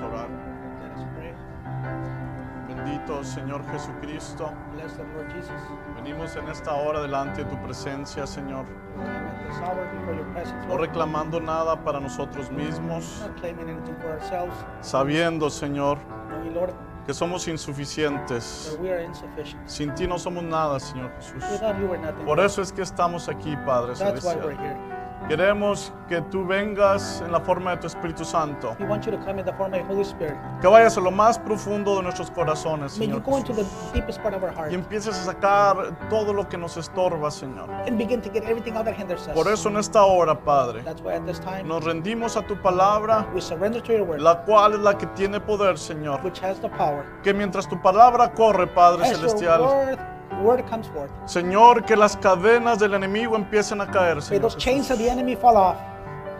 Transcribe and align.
a 0.00 0.06
orar. 0.06 0.28
Bendito 2.68 3.24
Señor 3.24 3.64
Jesucristo. 3.70 4.52
Venimos 5.96 6.36
en 6.36 6.48
esta 6.48 6.74
hora 6.74 7.00
delante 7.00 7.44
de 7.44 7.50
tu 7.50 7.60
presencia, 7.62 8.26
Señor. 8.26 8.66
No 10.68 10.76
reclamando 10.76 11.40
nada 11.40 11.82
para 11.82 11.98
nosotros 11.98 12.50
mismos, 12.50 13.24
sabiendo, 14.80 15.50
Señor, 15.50 15.98
que 17.06 17.14
somos 17.14 17.48
insuficientes. 17.48 18.78
Sin 19.64 19.94
ti 19.94 20.06
no 20.06 20.18
somos 20.18 20.44
nada, 20.44 20.78
Señor 20.78 21.10
Jesús. 21.16 21.42
Por 22.24 22.38
eso 22.40 22.62
es 22.62 22.72
que 22.72 22.82
estamos 22.82 23.28
aquí, 23.28 23.56
Padre 23.64 23.96
Celestial. 23.96 24.97
Queremos 25.28 25.92
que 26.08 26.22
tú 26.22 26.46
vengas 26.46 27.20
en 27.20 27.30
la 27.32 27.38
forma 27.40 27.72
de 27.72 27.76
tu 27.82 27.86
Espíritu 27.86 28.24
Santo. 28.24 28.74
We 28.80 28.86
want 28.86 29.04
you 29.04 29.12
to 29.12 29.18
come 29.18 29.38
in 29.38 29.44
the 29.44 29.52
form 29.52 29.74
of 29.74 29.80
the 29.80 29.84
Holy 29.84 30.02
Spirit. 30.02 30.38
Que 30.62 30.68
vayas 30.70 30.96
a 30.96 31.00
lo 31.02 31.10
más 31.10 31.38
profundo 31.38 31.96
de 31.96 32.02
nuestros 32.04 32.30
corazones, 32.30 32.98
May 32.98 33.08
you 33.08 33.16
Señor 33.16 33.24
go 33.24 33.36
into 33.36 33.52
the 33.52 33.62
Jesús. 33.62 33.92
deepest 33.92 34.22
part 34.22 34.34
of 34.34 34.42
our 34.42 34.50
heart 34.50 34.72
Y 34.72 34.74
empieces 34.74 35.14
a 35.18 35.24
sacar 35.24 36.08
todo 36.08 36.32
lo 36.32 36.48
que 36.48 36.56
nos 36.56 36.78
estorba, 36.78 37.30
Señor. 37.30 37.68
and 37.86 37.98
begin 37.98 38.22
to 38.22 38.30
get 38.30 38.42
everything 38.44 38.72
out 38.74 38.86
that 38.86 38.94
hinders 38.94 39.28
us. 39.28 39.34
Por 39.34 39.48
eso 39.52 39.68
en 39.68 39.76
esta 39.76 40.02
hora, 40.02 40.34
Padre, 40.34 40.80
That's 40.82 41.02
why 41.02 41.12
at 41.16 41.26
this 41.26 41.40
time 41.40 41.64
nos 41.68 41.84
rendimos 41.84 42.34
a 42.38 42.42
tu 42.46 42.56
palabra, 42.62 43.26
we 43.34 43.42
surrender 43.42 43.82
to 43.82 43.92
your 43.92 44.04
word, 44.04 44.22
la 44.22 44.44
cual 44.46 44.72
es 44.72 44.80
la 44.80 44.96
que 44.96 45.06
tiene 45.08 45.40
poder, 45.40 45.76
Señor. 45.76 46.22
which 46.24 46.40
has 46.42 46.58
the 46.60 46.70
power. 46.70 47.04
Que 47.22 47.34
mientras 47.34 47.68
tu 47.68 47.76
palabra 47.82 48.32
corre, 48.32 48.66
Padre 48.66 49.02
As 49.04 49.10
your 49.10 49.28
Celestial, 49.28 49.60
word, 49.62 49.98
word 50.42 50.64
comes 50.68 50.86
forth, 50.88 51.10
Señor, 51.26 51.84
que 51.84 51.96
las 51.96 52.16
cadenas 52.16 52.78
del 52.78 52.94
enemigo 52.94 53.36
empiecen 53.36 53.80
a 53.80 53.86
caer, 53.90 54.18
may 54.30 54.38
those 54.38 54.56
chains 54.56 54.90
of 54.90 54.98
the 54.98 55.08
enemy 55.08 55.36
fall 55.36 55.56
off. 55.56 55.76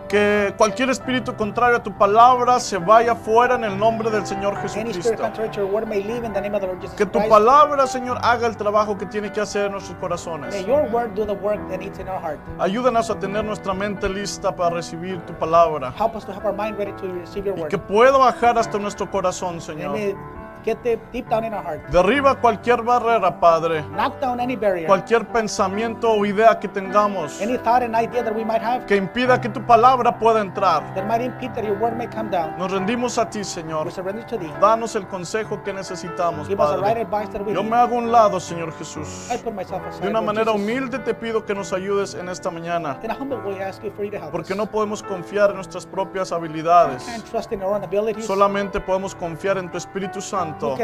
Que 0.08 0.54
cualquier 0.56 0.88
espíritu 0.88 1.36
contrario 1.36 1.76
a 1.76 1.82
tu 1.82 1.92
palabra 1.92 2.58
se 2.60 2.78
vaya 2.78 3.14
fuera 3.14 3.56
en 3.56 3.64
el 3.64 3.78
nombre 3.78 4.10
del 4.10 4.26
Señor 4.26 4.56
Jesucristo. 4.56 5.22
Que 6.96 7.04
tu 7.04 7.28
palabra, 7.28 7.86
Señor, 7.86 8.18
haga 8.22 8.46
el 8.46 8.56
trabajo 8.56 8.96
que 8.96 9.04
tiene 9.04 9.30
que 9.30 9.42
hacer 9.42 9.66
en 9.66 9.72
nuestros 9.72 9.98
corazones. 9.98 10.54
May 10.54 10.64
your 10.64 10.90
word 10.90 11.14
do 11.14 11.26
the 11.26 11.34
work 11.34 11.60
that 11.68 11.78
needs 11.80 11.98
in 11.98 12.08
our 12.08 12.18
heart. 12.18 12.38
Ayúdanos 12.58 13.10
a 13.10 13.18
tener 13.18 13.44
nuestra 13.44 13.74
mente 13.74 14.08
lista 14.08 14.56
para 14.56 14.76
recibir 14.76 15.20
tu 15.26 15.34
palabra. 15.34 15.92
Help 15.98 16.16
us 16.16 16.24
to 16.24 16.32
have 16.32 16.46
our 16.46 16.54
mind 16.54 16.78
ready 16.78 16.92
to 16.92 17.06
receive 17.12 17.44
your 17.44 17.54
Y 17.58 17.60
word. 17.60 17.68
que 17.68 17.76
pueda 17.76 18.16
bajar 18.16 18.56
hasta 18.58 18.78
nuestro 18.78 19.10
corazón, 19.10 19.60
Señor. 19.60 19.94
Get 20.64 20.82
deep, 20.82 21.00
deep 21.12 21.28
down 21.28 21.44
in 21.44 21.52
our 21.54 21.62
heart. 21.62 21.80
Derriba 21.90 22.34
cualquier 22.40 22.82
barrera, 22.82 23.38
Padre. 23.40 23.82
Knock 23.94 24.20
down 24.20 24.40
any 24.40 24.56
barrier, 24.56 24.86
Cualquier 24.86 25.26
pensamiento 25.28 26.10
o 26.12 26.24
idea 26.26 26.58
que 26.58 26.68
tengamos 26.68 27.40
any 27.40 27.56
thought 27.58 27.82
and 27.82 27.94
idea 27.94 28.22
that 28.22 28.34
we 28.34 28.44
might 28.44 28.62
have 28.62 28.86
que 28.86 28.96
impida 28.96 29.40
que 29.40 29.48
tu 29.48 29.60
palabra 29.66 30.18
pueda 30.18 30.40
entrar. 30.40 30.82
that 30.94 31.06
might 31.06 31.20
impede 31.22 31.54
that 31.54 31.64
your 31.64 31.78
word 31.78 31.96
may 31.96 32.06
come 32.06 32.30
down. 32.30 32.56
Nos 32.58 32.70
rendimos 32.72 33.18
a 33.18 33.28
ti, 33.28 33.40
Señor. 33.44 33.86
We 33.86 33.90
surrender 33.92 34.24
to 34.26 34.38
thee. 34.38 34.50
Danos 34.60 34.94
el 34.96 35.06
consejo 35.06 35.62
que 35.62 35.72
necesitamos, 35.72 36.48
Give 36.48 36.60
us 36.60 36.70
the 36.70 36.76
right 36.76 36.84
Padre. 36.96 37.02
advice 37.02 37.28
that 37.32 37.44
we 37.46 37.52
Yo 37.54 37.62
need. 37.62 37.70
me 37.70 37.76
hago 37.76 37.96
un 37.96 38.10
lado, 38.12 38.38
Señor 38.40 38.72
Jesús. 38.78 39.30
I 39.32 39.38
put 39.38 39.54
myself 39.54 39.82
aside. 39.86 40.02
De 40.02 40.08
una 40.10 40.20
Lord 40.20 40.26
manera 40.34 40.52
Jesus. 40.52 40.60
humilde 40.60 40.98
te 41.00 41.14
pido 41.14 41.44
que 41.44 41.54
nos 41.54 41.72
ayudes 41.72 42.14
en 42.14 42.28
esta 42.28 42.50
mañana, 42.50 42.98
In 43.02 43.10
a 43.10 43.14
humble 43.14 43.38
way, 43.38 43.56
I 43.58 43.62
ask 43.62 43.82
you 43.82 43.90
for 43.90 44.04
you 44.04 44.10
to 44.10 44.18
help 44.18 44.30
porque 44.32 44.52
us. 44.52 44.56
no 44.58 44.66
podemos 44.66 45.02
confiar 45.02 45.50
en 45.50 45.56
nuestras 45.56 45.86
propias 45.86 46.30
We 46.30 46.36
habilidades. 46.36 47.04
can't 47.04 47.24
trust 47.30 47.52
in 47.52 47.62
our 47.62 47.74
own 47.74 47.84
abilities. 47.84 48.26
Solamente 48.26 48.80
podemos 48.80 49.14
confiar 49.14 49.58
en 49.58 49.70
tu 49.70 49.78
Espíritu 49.78 50.18
We 50.18 50.22
Santo, 50.50 50.74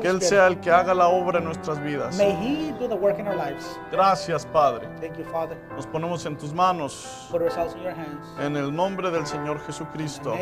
que 0.00 0.08
Él 0.08 0.22
sea 0.22 0.46
el 0.46 0.60
que 0.60 0.70
haga 0.70 0.94
la 0.94 1.08
obra 1.08 1.38
en 1.38 1.44
nuestras 1.44 1.82
vidas. 1.82 2.16
May 2.16 2.32
He 2.32 2.72
do 2.78 2.88
the 2.88 2.94
work 2.94 3.18
in 3.18 3.26
our 3.28 3.36
lives. 3.36 3.78
Gracias, 3.90 4.46
Padre. 4.46 4.88
Thank 5.00 5.16
you, 5.16 5.24
Father. 5.24 5.56
Nos 5.76 5.86
ponemos 5.86 6.24
en 6.26 6.36
tus 6.36 6.52
manos, 6.52 7.28
Put 7.30 7.42
ourselves 7.42 7.74
in 7.74 7.82
your 7.82 7.92
hands. 7.92 8.26
en 8.40 8.56
el 8.56 8.74
nombre 8.74 9.10
del 9.10 9.26
Señor 9.26 9.60
Jesucristo. 9.60 10.34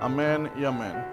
Amén 0.00 0.50
y 0.56 0.64
amén. 0.64 1.04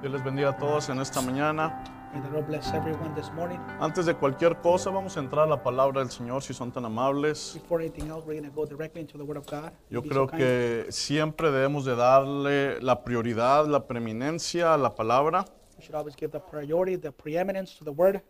Dios 0.00 0.12
les 0.12 0.24
bendiga 0.24 0.50
a 0.50 0.56
todos 0.56 0.88
en 0.88 1.00
esta 1.00 1.20
mañana. 1.20 1.84
May 2.12 2.20
the 2.20 2.28
Lord 2.30 2.46
bless 2.46 2.72
everyone 2.74 3.14
this 3.14 3.30
morning. 3.32 3.58
Antes 3.80 4.04
de 4.06 4.14
cualquier 4.14 4.60
cosa, 4.60 4.90
vamos 4.90 5.16
a 5.16 5.20
entrar 5.20 5.44
a 5.46 5.46
la 5.46 5.62
palabra 5.62 6.00
del 6.00 6.10
Señor, 6.10 6.42
si 6.42 6.52
son 6.52 6.70
tan 6.70 6.84
amables. 6.84 7.54
Before 7.54 7.82
anything 7.82 8.10
else, 8.10 8.24
we're 8.26 8.38
going 8.38 8.44
to 8.48 8.54
go 8.54 8.66
directly 8.66 9.00
into 9.00 9.16
the 9.16 9.24
Word 9.24 9.38
of 9.38 9.46
God. 9.46 9.72
Yo 9.90 10.02
Be 10.02 10.08
creo 10.10 10.24
so 10.24 10.26
kind. 10.28 10.38
que 10.42 10.86
siempre 10.90 11.50
debemos 11.50 11.84
de 11.86 11.96
darle 11.96 12.80
la 12.82 13.02
prioridad, 13.02 13.66
la 13.66 13.86
preeminencia 13.86 14.74
a 14.74 14.76
la 14.78 14.94
palabra. 14.94 15.46
We 15.78 15.84
should 15.84 15.94
always 15.94 16.14
give 16.14 16.30
the 16.32 16.40
priority, 16.40 16.96
the 16.96 17.12
preeminence 17.12 17.74
to 17.78 17.84
the 17.84 17.92
Word. 17.92 18.20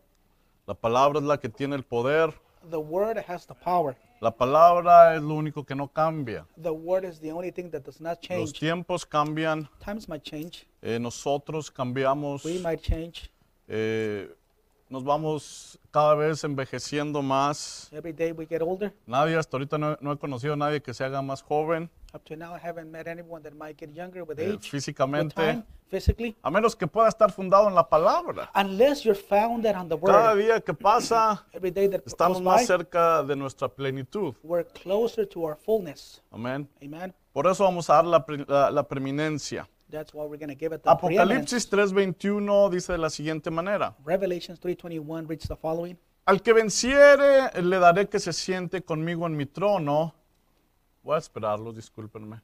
La 0.66 0.74
palabra 0.74 1.18
es 1.18 1.24
la 1.24 1.38
que 1.38 1.48
tiene 1.48 1.74
el 1.74 1.82
poder. 1.82 2.32
The 2.70 2.78
Word 2.78 3.18
has 3.28 3.46
the 3.46 3.54
power. 3.54 3.96
La 4.20 4.30
palabra 4.30 5.16
es 5.16 5.22
lo 5.22 5.34
único 5.34 5.66
que 5.66 5.74
no 5.74 5.88
cambia. 5.88 6.46
The 6.62 6.70
Word 6.70 7.04
is 7.04 7.18
the 7.18 7.32
only 7.32 7.50
thing 7.50 7.68
that 7.72 7.82
does 7.82 8.00
not 8.00 8.18
Los 8.30 8.52
change. 8.52 8.52
tiempos 8.60 9.04
cambian, 9.04 9.68
Times 9.84 10.08
might 10.08 10.22
change. 10.22 10.68
eh, 10.82 11.00
nosotros 11.00 11.68
cambiamos, 11.72 12.44
We 12.44 12.60
might 12.60 12.80
change. 12.80 13.28
Eh, 13.74 14.30
nos 14.90 15.02
vamos 15.02 15.78
cada 15.90 16.14
vez 16.14 16.44
envejeciendo 16.44 17.22
más. 17.22 17.88
Every 17.92 18.12
day 18.12 18.32
we 18.32 18.46
get 18.46 18.60
older. 18.60 18.92
Nadie, 19.06 19.36
hasta 19.36 19.56
ahorita 19.56 19.78
no, 19.78 19.96
no 20.02 20.12
he 20.12 20.18
conocido 20.18 20.52
a 20.52 20.56
nadie 20.56 20.82
que 20.82 20.92
se 20.92 21.02
haga 21.04 21.22
más 21.22 21.42
joven 21.42 21.90
Up 22.14 22.22
to 22.24 22.36
now, 22.36 22.54
I 22.54 22.58
haven't 22.62 22.90
met 22.90 23.06
anyone 23.08 23.42
that 23.42 23.54
might 23.54 23.78
get 23.80 23.94
younger 23.94 24.22
with 24.22 24.38
eh, 24.38 24.42
age, 24.48 24.52
with 24.52 24.70
físicamente, 24.70 25.34
time, 25.34 25.64
physically, 25.88 26.36
a 26.42 26.50
menos 26.50 26.76
que 26.76 26.86
pueda 26.86 27.08
estar 27.08 27.32
fundado 27.32 27.68
en 27.68 27.74
la 27.74 27.88
palabra. 27.88 28.50
unless 28.54 29.02
you're 29.02 29.18
founded 29.18 29.74
on 29.74 29.88
the 29.88 29.96
Cada 29.98 30.34
Word. 30.34 30.42
día 30.44 30.60
que 30.60 30.74
pasa, 30.74 31.42
Every 31.54 31.70
day 31.70 31.88
that 31.88 32.02
estamos 32.04 32.42
más 32.42 32.56
by, 32.56 32.66
cerca 32.66 33.22
de 33.22 33.34
nuestra 33.34 33.66
plenitud. 33.66 34.34
we're 34.42 34.66
closer 34.82 35.26
to 35.26 35.42
our 35.42 35.56
fullness. 35.56 36.20
Amén. 36.30 36.68
Amen. 36.84 37.14
Por 37.32 37.46
eso 37.46 37.64
vamos 37.64 37.88
a 37.88 37.94
dar 37.94 38.04
la, 38.04 38.26
pre- 38.26 38.44
la- 38.46 38.70
la 38.70 38.82
preeminencia. 38.86 39.66
That's 39.92 40.14
why 40.14 40.24
we're 40.24 40.38
going 40.38 40.48
to 40.48 40.54
give 40.56 40.72
it 40.74 40.82
the. 40.82 40.90
Apocalipsis 40.90 41.68
3:21 41.70 42.70
dice 42.70 42.92
de 42.92 42.98
la 42.98 43.10
siguiente 43.10 43.50
manera. 43.50 43.94
Revelations 44.04 44.58
3.21 44.58 45.28
reads 45.28 45.46
the 45.46 45.54
following. 45.56 45.98
Al 46.24 46.40
que 46.40 46.52
venciere, 46.54 47.50
le 47.62 47.78
daré 47.78 48.08
que 48.08 48.18
se 48.18 48.32
siente 48.32 48.82
conmigo 48.82 49.26
en 49.26 49.36
mi 49.36 49.44
trono. 49.44 50.14
Voy 51.02 51.16
a 51.16 51.18
esperarlo, 51.18 51.72
discúlpenme. 51.72 52.40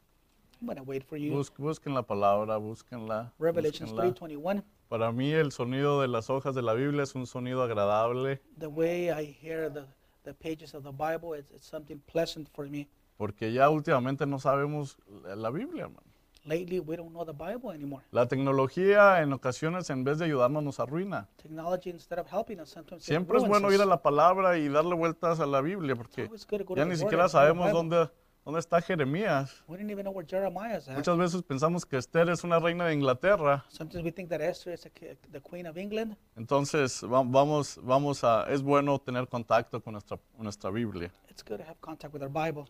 I'm 0.60 0.66
going 0.66 0.76
to 0.76 0.82
wait 0.82 1.04
for 1.04 1.16
you. 1.16 1.32
Bus- 1.32 1.52
busquen 1.56 1.94
la 1.94 2.02
palabra, 2.02 2.58
búsquenla. 2.58 3.32
Revelations 3.38 3.92
búsquenla. 3.92 4.14
3.21. 4.14 4.62
Para 4.88 5.12
mí 5.12 5.32
el 5.32 5.52
sonido 5.52 6.00
de 6.02 6.08
las 6.08 6.28
hojas 6.28 6.54
de 6.54 6.62
la 6.62 6.74
Biblia 6.74 7.04
es 7.04 7.14
un 7.14 7.26
sonido 7.26 7.62
agradable 7.62 8.40
The 8.58 8.66
way 8.66 9.10
I 9.10 9.24
hear 9.40 9.70
the, 9.72 9.84
the 10.24 10.34
pages 10.34 10.74
of 10.74 10.82
the 10.82 10.90
Bible, 10.92 11.34
it's, 11.38 11.50
it's 11.52 11.66
something 11.66 12.00
pleasant 12.12 12.48
for 12.54 12.68
me. 12.68 12.88
porque 13.16 13.52
ya 13.52 13.70
últimamente 13.70 14.26
no 14.26 14.38
sabemos 14.38 14.96
la 15.36 15.50
Biblia, 15.50 15.84
hermano. 15.84 16.06
Lately, 16.44 16.80
we 16.80 16.96
don't 16.96 17.10
know 17.10 17.24
the 17.26 17.32
Bible 17.32 17.72
anymore. 17.74 18.02
La 18.10 18.26
tecnología 18.26 19.20
en 19.20 19.32
ocasiones 19.32 19.90
en 19.90 20.04
vez 20.04 20.18
de 20.18 20.24
ayudarnos 20.26 20.62
nos 20.62 20.80
arruina. 20.80 21.28
Technology, 21.36 21.90
instead 21.90 22.18
of 22.18 22.26
helping 22.32 22.58
us, 22.60 22.70
sometimes 22.70 23.02
it 23.02 23.06
Siempre 23.06 23.36
es 23.36 23.42
ruins 23.42 23.48
bueno 23.50 23.68
us. 23.68 23.74
ir 23.74 23.82
a 23.82 23.86
la 23.86 24.00
palabra 24.02 24.56
y 24.56 24.68
darle 24.68 24.94
vueltas 24.94 25.40
a 25.40 25.46
la 25.46 25.60
Biblia 25.60 25.94
porque 25.94 26.22
always 26.22 26.46
good 26.46 26.58
to 26.58 26.64
go 26.64 26.74
to 26.74 26.76
ya 26.76 26.84
the 26.84 26.88
ni 26.88 26.90
Word 26.92 26.98
siquiera 27.00 27.24
and 27.24 27.32
read 27.34 27.40
the 27.42 27.46
sabemos 27.48 27.66
Bible. 27.66 27.76
dónde, 27.98 28.10
dónde 28.46 28.60
está 28.60 28.80
Jeremías. 28.80 29.62
We 29.68 29.76
didn't 29.76 29.90
even 29.90 30.04
know 30.04 30.12
where 30.14 30.26
Jeremiah 30.26 30.78
is 30.78 30.88
at. 30.88 30.96
Muchas 30.96 31.18
veces 31.18 31.42
pensamos 31.42 31.84
que 31.84 31.98
Esther 31.98 32.30
es 32.30 32.42
una 32.44 32.58
reina 32.58 32.86
de 32.86 32.94
Inglaterra, 32.94 33.64
Sometimes 33.68 34.02
we 34.04 34.10
think 34.12 34.30
that 34.30 34.40
Esther 34.40 34.72
is 34.72 34.88
ki- 34.94 35.18
the 35.30 35.40
queen 35.42 35.66
of 35.66 35.76
England. 35.76 36.16
entonces 36.36 37.02
va- 37.04 37.22
vamos, 37.26 37.78
vamos 37.82 38.24
a, 38.24 38.46
es 38.48 38.62
bueno 38.62 38.98
tener 38.98 39.28
contacto 39.28 39.82
con 39.82 39.92
nuestra, 39.92 40.18
nuestra 40.38 40.70
Biblia. 40.70 41.10
It's 41.28 41.42
good 41.44 41.58
to 41.58 41.64
have 41.64 41.76
contact 41.80 42.14
with 42.14 42.22
our 42.22 42.30
Bible. 42.30 42.64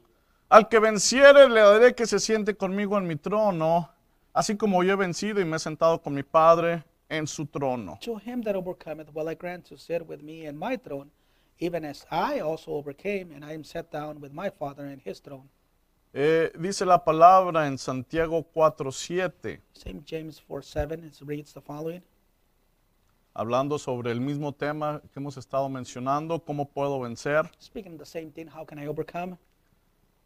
Al 0.50 0.69
que 0.70 0.78
venciere 0.78 1.47
le 1.48 1.60
daré 1.60 1.94
que 1.94 2.06
se 2.06 2.19
siente 2.19 2.56
conmigo 2.56 2.97
en 2.97 3.06
mi 3.06 3.16
trono, 3.16 3.91
así 4.32 4.56
como 4.56 4.82
yo 4.82 4.94
he 4.94 4.97
vencido 4.97 5.42
y 5.42 5.44
me 5.44 5.56
he 5.56 5.59
sentado 5.59 6.00
con 6.00 6.14
mi 6.14 6.22
Padre 6.22 6.84
en 7.10 7.26
su 7.26 7.44
trono. 7.44 7.98
To 8.00 8.19
him 8.19 8.42
that 8.44 8.56
overcometh 8.56 9.10
will 9.14 9.28
I 9.28 9.34
grant 9.34 9.66
to 9.69 9.76
sit 9.76 10.09
with 10.09 10.22
me 10.22 10.47
in 10.47 10.59
my 10.59 10.78
throne, 10.78 11.10
even 11.59 11.84
as 11.84 12.06
I 12.10 12.41
also 12.41 12.72
overcame, 12.72 13.31
and 13.34 13.44
I 13.44 13.53
am 13.53 13.62
set 13.62 13.92
down 13.92 14.22
with 14.22 14.32
my 14.32 14.48
Father 14.48 14.86
in 14.86 15.03
his 15.04 15.20
throne. 15.20 15.50
Eh, 16.14 16.50
dice 16.59 16.86
la 16.86 17.04
palabra 17.04 17.66
en 17.66 17.77
Santiago 17.77 18.42
4:7, 18.54 19.60
St. 19.74 20.03
James 20.06 20.41
4 20.48 20.62
7 20.62 21.04
it 21.04 21.21
reads 21.27 21.53
the 21.53 21.60
following. 21.60 22.03
hablando 23.34 23.78
sobre 23.78 24.10
el 24.10 24.21
mismo 24.21 24.53
tema 24.53 25.03
que 25.12 25.21
hemos 25.21 25.36
estado 25.36 25.68
mencionando, 25.68 26.42
cómo 26.42 26.71
puedo 26.71 26.98
vencer. 27.00 27.50
Speaking 27.60 27.92
of 27.92 27.98
the 27.98 28.06
same 28.06 28.30
thing, 28.30 28.48
how 28.48 28.65
can 28.65 28.78
I 28.78 28.86
overcome? 28.89 29.36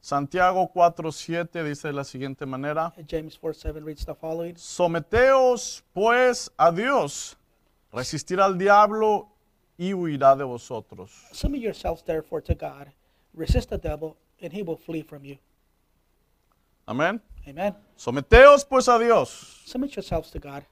Santiago 0.03 0.69
4:7 0.75 1.63
dice 1.63 1.87
de 1.89 1.95
la 1.95 2.03
siguiente 2.03 2.45
manera, 2.45 2.93
James 3.09 3.39
4 3.39 3.55
7 3.55 3.85
reads 3.85 4.05
the 4.05 4.15
following. 4.15 4.57
someteos 4.57 5.85
pues 5.93 6.51
a 6.57 6.73
Dios, 6.73 7.37
resistir 7.93 8.41
al 8.41 8.59
diablo 8.59 9.29
y 9.79 9.95
huirá 9.95 10.35
de 10.35 10.43
vosotros. 10.43 11.13
Submit 11.31 11.63
yourselves 11.63 12.03
therefore 12.03 12.43
to 12.43 12.55
God, 12.55 12.89
resist 13.33 13.71
the 13.71 13.79
devil, 13.79 14.17
and 14.43 14.53
he 14.53 14.65
will 14.65 14.77
flee 14.77 15.03
from 15.03 15.25
you. 15.25 15.39
Amén. 16.85 17.23
Amen. 17.47 17.77
Someteos 17.97 18.65
pues 18.65 18.89
a 18.89 18.99
Dios. 18.99 19.63
Submit 19.67 19.95
yourselves 19.95 20.33
to 20.33 20.41
God. 20.41 20.65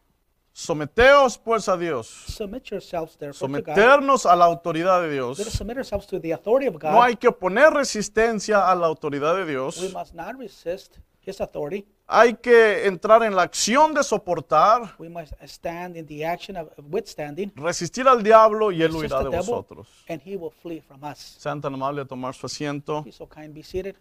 Someteos 0.53 1.39
pues 1.39 1.69
a 1.69 1.77
Dios. 1.77 2.09
Submit 2.09 2.65
yourselves 2.71 3.17
therefore 3.17 3.49
to 3.49 3.63
God. 3.63 3.75
Someternos 3.75 4.27
a 4.27 4.35
la 4.37 4.47
autoridad 4.47 5.01
de 5.01 5.09
Let 5.09 5.21
us 5.23 5.39
Dios. 5.39 5.49
submit 5.53 5.77
ourselves 5.79 6.07
to 6.09 6.21
the 6.21 6.33
authority 6.33 6.67
of 6.67 6.75
God. 6.75 6.93
No 6.93 7.03
hay 7.03 7.15
que 7.17 7.29
oponer 7.29 7.73
resistencia 7.73 8.69
a 8.69 8.75
la 8.75 8.87
autoridad 8.87 9.37
de 9.37 9.45
We 9.45 9.51
Dios. 9.53 9.93
must 9.93 10.15
not 10.15 10.37
resist 10.39 10.99
His 11.23 11.41
authority. 11.41 11.87
Hay 12.09 12.35
que 12.35 12.87
entrar 12.87 13.23
en 13.23 13.37
la 13.37 13.43
acción 13.43 13.95
de 13.95 14.03
soportar, 14.03 14.97
We 14.99 15.09
must 15.09 15.33
stand 15.47 15.97
in 15.97 16.05
the 16.07 16.27
action 16.27 16.57
of, 16.57 16.69
withstanding. 16.91 17.53
resistir 17.55 18.09
al 18.09 18.21
diablo 18.23 18.73
y 18.73 18.83
él 18.83 18.93
resist 18.93 19.13
huirá 19.15 19.31
de 19.31 19.37
vosotros. 19.37 19.87
and 20.09 20.21
he 20.25 20.37
will 20.37 20.51
flee 20.51 20.81
from 20.81 21.05
us. 21.05 21.39
Sean 21.41 21.61
tan 21.61 21.73
amables 21.75 22.05
de 22.05 22.09
tomar 22.09 22.35
su 22.35 22.47
asiento. 22.47 23.05
Be 23.05 23.13
so 23.13 23.29
kind, 23.29 23.55
be 23.55 23.63
seated. 23.63 23.95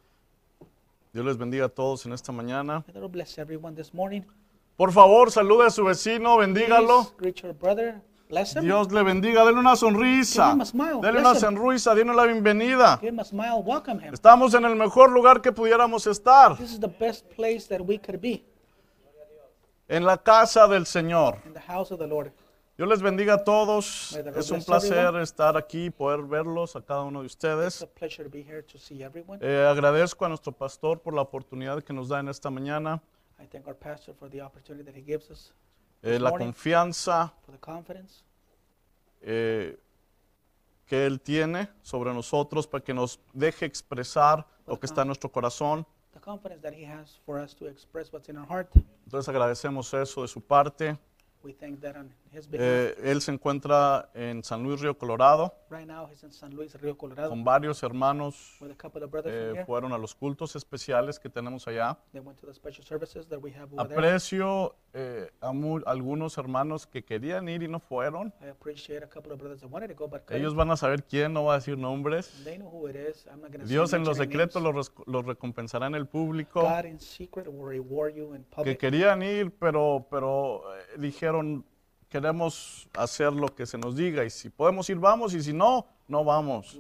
Dios 1.14 1.26
les 1.26 1.38
bendiga 1.38 1.66
a 1.66 1.70
todos 1.70 2.06
en 2.08 2.14
esta 2.14 2.32
mañana. 2.32 2.84
May 2.88 2.94
the 2.94 3.00
Lord 3.00 3.12
bless 3.12 3.38
everyone 3.38 3.76
this 3.76 3.94
morning. 3.94 4.24
Por 4.80 4.94
favor, 4.94 5.30
salude 5.30 5.66
a 5.66 5.70
su 5.70 5.84
vecino, 5.84 6.38
bendígalo. 6.38 7.12
Dios 8.62 8.92
le 8.94 9.04
bendiga, 9.04 9.44
denle 9.44 9.60
una 9.60 9.76
sonrisa. 9.76 10.56
Denle 11.02 11.20
una 11.20 11.36
sonrisa, 11.36 11.94
denle 11.94 12.14
la 12.14 12.24
bienvenida. 12.24 12.98
Estamos 14.14 14.54
en 14.54 14.64
el 14.64 14.78
mejor 14.78 15.12
lugar 15.12 15.42
que 15.42 15.52
pudiéramos 15.52 16.08
estar, 16.08 16.56
en 19.90 20.06
la 20.06 20.18
casa 20.18 20.66
del 20.70 20.86
Señor. 20.86 21.40
Dios 22.78 22.88
les 22.88 23.02
bendiga 23.02 23.34
a 23.34 23.44
todos. 23.44 24.18
Es 24.38 24.50
un 24.50 24.64
placer 24.64 25.14
estar 25.18 25.58
aquí, 25.58 25.90
poder 25.90 26.22
verlos 26.22 26.78
a 26.78 26.82
cada 26.82 27.02
uno 27.02 27.20
de 27.20 27.26
ustedes. 27.26 27.86
Eh, 29.42 29.68
agradezco 29.70 30.24
a 30.24 30.30
nuestro 30.30 30.54
pastor 30.54 31.02
por 31.02 31.14
la 31.14 31.22
oportunidad 31.22 31.84
que 31.84 31.92
nos 31.92 32.08
da 32.08 32.22
en 32.22 32.30
esta 32.30 32.50
mañana, 32.50 33.02
I 33.42 33.46
thank 33.48 33.66
our 33.68 33.76
pastor 33.76 34.14
for 34.14 34.30
the 34.30 34.42
opportunity 34.42 34.84
that 34.84 34.96
he 34.96 35.02
gives 35.02 35.30
us, 35.32 35.54
eh, 36.04 36.20
la 36.20 36.30
morning. 36.30 36.48
confianza 36.48 37.34
for 37.46 37.54
the 37.54 37.60
confidence 37.60 38.24
eh, 39.22 39.78
que 40.86 41.06
Él 41.06 41.20
tiene 41.22 41.70
sobre 41.82 42.14
nosotros 42.14 42.68
para 42.68 42.84
que 42.84 42.94
nos 42.94 43.20
deje 43.34 43.66
expresar 43.66 44.46
lo 44.68 44.80
que 44.80 44.86
está 44.88 45.02
en 45.02 45.08
nuestro 45.08 45.32
corazón. 45.32 45.86
the 46.14 46.20
confidence 46.20 46.62
that 46.62 46.74
he 46.74 46.84
has 46.84 47.20
for 47.26 47.38
us 47.40 47.54
to 47.54 47.68
express 47.68 48.12
what's 48.12 48.28
in 48.30 48.38
our 48.38 48.46
heart. 48.48 48.70
Entonces 49.06 49.30
agradecemos 49.30 49.94
eso 49.94 50.22
de 50.24 50.28
su 50.28 50.42
parte. 50.42 50.98
We 51.44 51.54
thank 51.54 51.80
that 51.82 51.96
on 51.96 52.12
his 52.32 52.50
behalf. 52.50 52.62
Eh, 52.62 52.96
él 53.12 53.22
se 53.22 53.32
encuentra 53.32 54.10
en 54.14 54.44
San 54.44 54.64
Luis 54.64 54.82
Río 54.82 54.98
Colorado 54.98 55.54
right 55.70 55.88
now, 55.88 56.08
he's 56.12 56.24
in 56.24 56.32
San 56.32 56.54
Luis, 56.56 56.74
Rio 56.82 56.98
Colorado, 56.98 57.30
con 57.30 57.44
varios 57.44 57.82
hermanos. 57.84 58.58
with 58.62 58.72
a 58.72 58.76
couple 58.76 59.04
of 59.04 59.12
brothers 59.12 59.34
eh, 59.34 59.52
here. 59.54 59.66
fueron 59.66 59.94
a 59.94 59.98
los 59.98 60.16
cultos 60.16 60.56
especiales 60.56 61.20
que 61.20 61.30
tenemos 61.30 61.68
allá. 61.68 61.98
They 62.12 62.22
went 62.22 62.40
to 62.40 62.48
the 62.48 62.54
special 62.54 62.84
services 62.86 63.28
that 63.30 63.40
we 63.40 63.52
have 63.54 63.70
over 63.74 63.88
there. 63.88 63.98
Aprecio 64.00 64.76
eh, 64.94 65.30
a 65.42 65.52
mu- 65.54 65.82
algunos 65.86 66.38
hermanos 66.38 66.88
que 66.88 67.04
querían 67.04 67.48
ir 67.50 67.62
y 67.64 67.68
no 67.68 67.80
fueron. 67.80 68.34
I 68.42 68.48
appreciate 68.50 69.04
a 69.04 69.08
couple 69.10 69.32
of 69.32 69.38
brothers 69.40 69.62
that 69.62 69.70
wanted 69.70 69.90
to 69.90 69.96
go, 69.96 70.08
but 70.08 70.22
Ellos 70.32 70.56
van 70.56 70.72
a 70.72 70.78
saber 70.78 71.04
quién, 71.04 71.34
no 71.34 71.46
va 71.46 71.54
a 71.54 71.58
decir 71.58 71.78
nombres. 71.78 72.32
They 72.44 72.58
know 72.58 72.70
who 72.70 72.88
it 72.90 72.96
is. 72.96 73.28
I'm 73.28 73.42
not 73.42 73.52
Dios 73.52 73.94
en 73.94 74.04
lo 74.04 74.08
mention 74.12 74.24
any 74.24 74.32
secreto 74.32 74.60
names. 74.60 74.76
los, 74.76 74.88
res- 74.90 75.06
los 75.08 75.26
recompensará 75.26 75.88
en 75.88 75.96
el 75.96 76.08
público. 76.08 76.62
God 76.62 76.86
in 76.86 77.00
secret 77.00 77.48
will 77.48 77.68
reward 77.68 78.16
you 78.16 78.34
in 78.34 78.44
Que 78.46 78.56
public. 78.56 78.80
querían 78.80 79.22
ir, 79.22 79.52
pero, 79.60 80.08
pero 80.10 80.64
eh, 80.76 80.84
dijeron, 80.98 81.64
queremos 82.10 82.90
hacer 82.98 83.32
lo 83.32 83.48
que 83.48 83.66
se 83.66 83.78
nos 83.78 83.96
diga. 83.96 84.26
Y 84.26 84.30
si 84.30 84.50
podemos 84.50 84.90
ir, 84.90 84.98
vamos. 84.98 85.34
Y 85.34 85.42
si 85.42 85.54
no, 85.54 85.86
no 86.08 86.24
vamos. 86.24 86.74
Y 86.74 86.80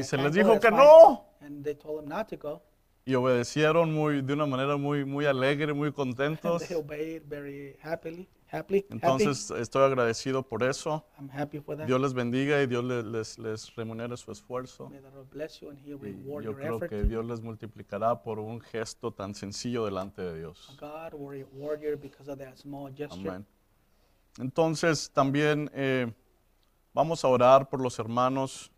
"I 0.00 0.04
se 0.04 0.16
les 0.16 0.32
dijo 0.32 0.58
que 0.58 0.68
fine." 0.68 0.82
no. 0.82 1.24
And 1.40 1.62
they 1.62 1.74
told 1.74 2.02
him 2.02 2.08
not 2.08 2.28
to 2.28 2.36
go. 2.36 2.62
Y 3.04 3.14
obedecieron 3.14 3.92
muy, 3.92 4.22
de 4.22 4.32
una 4.32 4.46
manera 4.46 4.76
muy, 4.76 5.04
muy 5.04 5.26
alegre, 5.26 5.72
muy 5.72 5.92
contentos. 5.92 6.62
happily, 8.52 8.80
happy. 8.80 8.94
Entonces 8.94 9.50
estoy 9.50 9.82
agradecido 9.84 10.42
por 10.42 10.62
eso. 10.62 11.04
I'm 11.18 11.30
happy 11.30 11.58
for 11.60 11.76
that. 11.76 11.86
Dios 11.86 12.00
les 12.00 12.12
bendiga 12.12 12.62
y 12.62 12.66
Dios 12.66 12.84
les, 12.84 13.04
les, 13.04 13.38
les 13.38 13.74
remunere 13.74 14.16
su 14.16 14.30
esfuerzo. 14.30 14.88
May 14.90 15.00
the 15.00 15.10
Lord 15.10 15.30
bless 15.30 15.60
you 15.60 15.70
and 15.70 15.78
He'll 15.80 15.98
Y 16.06 16.22
yo 16.24 16.40
your 16.40 16.54
creo 16.56 16.76
effort. 16.76 16.90
que 16.90 17.02
Dios 17.04 17.24
les 17.24 17.40
multiplicará 17.40 18.22
por 18.22 18.38
un 18.38 18.60
gesto 18.60 19.12
tan 19.12 19.34
sencillo 19.34 19.84
delante 19.84 20.22
de 20.22 20.38
Dios. 20.38 20.76
God 20.80 21.14
will 21.14 21.30
reward 21.30 21.80
you 21.82 21.96
because 21.96 22.30
of 22.30 22.38
that 22.38 22.56
small 22.56 22.88
gesture. 22.94 23.28
Amén. 23.28 23.46
Entonces 24.38 25.10
también 25.12 25.70
eh, 25.74 26.12
vamos 26.94 27.24
a 27.24 27.28
orar 27.28 27.68
por 27.68 27.80
los 27.80 27.98
hermanos. 27.98 28.70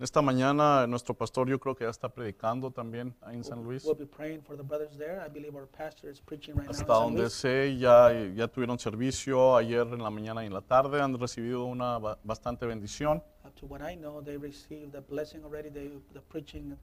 Esta 0.00 0.22
mañana 0.22 0.86
nuestro 0.86 1.12
pastor 1.14 1.46
yo 1.50 1.60
creo 1.60 1.74
que 1.76 1.84
ya 1.84 1.90
está 1.90 2.08
predicando 2.08 2.70
también 2.70 3.14
ahí 3.20 3.36
en 3.36 3.44
San 3.44 3.62
Luis. 3.62 3.84
We'll 3.84 3.94
be 3.98 4.06
praying 4.06 4.40
for 4.40 4.56
the 4.56 4.62
brothers 4.62 4.96
there. 4.96 5.20
I 5.22 5.28
believe 5.28 5.54
our 5.54 5.66
pastor 5.66 6.10
is 6.10 6.18
preaching 6.22 6.54
right 6.56 6.70
Hasta 6.70 6.84
now 6.86 6.92
in 6.92 6.96
San 6.96 7.04
donde 7.08 7.20
Luis. 7.24 7.32
sé, 7.34 7.76
ya, 7.78 8.10
ya 8.34 8.48
tuvieron 8.48 8.78
servicio 8.78 9.54
ayer 9.56 9.86
en 9.86 10.02
la 10.02 10.08
mañana 10.08 10.42
y 10.42 10.46
en 10.46 10.54
la 10.54 10.62
tarde. 10.62 11.02
Han 11.02 11.18
recibido 11.20 11.66
una 11.66 11.98
ba- 11.98 12.18
bastante 12.24 12.64
bendición. 12.64 13.22
Up 13.44 13.54
to 13.56 13.66
what 13.66 13.82
I 13.82 13.94
know, 13.94 14.22
they 14.22 14.38
received 14.38 14.92
the 14.92 15.02
blessing 15.02 15.44
already. 15.44 15.68
They, 15.68 15.90
the 16.14 16.20
preaching 16.22 16.78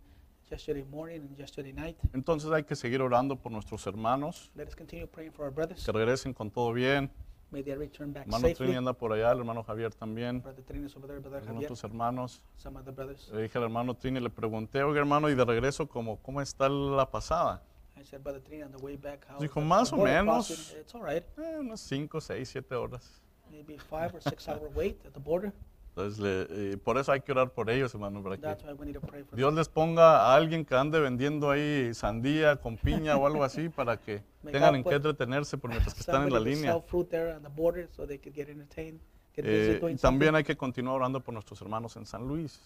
yesterday 0.52 0.84
morning 0.84 1.22
and 1.22 1.36
yesterday 1.40 1.74
night. 1.74 1.98
Entonces 2.14 2.52
hay 2.52 2.66
que 2.66 2.76
seguir 2.76 3.02
orando 3.02 3.36
por 3.36 3.52
nuestros 3.52 3.84
hermanos, 3.88 4.52
Let 4.56 4.68
us 4.68 4.76
continue 4.76 5.08
praying 5.08 5.32
for 5.32 5.44
our 5.46 5.52
brothers. 5.52 5.84
que 5.84 5.92
regresen 5.92 6.36
con 6.36 6.52
todo 6.52 6.72
bien. 6.72 7.10
May 7.50 7.64
they 7.64 7.76
return 7.76 8.12
back 8.12 8.24
Hermano 8.26 8.48
safely. 8.48 8.66
Trini 8.68 8.78
anda 8.78 8.94
por 8.94 9.14
allá, 9.14 9.32
el 9.32 9.40
hermano 9.40 9.64
Javier 9.64 9.94
también, 9.94 10.42
Brother 10.42 10.64
Trin 10.66 10.86
is 10.86 10.96
over 10.98 11.08
there, 11.08 11.20
Brother 11.22 11.40
algunos 11.40 11.56
Javier, 11.56 11.66
otros 11.72 11.84
hermanos. 11.84 12.42
some 12.58 12.78
other 12.78 12.94
brothers. 12.94 13.30
Le 13.34 13.44
dije 13.44 13.58
al 13.58 13.64
hermano 13.64 13.94
Trini, 13.96 14.20
le 14.20 14.30
pregunté, 14.30 14.84
oiga 14.84 15.00
hermano, 15.00 15.30
y 15.30 15.36
de 15.36 15.46
regreso, 15.46 15.88
¿cómo, 15.88 16.18
cómo 16.22 16.42
está 16.42 16.68
la 16.68 17.10
pasada? 17.10 17.64
I 18.00 18.04
said, 18.04 18.22
Brother 18.22 18.42
Trin, 18.42 18.64
on 18.64 18.72
the 18.72 18.78
way 18.84 18.96
back, 18.98 19.26
how 19.30 19.40
Dijo, 19.40 19.60
"Más 19.62 19.92
o 19.92 19.98
menos." 19.98 20.52
It's 20.80 20.94
all 20.94 21.02
right. 21.02 21.24
Eh, 21.38 21.58
unas 21.60 21.80
5, 21.80 22.20
6, 22.22 22.48
7 22.48 22.76
horas. 22.76 23.22
Maybe 23.50 23.78
five 23.78 24.14
or 24.14 24.22
six 24.22 24.48
hour 24.48 24.70
wait 24.76 25.04
at 25.06 25.14
the 25.14 25.20
border. 25.20 25.54
Entonces, 25.98 26.20
le- 26.20 26.74
eh, 26.74 26.78
por 26.78 27.00
eso 27.00 27.12
hay 27.12 27.22
que 27.22 27.32
orar 27.32 27.50
por 27.50 27.72
ellos, 27.72 27.92
hermano, 27.96 28.22
para 28.22 28.36
que 28.38 28.42
Dios 29.36 29.52
les 29.56 29.68
ponga 29.68 30.28
a 30.28 30.36
alguien 30.36 30.64
que 30.64 30.76
ande 30.76 31.00
vendiendo 31.00 31.50
ahí 31.50 31.92
sandía 31.96 32.56
con 32.58 32.78
piña 32.78 33.18
o 33.18 33.26
algo 33.26 33.44
así 33.44 33.70
para 33.70 33.98
que 34.00 34.22
tengan 34.52 34.76
en 34.76 34.84
qué 34.84 34.90
entretenerse 34.98 35.58
por 35.58 35.72
mientras 35.72 35.96
que 35.96 36.02
están 36.02 36.22
en 36.28 36.34
la 36.34 36.40
línea. 36.56 36.72
Eh, 39.40 39.98
también 40.02 40.36
hay 40.36 40.44
que 40.44 40.58
continuar 40.58 40.96
orando 40.96 41.20
por 41.20 41.32
nuestros 41.34 41.62
hermanos 41.62 41.96
en 41.96 42.06
San 42.06 42.28
Luis. 42.28 42.60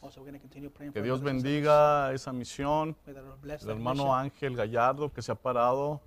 Que 0.94 1.02
Dios 1.02 1.22
bendiga 1.22 2.14
esa 2.14 2.32
misión. 2.32 2.96
El 3.06 3.70
hermano. 3.70 4.16
Ángel 4.16 4.56
Gallardo 4.56 5.12
que 5.12 5.22
se 5.22 5.32
ha 5.32 5.36
parado. 5.36 6.02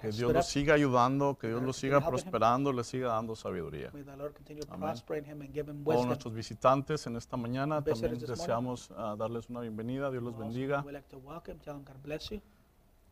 Que 0.00 0.10
Dios 0.10 0.32
lo 0.32 0.42
siga 0.42 0.74
ayudando, 0.74 1.36
que 1.38 1.48
Dios 1.48 1.62
lo 1.62 1.72
siga 1.72 2.06
prosperando, 2.06 2.72
le 2.72 2.82
siga 2.82 3.08
dando 3.08 3.36
sabiduría. 3.36 3.92
Amén. 4.68 4.94
Todos 5.84 6.06
nuestros 6.06 6.34
visitantes 6.34 7.06
en 7.06 7.16
esta 7.16 7.36
mañana 7.36 7.82
también 7.82 8.18
deseamos 8.18 8.90
ah, 8.96 9.14
darles 9.18 9.48
una 9.48 9.60
bienvenida. 9.60 10.10
Dios 10.10 10.22
los 10.22 10.36
bendiga. 10.36 10.84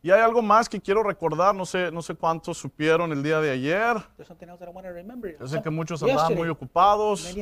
Y 0.07 0.11
hay 0.11 0.21
algo 0.21 0.41
más 0.41 0.69
que 0.69 0.79
quiero 0.79 1.03
recordar, 1.03 1.53
no 1.53 1.65
sé, 1.65 1.91
no 1.91 2.01
sé 2.01 2.15
cuántos 2.15 2.57
supieron 2.57 3.11
el 3.11 3.21
día 3.21 3.41
de 3.41 3.51
ayer. 3.51 3.97
Yo 4.17 5.47
sé 5.49 5.61
que 5.61 5.69
muchos 5.69 6.01
andaban 6.01 6.33
muy 6.33 6.47
ocupados, 6.47 7.35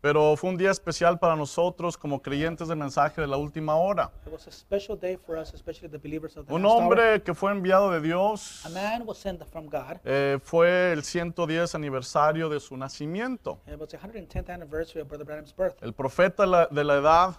pero 0.00 0.36
fue 0.36 0.50
un 0.50 0.56
día 0.56 0.70
especial 0.70 1.18
para 1.18 1.34
nosotros 1.34 1.98
como 1.98 2.22
creyentes 2.22 2.68
del 2.68 2.76
mensaje 2.76 3.20
de 3.20 3.26
la 3.26 3.36
última 3.38 3.74
hora. 3.74 4.12
It 4.24 4.32
was 4.32 4.46
a 4.46 4.52
special 4.52 4.96
day 4.96 5.16
for 5.16 5.36
us, 5.36 5.52
especially 5.52 5.90
the 5.90 5.98
believers 5.98 6.36
of 6.36 6.46
the 6.46 6.54
Un 6.54 6.64
hombre 6.64 7.24
que 7.24 7.34
fue 7.34 7.50
enviado 7.50 7.90
de 7.90 8.02
Dios 8.02 8.64
A 8.64 8.68
man 8.68 9.02
was 9.04 9.18
sent 9.18 9.42
from 9.46 9.66
God. 9.66 9.96
eh, 10.04 10.38
fue 10.40 10.92
el 10.92 11.02
110 11.02 11.74
aniversario 11.74 12.48
de 12.48 12.60
su 12.60 12.76
nacimiento. 12.76 13.58
It 13.66 13.80
was 13.80 13.88
the 13.88 13.98
110th 13.98 14.48
anniversary 14.48 15.00
of 15.00 15.08
Brother 15.08 15.26
Branham's 15.26 15.52
birth. 15.52 15.74
El 15.82 15.92
profeta 15.92 16.68
de 16.70 16.84
la 16.84 16.94
edad 16.94 17.34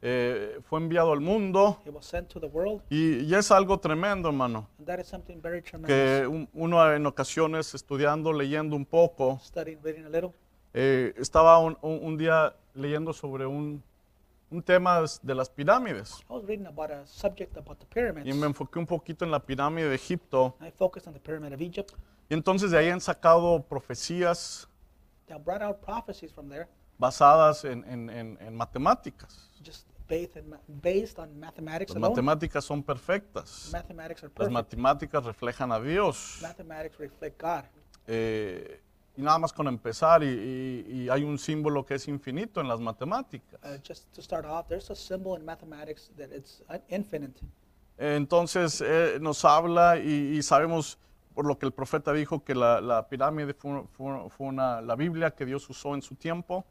Eh, 0.00 0.60
fue 0.62 0.78
enviado 0.78 1.12
al 1.12 1.20
mundo 1.20 1.80
He 1.84 1.90
was 1.90 2.06
sent 2.06 2.28
to 2.28 2.38
the 2.38 2.46
world. 2.46 2.82
y, 2.88 3.24
y 3.24 3.34
es 3.34 3.50
algo 3.50 3.80
tremendo, 3.80 4.28
hermano, 4.28 4.68
And 4.78 4.86
that 4.86 5.00
is 5.00 5.08
something 5.08 5.40
very 5.42 5.60
que 5.60 6.24
un- 6.28 6.48
uno 6.54 6.92
en 6.94 7.04
ocasiones 7.04 7.74
estudiando, 7.74 8.32
leyendo 8.32 8.76
un 8.76 8.84
poco, 8.86 9.40
Studying, 9.42 9.80
reading 9.82 10.04
a 10.04 10.08
little. 10.08 10.30
eh, 10.72 11.12
estaba 11.16 11.58
un, 11.58 11.76
un- 11.82 11.98
un 12.00 12.16
día 12.16 12.54
leyendo 12.74 13.12
sobre 13.12 13.44
un, 13.44 13.82
un 14.52 14.62
tema 14.62 15.02
de 15.20 15.34
las 15.34 15.50
pirámides 15.50 16.20
I 16.30 16.32
was 16.32 16.44
reading 16.46 16.66
about 16.68 16.92
a 16.92 17.04
subject 17.04 17.56
about 17.58 17.78
the 17.80 17.86
pyramids. 17.86 18.24
y 18.28 18.32
me 18.38 18.46
enfoqué 18.46 18.78
un 18.78 18.86
poquito 18.86 19.24
en 19.24 19.32
la 19.32 19.40
pirámide 19.44 19.88
de 19.88 19.96
Egipto 19.96 20.54
I 20.60 20.70
focused 20.70 21.08
on 21.08 21.14
the 21.14 21.20
pyramid 21.20 21.52
of 21.54 21.60
Egypt. 21.60 21.90
y 22.30 22.34
entonces 22.34 22.70
de 22.70 22.78
ahí 22.78 22.88
han 22.88 23.00
sacado 23.00 23.64
profecías 23.64 24.68
They 25.26 25.36
brought 25.38 25.60
out 25.60 25.78
prophecies 25.80 26.32
from 26.32 26.48
there, 26.48 26.68
basadas 26.98 27.64
en, 27.64 27.82
en- 27.84 28.08
en- 28.10 28.38
en 28.40 28.54
matemáticas. 28.56 29.47
Just 29.62 29.86
based, 30.08 30.36
in, 30.36 30.54
based 30.82 31.18
on 31.18 31.38
mathematics 31.38 31.90
Las 31.90 31.96
alone. 31.98 32.10
matemáticas 32.10 32.64
son 32.64 32.82
perfectas. 32.82 33.68
Mathematics 33.72 34.22
are 34.22 34.28
Las 34.28 34.36
perfect. 34.48 34.52
matemáticas 34.52 35.24
reflejan 35.24 35.72
a 35.72 35.80
Dios. 35.80 36.38
Mathematics 36.42 36.98
reflect 36.98 37.40
God. 37.40 37.64
Eh, 38.06 38.80
y 39.16 39.22
nada 39.22 39.38
más 39.38 39.52
con 39.52 39.66
empezar, 39.66 40.22
y, 40.22 40.26
y- 40.28 41.02
y 41.02 41.08
hay 41.10 41.24
un 41.24 41.38
símbolo 41.38 41.84
que 41.84 41.94
es 41.94 42.06
infinito 42.08 42.60
en 42.60 42.68
las 42.68 42.78
matemáticas. 42.80 43.58
Uh, 43.64 43.76
just 43.82 44.10
to 44.14 44.22
start 44.22 44.46
off, 44.46 44.68
there's 44.68 44.88
a 44.90 44.94
symbol 44.94 45.36
in 45.36 45.44
mathematics 45.44 46.10
that 46.16 46.30
it's 46.32 46.62
uh, 46.70 46.78
infinite. 46.88 47.38
Entonces 47.98 48.80
eh, 48.80 49.18
nos 49.20 49.44
habla 49.44 49.98
y, 49.98 50.36
y 50.38 50.42
sabemos, 50.42 50.98
por 51.38 51.46
lo 51.46 51.56
que 51.56 51.66
el 51.66 51.72
profeta 51.72 52.12
dijo 52.12 52.42
que 52.42 52.52
la, 52.52 52.80
la 52.80 53.08
pirámide 53.08 53.54
fue, 53.54 53.84
fue- 53.92 54.28
fue 54.28 54.48
una, 54.48 54.80
la 54.80 54.96
Biblia 54.96 55.30
que 55.30 55.46
Dios 55.46 55.70
usó 55.70 55.94
en 55.94 56.02
su 56.02 56.16
tiempo. 56.16 56.64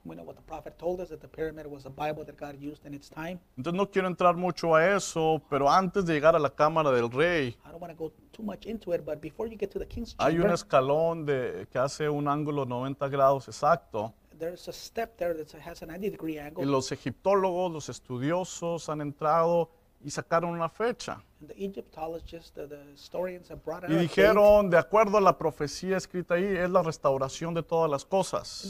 Entonces 3.55 3.74
no 3.74 3.89
quiero 3.89 4.07
entrar 4.09 4.36
mucho 4.36 4.75
a 4.75 4.93
eso, 4.93 5.41
pero 5.50 5.69
antes 5.71 6.05
de 6.05 6.13
llegar 6.13 6.36
a 6.36 6.39
la 6.39 6.50
cámara 6.50 6.91
del 6.91 7.09
rey, 7.09 7.47
I 7.65 7.69
don't 7.71 7.81
want 7.81 7.97
to 7.97 8.03
go 8.03 8.12
too 8.33 8.43
much 8.43 8.65
into 8.65 8.93
it, 8.93 9.05
but 9.05 9.21
before 9.21 9.50
you 9.50 9.57
get 9.57 9.69
to 9.69 9.79
the 9.79 9.88
king's 9.88 10.13
hay 10.19 10.38
un 10.38 10.51
escalón 10.51 11.25
de, 11.25 11.65
que 11.71 11.79
hace 11.79 12.09
un 12.09 12.27
ángulo 12.27 12.65
90 12.65 13.07
grados 13.07 13.47
exacto. 13.47 14.13
there's 14.38 14.67
a 14.67 14.74
step 14.74 15.15
there 15.15 15.33
that 15.33 15.47
has 15.65 15.81
a 15.81 15.86
90 15.86 16.12
degree 16.12 16.33
Y 16.36 16.39
angle. 16.39 16.65
los 16.65 16.91
egiptólogos, 16.91 17.71
los 17.71 17.88
estudiosos 17.89 18.89
han 18.89 19.00
entrado 19.00 19.71
y 20.04 20.10
sacaron 20.10 20.51
una 20.51 20.70
fecha. 20.70 21.22
And 21.39 21.50
the 21.50 21.63
Egyptologists, 21.63 22.51
the, 22.51 22.68
the 22.68 22.80
historians 22.92 23.50
have 23.50 23.63
brought 23.63 23.84
it 23.84 23.89
Y 23.89 23.96
dijeron, 23.96 24.70
de 24.70 24.77
acuerdo 24.77 25.18
a 25.18 25.22
la 25.22 25.38
profecía 25.38 25.98
escrita 25.98 26.36
ahí, 26.36 26.46
es 26.46 26.70
la 26.70 26.82
restauración 26.82 27.54
de 27.54 27.63
todas 27.63 27.89
las 27.89 28.06
cosas. 28.06 28.66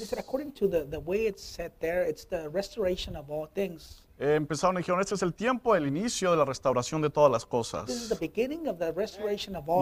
Eh, 4.19 4.35
empezaron 4.35 4.75
y 4.75 4.79
dijeron, 4.79 4.99
este 4.99 5.13
es 5.13 5.21
el 5.21 5.33
tiempo 5.33 5.75
del 5.75 5.87
inicio 5.87 6.31
de 6.31 6.37
la 6.37 6.45
restauración 6.45 7.01
de 7.01 7.09
todas 7.09 7.31
las 7.31 7.45
cosas. 7.45 7.85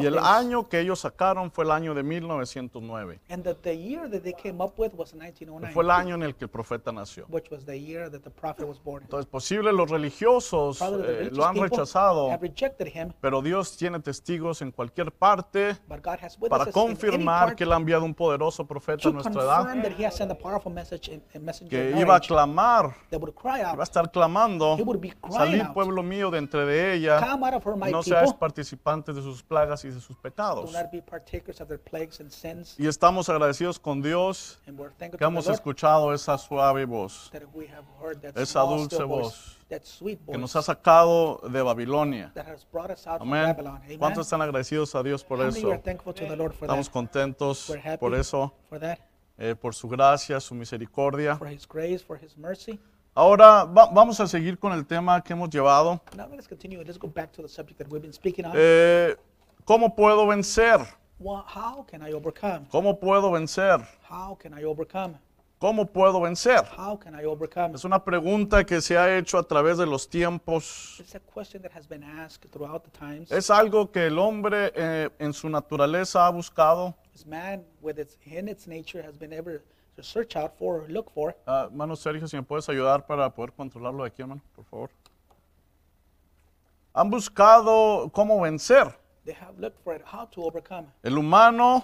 Y 0.02 0.06
el 0.06 0.18
año 0.20 0.68
que 0.68 0.80
ellos 0.82 1.00
sacaron 1.00 1.52
fue 1.52 1.64
el 1.64 1.72
año 1.72 1.94
de 1.94 2.04
1909. 2.04 3.22
And 3.30 3.44
the, 3.44 3.56
the 3.56 3.78
year 3.78 4.10
that 4.10 4.22
they 4.22 4.34
came 4.34 4.62
up 4.62 4.74
with 4.78 4.92
was 4.94 5.12
que 5.12 5.18
1909, 5.18 5.74
Fue 5.74 5.84
el 5.84 5.92
año 5.92 6.16
en 6.16 6.24
el 6.24 6.36
que 6.36 6.46
el 6.46 6.50
profeta 6.50 6.92
nació. 6.92 7.26
which 7.30 7.50
was 7.50 7.66
the 7.66 7.80
year 7.80 8.10
that 8.12 8.22
the 8.22 8.30
prophet 8.30 8.68
was 8.68 8.82
born. 8.84 9.04
Entonces, 9.04 9.26
posible 9.26 9.72
los 9.72 9.90
religiosos 9.90 10.82
eh, 10.82 11.30
lo 11.32 11.46
han 11.46 11.56
rechazado, 11.56 12.30
pero 13.22 13.42
Dios 13.42 13.78
tiene 13.78 14.00
testigos 14.00 14.62
en 14.62 14.72
cualquier 14.72 15.12
parte 15.12 15.78
but 15.88 16.04
God 16.04 16.18
has 16.22 16.38
witnesses 16.38 16.50
para 16.50 16.72
confirmar 16.72 17.56
que 17.56 17.64
Él 17.64 17.72
ha 17.72 17.78
enviado 17.78 18.04
un 18.04 18.14
poderoso 18.14 18.66
profeta 18.66 19.08
a 19.08 19.12
nuestra 19.12 19.44
edad 19.44 19.58
confirm 19.64 19.82
that 19.82 19.92
he 19.98 20.06
has 20.06 20.16
sent 20.16 20.32
a 20.32 20.36
powerful 20.36 20.72
message 20.72 21.10
in, 21.10 21.22
in 21.34 21.44
messenger 21.44 21.70
que 21.70 22.00
iba 22.00 22.16
a 22.16 22.20
clamar, 22.20 22.96
iba 23.12 23.80
a 23.80 23.84
estar 23.84 24.12
clamando, 24.12 24.25
salir 25.32 25.62
out, 25.62 25.74
pueblo 25.74 26.04
mío 26.04 26.32
de 26.32 26.38
entre 26.38 26.66
de 26.66 26.94
ella, 26.94 27.20
no 27.92 28.04
seáis 28.04 28.34
participantes 28.34 29.16
de 29.16 29.22
sus 29.22 29.44
plagas 29.44 29.84
y 29.86 29.90
de 29.90 30.00
sus 30.00 30.16
do 30.16 30.22
pecados. 30.22 30.74
Y 32.78 32.88
estamos 32.88 33.30
agradecidos 33.30 33.80
con 33.80 34.02
Dios 34.02 34.62
que 35.18 35.24
hemos 35.24 35.48
escuchado 35.48 36.14
esa 36.14 36.38
suave 36.38 36.86
voz 36.86 37.32
Esa 38.36 38.62
dulce 38.62 39.04
voz 39.04 39.58
que 39.68 40.38
nos 40.38 40.56
ha 40.56 40.62
sacado 40.62 41.42
de 41.50 41.62
Babilonia. 41.62 42.32
Amén. 43.20 43.56
¿Cuántos 43.98 44.28
están 44.28 44.42
agradecidos 44.42 44.94
a 44.96 45.02
Dios 45.02 45.24
por 45.24 45.42
eso? 45.42 45.74
Estamos 45.74 46.90
contentos 46.90 47.74
por 48.00 48.14
eso, 48.14 48.54
eh, 49.38 49.56
por 49.56 49.74
su 49.74 49.90
gracia, 49.90 50.40
su 50.40 50.54
misericordia. 50.56 51.40
Ahora 53.26 53.64
va- 53.64 53.86
vamos 53.94 54.20
a 54.20 54.28
seguir 54.28 54.60
con 54.60 54.74
el 54.74 54.86
tema 54.86 55.24
que 55.24 55.32
hemos 55.32 55.50
llevado. 55.50 56.02
Now 56.18 56.28
let's 56.32 56.50
continue. 56.50 56.84
Let's 56.84 57.00
go 57.00 57.08
back 57.08 57.32
to 57.32 57.42
the 57.44 57.48
subject 57.48 57.78
that 57.80 57.88
we've 57.90 58.02
been 58.02 58.12
speaking 58.14 58.46
on. 58.46 58.52
Eh, 58.56 59.16
¿Cómo 59.64 59.96
puedo 59.96 60.28
vencer? 60.28 60.82
Well, 61.18 61.44
how 61.48 61.86
can 61.90 62.06
I 62.06 62.12
overcome? 62.14 62.68
¿Cómo 62.70 63.00
puedo 63.00 63.32
vencer? 63.32 63.80
How 64.10 64.36
can 64.38 64.54
I 64.60 64.66
overcome? 64.66 65.18
¿Cómo 65.60 65.86
puedo 65.86 66.20
vencer? 66.20 66.66
How 66.78 67.00
can 67.00 67.16
I 67.18 67.24
overcome? 67.24 67.74
Es 67.76 67.86
una 67.86 68.04
pregunta 68.04 68.66
que 68.66 68.82
se 68.82 68.98
ha 68.98 69.18
hecho 69.18 69.38
a 69.38 69.44
través 69.48 69.78
de 69.78 69.86
los 69.86 70.10
tiempos. 70.10 70.98
It's 71.00 71.16
a 71.16 71.22
question 71.22 71.62
that 71.64 71.72
has 71.74 71.88
been 71.88 72.04
asked 72.04 72.52
throughout 72.52 72.84
the 72.84 72.92
times. 72.92 73.32
Es 73.32 73.50
algo 73.50 73.90
que 73.94 74.08
el 74.08 74.20
hombre 74.20 74.74
eh, 74.76 75.10
en 75.20 75.32
su 75.32 75.48
naturaleza 75.50 76.28
ha 76.28 76.30
buscado. 76.32 76.94
Man, 77.26 77.64
with 77.82 77.98
its 77.98 78.18
in 78.26 78.50
its 78.50 78.68
nature, 78.68 79.02
has 79.08 79.18
been 79.18 79.32
to 79.96 80.04
search 80.04 80.36
out 80.36 80.54
for 80.58 80.82
or 80.82 80.88
look 80.90 81.12
for. 81.14 81.36
Ah, 81.48 81.66
hermano 81.70 81.96
Sergio, 81.96 82.28
si 82.28 82.36
me 82.36 82.44
puedes 82.44 82.68
ayudar 82.70 83.06
para 83.06 83.30
poder 83.30 83.54
controlarlo 83.54 84.04
de 84.04 84.10
aquí, 84.10 84.22
hermano, 84.22 84.42
por 84.56 84.66
favor. 84.66 84.90
Han 86.94 87.10
buscado 87.10 88.10
cómo 88.14 88.40
vencer. 88.42 88.88
They 89.26 89.34
have 89.36 89.60
looked 89.60 89.80
for 89.84 89.96
it. 89.96 90.02
How 90.06 90.28
to 90.28 90.44
overcome? 90.44 90.88
El 91.04 91.18
humano 91.18 91.84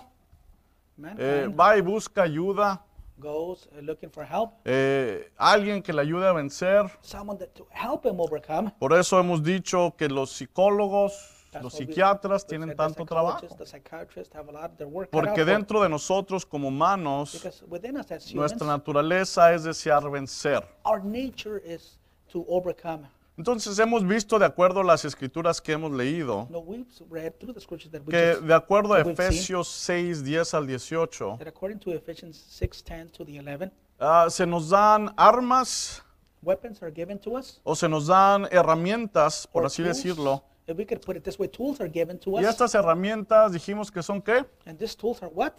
eh, 1.18 1.48
va 1.48 1.76
y 1.78 1.82
busca 1.82 2.24
ayuda, 2.24 2.84
goes 3.18 3.68
uh, 3.76 3.82
looking 3.82 4.10
for 4.10 4.24
help. 4.24 4.52
eh, 4.66 5.32
alguien 5.38 5.82
que 5.82 5.92
le 5.92 6.02
ayude 6.02 6.28
a 6.28 6.34
vencer. 6.34 6.90
Someone 7.02 7.40
that 7.40 7.54
to 7.56 7.68
help 7.72 8.06
him 8.06 8.20
overcome. 8.20 8.72
Por 8.80 8.94
eso 8.94 9.20
hemos 9.20 9.42
dicho 9.44 9.96
que 9.98 10.08
los 10.08 10.32
psicólogos, 10.32 11.41
los 11.60 11.74
psiquiatras 11.74 12.44
we 12.44 12.50
tienen 12.50 12.76
tanto 12.76 13.06
trabajo. 13.06 13.46
Porque 15.12 15.44
dentro 15.44 15.82
de 15.82 15.90
nosotros 15.90 16.46
como 16.46 16.70
humanos, 16.70 17.34
because 17.34 17.64
within 17.68 17.98
us 17.98 18.12
as 18.12 18.32
humans, 18.32 18.36
nuestra 18.36 18.68
naturaleza 18.68 19.54
es 19.54 19.64
desear 19.64 20.10
vencer. 20.10 20.64
our 20.86 21.04
nature 21.04 21.62
is 21.66 22.00
to 22.32 22.46
overcome. 22.48 23.08
Entonces 23.38 23.80
hemos 23.80 24.06
visto 24.06 24.38
de 24.38 24.46
acuerdo 24.46 24.82
a 24.82 24.84
las 24.84 25.04
escrituras 25.04 25.60
que 25.62 25.72
hemos 25.72 25.92
leído, 25.92 26.48
que 28.10 28.36
de 28.36 28.54
acuerdo 28.54 28.94
a. 28.94 29.00
Efesios 29.02 29.68
6, 29.68 30.24
10 30.24 30.54
al 30.54 30.68
18, 30.68 31.38
that 31.40 31.48
according 31.48 31.80
to 31.80 31.92
Ephesians 31.92 32.38
6:10 32.38 33.12
to 33.12 33.26
the 33.26 33.38
11, 33.38 33.72
ah, 34.00 34.30
se 34.30 34.46
nos 34.46 34.70
dan 34.70 35.12
armas 35.18 36.04
weapons 36.44 36.82
are 36.84 36.92
given 36.92 37.18
to 37.18 37.38
us. 37.38 37.60
o 37.64 37.74
se 37.74 37.88
nos 37.88 38.08
dan 38.08 38.48
herramientas, 38.52 39.48
por 39.48 39.64
or 39.64 39.68
así 39.68 39.82
decirlo. 39.82 40.44
If 40.68 40.78
we 40.78 40.86
could 40.86 41.02
put 41.02 41.18
it 41.18 41.24
this 41.24 41.38
way, 41.40 41.48
tools 41.48 41.82
are 41.82 41.90
given 41.90 42.20
to 42.20 42.32
Y 42.32 42.44
us. 42.44 42.50
estas 42.50 42.74
herramientas 42.76 43.52
dijimos 43.52 43.92
que 43.92 44.02
son 44.04 44.22
qué? 44.22 44.46
And 44.66 44.78
these 44.78 44.96
tools 44.96 45.22
are 45.22 45.32
what? 45.34 45.54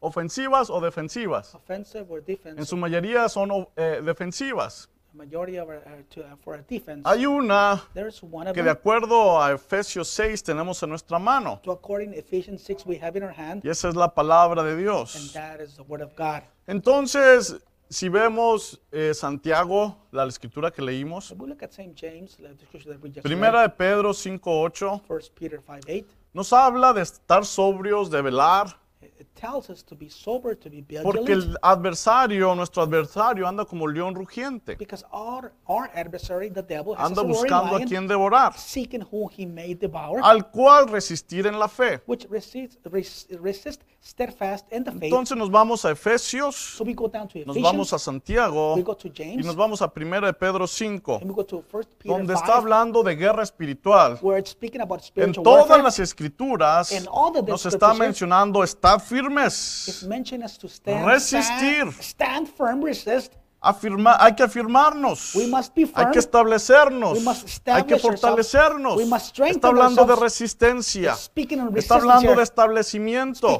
Ofensivas 0.00 0.70
o 0.70 0.80
defensivas. 0.80 1.54
Offensive 1.54 2.06
or 2.08 2.18
En 2.18 2.24
defensive. 2.24 2.66
su 2.66 2.76
mayoría 2.76 3.28
son 3.28 3.50
eh, 3.76 4.00
defensivas. 4.04 4.88
The 5.12 5.18
majority 5.24 5.56
of 5.58 5.68
our, 5.68 5.76
are 5.86 6.02
to, 6.10 6.20
uh, 6.20 6.36
for 6.44 6.54
a 6.54 6.62
defense. 6.62 7.02
Hay 7.08 7.24
una 7.26 7.82
There's 7.94 8.22
one 8.22 8.46
of 8.46 8.54
que 8.54 8.62
de 8.62 8.68
them. 8.68 8.76
acuerdo 8.76 9.42
a 9.42 9.52
Efesios 9.52 10.06
6 10.08 10.44
tenemos 10.44 10.80
en 10.82 10.90
nuestra 10.90 11.18
mano. 11.18 11.60
So 11.64 11.72
according 11.72 12.12
to 12.12 12.18
Ephesians 12.18 12.62
6, 12.62 12.86
we 12.86 12.96
have 12.98 13.16
in 13.16 13.24
our 13.24 13.32
hand, 13.32 13.62
Y 13.64 13.70
esa 13.70 13.88
es 13.88 13.96
la 13.96 14.14
palabra 14.14 14.62
de 14.62 14.72
and 14.72 14.80
Dios. 14.82 15.32
that 15.32 15.60
is 15.60 15.74
the 15.76 15.82
word 15.82 16.02
of 16.02 16.14
God. 16.14 16.42
Entonces, 16.68 17.58
si 17.90 18.08
vemos 18.08 18.80
eh, 18.92 19.14
Santiago, 19.14 19.96
la 20.10 20.26
escritura 20.26 20.70
que 20.70 20.82
leímos, 20.82 21.34
primera 23.22 23.62
de 23.62 23.68
Pedro 23.70 24.10
5.8, 24.10 25.02
1 25.08 25.20
Peter 25.34 25.60
5, 25.60 25.82
8, 25.86 26.06
nos 26.32 26.52
habla 26.52 26.92
de 26.92 27.02
estar 27.02 27.44
sobrios, 27.44 28.10
de 28.10 28.20
velar, 28.22 28.78
it 29.18 29.28
it 29.28 29.40
tells 29.40 29.70
us 29.70 29.82
to 29.84 29.94
be 29.94 30.08
sober, 30.08 30.56
to 30.56 30.68
be 30.68 30.82
porque 31.02 31.32
el 31.32 31.56
adversario, 31.62 32.54
nuestro 32.54 32.82
adversario, 32.82 33.46
anda 33.46 33.64
como 33.64 33.86
león 33.86 34.14
rugiente, 34.14 34.76
because 34.76 35.04
our, 35.12 35.52
our 35.66 35.90
adversary, 35.94 36.50
the 36.50 36.62
devil, 36.62 36.94
has 36.96 37.06
anda 37.06 37.22
buscando 37.22 37.76
a 37.76 37.80
quien 37.80 38.06
devorar, 38.06 38.56
seeking 38.56 39.02
whom 39.12 39.28
he 39.30 39.46
may 39.46 39.74
devour, 39.74 40.20
al 40.22 40.50
cual 40.50 40.88
resistir 40.88 41.46
en 41.46 41.58
la 41.58 41.68
fe. 41.68 42.00
which 42.06 42.26
resist, 42.30 42.78
res- 42.84 43.26
resist 43.40 43.82
steadfast 44.00 44.66
in 44.72 44.84
the 44.84 44.92
faith. 44.92 45.04
Entonces 45.04 45.36
nos 45.36 45.50
vamos 45.50 45.84
a 45.84 45.90
Efesios, 45.90 46.54
So 46.76 46.84
we 46.84 46.94
go 46.94 47.08
down 47.08 47.28
to 47.28 47.40
nos 47.44 47.60
vamos 47.60 47.92
a 47.92 47.98
Santiago 47.98 48.74
we 48.74 48.82
go 48.82 48.96
to 48.96 49.08
y 49.08 49.36
nos 49.36 49.56
vamos 49.56 49.82
a 49.82 49.92
primera 49.92 50.26
de 50.26 50.32
Pedro 50.32 50.66
5, 50.66 51.18
and 51.20 51.30
we 51.30 51.34
go 51.34 51.44
to 51.44 51.64
1 51.70 51.84
Peter 51.98 52.16
donde 52.16 52.34
5, 52.34 52.40
está 52.40 52.56
hablando 52.56 53.02
de 53.02 53.16
guerra 53.16 53.42
espiritual. 53.42 54.18
where 54.22 54.38
it's 54.38 54.50
speaking 54.50 54.80
about 54.80 55.02
En 55.16 55.32
todas 55.32 55.82
las 55.82 55.98
escrituras 55.98 56.92
nos 57.46 57.66
está 57.66 57.94
mencionando, 57.94 58.62
estad 58.98 59.08
firmes, 59.08 60.02
mentioned 60.08 60.44
us 60.44 60.58
to 60.58 60.68
stand, 60.68 61.06
Resistir. 61.06 61.92
stand, 61.92 61.94
stand 62.02 62.48
firm, 62.48 62.82
resist. 62.84 63.37
Afirma, 63.60 64.16
hay 64.20 64.34
que 64.34 64.42
afirmarnos, 64.44 65.34
We 65.34 65.46
must 65.46 65.74
be 65.74 65.82
hay 65.82 65.86
firm. 66.04 66.10
que 66.12 66.18
establecernos, 66.20 67.12
We 67.18 67.24
must 67.24 67.68
hay 67.68 67.82
que 67.84 67.98
fortalecernos. 67.98 68.96
We 68.96 69.04
must 69.04 69.26
strengthen 69.26 69.56
Está 69.56 69.68
hablando 69.68 70.04
de 70.04 70.16
resistencia, 70.16 71.12
está 71.12 71.32
resistance 71.70 71.94
hablando 71.94 72.34
de 72.36 72.42
establecimiento. 72.42 73.58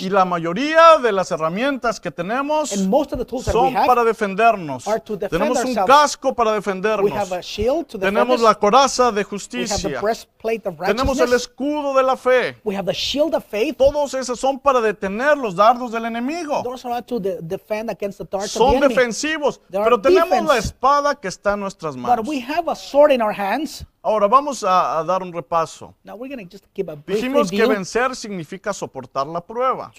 Y 0.00 0.10
la 0.10 0.24
mayoría 0.24 0.98
de 1.02 1.12
las 1.12 1.30
herramientas 1.30 2.00
que 2.00 2.10
tenemos 2.10 2.72
and 2.72 2.88
most 2.88 3.12
of 3.12 3.18
the 3.18 3.24
tools 3.24 3.44
that 3.44 3.54
we 3.54 3.72
son 3.72 3.86
para 3.86 4.04
defendernos. 4.04 4.86
are 4.88 5.00
to 5.00 5.16
defend 5.16 5.30
Tenemos 5.42 5.58
un 5.58 5.66
ourselves. 5.68 5.86
casco 5.86 6.34
para 6.34 6.50
we 6.50 6.56
defendernos. 6.56 7.12
have 7.12 7.32
a 7.36 7.42
shield 7.42 7.86
to 7.86 7.98
defend 7.98 8.16
Tenemos 8.16 8.40
la 8.40 8.54
coraza 8.54 9.10
de 9.12 9.16
we 9.16 9.20
have 9.20 9.24
the 9.24 9.30
justicia. 9.30 10.00
breastplate 10.00 10.66
of 10.68 10.76
Tenemos 10.78 11.18
el 11.20 11.32
escudo 11.32 11.94
de 11.94 12.02
la 12.02 12.16
fe. 12.16 12.56
we 12.64 12.74
have 12.76 12.86
the 12.86 12.94
shield 12.94 13.34
of 13.34 13.44
faith. 13.44 13.76
Todos 13.76 14.14
esos 14.14 14.38
son 14.40 14.58
para 14.58 14.80
detener 14.80 15.36
los 15.36 15.54
dardos 15.54 15.92
del 15.92 16.04
enemigo. 16.06 16.62
Those 16.62 16.86
are 16.88 17.02
to 17.02 17.20
de- 17.20 17.38
defend 17.42 17.90
against 17.90 18.18
the 18.18 18.24
darts 18.24 18.56
of 18.56 18.62
Son 18.62 18.70
the 18.72 18.76
enemy. 18.78 18.93
Defensivos, 18.94 19.60
pero 19.70 20.00
tenemos 20.00 20.30
defense. 20.30 20.52
la 20.52 20.58
espada 20.58 21.14
que 21.14 21.28
está 21.28 21.54
en 21.54 21.60
nuestras 21.60 21.96
manos. 21.96 22.24
But 22.24 22.28
we 22.28 22.40
have 22.40 22.70
a 22.70 22.74
sword 22.74 23.12
in 23.12 23.22
our 23.22 23.32
hands. 23.32 23.86
Ahora 24.02 24.28
vamos 24.28 24.62
a, 24.62 24.98
a 24.98 25.04
dar 25.04 25.22
un 25.22 25.32
repaso. 25.32 25.94
Now 26.04 26.16
we're 26.16 26.28
going 26.28 26.46
to 26.46 26.50
just 26.50 26.66
give 26.74 26.92
a 26.92 26.96
Dijimos 26.96 27.50
que 27.50 27.66
vencer 27.66 28.14
significa 28.14 28.72
soportar 28.72 29.26
la 29.26 29.40
prueba. 29.40 29.90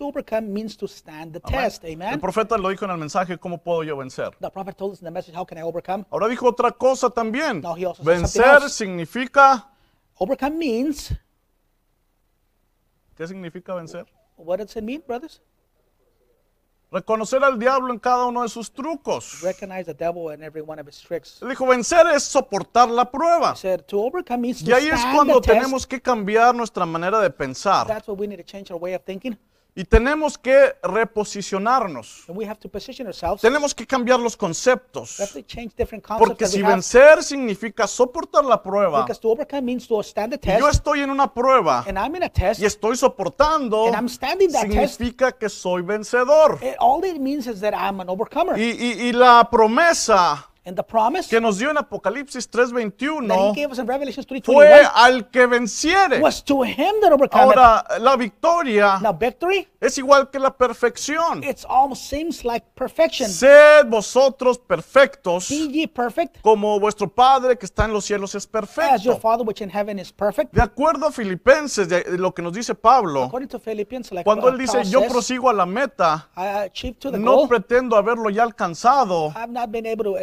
Means 0.44 0.78
to 0.78 0.88
stand 0.88 1.34
the 1.34 1.40
test. 1.40 1.84
El 1.84 1.94
Amen. 1.94 2.20
profeta 2.20 2.58
lo 2.58 2.70
dijo 2.70 2.86
en 2.86 2.92
el 2.92 2.98
mensaje, 2.98 3.38
¿cómo 3.38 3.58
puedo 3.58 3.84
yo 3.84 3.98
vencer? 3.98 4.30
The 4.40 4.52
prophet 4.52 4.78
told 4.78 4.94
us 4.94 5.00
in 5.00 5.06
the 5.06 5.12
message, 5.12 5.36
how 5.36 5.46
can 5.46 5.58
I 5.58 5.64
overcome? 5.64 6.06
Ahora 6.12 6.28
dijo 6.28 6.48
otra 6.48 6.72
cosa 6.72 7.10
también. 7.10 7.62
No, 7.62 7.76
he 7.76 7.86
also 7.86 8.04
Vencer 8.04 8.70
significa 8.70 9.72
Overcome 10.18 10.58
means 10.58 11.14
¿Qué 13.16 13.28
significa 13.28 13.74
vencer? 13.74 14.06
What 14.38 14.60
does 14.60 14.76
it 14.76 14.84
mean, 14.84 15.02
brothers? 15.08 15.42
Reconocer 16.96 17.44
al 17.44 17.60
diablo 17.60 17.92
en 17.92 18.00
cada 18.00 18.26
uno 18.26 18.44
de 18.44 18.48
sus 18.48 18.72
trucos. 18.72 19.42
Recognize 19.42 19.84
the 19.84 19.94
devil 19.94 20.34
in 20.34 20.42
every 20.42 20.62
one 20.62 20.80
of 20.80 20.88
his 20.88 21.02
tricks. 21.02 21.42
Él 21.42 21.50
dijo, 21.50 21.68
vencer 21.68 22.08
es 22.16 22.24
soportar 22.24 22.90
la 22.90 23.12
prueba. 23.12 23.52
He 23.52 23.58
said 23.58 23.82
to 23.88 24.02
overcome 24.02 24.40
means 24.40 24.62
Y 24.62 24.68
to 24.70 24.76
ahí 24.78 24.88
es 24.88 25.00
stand 25.02 25.14
cuando 25.14 25.42
the 25.42 25.42
test. 25.42 25.60
tenemos 25.60 25.86
que 25.86 26.02
cambiar 26.02 26.56
nuestra 26.56 26.86
manera 26.86 27.20
de 27.20 27.30
pensar. 27.30 27.86
That's 27.86 28.08
what 28.08 28.18
we 28.18 28.28
need 28.28 28.38
to 28.38 28.46
change 28.46 28.72
our 28.72 28.80
way 28.80 28.94
of 28.94 29.02
thinking. 29.04 29.38
Y 29.78 29.84
tenemos 29.84 30.38
que 30.38 30.74
reposicionarnos. 30.84 32.24
And 32.30 32.38
we 32.38 32.46
have 32.46 32.58
to 32.62 32.70
position 32.70 33.08
ourselves. 33.08 33.42
Tenemos 33.42 33.76
que 33.76 33.86
cambiar 33.86 34.20
los 34.22 34.38
conceptos. 34.38 35.20
We 35.20 35.26
have 35.26 35.34
to 35.34 35.42
change 35.46 35.74
different 35.76 36.02
concepts 36.02 36.26
Porque 36.30 36.46
that 36.46 36.52
si 36.52 36.60
we 36.60 36.64
have. 36.64 36.76
vencer 36.76 37.22
significa 37.22 37.86
soportar 37.86 38.46
la 38.46 38.64
prueba, 38.64 39.02
Because 39.02 39.20
to 39.20 39.30
overcome 39.32 39.64
means 39.64 39.86
to 39.86 40.02
stand 40.02 40.32
the 40.32 40.40
y 40.42 40.58
yo 40.60 40.68
test. 40.68 40.78
estoy 40.80 41.02
en 41.02 41.10
una 41.10 41.34
prueba 41.34 41.84
And 41.88 41.98
I'm 42.00 42.16
in 42.16 42.24
a 42.24 42.30
test. 42.30 42.62
y 42.62 42.66
estoy 42.66 42.96
soportando, 42.96 43.88
And 43.88 43.96
I'm 43.98 44.08
standing 44.08 44.50
that 44.54 44.62
test. 44.70 44.96
significa 44.98 45.34
que 45.34 45.50
soy 45.50 45.82
vencedor. 45.82 46.58
It- 46.62 46.78
all 46.80 47.04
it 47.04 47.18
means 47.20 47.46
is 47.46 47.60
that 47.60 47.74
I'm 47.74 48.00
an 48.00 48.08
overcomer. 48.08 48.58
Y, 48.58 48.72
y- 48.80 49.10
y 49.10 49.12
la 49.12 49.50
promesa 49.52 50.50
and 50.66 50.76
the 50.76 50.84
promise 50.84 51.28
que 51.30 51.40
nos 51.40 51.58
dio 51.60 51.70
en 51.70 51.78
Apocalipsis 51.78 52.48
that 52.50 52.62
he 52.62 52.74
3:21 52.74 53.54
gave 53.56 53.72
us 53.72 53.78
in 53.80 53.88
Revelation 53.88 54.24
fue 54.28 54.40
3:21 54.42 54.92
al 54.94 55.30
que 55.30 55.46
venciere. 55.46 56.20
was 56.20 56.44
to 56.44 56.64
him 56.64 56.94
that 57.02 57.12
overcometh. 57.12 57.58
Ahora, 57.58 57.86
la 58.00 58.16
victoria 58.16 59.00
Now 59.02 59.14
victory, 59.14 59.68
es 59.80 59.98
igual 59.98 60.30
que 60.30 60.40
la 60.40 60.56
perfección. 60.56 61.44
it 61.44 61.64
almost 61.68 62.10
seems 62.10 62.44
like 62.44 62.66
perfection. 62.76 63.30
Sed 63.30 63.88
vosotros 63.88 64.58
perfectos 64.58 65.50
Be 65.50 65.68
ye 65.68 65.88
perfect 65.88 66.42
como 66.42 66.80
vuestro 66.80 67.08
Padre 67.08 67.58
que 67.58 67.66
está 67.66 67.86
en 67.86 67.94
los 67.94 68.06
cielos 68.06 68.34
es 68.36 68.46
as 68.46 68.52
your 68.52 68.62
perfecto. 68.62 69.20
Father 69.20 69.46
which 69.46 69.62
in 69.62 69.70
heaven 69.70 70.00
is 70.00 70.12
perfect. 70.12 70.54
De 70.54 70.62
acuerdo 70.62 71.08
a 71.08 71.12
Filipenses, 71.12 71.88
de 71.88 72.04
de 72.04 72.18
lo 72.18 72.34
que 72.34 72.42
nos 72.42 72.54
dice 72.54 72.74
Pablo, 72.76 73.24
According 73.24 73.50
to 73.50 73.60
Philippians, 73.60 74.12
like 74.12 74.24
cuando 74.24 74.48
uh, 74.48 74.50
él 74.50 74.58
dice 74.58 74.78
Paul 74.78 74.86
yo 74.86 75.00
says, 75.02 75.12
prosigo 75.12 75.50
a 75.50 75.54
la 75.54 75.66
meta, 75.66 76.30
I 76.36 76.66
achieved 76.66 77.00
to 77.00 77.12
the 77.12 77.18
no 77.18 77.36
goal. 77.36 77.48
pretendo 77.48 77.96
haberlo 77.96 78.30
ya 78.30 78.44
alcanzado. 78.44 79.34
I've 79.36 79.52
not 79.52 79.72
been 79.72 79.86
able 79.86 80.04
to 80.06 80.18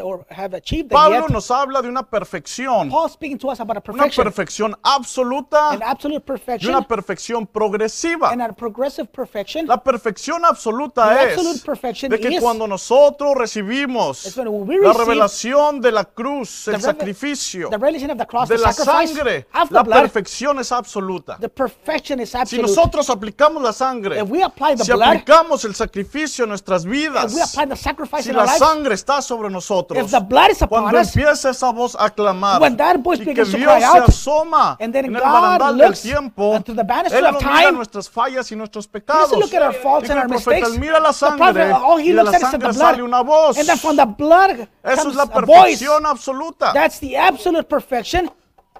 or 0.00 0.24
have 0.30 0.54
achieved 0.56 0.90
Pablo 0.90 1.20
yet. 1.22 1.30
nos 1.30 1.50
habla 1.50 1.82
de 1.82 1.88
una 1.88 2.02
perfección, 2.08 2.90
Paul 2.90 3.08
speaking 3.10 3.38
to 3.38 3.48
us 3.50 3.60
about 3.60 3.76
a 3.76 3.82
una 3.90 3.98
perfection, 4.04 4.24
perfección 4.24 4.76
absoluta 4.82 5.70
an 5.72 5.82
absolute 5.82 6.16
y 6.16 6.20
perfection, 6.20 6.74
una 6.74 6.86
perfección 6.86 7.46
progresiva. 7.46 8.30
and 8.32 8.42
a 8.42 8.52
progressive 8.52 9.06
perfection. 9.10 9.66
La 9.66 9.82
perfección 9.82 10.44
absoluta 10.44 11.08
The 11.08 11.24
es 11.32 11.38
absolute 11.38 11.64
perfection 11.64 12.10
de 12.10 12.20
que 12.20 12.28
is- 12.34 12.40
cuando 12.40 12.66
nosotros 12.66 13.34
recibimos 13.36 14.36
la 14.36 14.92
revelación 14.92 15.80
de 15.80 15.92
la 15.92 16.04
cruz, 16.04 16.68
el 16.68 16.80
sacrificio, 16.80 17.68
The 17.70 17.78
revelation 17.78 18.10
of 18.10 18.18
the 18.18 18.26
cross, 18.26 18.48
de 18.48 18.56
the 18.56 18.62
la 18.62 18.72
sangre, 18.72 19.46
la 19.70 19.82
blood, 19.82 20.00
perfección 20.02 20.58
es 20.60 20.72
absoluta. 20.72 21.36
the 21.40 21.48
perfection 21.48 22.20
is 22.20 22.32
Si 22.46 22.58
nosotros 22.60 23.08
aplicamos 23.10 23.62
la 23.62 23.72
sangre, 23.72 24.18
If 24.20 24.28
we 24.30 24.42
apply 24.42 24.76
the 24.76 24.84
si 24.84 24.92
blood, 24.92 25.08
aplicamos 25.08 25.64
el 25.64 25.74
sacrificio 25.74 26.44
en 26.44 26.50
nuestras 26.50 26.84
vidas, 26.84 27.32
if 27.32 27.34
we 27.36 27.42
apply 27.42 27.66
the 27.66 27.76
sacrifice 27.76 28.24
si 28.24 28.30
in 28.30 28.36
our 28.36 28.46
la 28.46 28.52
lives, 28.52 28.58
sangre 28.58 28.94
está 28.94 29.20
sobre 29.22 29.50
nosotros, 29.50 29.71
if 29.94 30.10
the 30.10 30.20
blood 30.20 30.50
is 30.50 30.62
upon 30.62 30.82
cuando 30.82 30.98
us, 31.00 31.08
empieza 31.16 31.50
esa 31.50 31.70
voz 31.72 31.96
a 31.98 32.10
clamar 32.10 32.60
When 32.60 32.76
that 32.76 32.96
voice 32.98 33.20
y 33.22 33.24
que 33.24 33.34
to 33.44 33.44
Dios 33.56 33.72
cry 33.72 33.80
se 33.80 33.86
out, 33.98 34.08
asoma 34.08 34.76
and 34.80 34.92
then 34.92 35.04
en 35.06 35.16
el 35.16 35.22
God 35.22 35.32
barandal 35.32 35.76
del 35.78 35.92
tiempo, 36.00 36.50
unto 36.50 36.74
the 36.74 36.82
Él 36.82 37.26
of 37.26 37.42
mira 37.42 37.62
time, 37.64 37.72
nuestras 37.72 38.08
fallas 38.10 38.50
y 38.52 38.56
nuestros 38.56 38.86
pecados. 38.86 39.32
look 39.32 39.52
at 39.54 39.62
our 39.62 39.72
faults 39.74 40.10
and 40.10 40.18
our 40.20 40.28
mistakes. 40.28 40.68
"Él 40.68 40.78
mira 40.78 41.00
la 41.00 41.12
The 41.12 41.26
prophet, 41.36 41.38
sangre 41.54 41.72
all 41.72 41.98
he 41.98 42.04
y 42.04 42.08
de 42.08 42.14
looks 42.22 42.30
la 42.32 42.36
at 42.36 42.42
is 42.42 42.50
the 42.50 42.58
blood. 42.58 42.74
sale 42.74 43.02
una 43.02 43.22
voz. 43.22 43.58
And 43.58 43.66
then 43.66 43.78
from 43.78 43.96
the 43.96 44.04
blood 44.06 44.68
Eso 44.84 45.08
es 45.10 45.14
la 45.14 45.26
perfección 45.26 46.06
absoluta. 46.06 46.72
That's 46.72 46.98
the 47.00 47.16
absolute 47.16 47.68
perfection 47.68 48.30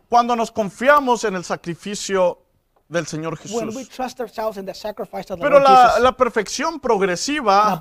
Cuando 0.08 0.37
nos 0.37 0.50
confiamos 0.50 1.25
en 1.25 1.37
el 1.37 1.44
sacrificio 1.44 2.38
del 2.87 3.06
Señor 3.06 3.38
when 3.50 3.68
we 3.68 3.84
Jesús. 3.84 3.88
trust 3.88 4.20
ourselves 4.20 4.58
in 4.58 4.66
the 4.66 4.75
sacrifice 4.75 5.30
of 5.32 5.38
the 5.38 5.42
Pero 5.42 5.58
Lord 5.58 5.62
la, 5.62 5.87
Jesus. 5.88 6.02
la 6.02 6.12
perfección 6.12 6.78
progresiva, 6.78 7.78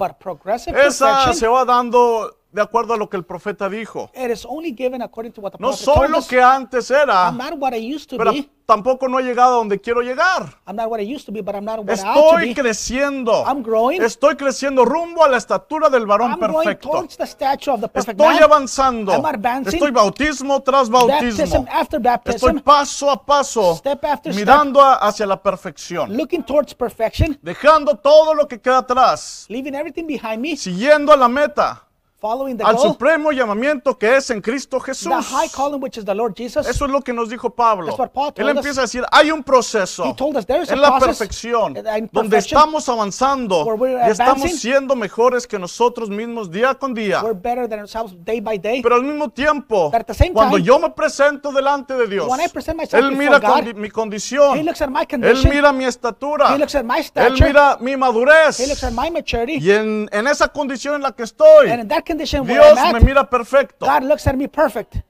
esa 0.85 1.33
se 1.33 1.47
va 1.47 1.65
dando 1.65 2.37
de 2.51 2.61
acuerdo 2.61 2.93
a 2.93 2.97
lo 2.97 3.09
que 3.09 3.17
el 3.17 3.23
profeta 3.23 3.69
dijo. 3.69 4.09
it 4.13 4.29
is 4.31 4.45
only 4.45 4.71
given 4.75 5.01
according 5.01 5.31
to 5.31 5.41
what 5.41 5.51
the 5.51 5.57
No 5.59 5.69
prophet 5.69 5.85
soy 5.85 5.95
told 5.95 6.09
lo 6.09 6.17
us. 6.19 6.27
que 6.27 6.41
antes 6.41 6.89
era, 6.91 7.27
I'm 7.29 7.37
not 7.37 7.53
what 7.57 7.73
I 7.73 7.77
used 7.95 8.09
to 8.09 8.17
pero 8.17 8.31
be. 8.31 8.49
tampoco 8.65 9.07
no 9.07 9.19
he 9.19 9.23
llegado 9.23 9.53
a 9.53 9.57
donde 9.57 9.79
quiero 9.81 10.01
llegar. 10.01 10.43
I'm 10.67 10.75
not 10.75 10.89
what 10.89 10.99
I 11.01 11.03
used 11.15 11.25
to 11.25 11.31
be, 11.31 11.41
but 11.41 11.55
I'm 11.55 11.65
not 11.65 11.79
what 11.79 11.89
I 11.89 12.01
ought 12.01 12.13
to 12.13 12.37
Estoy 12.37 12.47
be. 12.49 12.53
creciendo. 12.55 13.43
I'm 13.45 13.61
growing. 13.63 14.01
Estoy 14.01 14.35
creciendo 14.35 14.85
rumbo 14.85 15.23
a 15.23 15.29
la 15.29 15.37
estatura 15.37 15.89
del 15.89 16.05
varón 16.05 16.31
I'm 16.31 16.39
going 16.39 16.53
perfecto. 16.65 16.89
towards 16.89 17.17
the 17.17 17.25
stature 17.25 17.71
of 17.73 17.81
the 17.81 17.87
perfect 17.87 18.19
Estoy 18.19 18.35
man. 18.35 18.43
avanzando. 18.43 19.13
I'm 19.13 19.25
advancing. 19.25 19.73
Estoy 19.73 19.91
bautismo 19.91 20.61
tras 20.61 20.89
Baptism 20.89 21.51
bautismo. 21.53 22.21
Estoy 22.25 22.59
paso 22.61 23.09
a 23.11 23.25
paso 23.25 23.75
Step 23.75 24.03
after 24.05 24.33
step. 24.33 24.45
mirando 24.45 24.81
a- 24.81 24.95
hacia 24.95 25.25
la 25.25 25.41
perfección. 25.41 26.15
looking 26.15 26.43
towards 26.43 26.73
perfection, 26.73 27.37
Dejando 27.41 27.97
todo 27.97 28.33
lo 28.33 28.47
que 28.47 28.59
queda 28.59 28.79
atrás. 28.79 29.45
leaving 29.49 29.75
everything 29.75 30.05
behind 30.05 30.39
me, 30.41 30.55
Siguiendo 30.55 31.11
a 31.11 31.17
la 31.17 31.27
meta. 31.27 31.83
Following 32.21 32.55
the 32.55 32.63
Al 32.63 32.75
goal, 32.75 32.89
supremo 32.89 33.31
llamamiento 33.31 33.97
que 33.97 34.15
es 34.15 34.29
en 34.29 34.41
Cristo 34.41 34.79
Jesús. 34.79 35.09
the 35.09 35.35
high 35.35 35.49
calling 35.49 35.81
which 35.81 35.97
is 35.97 36.05
the 36.05 36.13
Lord 36.13 36.35
Jesus. 36.37 36.67
Eso 36.67 36.85
es 36.85 36.91
lo 36.91 37.01
que 37.01 37.11
nos 37.11 37.29
dijo 37.29 37.49
Pablo. 37.49 37.97
Él 38.35 38.49
empieza 38.49 38.81
a 38.81 38.83
decir, 38.83 39.03
hay 39.11 39.31
un 39.31 39.43
proceso 39.43 40.03
us 40.05 40.69
en 40.69 40.81
la 40.81 40.99
perfección, 40.99 41.73
donde 42.11 42.37
estamos 42.37 42.87
avanzando 42.87 43.65
y 44.07 44.09
estamos 44.11 44.51
siendo 44.51 44.95
mejores 44.95 45.47
que 45.47 45.57
nosotros 45.57 46.09
mismos 46.09 46.51
día 46.51 46.75
con 46.75 46.93
día. 46.93 47.23
We're 47.23 47.33
better 47.33 47.67
than 47.67 47.79
ourselves 47.79 48.13
day 48.23 48.39
by 48.39 48.59
day. 48.59 48.83
Pero 48.83 48.95
al 48.95 49.03
mismo 49.03 49.29
tiempo, 49.29 49.89
But 49.89 50.01
at 50.01 50.05
the 50.05 50.13
same 50.13 50.33
cuando 50.33 50.57
time, 50.57 50.67
yo 50.67 50.77
me 50.77 50.91
presento 50.91 51.51
delante 51.51 51.95
de 51.95 52.07
Dios, 52.07 52.27
when 52.29 52.39
I 52.39 52.47
present 52.49 52.77
myself 52.77 53.03
Él 53.03 53.15
mira 53.15 53.39
God, 53.39 53.63
condi- 53.63 53.73
mi 53.73 53.89
condición, 53.89 54.59
He 54.59 54.63
looks 54.63 54.81
at 54.81 54.89
my 54.89 55.07
Él 55.09 55.43
mira 55.49 55.73
mi 55.73 55.85
estatura, 55.85 56.53
He 56.53 56.59
looks 56.59 56.75
at 56.75 56.83
my 56.85 56.99
Él 56.99 57.03
stature, 57.05 57.47
mira 57.47 57.77
mi 57.79 57.97
madurez. 57.97 58.59
He 58.59 58.67
looks 58.67 58.83
at 58.83 58.93
my 58.93 59.09
maturity, 59.09 59.57
Y 59.57 59.71
en, 59.71 60.07
en 60.11 60.27
esa 60.27 60.49
condición 60.49 60.95
en 60.95 61.01
la 61.01 61.13
que 61.13 61.23
estoy, 61.23 61.69
and 61.71 61.81
in 61.81 61.87
that 61.87 62.03
condition 62.11 62.39
where 62.47 62.61
Dios 62.61 62.77
I'm 62.77 62.93
me 62.93 62.99
at, 62.99 63.03
mira 63.03 63.23
perfecto. 63.25 63.85
God 63.85 64.03
looks 64.03 64.25
at 64.27 64.35
me 64.37 64.47
perfect. 64.47 65.01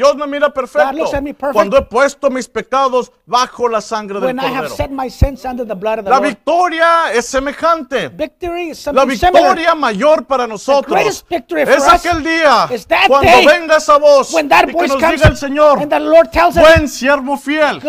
Dios 0.00 0.16
me 0.16 0.26
mira 0.26 0.48
perfecto. 0.48 1.04
Cuando 1.52 1.76
he 1.76 1.82
puesto 1.82 2.30
mis 2.30 2.48
pecados 2.48 3.12
bajo 3.26 3.68
la 3.68 3.82
sangre 3.82 4.18
del 4.18 4.28
When 4.34 4.38
I 4.40 4.46
have 4.46 4.68
Cordero. 4.68 4.76
set 4.76 4.90
my 4.90 5.10
sins 5.10 5.44
under 5.44 5.66
the 5.66 5.74
blood 5.74 5.98
of 5.98 6.04
the 6.06 6.10
La 6.10 6.16
Lord. 6.16 6.28
victoria 6.28 7.12
es 7.12 7.26
semejante. 7.26 8.10
La 8.94 9.04
victoria 9.04 9.74
mayor 9.74 10.24
para 10.24 10.46
nosotros 10.46 11.22
es 11.28 11.86
aquel 11.86 12.22
día 12.24 12.66
cuando 13.06 13.30
venga 13.46 13.76
esa 13.76 13.98
voz 13.98 14.32
y 14.32 14.36
que 14.48 14.88
nos 14.88 14.96
diga 14.96 15.28
el 15.28 15.36
Señor, 15.36 15.86
buen 16.54 16.88
siervo 16.88 17.36
fiel, 17.36 17.82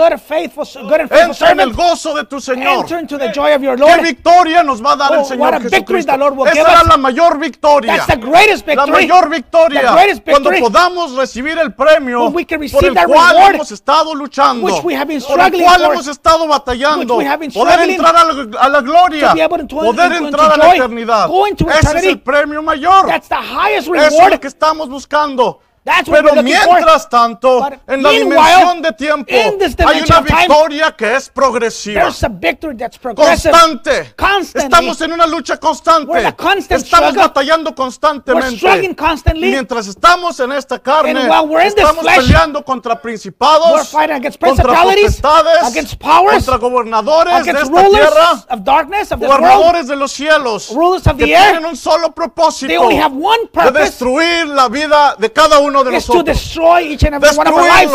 entra 1.11 1.51
en 1.51 1.59
el 1.61 1.71
gozo 1.73 2.13
de 2.13 2.25
tu 2.25 2.41
Señor. 2.41 2.81
enter 2.81 2.99
into 2.99 3.17
the 3.17 3.31
joy 3.33 3.53
of 3.53 3.61
your 3.61 3.77
¿Qué 3.77 4.01
victoria 4.01 4.63
nos 4.63 4.83
va 4.83 4.93
a 4.93 4.95
dar 4.97 5.11
Oh, 5.11 5.13
el 5.13 5.19
what 5.21 5.27
Señor 5.29 5.61
Jesucristo? 5.61 6.11
Esa 6.11 6.81
us. 6.81 6.87
la 6.89 6.97
mayor 6.97 7.39
victoria. 7.39 7.93
That's 7.95 8.07
the 8.07 8.17
greatest 8.17 8.67
La 8.67 8.85
mayor 8.85 9.29
victoria 9.29 9.95
cuando 10.25 10.51
podamos 10.59 11.15
recibir 11.15 11.57
el 11.57 11.73
premio 11.73 12.00
Can 12.45 12.59
por 12.59 12.61
receive 12.61 12.87
el 12.87 12.93
that 12.95 13.05
cual 13.07 13.35
reward 13.35 13.55
hemos 13.55 13.71
estado 13.71 14.15
luchando, 14.15 14.65
which 14.65 14.83
we 14.83 14.95
have 14.95 15.07
been 15.07 15.21
por 15.21 15.39
el 15.39 15.45
struggling 15.47 15.63
cual 15.63 15.83
hemos 15.83 16.07
estado 16.07 16.47
batallando, 16.47 17.15
which 17.15 17.25
we 17.25 17.29
have 17.29 17.39
been 17.39 17.51
poder 17.51 17.73
struggling 17.73 17.95
entrar 17.95 18.15
a 18.15 18.33
la, 18.33 18.59
a 18.59 18.69
la 18.69 18.81
gloria, 18.81 19.33
poder 19.69 20.11
entrar 20.13 20.51
a 20.51 20.57
la 20.57 20.75
eternidad. 20.75 21.29
Ese 21.79 21.97
es 21.97 22.03
el 22.05 22.19
premio 22.21 22.61
mayor. 22.61 23.05
That's 23.07 23.27
the 23.27 23.35
highest 23.35 23.87
Eso 23.87 23.95
es 23.95 24.31
lo 24.31 24.39
que 24.39 24.47
estamos 24.47 24.89
buscando. 24.89 25.59
That's 25.83 26.07
what 26.07 26.21
Pero 26.21 26.43
mientras 26.43 27.09
tanto, 27.09 27.59
But 27.59 27.79
en 27.87 28.03
la 28.03 28.11
dimensión 28.11 28.83
de 28.83 28.91
tiempo, 28.93 29.33
hay 29.33 30.01
una 30.01 30.19
of 30.19 30.27
time, 30.27 30.47
victoria 30.47 30.91
que 30.95 31.15
es 31.15 31.27
progresiva. 31.27 32.01
There's 32.01 32.23
a 32.23 32.29
victory 32.29 32.77
that's 32.77 32.99
progressive. 32.99 33.51
Constante. 33.51 34.13
Estamos 34.53 35.01
en 35.01 35.13
una 35.13 35.25
lucha 35.25 35.57
constante. 35.57 36.33
Constant 36.37 36.83
estamos 36.83 37.15
batallando 37.15 37.73
constantemente. 37.73 38.83
Mientras 39.33 39.87
estamos 39.87 40.39
en 40.39 40.51
esta 40.51 40.77
carne, 40.77 41.19
And 41.19 41.29
while 41.29 41.47
we're 41.47 41.65
in 41.65 41.73
this 41.73 41.83
estamos 41.83 42.03
flesh, 42.03 42.27
peleando 42.27 42.63
contra 42.63 43.01
principados, 43.01 43.71
We're 43.71 43.83
fighting 43.85 44.17
against 44.17 44.39
contra 44.39 44.83
potestades, 44.83 45.63
against 45.63 45.99
powers, 45.99 46.45
contra 46.45 46.57
gobernadores 46.57 47.43
de 47.43 47.51
esta 47.53 47.89
tierra, 47.89 48.45
of 48.49 48.59
darkness 48.63 49.11
of 49.11 49.19
this 49.19 49.27
world. 49.27 49.41
gobernadores 49.41 49.87
de 49.87 49.95
los 49.95 50.11
cielos, 50.11 50.69
Rulers 50.75 51.07
of 51.07 51.17
que 51.17 51.25
the 51.25 51.33
air. 51.35 51.53
tienen 51.53 51.65
un 51.65 51.75
solo 51.75 52.11
propósito 52.11 52.67
They 52.67 52.77
only 52.77 52.97
have 52.97 53.15
one 53.15 53.49
de 53.51 53.71
destruir 53.79 54.45
la 54.45 54.67
vida 54.69 55.15
de 55.17 55.31
cada 55.31 55.57
uno 55.59 55.70
de 55.73 55.95
is 55.95 56.05
to 56.05 56.23
destroy 56.23 56.81
each 56.81 57.03
and 57.03 57.15
every 57.15 57.29
one 57.37 57.47
of 57.47 57.53
our 57.53 57.67
lives. 57.67 57.93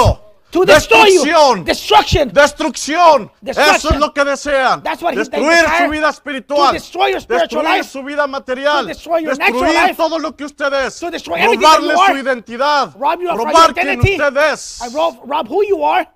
To 0.53 0.65
destroy 0.65 1.05
you. 1.07 1.25
Destrucción. 1.25 1.65
Destruction. 1.65 2.31
Destrucción. 2.31 3.31
Destruction. 3.43 3.75
Eso 3.77 3.91
es 3.91 3.99
lo 3.99 4.13
que 4.15 4.25
desean. 4.25 4.83
That's 4.83 5.03
what 5.03 5.15
Destruir 5.15 5.65
su 5.77 5.91
vida 5.91 6.09
espiritual. 6.09 6.69
To 6.69 6.73
destroy 6.73 7.09
your 7.11 7.21
spiritual 7.21 7.63
Destruir 7.63 7.79
life. 7.79 7.91
su 7.91 8.03
vida 8.03 8.27
material. 8.27 8.83
To 8.83 8.87
destroy 8.89 9.19
your 9.19 9.37
natural 9.37 9.61
Destruir 9.65 9.83
life. 9.89 9.97
todo 9.97 10.19
lo 10.19 10.37
que 10.37 10.45
usted 10.45 10.73
es. 10.87 10.99
To 11.01 11.11
destroy 11.11 11.41
Robarle 11.43 11.93
you 11.93 12.01
are. 12.01 12.13
su 12.15 12.19
identidad. 12.19 12.95
Rob 12.97 13.21
you 13.21 13.29
of 13.29 13.37
your 13.37 13.47
Robar 13.49 13.75
quien 13.75 13.89
identity. 13.89 14.13
usted 14.13 14.37
es. 14.53 14.81
I 14.83 14.89
rob, 14.95 15.19
rob 15.25 15.49
who 15.49 15.63
you 15.67 15.83
are. 15.85 16.07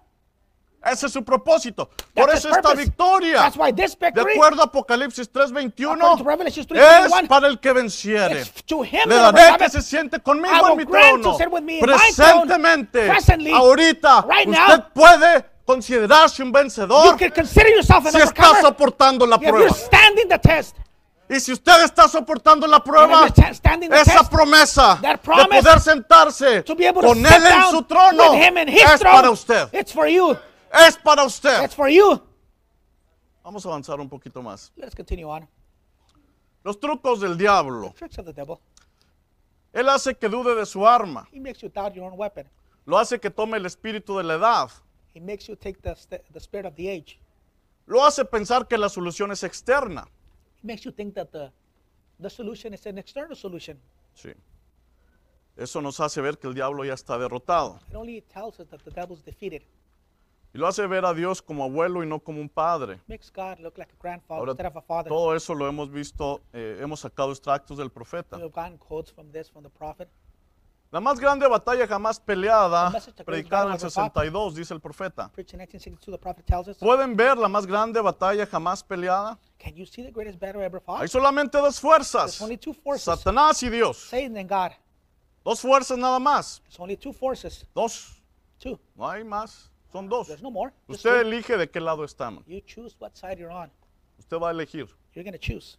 Ese 0.82 1.06
es 1.06 1.12
su 1.12 1.22
propósito. 1.22 1.90
Por 2.14 2.26
That's 2.26 2.38
eso 2.38 2.48
esta 2.48 2.62
purpose. 2.62 2.84
victoria. 2.84 3.36
That's 3.36 3.56
why 3.56 3.70
this 3.72 3.98
De 3.98 4.06
victory 4.06 4.32
acuerdo 4.34 4.62
a 4.62 4.64
Apocalipsis 4.64 5.30
3:21 5.30 5.92
According 6.00 6.24
to 6.24 6.24
Revelation 6.24 6.62
es 6.62 6.68
3:21, 6.68 7.28
para 7.28 7.46
el 7.48 7.60
que 7.60 7.72
venciere. 7.72 8.44
Le 9.06 9.14
daré 9.14 9.58
que 9.58 9.68
se 9.68 9.82
siente 9.82 10.20
conmigo 10.20 10.68
en 10.70 10.76
mi 10.78 10.86
trono. 10.86 11.36
throne. 11.36 11.80
Presentemente, 11.80 13.06
Presently, 13.08 13.52
ahorita, 13.52 14.24
right 14.28 14.48
usted 14.48 14.78
now, 14.78 14.84
puede 14.94 15.44
considerarse 15.66 16.42
un 16.42 16.48
You 16.48 16.52
vencedor 16.52 17.16
can 17.18 17.30
consider 17.30 17.70
yourself 17.74 18.06
an 18.06 18.12
si 18.12 18.18
está 18.18 18.60
soportando 18.62 19.26
la 19.26 19.38
prueba. 19.38 19.72
standing 19.74 20.28
the 20.28 20.38
test, 20.38 20.76
Y 21.28 21.38
si 21.38 21.52
usted 21.52 21.84
está 21.84 22.08
soportando 22.08 22.66
la 22.66 22.82
prueba, 22.82 23.26
esa 23.26 23.52
test, 23.52 24.30
promesa 24.30 24.98
de 25.00 25.18
poder 25.18 25.78
sentarse 25.80 26.64
con 26.64 27.18
él 27.24 27.46
en 27.46 27.70
su 27.70 27.82
trono 27.82 28.34
es 28.34 29.00
para 29.02 29.30
usted. 29.30 29.68
it's 29.72 29.92
for 29.92 30.08
you. 30.08 30.36
Es 30.72 30.96
para 30.96 31.24
usted. 31.24 31.64
It's 31.64 31.74
for 31.74 31.88
you. 31.88 32.20
Vamos 33.42 33.64
a 33.66 33.68
avanzar 33.68 33.98
un 34.00 34.08
poquito 34.08 34.42
más. 34.42 34.72
Let's 34.76 34.94
continue 34.94 35.24
on. 35.24 35.48
Los 36.62 36.78
trucos 36.78 37.20
del 37.20 37.36
diablo. 37.36 37.92
Tricks 37.96 38.18
of 38.18 38.26
the 38.26 38.32
devil. 38.32 38.60
Él 39.72 39.88
hace 39.88 40.14
que 40.14 40.28
dude 40.28 40.54
de 40.54 40.66
su 40.66 40.86
arma. 40.86 41.26
He 41.32 41.40
makes 41.40 41.60
you 41.60 41.68
doubt 41.68 41.94
your 41.94 42.04
own 42.04 42.18
weapon. 42.18 42.48
Lo 42.86 42.98
hace 42.98 43.18
que 43.18 43.30
tome 43.30 43.56
el 43.56 43.66
espíritu 43.66 44.16
de 44.16 44.24
la 44.24 44.34
edad. 44.34 44.70
He 45.14 45.20
makes 45.20 45.46
you 45.46 45.56
take 45.56 45.80
the, 45.80 45.94
the 46.32 46.40
spirit 46.40 46.66
of 46.66 46.74
the 46.74 46.88
age. 46.88 47.18
Lo 47.86 48.04
hace 48.04 48.24
pensar 48.24 48.68
que 48.68 48.78
la 48.78 48.88
solución 48.88 49.32
es 49.32 49.42
externa. 49.42 50.06
He 50.62 50.66
makes 50.66 50.84
you 50.84 50.92
think 50.92 51.14
that 51.14 51.30
the, 51.32 51.50
the 52.20 52.30
solution 52.30 52.74
is 52.74 52.86
an 52.86 52.98
external 52.98 53.34
solution. 53.36 53.78
Sí. 54.14 54.32
Eso 55.56 55.80
nos 55.80 55.98
hace 56.00 56.20
ver 56.20 56.38
que 56.38 56.46
el 56.48 56.54
diablo 56.54 56.84
ya 56.84 56.94
está 56.94 57.18
derrotado. 57.18 57.80
It 57.88 57.96
only 57.96 58.22
tells 58.22 58.60
us 58.60 58.68
that 58.68 58.80
the 58.84 58.90
devil's 58.90 59.24
defeated. 59.24 59.62
Y 60.52 60.58
lo 60.58 60.66
hace 60.66 60.86
ver 60.86 61.04
a 61.04 61.14
Dios 61.14 61.40
como 61.40 61.64
abuelo 61.64 62.02
y 62.02 62.06
no 62.06 62.18
como 62.18 62.40
un 62.40 62.48
padre. 62.48 63.00
Makes 63.06 63.30
God 63.30 63.60
look 63.60 63.78
like 63.78 63.92
a 63.92 63.96
grandfather 64.02 64.40
Ahora, 64.40 64.52
instead 64.52 64.66
of 64.66 64.76
a 64.76 64.82
father. 64.82 65.08
todo 65.08 65.34
eso 65.34 65.54
lo 65.54 65.68
hemos 65.68 65.90
visto, 65.90 66.40
eh, 66.52 66.78
hemos 66.80 67.00
sacado 67.00 67.30
extractos 67.30 67.78
del 67.78 67.90
profeta. 67.90 68.36
We 68.36 68.42
have 68.42 68.52
gotten 68.52 68.78
quotes 68.78 69.12
from 69.12 69.30
this 69.30 69.48
from 69.48 69.62
the 69.62 69.70
prophet. 69.70 70.08
La 70.90 70.98
más 70.98 71.20
grande 71.20 71.46
batalla 71.46 71.86
jamás 71.86 72.18
peleada, 72.18 72.90
predicada 73.24 73.66
en 73.66 73.72
el 73.74 73.78
down 73.78 73.84
over 73.84 73.90
fought. 73.92 74.12
62, 74.12 74.54
dice 74.56 74.74
el 74.74 74.80
profeta. 74.80 75.30
Preached 75.32 75.54
in 75.54 75.60
1962, 75.60 76.10
the 76.10 76.18
prophet 76.18 76.44
tells 76.44 76.66
us. 76.66 76.78
¿Pueden 76.78 77.14
ver 77.14 77.38
la 77.38 77.46
más 77.46 77.64
grande 77.64 78.00
batalla 78.00 78.44
jamás 78.44 78.82
peleada? 78.82 79.38
Hay 80.98 81.06
solamente 81.06 81.58
dos 81.58 81.78
fuerzas. 81.78 82.40
Satanás 82.96 83.62
y 83.62 83.70
Dios. 83.70 84.10
Dos 85.44 85.60
fuerzas 85.60 85.96
nada 85.96 86.18
más. 86.18 86.60
Dos. 87.72 88.20
No 88.96 89.08
hay 89.08 89.22
más. 89.22 89.70
Son 89.92 90.08
dos. 90.08 90.28
There's 90.28 90.42
no 90.42 90.50
more. 90.50 90.72
Just 90.88 91.04
Usted 91.04 91.22
two. 91.22 91.28
elige 91.28 91.56
de 91.56 91.68
qué 91.68 91.80
lado 91.80 92.04
estamos. 92.04 92.44
You 92.46 92.60
choose 92.60 92.96
what 92.98 93.14
side 93.14 93.38
you're 93.38 93.52
on. 93.52 93.70
Usted 94.18 94.38
va 94.38 94.48
a 94.48 94.52
elegir. 94.52 94.88
You're 95.14 95.24
going 95.24 95.32
to 95.32 95.38
choose. 95.38 95.78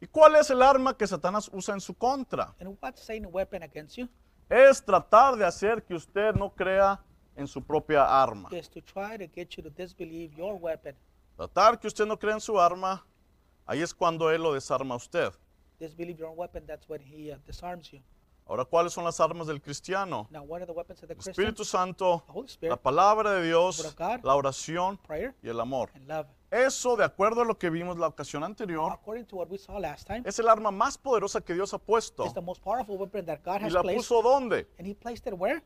¿Y 0.00 0.06
cuál 0.06 0.36
es 0.36 0.50
el 0.50 0.62
arma 0.62 0.96
que 0.96 1.06
Satanás 1.06 1.50
usa 1.52 1.74
en 1.74 1.80
su 1.80 1.94
contra? 1.94 2.54
And 2.60 2.76
what's 2.80 3.02
Satan's 3.02 3.32
weapon 3.32 3.62
against 3.62 3.96
you? 3.96 4.08
Es 4.48 4.84
tratar 4.84 5.36
de 5.36 5.44
hacer 5.44 5.82
que 5.84 5.94
usted 5.94 6.34
no 6.34 6.50
crea 6.50 7.00
en 7.36 7.46
su 7.46 7.62
propia 7.62 8.04
arma. 8.04 8.48
Is 8.52 8.68
to 8.68 8.80
try 8.80 9.16
to 9.18 9.26
get 9.26 9.56
you 9.56 9.62
to 9.62 9.70
disbelieve 9.70 10.34
your 10.36 10.54
weapon. 10.54 10.94
Tratar 11.36 11.78
que 11.80 11.88
usted 11.88 12.06
no 12.06 12.18
crea 12.18 12.34
en 12.34 12.40
su 12.40 12.58
arma, 12.60 13.04
ahí 13.66 13.82
es 13.82 13.92
cuando 13.94 14.30
él 14.30 14.42
lo 14.42 14.52
desarma 14.52 14.94
a 14.94 14.96
usted. 14.96 15.32
Disbelieve 15.80 16.18
your 16.18 16.28
own 16.28 16.38
weapon. 16.38 16.64
That's 16.66 16.88
when 16.88 17.00
he 17.00 17.32
uh, 17.32 17.38
disarms 17.46 17.90
you. 17.90 18.00
Ahora, 18.46 18.64
¿cuáles 18.66 18.92
son 18.92 19.04
las 19.04 19.20
armas 19.20 19.46
del 19.46 19.62
cristiano? 19.62 20.26
Now, 20.30 20.42
what 20.42 20.58
are 20.60 20.66
the 20.66 20.72
weapons 20.72 21.02
of 21.02 21.08
the 21.08 21.14
El 21.14 21.18
Christian? 21.22 21.32
Espíritu 21.46 21.64
Santo, 21.64 22.22
The 22.26 22.32
Holy 22.32 22.48
la 22.68 22.76
palabra 22.76 23.32
de 23.32 23.46
Dios, 23.46 23.78
Word 23.78 23.86
of 23.88 23.94
God. 23.96 24.20
la 24.24 24.34
oración 24.34 24.98
prayer, 24.98 25.34
y 25.42 25.48
el 25.48 25.58
amor. 25.60 25.90
and 25.94 26.06
love. 26.06 26.26
Eso, 26.50 26.94
de 26.94 27.04
acuerdo 27.04 27.40
a 27.40 27.44
lo 27.46 27.58
que 27.58 27.70
vimos 27.70 27.96
la 27.98 28.06
ocasión 28.06 28.44
anterior, 28.44 28.92
According 28.92 29.24
to 29.26 29.36
what 29.36 29.48
we 29.48 29.56
saw 29.56 29.78
last 29.78 30.06
time, 30.06 30.22
es 30.26 30.38
el 30.38 30.48
arma 30.48 30.70
más 30.70 30.98
poderosa 30.98 31.40
que 31.40 31.54
Dios 31.54 31.72
ha 31.72 31.78
puesto. 31.78 32.24
it's 32.26 32.34
the 32.34 32.40
most 32.42 32.62
powerful 32.62 32.96
weapon 32.98 33.24
that 33.24 33.38
God 33.42 33.60
¿Y 33.62 33.64
has 33.66 33.72
la 33.72 33.80
placed. 33.82 33.96
puso 33.96 34.20
dónde? 34.22 34.66
And 34.78 34.86
He 34.86 34.94
placed 34.94 35.26
it 35.26 35.32
where? 35.38 35.62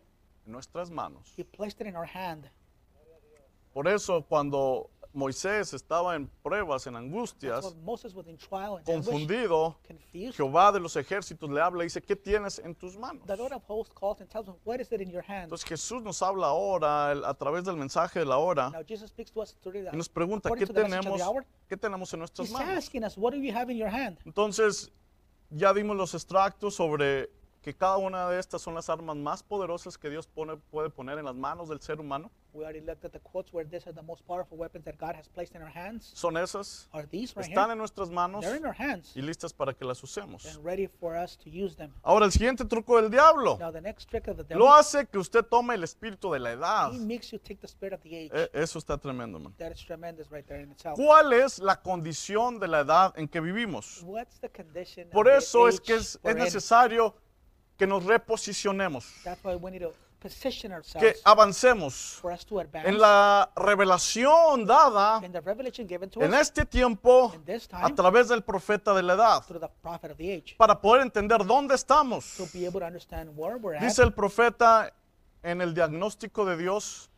En 0.47 0.53
nuestras 0.53 0.89
manos. 0.89 1.35
He 1.37 1.43
placed 1.45 1.81
it 1.81 1.89
in 1.89 1.97
our 1.97 2.07
hand. 2.07 2.49
Por 3.75 3.87
eso, 3.89 4.25
cuando 4.29 4.89
Moisés 5.13 5.73
estaba 5.73 6.15
en 6.15 6.29
pruebas, 6.43 6.87
en 6.87 6.97
angustias, 6.97 7.75
confundido. 8.85 9.79
Jehová 10.35 10.73
de 10.73 10.81
los 10.81 10.97
ejércitos 10.97 11.51
le 11.51 11.61
habla 11.61 11.83
y 11.83 11.87
dice, 11.87 12.03
¿qué 12.03 12.15
tienes 12.15 12.59
en 12.59 12.75
tus 12.75 12.97
manos? 12.97 13.27
The 13.27 13.37
Lord 13.37 13.53
of 13.53 13.63
hosts 13.67 13.95
calls 13.99 14.21
and 14.21 14.31
tells 14.31 14.47
him, 14.47 14.55
What 14.65 14.81
is 14.81 14.93
it 14.93 15.01
in 15.01 15.11
your 15.11 15.25
hand? 15.27 15.45
Entonces 15.45 15.67
Jesús 15.67 16.03
nos 16.03 16.23
habla 16.23 16.49
ahora 16.49 17.11
a 17.11 17.35
través 17.35 17.65
del 17.65 17.77
mensaje 17.77 18.21
de 18.21 18.27
la 18.27 18.39
hora 18.39 18.73
y 19.93 19.97
nos 19.97 20.09
pregunta, 20.09 20.51
¿qué 20.57 20.67
tenemos. 20.67 21.21
¿qué 21.69 21.77
tenemos 21.77 22.13
en 22.13 22.21
nuestras 22.21 22.51
manos? 22.51 22.91
Entonces, 24.25 24.93
ya 25.51 25.73
dimos 25.73 25.97
los 25.97 26.15
extractos 26.15 26.75
sobre 26.75 27.31
que 27.69 27.75
cada 27.77 27.99
una 27.99 28.31
de 28.31 28.39
estas 28.41 28.63
son 28.63 28.75
las 28.75 28.89
armas 28.89 29.15
más 29.17 29.43
poderosas 29.43 29.99
que 29.99 30.09
Dios 30.09 30.27
pone- 30.27 30.57
puede 30.71 30.89
poner 30.89 31.19
en 31.19 31.27
las 31.27 31.35
manos 31.35 31.69
del 31.69 31.81
ser 31.83 32.01
humano. 32.01 32.31
We 32.55 32.65
already 32.65 32.81
looked 32.81 33.05
at 33.05 33.13
the 33.13 33.21
quotes 33.21 33.53
where 33.53 33.69
these 33.69 33.87
are 33.87 33.93
the 33.95 34.03
most 34.03 34.25
powerful 34.27 34.57
weapons 34.57 34.83
that 34.87 34.97
God 34.99 35.15
has 35.15 35.29
placed 35.29 35.55
in 35.55 35.61
our 35.63 35.71
hands. 35.71 36.11
Son 36.15 36.35
esas, 36.39 36.89
Are 36.93 37.07
these 37.07 37.35
right 37.37 37.47
están 37.47 37.65
here? 37.67 37.73
en 37.73 37.79
nuestras 37.79 38.09
manos 38.11 38.41
They're 38.43 38.57
in 38.57 38.65
our 38.65 38.75
hands 38.75 39.15
y 39.15 39.21
listas 39.21 39.53
para 39.53 39.75
que 39.75 39.85
las 39.87 40.03
usemos. 40.03 40.47
and 40.47 40.65
ready 40.65 40.87
for 40.87 41.15
us 41.15 41.37
to 41.37 41.51
use 41.51 41.77
them. 41.77 41.93
Ahora, 42.03 42.25
el 42.25 42.33
siguiente 42.33 42.65
truco 42.65 42.97
del 43.01 43.11
diablo 43.11 43.59
Now 43.61 43.71
the 43.71 43.83
next 43.83 44.09
trick 44.09 44.27
of 44.29 44.39
the 44.49 44.55
lo 44.57 44.73
hace 44.73 45.07
que 45.07 45.19
usted 45.19 45.45
tome 45.45 45.75
el 45.75 45.85
espíritu 45.85 46.33
de 46.33 46.39
la 46.39 46.53
edad. 46.53 46.91
he 46.95 46.99
makes 46.99 47.31
you 47.33 47.39
take 47.39 47.61
the 47.61 47.69
spirit 47.69 47.93
of 47.93 48.01
the 48.03 48.17
age. 48.17 48.31
Eh, 48.33 48.49
Eso 48.55 48.79
está 48.79 48.97
tremendo, 48.97 49.39
man. 49.39 49.53
That 49.59 49.73
is 49.73 49.85
tremendous 49.85 50.31
right 50.33 50.47
there 50.47 50.63
in 50.63 50.73
itself. 50.73 50.97
¿Cuál 50.97 51.35
es 51.35 51.59
la 51.59 51.77
condición 51.83 52.59
de 52.59 52.67
la 52.67 52.81
edad 52.81 53.13
en 53.19 53.29
que 53.29 53.41
vivimos? 53.43 54.03
What's 54.05 54.41
the 54.41 54.49
condition 54.49 55.11
Por 55.11 55.29
eso 55.29 55.69
es 55.69 55.79
que 55.83 55.97
es, 55.97 56.19
in? 56.25 56.31
Que 57.79 57.87
nos 57.87 58.05
reposicionemos, 58.05 59.07
That's 59.25 59.43
why 59.45 59.55
we 59.55 59.71
need 59.71 59.83
to 59.83 59.95
position 60.21 60.71
que 60.71 60.75
ourselves 60.77 61.21
avancemos 61.25 62.19
for 62.21 62.33
us 62.33 62.45
to 62.45 62.59
advance 62.59 62.89
en 62.89 62.99
la 62.99 63.51
revelación 63.55 64.67
dada 64.67 65.25
in 65.25 65.31
the 65.31 65.41
revelation 65.41 65.87
given 65.87 66.11
to 66.11 66.21
en 66.21 66.35
us 66.35 66.41
este 66.41 66.67
tiempo 66.67 67.33
in 67.35 67.45
this 67.45 67.69
a 67.73 67.83
time 67.85 67.95
través 67.95 68.27
del 68.29 68.43
profeta 68.43 68.93
de 68.95 69.03
la 69.03 69.15
edad, 69.15 69.45
through 69.47 69.61
the 69.61 69.71
prophet 69.81 70.11
of 70.11 70.17
the 70.17 70.33
age 70.33 70.57
para 70.59 70.81
poder 70.81 71.03
entender 71.03 71.39
dónde 71.47 71.75
estamos. 71.77 72.37
to 72.37 72.47
be 72.53 72.67
able 72.67 72.81
to 72.81 72.87
understand 72.87 73.31
where 73.37 73.57
we're 73.59 73.77
at 73.77 73.81
Dice 73.83 74.03
el 74.03 74.13
profeta 74.13 74.93
en 75.45 75.61
el 75.61 75.73
diagnóstico 75.73 76.45
de 76.45 76.57
Dios, 76.57 77.09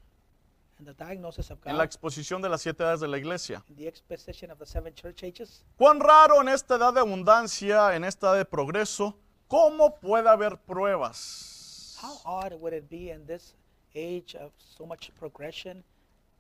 and 0.78 0.86
the 0.86 0.92
diagnosis 1.04 1.50
of 1.50 1.58
en 1.64 1.78
la 1.78 1.84
God 1.84 1.86
exposición 1.86 2.42
de 2.42 2.50
las 2.50 2.60
siete 2.60 2.82
edades 2.82 3.00
de 3.00 3.08
la 3.08 3.16
iglesia. 3.16 3.62
the 3.78 3.88
exposition 3.88 4.50
of 4.50 4.58
the 4.58 4.66
seven 4.66 4.92
church 4.94 5.22
ages. 5.24 5.64
Cuán 5.78 6.00
raro 6.00 6.42
en 6.42 6.48
esta 6.48 6.74
edad 6.76 6.92
de 6.92 7.00
abundancia, 7.00 7.96
en 7.96 8.04
esta 8.04 8.26
edad 8.28 8.36
de 8.36 8.44
progreso, 8.44 9.16
cómo 9.50 9.94
puede 10.00 10.28
haber 10.28 10.56
pruebas. 10.56 11.98
How 12.00 12.16
odd 12.24 12.54
would 12.60 12.72
it 12.72 12.88
be 12.88 13.10
in 13.10 13.26
this 13.26 13.54
age 13.94 14.34
of 14.36 14.52
so 14.58 14.86
much 14.86 15.10
progression 15.18 15.82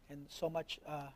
and 0.08 0.26
so 0.30 0.48
much 0.48 0.80
uh, 0.86 1.08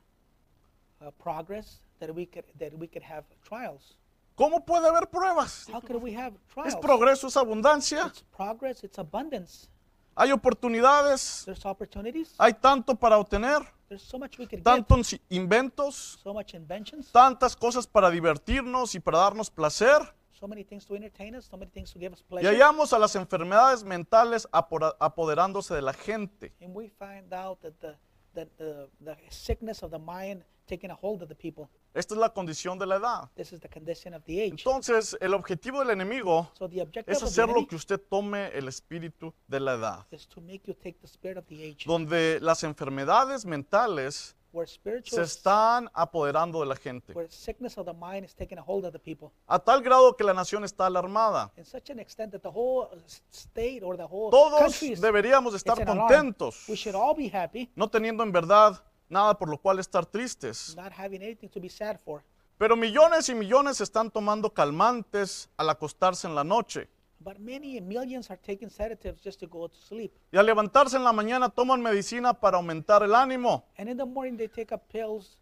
uh, 1.00 1.11
progress 1.12 1.80
that 2.00 2.14
we 2.14 2.26
could 2.26 2.44
that 2.59 2.76
we 2.78 2.87
could 2.87 3.02
have 3.04 3.24
trials? 3.42 3.96
¿Cómo 4.37 4.64
puede 4.66 4.87
haber 4.88 5.07
pruebas? 5.09 5.68
How 5.72 5.80
could 5.80 6.02
we 6.02 6.12
have 6.12 6.35
trials? 6.52 6.74
Es 6.74 6.76
progreso, 6.76 7.28
es 7.28 7.37
abundancia. 7.37 8.07
It's 8.09 8.24
progress. 8.37 8.83
It's 8.83 8.98
abundance. 8.98 9.68
Hay 10.16 10.30
oportunidades, 10.33 11.42
There's 11.44 11.64
opportunities. 11.64 12.35
hay 12.38 12.52
tanto 12.52 12.94
para 12.94 13.18
obtener, 13.18 13.62
There's 13.88 14.02
so 14.02 14.18
much 14.18 14.38
we 14.38 14.46
could 14.46 14.62
get. 14.62 14.64
tantos 14.64 15.16
inventos, 15.28 16.18
So 16.22 16.33
much 16.33 16.54
inventions. 16.54 17.11
tantas 17.11 17.57
cosas 17.57 17.87
para 17.87 18.11
divertirnos 18.11 18.94
y 18.94 19.00
para 19.00 19.18
darnos 19.18 19.50
placer. 19.50 20.00
So 20.44 20.48
many 20.48 20.62
things 20.62 20.85
to 20.85 20.94
entertain 20.94 21.35
us. 21.35 21.46
So 21.46 21.57
many 21.57 21.70
things 21.70 21.90
to 21.92 21.98
give 21.98 22.12
us 22.12 22.20
Y 22.20 22.28
pleasure. 22.28 22.48
hallamos 22.48 22.92
a 22.92 22.98
las 22.98 23.16
enfermedades 23.16 23.83
mentales 23.83 24.46
apoderándose 24.52 25.74
de 25.74 25.80
la 25.80 25.94
gente. 25.94 26.52
And 26.61 26.76
we 26.76 26.90
find 26.90 27.33
out 27.33 27.62
that 27.62 27.72
the 27.80 27.96
that 28.35 28.48
the, 28.59 28.90
the 29.00 29.16
sickness 29.30 29.83
of 29.83 29.90
the 29.90 29.98
mind 29.98 30.44
taking 30.66 30.90
a 30.90 30.94
hold 30.94 31.22
of 31.22 31.30
the 31.30 31.35
people. 31.35 31.70
Esta 31.94 32.12
es 32.12 32.20
la 32.20 32.35
condición 32.35 32.78
de 32.78 32.85
la 32.85 32.96
edad. 32.96 33.30
This 33.37 33.54
is 33.54 33.61
the 33.61 33.70
condition 33.70 34.12
of 34.12 34.22
the 34.24 34.38
age. 34.38 34.50
Entonces, 34.50 35.16
el 35.18 35.33
objetivo 35.33 35.78
del 35.78 35.88
enemigo 35.88 36.50
So 36.59 36.68
the 36.68 36.83
objective 36.83 37.11
es 37.11 37.22
hacer 37.22 37.48
lo 37.48 37.66
que 37.66 37.76
usted 37.76 37.98
tome 37.98 38.48
el 38.48 38.68
espíritu 38.68 39.33
de 39.48 39.61
la 39.61 39.76
edad, 39.76 40.07
is 40.11 40.26
to 40.28 40.42
make 40.42 40.64
you 40.66 40.74
take 40.74 40.98
the 41.00 41.07
spirit 41.07 41.38
of 41.38 41.46
the 41.46 41.64
age, 41.64 41.87
donde 41.87 42.38
las 42.42 42.64
enfermedades 42.64 43.46
mentales 43.46 44.37
where 44.54 45.02
se 45.04 45.22
están 45.22 45.90
apoderando 45.92 46.60
de 46.60 46.66
la 46.66 46.76
gente, 46.76 47.12
where 47.12 47.28
sickness 47.30 47.76
of 47.76 47.84
the 47.86 47.92
mind 47.92 48.24
is 48.24 48.34
taking 48.34 48.56
a 48.58 48.62
hold 48.62 48.84
of 48.84 48.92
the 48.92 48.98
people, 48.98 49.30
a 49.48 49.58
tal 49.58 49.80
grado 49.82 50.16
que 50.16 50.24
la 50.24 50.32
nación 50.32 50.64
está 50.64 50.86
alarmada. 50.86 51.50
in 51.56 51.64
such 51.64 51.90
an 51.90 51.98
extent 51.98 52.30
that 52.32 52.40
the 52.42 52.48
whole 52.50 52.88
s- 53.04 53.22
state 53.30 53.82
or 53.82 53.96
the 53.96 54.06
whole 54.06 54.30
Todos 54.30 54.82
is 54.82 55.00
deberíamos 55.00 55.54
estar 55.54 55.84
contentos, 55.84 56.68
We 56.68 56.76
should 56.76 56.94
all 56.94 57.14
be 57.14 57.28
happy, 57.28 57.68
no 57.74 57.88
teniendo 57.88 58.22
en 58.22 58.32
verdad 58.32 58.82
nada 59.08 59.36
por 59.36 59.48
lo 59.48 59.58
cual 59.58 59.78
estar 59.80 60.06
tristes. 60.06 60.74
not 60.76 60.92
having 60.92 61.22
anything 61.22 61.48
to 61.48 61.60
be 61.60 61.68
sad 61.68 61.98
for. 62.04 62.22
Pero 62.56 62.76
millones 62.76 63.28
y 63.28 63.34
millones 63.34 63.80
están 63.80 64.10
tomando 64.12 64.48
calmantes 64.54 65.48
al 65.56 65.70
acostarse 65.70 66.28
en 66.28 66.36
la 66.36 66.44
noche. 66.44 66.88
But 67.24 67.38
many 67.40 67.80
millions 67.80 68.30
are 68.30 68.37
taking 68.37 68.68
sedatives 68.68 69.22
just 69.22 69.40
to 69.40 69.46
go 69.46 69.66
to 69.66 69.74
sleep. 69.74 70.12
Y 70.30 70.37
al 70.38 70.44
levantarse 70.44 70.96
en 70.98 71.04
la 71.04 71.12
mañana 71.12 71.48
toman 71.48 71.80
medicina 71.80 72.34
para 72.38 72.58
aumentar 72.58 73.02
el 73.02 73.14
ánimo. 73.14 73.64
And 73.78 73.88
in 73.88 73.96
the 73.96 74.04
morning 74.04 74.37
they 74.37 74.46
take 74.48 74.74
up 74.74 74.82
pills 74.92 75.38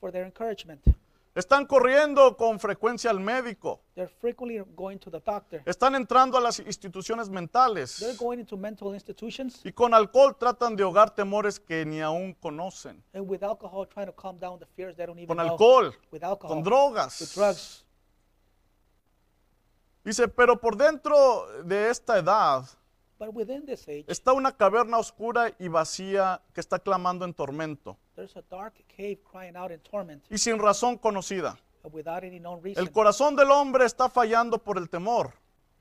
for 0.00 0.10
their 0.10 0.24
encouragement. 0.24 0.80
Están 1.34 1.66
corriendo 1.66 2.34
con 2.38 2.58
frecuencia 2.58 3.10
al 3.10 3.20
médico. 3.20 3.82
They're 3.94 4.08
frequently 4.08 4.64
going 4.74 4.96
to 5.00 5.10
the 5.10 5.20
doctor. 5.20 5.60
Están 5.66 5.94
entrando 5.94 6.38
a 6.38 6.40
las 6.40 6.60
instituciones 6.60 7.26
They're 7.26 7.34
mentales. 7.34 8.16
going 8.18 8.38
into 8.40 8.56
mental 8.56 8.94
institutions 8.94 9.60
Y 9.62 9.72
con 9.72 9.92
alcohol 9.92 10.34
tratan 10.38 10.74
de 10.76 10.84
ahogar 10.84 11.10
temores 11.14 11.60
que 11.60 11.84
ni 11.84 12.00
aún 12.00 12.32
conocen. 12.40 13.02
and 13.12 13.28
with 13.28 13.42
alcohol 13.42 13.86
trying 13.86 14.06
to 14.06 14.14
calm 14.14 14.38
down 14.38 14.58
the 14.58 14.64
fears 14.74 14.96
they 14.96 15.04
don't 15.04 15.18
even 15.18 15.26
Con 15.28 15.36
know. 15.36 15.52
alcohol, 15.52 15.92
With 16.10 16.24
alcohol. 16.24 16.48
con 16.48 16.58
With 16.60 16.66
drogas. 16.66 17.34
drugs. 17.34 17.84
Dice, 20.06 20.28
pero 20.28 20.60
por 20.60 20.76
dentro 20.76 21.48
de 21.64 21.90
esta 21.90 22.16
edad 22.16 22.64
But 23.18 23.30
within 23.34 23.66
this 23.66 23.88
age, 23.88 24.04
está 24.06 24.32
una 24.32 24.52
caverna 24.56 24.98
oscura 24.98 25.52
y 25.58 25.66
vacía 25.66 26.40
que 26.54 26.60
está 26.60 26.78
clamando 26.78 27.24
en 27.24 27.34
tormento 27.34 27.96
there's 28.14 28.36
a 28.36 28.42
dark 28.48 28.74
cave 28.96 29.18
crying 29.28 29.56
out 29.56 29.72
in 29.72 29.80
torment 29.80 30.24
y 30.30 30.38
sin 30.38 30.60
razón 30.60 30.96
conocida. 30.96 31.58
without 31.90 32.22
any 32.22 32.38
known 32.38 32.62
reason. 32.62 32.80
El 32.84 32.92
corazón 32.92 33.34
del 33.34 33.50
hombre 33.50 33.84
está 33.84 34.08
fallando 34.08 34.58
por 34.58 34.78
el 34.78 34.88
temor 34.88 35.32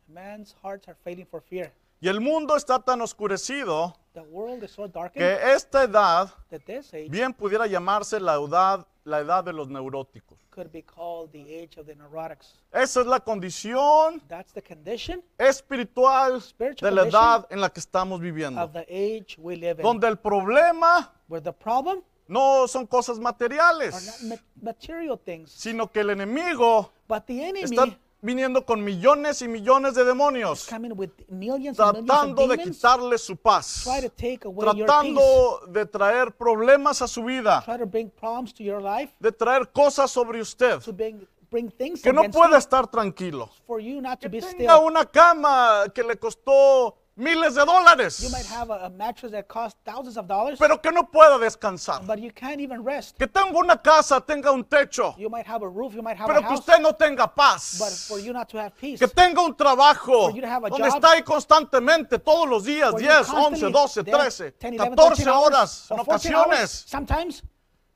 Man's 0.08 0.56
hearts 0.64 0.88
are 0.88 0.98
failing 1.04 1.28
for 1.28 1.40
fear. 1.44 1.72
y 2.02 2.08
el 2.08 2.20
mundo 2.20 2.56
está 2.56 2.80
tan 2.80 3.02
oscurecido 3.02 3.96
The 4.14 4.22
world 4.22 4.64
is 4.64 4.72
so 4.72 4.88
darkened 4.88 5.14
que 5.14 5.54
esta 5.54 5.84
edad 5.84 6.30
that 6.50 6.62
this 6.66 6.92
age 6.96 7.10
bien 7.10 7.32
pudiera 7.32 7.68
llamarse 7.68 8.20
la 8.20 8.36
edad, 8.36 8.88
la 9.04 9.20
edad 9.20 9.44
de 9.44 9.54
los 9.54 9.68
neuróticos. 9.68 10.40
Could 10.56 10.72
be 10.72 10.82
called 10.82 11.32
the 11.34 11.42
age 11.54 11.78
of 11.78 11.86
the 11.86 11.94
neurotics. 11.96 12.54
Esa 12.72 13.02
es 13.02 13.06
la 13.08 13.20
condición 13.20 14.22
That's 14.30 14.54
the 14.54 14.62
condition 14.62 15.22
espiritual 15.38 16.40
Spiritual 16.42 16.90
de 16.90 16.96
la 16.96 17.08
edad 17.10 17.48
en 17.50 17.60
la 17.60 17.70
que 17.70 17.82
estamos 17.82 18.22
viviendo. 18.22 18.62
of 18.62 18.72
the 18.72 18.86
age 18.90 19.38
we 19.38 19.58
live 19.58 19.80
in. 19.80 19.84
Donde 19.84 20.08
el 20.08 20.16
problema 20.18 21.12
Where 21.28 21.42
the 21.44 21.52
problem 21.52 22.02
no 22.28 22.66
son 22.68 22.88
cosas 22.88 23.18
are 23.18 23.24
not 23.24 23.38
materiales, 23.38 24.24
ma- 24.24 24.36
material 24.62 25.18
things, 25.18 25.52
sino 25.52 25.92
que 25.92 26.00
el 26.02 26.10
enemigo 26.10 26.90
but 27.08 27.26
the 27.28 27.44
enemy 27.44 27.62
está 27.64 27.96
viniendo 28.26 28.66
con 28.66 28.84
millones 28.84 29.42
y 29.44 29.48
millones 29.48 29.94
de 29.94 30.04
demonios, 30.04 30.68
tratando 31.76 32.48
de 32.48 32.58
quitarle 32.58 33.18
su 33.20 33.38
paz, 33.38 33.88
tratando 34.60 35.62
de 35.68 35.86
traer 35.86 36.32
problemas 36.32 37.04
a 37.04 37.08
su 37.08 37.24
vida, 37.24 37.64
de 39.20 39.32
traer 39.32 39.70
cosas 39.72 40.10
sobre 40.10 40.42
usted, 40.42 40.80
que 42.02 42.12
no 42.12 42.24
puede 42.32 42.58
estar 42.58 42.88
tranquilo. 42.88 43.50
be 44.30 44.42
Tenga 44.58 44.80
una 44.80 45.06
cama 45.06 45.84
que 45.94 46.04
le 46.04 46.18
costó 46.18 46.98
miles 47.18 47.56
de 47.56 47.66
dólares, 47.66 48.20
You 48.22 48.30
might 48.30 48.46
have 48.46 48.70
a, 48.70 48.86
a 48.86 48.90
mattress 48.90 49.32
that 49.32 49.48
costs 49.48 49.80
thousands 49.86 50.18
of 50.18 50.28
dollars, 50.28 50.60
pero 50.60 50.78
que 50.82 50.92
no 50.92 51.04
pueda 51.04 51.38
descansar. 51.40 52.06
but 52.06 52.20
you 52.20 52.32
can't 52.32 52.60
even 52.60 52.84
rest. 52.84 53.18
Que 53.18 53.28
tenga 53.28 53.58
una 53.58 53.78
casa, 53.78 54.20
tenga 54.22 54.52
un 54.52 54.64
techo, 54.64 55.16
You 55.18 55.30
might 55.30 55.48
have 55.48 55.64
a 55.64 55.68
roof, 55.70 55.94
you 55.94 56.02
might 56.02 56.18
have 56.18 56.28
pero 56.28 56.40
a 56.40 56.42
que 56.42 56.50
house, 56.50 56.60
usted 56.60 56.80
no 56.82 56.92
tenga 56.94 57.26
but 57.28 57.36
paz. 57.36 58.06
for 58.08 58.20
you 58.20 58.34
not 58.34 58.50
to 58.50 58.58
have 58.60 58.76
peace, 58.78 59.00
Que 59.00 59.08
tenga 59.08 59.42
un 59.42 59.56
trabajo 59.56 60.30
For 60.30 60.32
you 60.36 60.42
to 60.42 60.48
have 60.48 60.66
a 60.66 60.70
donde 60.70 60.90
job. 60.90 60.96
está 60.96 61.12
ahí 61.12 61.24
constantemente, 61.24 62.20
todos 62.20 62.48
los 62.50 62.66
días, 62.66 62.92
for 62.92 63.00
you 63.02 63.08
10, 63.08 63.30
11, 63.30 63.32
constantly 63.32 63.72
12, 63.72 64.04
there, 64.04 64.18
13, 64.18 64.52
10, 64.60 64.74
11, 64.80 64.96
14 64.96 65.16
13 65.24 65.28
hours, 65.30 65.46
horas 65.56 65.92
en 65.92 66.00
or 66.00 66.06
14 66.06 66.34
hours, 66.34 66.46
ocasiones. 66.46 66.86
Sometimes 66.88 67.44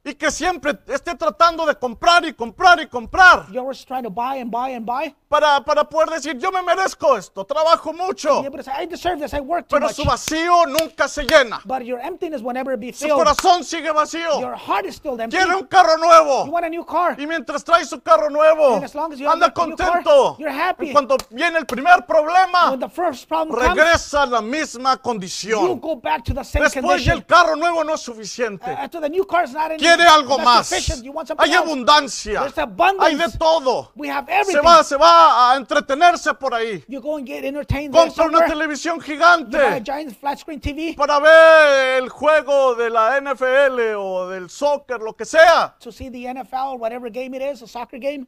Y 0.02 0.14
que 0.16 0.32
siempre 0.32 0.80
esté 0.88 1.14
tratando 1.16 1.66
de 1.66 1.76
comprar 1.76 2.24
y 2.24 2.34
comprar 2.34 2.80
y 2.80 2.88
comprar 2.88 3.46
you're 3.48 3.60
always 3.60 3.84
trying 3.86 4.02
to 4.04 4.10
buy 4.10 4.40
and 4.40 4.50
buy 4.50 4.74
and 4.74 4.86
buy. 4.86 5.14
para, 5.28 5.60
para 5.64 5.84
poder 5.84 6.10
decir, 6.10 6.38
yo 6.40 6.52
me 6.54 6.62
merezco 6.62 7.18
esto, 7.18 7.44
trabajo 7.46 7.92
mucho, 7.92 8.42
I 8.42 8.86
deserve 8.86 9.20
this, 9.20 9.34
I 9.34 9.42
work 9.42 9.68
too 9.68 9.76
pero 9.76 9.88
much. 9.88 9.96
su 9.96 10.06
vacío 10.06 10.66
nunca 10.68 11.10
se 11.10 11.24
llena. 11.26 11.60
But 11.66 11.84
your 11.84 12.00
emptiness 12.00 12.42
will 12.42 12.54
never 12.54 12.78
be 12.78 12.94
Su 12.94 13.10
corazón 13.10 13.64
sigue 13.66 13.92
vacío. 13.92 14.40
Your 14.40 14.56
heart 14.56 14.86
is 14.86 14.96
still 14.96 15.20
empty. 15.20 15.36
Quiere 15.38 15.54
un 15.56 15.68
carro 15.68 15.98
You 15.98 16.06
nuevo. 16.06 16.46
want 16.46 16.66
a 16.66 16.70
new 16.70 16.86
car. 16.86 17.20
Y 17.20 17.28
mientras 17.28 17.64
trae 17.66 17.84
su 17.86 18.00
carro 18.02 18.30
nuevo, 18.30 18.76
And 18.76 18.86
as 18.86 18.96
long 18.96 19.12
as 19.12 19.20
you 19.20 19.28
have 19.28 19.34
anda 19.36 19.52
car, 19.54 19.66
contento. 19.68 20.38
you're 20.40 20.50
happy. 20.50 20.88
Y 20.90 20.92
cuando 20.94 21.18
viene 21.30 21.58
el 21.60 21.66
primer 21.66 22.06
problema, 22.08 22.72
When 22.72 22.80
the 22.80 22.90
first 22.90 23.28
problem 23.28 23.54
comes, 23.60 23.76
regresa 23.76 24.24
a 24.24 24.26
la 24.28 24.42
misma 24.42 24.94
you 24.94 25.00
condición. 25.02 25.80
go 25.82 25.98
back 25.98 26.24
to 26.24 26.34
the 26.34 26.44
same 26.46 26.64
Después 26.64 26.82
condition. 26.82 27.18
el 27.18 27.26
carro 27.26 27.56
nuevo 27.58 27.84
no 27.84 27.96
es 27.96 28.02
suficiente. 28.02 28.72
After 28.72 29.02
the 29.02 29.10
new 29.10 29.26
car 29.26 29.44
is 29.44 29.52
not, 29.54 29.72
any, 29.72 29.88
Quiere 29.95 30.10
algo 30.10 30.38
más. 30.39 30.71
Hay 31.38 31.54
abundancia. 31.54 32.43
Hay 32.99 33.15
de 33.15 33.30
todo. 33.38 33.91
We 33.95 34.10
have 34.10 34.28
Se 34.45 34.60
va, 34.60 34.84
se 34.84 34.95
va 34.95 35.52
a 35.52 35.58
entretenerse 35.58 36.34
por 36.34 36.54
ahí. 36.54 36.84
Compra 37.91 38.25
una 38.25 38.45
televisión 38.45 38.99
gigante 39.02 39.58
para 40.95 41.19
ver 41.19 42.04
el 42.04 42.10
juego 42.10 42.75
de 42.75 42.89
la 42.89 43.19
NFL 43.19 43.95
o 43.97 44.30
del 44.30 44.49
soccer, 44.49 44.99
lo 45.02 45.15
que 45.15 45.25
sea. 45.25 45.75
to 45.80 45.91
see 45.91 46.10
the 46.10 46.28
NFL, 46.28 46.78
whatever 46.78 47.10
game 47.10 47.34
it 47.34 47.41
is, 47.41 47.62
a 47.62 47.67
soccer 47.67 47.99
game, 47.99 48.28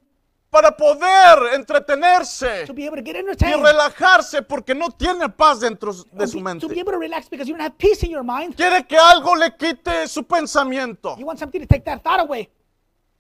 Para 0.52 0.76
poder 0.76 1.54
entretenerse 1.54 2.66
to 2.66 2.74
be 2.74 2.86
able 2.86 2.98
to 2.98 3.02
get 3.02 3.16
y 3.16 3.54
relajarse 3.54 4.42
porque 4.42 4.76
no 4.76 4.92
tiene 4.92 5.30
paz 5.30 5.62
dentro 5.62 5.94
de 6.12 6.28
su 6.28 6.42
mente. 6.42 6.68
To 6.68 6.74
be 6.74 6.82
able 6.82 6.92
to 6.92 7.00
relax 7.00 7.30
because 7.30 7.48
you 7.48 7.56
don't 7.56 7.66
have 7.66 7.78
peace 7.78 8.04
in 8.04 8.12
your 8.12 8.22
mind. 8.22 8.58
Quiere 8.58 8.86
que 8.86 8.98
algo 8.98 9.34
le 9.34 9.56
quite 9.56 10.10
su 10.10 10.24
pensamiento. 10.24 11.16
You 11.18 11.26
want 11.26 11.40
something 11.40 11.62
to 11.62 11.66
take 11.66 11.86
that 11.86 12.04
thought 12.04 12.20
away. 12.20 12.50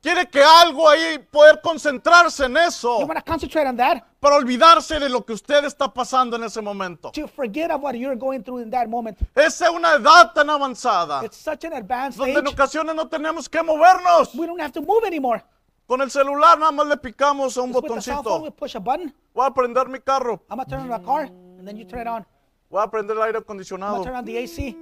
Quiere 0.02 0.26
que 0.30 0.44
algo 0.44 0.90
ahí 0.90 1.20
poder 1.20 1.62
concentrarse 1.62 2.46
en 2.46 2.54
You 2.54 2.60
eso 2.60 2.98
want 3.06 3.18
to 3.18 3.24
concentrate 3.24 3.66
on 3.66 3.78
that 3.78 4.04
para 4.20 4.36
olvidarse 4.36 5.00
de 5.00 5.08
lo 5.08 5.24
que 5.24 5.32
usted 5.32 5.64
está 5.64 5.94
pasando 5.94 6.36
en 6.36 6.44
ese 6.44 6.60
momento. 6.60 7.12
to 7.12 7.30
forget 7.30 7.72
of 7.72 7.82
what 7.82 7.94
you're 7.94 8.18
going 8.18 8.42
through 8.44 8.62
in 8.62 8.70
that 8.72 8.88
moment. 8.88 9.18
Esa 9.36 9.68
es 9.68 9.72
una 9.72 9.94
edad 9.94 10.34
tan 10.34 10.50
avanzada 10.50 11.24
It's 11.24 11.38
such 11.38 11.64
an 11.64 11.74
advanced 11.74 12.18
donde 12.18 12.40
en 12.40 12.48
ocasiones 12.48 12.94
no 12.94 13.08
tenemos 13.08 13.48
que 13.48 13.64
movernos. 13.64 14.36
We 14.36 14.48
don't 14.48 14.60
have 14.60 14.74
to 14.74 14.82
move 14.82 15.06
anymore. 15.06 15.42
Con 15.92 16.00
el 16.00 16.10
celular 16.10 16.58
nada 16.58 16.72
más 16.72 16.88
le 16.88 16.96
picamos 16.96 17.58
a 17.58 17.62
un 17.62 17.74
Just 17.74 17.84
with 17.84 17.96
the 17.96 18.02
cell 18.02 18.24
phone, 18.24 18.44
we 18.44 18.50
botoncito. 18.50 18.56
push 18.56 18.76
a 18.78 18.80
button. 18.80 19.14
Voy 19.34 19.46
a 19.46 19.54
prender 19.54 19.90
mi 19.90 20.00
carro. 20.00 20.42
I'm 20.50 20.58
gonna 20.58 20.66
turn 20.66 20.90
on 20.90 21.02
the 21.02 21.06
car, 21.06 21.24
and 21.60 21.68
then 21.68 21.76
you 21.76 21.84
turn 21.84 22.00
it 22.00 22.08
on. 22.08 22.26
Voy 22.70 22.82
a 22.82 22.90
prender 22.90 23.12
el 23.18 23.22
aire 23.24 23.36
I'm 23.36 23.44
acondicionado. 23.44 23.98
gonna 23.98 24.06
turn 24.06 24.16
on 24.16 24.24
the 24.24 24.38
AC. 24.38 24.74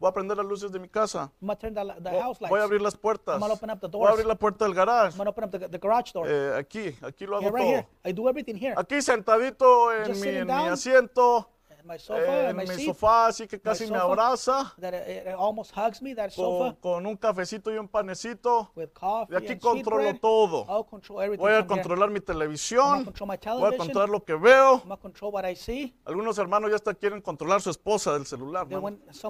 Voy 0.00 0.08
a 0.08 0.12
prender 0.12 0.36
las 0.36 0.44
luces 0.44 0.72
de 0.72 0.80
mi 0.80 0.88
casa. 0.88 1.30
I'm 1.40 1.46
gonna 1.46 1.56
turn 1.56 1.72
the, 1.72 1.84
the 2.00 2.20
house 2.20 2.40
lights. 2.40 2.50
Voy 2.50 2.58
a 2.58 2.64
abrir 2.64 2.80
las 2.82 2.96
puertas. 2.96 3.34
I'm 3.36 3.40
gonna 3.42 3.54
open 3.54 3.70
up 3.70 3.80
the 3.80 3.86
Voy 3.86 4.08
a 4.08 4.10
abrir 4.10 4.26
la 4.26 4.34
puerta 4.34 4.64
del 4.64 4.74
garage. 4.74 5.12
I'm 5.12 5.18
gonna 5.18 5.30
open 5.30 5.44
up 5.44 5.50
the, 5.52 5.68
the 5.68 5.78
garage 5.78 6.12
door. 6.12 6.26
Eh, 6.28 6.58
aquí, 6.58 6.92
aquí 7.00 7.26
lo 7.26 7.38
yeah, 7.38 7.46
hago 7.46 7.56
right 7.56 7.66
here. 7.68 7.82
todo. 7.82 8.10
I 8.10 8.12
do 8.12 8.28
everything 8.28 8.56
here. 8.56 8.74
Aquí 8.76 9.00
sentadito 9.00 9.92
en 9.92 10.08
Just 10.08 10.16
mi, 10.16 10.16
sitting 10.16 10.40
en 10.40 10.46
mi 10.48 10.52
down. 10.52 10.72
asiento, 10.72 11.48
my 11.86 11.98
sofa, 11.98 12.20
eh, 12.20 12.50
en 12.50 12.56
my 12.56 12.66
mi 12.66 12.74
seat, 12.74 12.86
sofá, 12.86 13.26
así 13.28 13.46
que 13.46 13.60
casi 13.60 13.84
me 13.84 13.98
sofa. 13.98 14.02
abraza, 14.02 14.74
that 14.80 14.94
it, 14.94 15.26
it 15.28 15.34
almost 15.38 15.72
hugs 15.76 16.02
me. 16.02 16.14
That 16.14 16.32
con, 16.34 16.44
sofa 16.44 16.76
con 16.80 17.06
un 17.06 17.16
cafecito 17.16 17.72
y 17.72 17.78
un 17.78 17.88
panecito. 17.88 18.70
with 18.74 18.90
coffee 18.92 19.32
De 19.32 19.38
aquí 19.38 19.52
and 19.52 19.60
controlo 19.60 20.02
bread. 20.02 20.20
todo. 20.20 20.66
I'll 20.68 20.84
control 20.84 21.22
everything. 21.22 21.42
Voy 21.42 21.52
a 21.54 21.66
controlar 21.66 22.10
mi 22.10 22.16
I'm 22.18 22.24
gonna 22.26 22.38
televisión, 22.40 23.04
control 23.04 23.28
my 23.28 23.36
voy 23.36 23.36
a 23.36 23.40
television. 23.40 23.78
controlar 23.78 24.08
lo 24.08 24.24
que 24.24 24.34
veo. 24.34 24.82
Control 25.00 25.32
what 25.32 25.44
I 25.48 25.54
see. 25.54 25.94
Algunos 26.04 26.38
hermanos 26.38 26.70
ya 26.70 26.76
hasta 26.76 26.94
quieren 26.94 27.20
controlar 27.22 27.60
su 27.60 27.70
esposa 27.70 28.12
del 28.14 28.26
celular. 28.26 28.66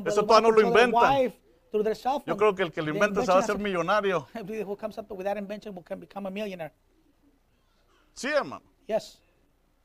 Eso 0.07 0.25
todavía 0.25 0.49
no 0.49 0.51
lo 0.55 0.61
inventan. 0.66 1.33
Yo 2.25 2.37
creo 2.37 2.55
que 2.55 2.62
el 2.62 2.73
que 2.73 2.81
lo 2.81 2.87
the 2.87 2.92
invente 2.92 3.21
se 3.21 3.27
va 3.31 3.37
a 3.37 3.40
hacer 3.40 3.59
millonario. 3.59 4.27
Sí, 8.14 8.29
hermano. 8.29 8.64
Yes. 8.87 9.21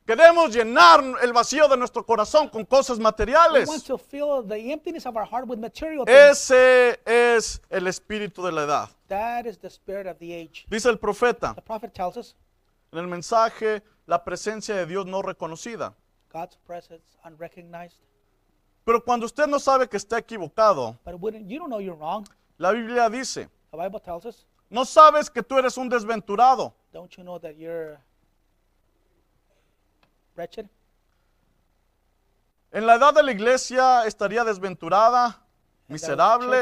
Queremos 0.06 0.54
llenar 0.54 1.04
el 1.22 1.32
vacío 1.32 1.68
de 1.68 1.78
nuestro 1.78 2.04
corazón 2.06 2.50
con 2.50 2.66
cosas 2.66 2.98
We 2.98 3.04
materiales. 3.04 3.68
want 3.70 3.86
to 3.86 3.98
fill 3.98 4.44
the 4.46 4.58
emptiness 4.72 5.06
of 5.06 5.16
our 5.16 5.26
heart 5.26 5.48
with 5.48 5.60
material 5.60 6.06
things. 6.06 6.18
Ese 6.52 7.00
es 7.06 7.62
el 7.70 7.88
espíritu 7.88 8.44
de 8.44 8.52
la 8.52 8.64
edad. 8.64 8.90
That 9.08 9.46
is 9.46 9.58
the 9.60 9.70
spirit 9.70 10.08
of 10.08 10.18
the 10.18 10.34
age. 10.34 10.66
Dice 10.70 10.88
el 10.90 10.98
profeta 10.98 11.54
The 11.54 11.62
prophet 11.62 11.94
tells 11.94 12.18
us 12.18 12.36
en 12.92 13.00
el 13.00 13.08
mensaje, 13.08 13.84
la 14.08 14.24
presencia 14.24 14.76
de 14.76 14.86
Dios 14.86 15.06
no 15.06 15.22
reconocida. 15.22 15.94
God's 16.34 16.58
presence 16.66 17.18
unrecognized. 17.24 17.98
Pero 18.84 19.04
cuando 19.04 19.26
usted 19.28 19.46
no 19.48 19.60
sabe 19.60 19.88
que 19.88 19.98
está 19.98 20.18
equivocado, 20.18 20.98
But 21.06 21.14
you 21.48 21.60
don't 21.60 21.70
know 21.70 21.80
you're 21.80 21.96
wrong. 21.98 22.28
la 22.58 22.72
Biblia 22.72 23.08
dice, 23.10 23.48
The 23.72 23.78
Bible 23.78 24.00
tells 24.02 24.26
us, 24.26 24.46
no 24.70 24.84
sabes 24.84 25.30
que 25.30 25.44
tú 25.44 25.58
eres 25.60 25.78
un 25.78 25.88
desventurado. 25.90 26.74
don't 26.92 27.16
you 27.16 27.24
know 27.24 27.38
that 27.40 27.56
you're 27.58 28.00
wretched? 30.36 30.70
En 32.72 32.86
la 32.86 32.96
edad 32.96 33.14
de 33.14 33.22
la 33.22 33.32
iglesia 33.32 34.06
estaría 34.06 34.46
desventurada, 34.46 35.46
miserable, 35.90 36.62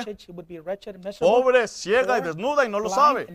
pobre, 1.19 1.67
ciega 1.67 2.17
y 2.17 2.21
desnuda 2.21 2.65
y 2.65 2.69
no 2.69 2.79
lo 2.79 2.89
sabe. 2.89 3.27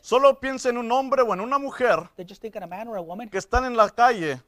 Solo 0.00 0.40
piensa 0.40 0.70
en 0.70 0.78
un 0.78 0.90
hombre 0.90 1.20
o 1.20 1.34
en 1.34 1.40
una 1.40 1.58
mujer 1.58 2.08
que 2.16 3.38
están 3.38 3.66
en 3.66 3.76
la 3.76 3.90
calle, 3.90 4.40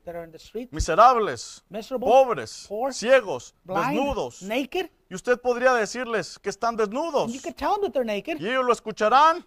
miserables, 0.71 1.63
miserable, 1.69 2.01
pobres, 2.01 2.69
ciegos, 2.93 3.55
desnudos. 3.63 4.43
naked. 4.43 4.89
Y 5.11 5.15
usted 5.15 5.39
podría 5.39 5.75
decirles 5.75 6.39
que 6.39 6.49
están 6.49 6.75
desnudos. 6.77 7.31
Y 7.31 8.49
ellos 8.49 8.65
lo 8.65 8.73
escucharán. 8.73 9.45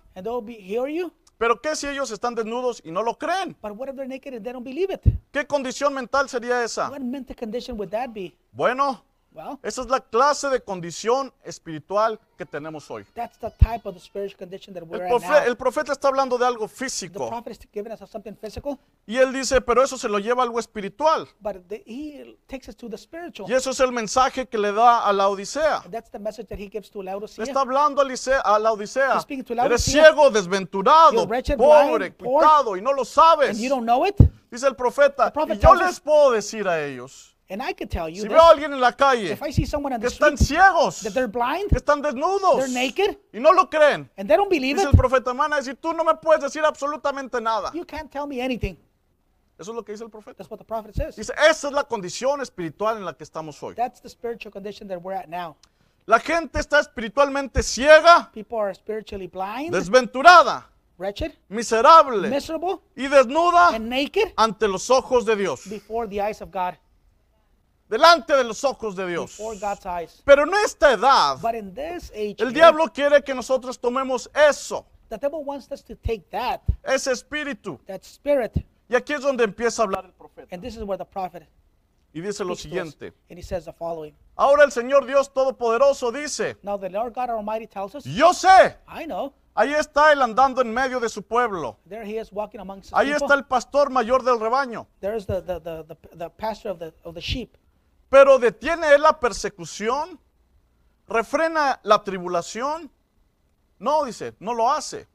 Pero 1.37 1.59
¿qué 1.61 1.75
si 1.75 1.87
ellos 1.87 2.11
están 2.11 2.33
desnudos 2.33 2.81
y 2.85 2.91
no 2.91 3.03
lo 3.03 3.17
creen? 3.17 3.55
But 3.61 3.73
what 3.73 3.89
if 3.89 3.95
they're 3.95 4.07
naked 4.07 4.33
and 4.33 4.43
they 4.43 4.53
don't 4.53 4.63
believe 4.63 4.93
it? 4.93 5.01
¿Qué 5.31 5.45
condición 5.45 5.93
mental 5.93 6.29
sería 6.29 6.63
esa? 6.63 6.89
What 6.89 7.01
mental 7.01 7.35
condition 7.35 7.77
would 7.77 7.89
that 7.89 8.09
be? 8.13 8.37
Bueno, 8.53 9.03
Well, 9.35 9.59
Esa 9.63 9.81
es 9.81 9.87
la 9.89 9.99
clase 9.99 10.47
de 10.49 10.61
condición 10.61 11.33
espiritual 11.43 12.19
que 12.37 12.45
tenemos 12.45 12.89
hoy. 12.89 13.05
that's 13.13 13.37
the 13.39 13.51
type 13.51 13.85
of 13.87 13.93
the 13.95 13.99
spiritual 13.99 14.37
condition 14.37 14.73
that 14.73 14.83
El, 14.83 14.89
we're 14.89 15.03
at 15.05 15.11
profe- 15.11 15.27
now. 15.29 15.45
el 15.45 15.57
profeta 15.57 15.91
está 15.91 16.07
hablando 16.07 16.37
de 16.37 16.45
algo 16.45 16.67
The 16.67 16.73
físico 16.75 17.27
prophet 17.27 17.51
is 17.51 17.59
giving 17.73 17.91
us 17.91 17.99
something 18.09 18.33
physical, 18.35 18.79
y 19.05 19.17
él 19.17 19.33
dice, 19.33 19.59
pero 19.61 19.83
eso 19.83 19.97
se 19.97 20.07
lo 20.07 20.19
lleva 20.19 20.41
a 20.41 20.45
algo 20.45 20.57
espiritual. 20.59 21.27
but 21.41 21.67
the, 21.67 21.83
he 21.85 22.37
takes 22.47 22.69
us 22.69 22.75
to 22.75 22.89
the 22.89 22.97
spiritual. 22.97 23.49
Y 23.49 23.53
eso 23.53 23.71
es 23.71 23.79
el 23.81 23.91
mensaje 23.91 24.47
que 24.47 24.57
le 24.57 24.71
da 24.71 25.05
a 25.05 25.11
la 25.13 25.27
Odisea. 25.27 25.83
That's 25.91 26.09
the 26.09 26.19
message 26.19 26.47
that 26.47 26.57
he 26.57 26.69
gives 26.69 26.89
to 26.91 27.03
Le 27.03 27.11
está 27.43 27.59
hablando 27.61 28.01
a, 28.01 28.05
Licea- 28.05 28.41
a 28.43 28.57
la 28.57 28.71
Odisea. 28.71 29.17
He's 29.27 29.43
to 29.45 29.53
Eres 29.53 29.83
ciego, 29.83 30.29
desventurado, 30.29 31.27
wretched, 31.27 31.57
pobre, 31.57 32.09
blind, 32.09 32.15
poor, 32.17 32.41
quitado 32.41 32.77
y 32.77 32.81
no 32.81 32.93
lo 32.93 33.03
sabes. 33.03 33.49
And 33.49 33.59
you 33.59 33.69
don't 33.69 33.83
know 33.83 34.05
it? 34.05 34.15
Dice 34.49 34.67
el 34.67 34.75
profeta. 34.75 35.31
The 35.31 35.55
Y 35.55 35.57
yo 35.57 35.75
les 35.75 35.99
puedo 35.99 36.31
decir 36.31 36.67
a 36.67 36.81
ellos, 36.83 37.34
And 37.47 37.61
I 37.61 37.73
can 37.73 37.87
tell 37.87 38.09
you 38.09 38.23
si 38.23 38.27
veo 38.27 38.39
a 38.41 38.49
alguien 38.49 38.73
en 38.73 38.81
la 38.81 38.91
calle 38.93 39.31
if 39.31 39.41
I 39.43 39.51
see 39.51 39.65
someone 39.65 39.93
on 39.93 40.01
que 40.01 40.09
the 40.09 40.13
están 40.15 40.33
street 40.33 40.57
ciegos, 40.59 41.03
that 41.03 41.13
they're 41.13 41.27
blind 41.27 41.69
que 41.69 41.77
están 41.77 42.01
desnudos 42.01 42.57
They're 42.57 42.67
naked. 42.69 43.17
y 43.33 43.39
no 43.39 43.51
lo 43.51 43.69
creen, 43.69 44.09
and 44.17 44.27
they 44.27 44.35
don't 44.35 44.49
believe 44.49 44.77
dice 44.77 44.87
it, 44.87 44.93
el 44.93 44.97
profeta, 44.97 45.31
van 45.33 45.53
a 45.53 45.57
decir, 45.57 45.75
tú 45.75 45.93
no 45.93 46.03
me 46.03 46.15
puedes 46.15 46.41
decir 46.41 46.63
absolutamente 46.65 47.39
nada. 47.41 47.71
you 47.73 47.85
can't 47.85 48.09
tell 48.11 48.25
me 48.25 48.41
anything. 48.41 48.75
Eso 49.59 49.71
es 49.71 49.75
lo 49.75 49.83
que 49.85 49.93
dice 49.93 50.03
el 50.03 50.09
profeta. 50.09 50.37
That's 50.37 50.49
what 50.49 50.57
the 50.57 50.65
prophet 50.65 50.95
says. 50.95 51.15
Dice, 51.15 51.31
esa 51.49 51.67
es 51.67 51.73
la 51.73 51.83
condición 51.85 52.41
espiritual 52.41 52.97
en 52.97 53.05
la 53.05 53.13
que 53.13 53.23
estamos 53.23 53.61
hoy. 53.63 53.75
That's 53.75 54.01
the 54.01 54.09
spiritual 54.09 54.51
condition 54.51 54.87
that 54.89 54.99
we're 55.01 55.15
at 55.15 55.29
now. 55.29 55.55
La 56.07 56.19
gente 56.19 56.59
está 56.59 56.79
espiritualmente 56.79 57.63
ciega, 57.63 58.29
People 58.33 58.57
are 58.59 58.73
spiritually 58.73 59.27
blind, 59.27 59.71
desventurada, 59.73 60.65
wretched, 60.97 61.33
miserable 61.49 62.27
miserable, 62.29 62.81
y 62.95 63.07
desnuda 63.07 63.69
and 63.75 63.87
naked 63.89 64.33
ante 64.37 64.67
los 64.67 64.89
ojos 64.89 65.25
de 65.25 65.35
Dios. 65.35 65.67
before 65.69 66.07
the 66.07 66.19
eyes 66.21 66.41
of 66.41 66.51
God, 66.51 66.75
delante 67.89 68.35
de 68.35 68.43
los 68.43 68.63
ojos 68.63 68.95
de 68.95 69.07
Dios. 69.07 69.39
Pero 70.23 70.43
en 70.43 70.53
esta 70.65 70.93
edad, 70.93 71.37
el 71.43 72.53
diablo 72.53 72.91
quiere 72.93 73.23
que 73.23 73.33
nosotros 73.33 73.79
tomemos 73.79 74.29
eso, 74.33 74.85
the 75.09 75.17
devil 75.17 75.43
wants 75.43 75.71
us 75.71 75.83
to 75.83 75.95
take 75.95 76.23
that, 76.31 76.61
ese 76.83 77.11
espíritu. 77.11 77.79
Y 78.87 78.95
aquí 78.95 79.13
es 79.13 79.21
donde 79.21 79.43
empieza 79.43 79.81
a 79.81 79.85
hablar 79.85 80.05
el 80.05 80.11
profeta. 80.13 80.47
and 80.51 80.61
this 80.61 80.75
is 80.75 80.83
where 80.83 80.97
the 80.97 81.05
prophet 81.05 81.47
Y 82.13 82.21
dice 82.21 82.45
lo 82.45 82.55
siguiente. 82.55 83.13
And 83.29 83.37
he 83.37 83.43
says 83.43 83.65
the 83.65 83.73
following. 83.73 84.15
Ahora 84.37 84.63
el 84.63 84.71
Señor 84.71 85.05
Dios 85.05 85.33
Todopoderoso 85.33 86.11
dice, 86.13 86.55
Now 86.63 86.77
the 86.77 86.89
Lord 86.89 87.13
God 87.13 87.29
Almighty 87.29 87.67
tells 87.67 87.93
us, 87.93 88.05
yo 88.05 88.31
sé, 88.33 88.77
I 88.87 89.05
know, 89.05 89.33
ahí 89.53 89.73
está 89.73 90.13
él 90.13 90.21
andando 90.21 90.61
en 90.61 90.73
medio 90.73 91.01
de 91.01 91.09
su 91.09 91.23
pueblo. 91.23 91.77
Ahí 92.93 93.11
está 93.11 93.33
el 93.33 93.43
pastor 93.45 93.89
mayor 93.89 94.23
del 94.23 94.39
rebaño. 94.39 94.87
Pero 98.15 98.39
detiene 98.39 98.97
la 98.97 99.19
persecución, 99.19 100.17
refrena 101.05 101.81
la 101.83 102.01
tribulación. 102.01 102.89
No, 103.77 104.05
dice, 104.05 104.35
no 104.39 104.53
lo 104.53 104.71
hace. 104.71 105.05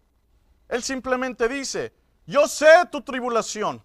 Él 0.68 0.82
simplemente 0.82 1.48
dice, 1.48 1.94
yo 2.26 2.46
sé 2.46 2.66
tu 2.92 3.00
tribulación. 3.00 3.82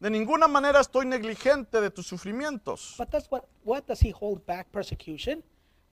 De 0.00 0.10
ninguna 0.10 0.48
manera 0.48 0.80
estoy 0.80 1.06
negligente 1.06 1.80
de 1.80 1.92
tus 1.92 2.08
sufrimientos. 2.08 2.96
But 2.98 3.08
that's 3.08 3.30
what, 3.30 3.44
what 3.62 3.86
does 3.86 4.00
he 4.00 4.10
hold 4.10 4.44
back 4.46 4.66
persecution? 4.72 5.44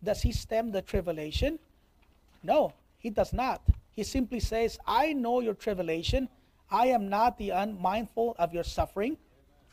Does 0.03 0.21
he 0.25 0.33
stem 0.33 0.73
the 0.73 0.83
tribulation? 0.83 1.61
No, 2.43 2.73
he 2.99 3.09
does 3.09 3.33
not. 3.33 3.61
He 3.93 4.03
simply 4.03 4.41
says, 4.41 4.81
I 4.85 5.15
know 5.15 5.41
your 5.41 5.55
tribulation. 5.55 6.29
I 6.73 6.87
am 6.89 7.09
not 7.09 7.39
the 7.39 7.51
unmindful 7.51 8.35
of 8.37 8.53
your 8.53 8.65
suffering. 8.65 9.17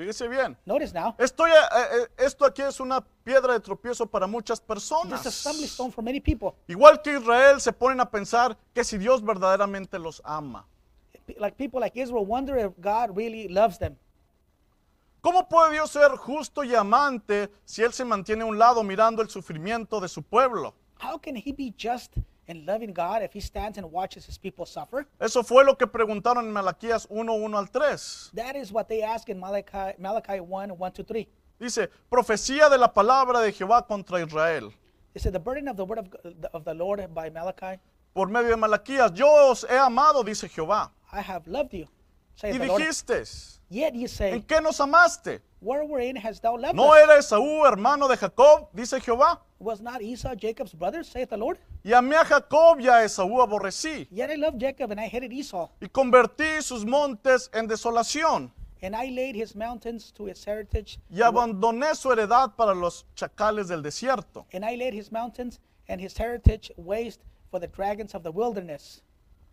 Fíjese 0.01 0.27
bien. 0.27 0.57
Notice 0.65 0.95
now, 0.95 1.13
Estoy, 1.19 1.51
eh, 1.51 1.55
eh, 1.55 2.25
esto 2.25 2.43
aquí 2.43 2.63
es 2.63 2.79
una 2.79 3.01
piedra 3.23 3.53
de 3.53 3.59
tropiezo 3.59 4.07
para 4.07 4.25
muchas 4.25 4.59
personas. 4.59 5.23
stone 5.27 5.91
for 5.91 6.03
many 6.03 6.19
people. 6.19 6.53
Igual 6.67 7.03
que 7.03 7.15
Israel 7.15 7.61
se 7.61 7.71
ponen 7.71 7.99
a 7.99 8.09
pensar 8.09 8.57
que 8.73 8.83
si 8.83 8.97
Dios 8.97 9.23
verdaderamente 9.23 9.99
los 9.99 10.19
ama. 10.25 10.65
Like 11.37 11.55
people 11.55 11.79
like 11.79 11.95
Israel 12.01 12.25
wonder 12.25 12.57
if 12.57 12.71
God 12.79 13.15
really 13.15 13.47
loves 13.47 13.77
them. 13.77 13.95
¿Cómo 15.21 15.47
puede 15.47 15.73
Dios 15.73 15.91
ser 15.91 16.09
justo 16.17 16.63
y 16.63 16.73
amante 16.73 17.51
si 17.63 17.83
Él 17.83 17.93
se 17.93 18.03
mantiene 18.03 18.41
a 18.41 18.47
un 18.47 18.57
lado 18.57 18.81
mirando 18.81 19.21
el 19.21 19.29
sufrimiento 19.29 19.99
de 19.99 20.07
su 20.07 20.23
pueblo? 20.23 20.73
How 20.99 21.19
can 21.19 21.35
he 21.35 21.53
be 21.53 21.71
just 21.77 22.17
and 22.51 22.65
loving 22.67 22.93
God 22.93 23.23
if 23.23 23.33
he 23.33 23.39
stands 23.39 23.77
and 23.77 23.91
watches 23.91 24.25
his 24.25 24.37
people 24.37 24.65
suffer? 24.65 25.07
Eso 25.19 25.41
fue 25.43 25.63
lo 25.63 25.75
que 25.75 25.87
preguntaron 25.87 26.45
en 26.45 26.53
Malaquías 26.53 27.07
1, 27.09 27.33
1 27.33 27.57
al 27.57 27.67
3. 27.67 28.31
That 28.35 28.55
is 28.55 28.71
what 28.71 28.87
they 28.87 29.01
ask 29.01 29.29
in 29.29 29.39
Malachi, 29.39 29.95
Malachi 29.97 30.39
1 30.39 30.77
1 30.77 30.91
to 30.93 31.03
3. 31.03 31.27
Dice, 31.59 31.89
profecía 32.09 32.69
de 32.69 32.77
la 32.77 32.91
palabra 32.93 33.39
de 33.41 33.51
Jehová 33.51 33.87
contra 33.87 34.19
Israel. 34.21 34.73
They 35.13 35.19
said, 35.21 35.33
The 35.33 35.39
burden 35.39 35.67
of 35.67 35.77
the 35.77 35.85
word 35.85 35.99
of, 35.99 36.07
of 36.53 36.63
the 36.63 36.73
Lord 36.73 37.01
by 37.13 37.29
Malachi, 37.29 37.79
Por 38.13 38.27
medio 38.27 38.49
de 38.49 38.57
Malaquías, 38.57 39.13
yo 39.13 39.27
os 39.49 39.65
he 39.69 39.77
amado, 39.77 40.23
dice 40.23 40.49
Jehová. 40.49 40.91
I 41.13 41.21
have 41.21 41.47
loved 41.47 41.73
you. 41.73 41.87
Y 42.43 42.57
dijiste, 42.57 43.23
Yet 43.69 43.93
you 43.93 44.07
¿en 44.19 44.43
qué 44.43 44.61
nos 44.61 44.79
amaste? 44.81 45.41
Where 45.61 45.85
wherein 45.85 46.17
hast 46.17 46.41
thou 46.41 46.57
loved 46.57 46.75
¿No 46.75 46.95
era 46.95 47.17
Esaú 47.17 47.65
hermano 47.65 48.07
de 48.07 48.17
Jacob? 48.17 48.67
Dice 48.73 48.99
Jehová. 48.99 49.39
Was 49.59 49.79
not 49.79 50.01
Esau 50.01 50.35
Jacob's 50.35 50.73
brother, 50.73 51.03
saith 51.05 51.29
the 51.29 51.37
Lord? 51.37 51.59
Y 51.83 51.93
amé 51.93 52.15
a 52.17 52.25
Jacob 52.25 52.79
y 52.79 52.87
a 52.87 53.03
Esaú 53.03 53.41
aborrecí. 53.41 54.07
Yet 54.11 54.31
I 54.31 54.35
loved 54.37 54.59
Jacob 54.59 54.91
and 54.91 54.99
I 54.99 55.07
hated 55.07 55.31
Esau, 55.31 55.69
Y 55.79 55.87
convertí 55.87 56.61
sus 56.61 56.83
montes 56.83 57.49
en 57.53 57.67
desolación. 57.67 58.51
and 58.81 58.95
I 58.95 59.11
laid 59.11 59.35
his 59.35 59.55
mountains 59.55 60.11
to 60.13 60.25
his 60.25 60.43
heritage, 60.45 60.97
Y 61.11 61.21
abandoné 61.21 61.93
su 61.95 62.09
heredad 62.09 62.55
para 62.55 62.73
los 62.73 63.05
chacales 63.15 63.67
del 63.67 63.83
desierto. 63.83 64.47
and 64.51 64.65
I 64.65 64.75
laid 64.75 64.93
his 64.95 65.11
mountains 65.11 65.59
and 65.87 66.01
his 66.01 66.17
heritage 66.17 66.71
waste 66.75 67.21
for 67.51 67.59
the 67.59 67.67
dragons 67.67 68.15
of 68.15 68.23
the 68.23 68.31
wilderness. 68.31 69.03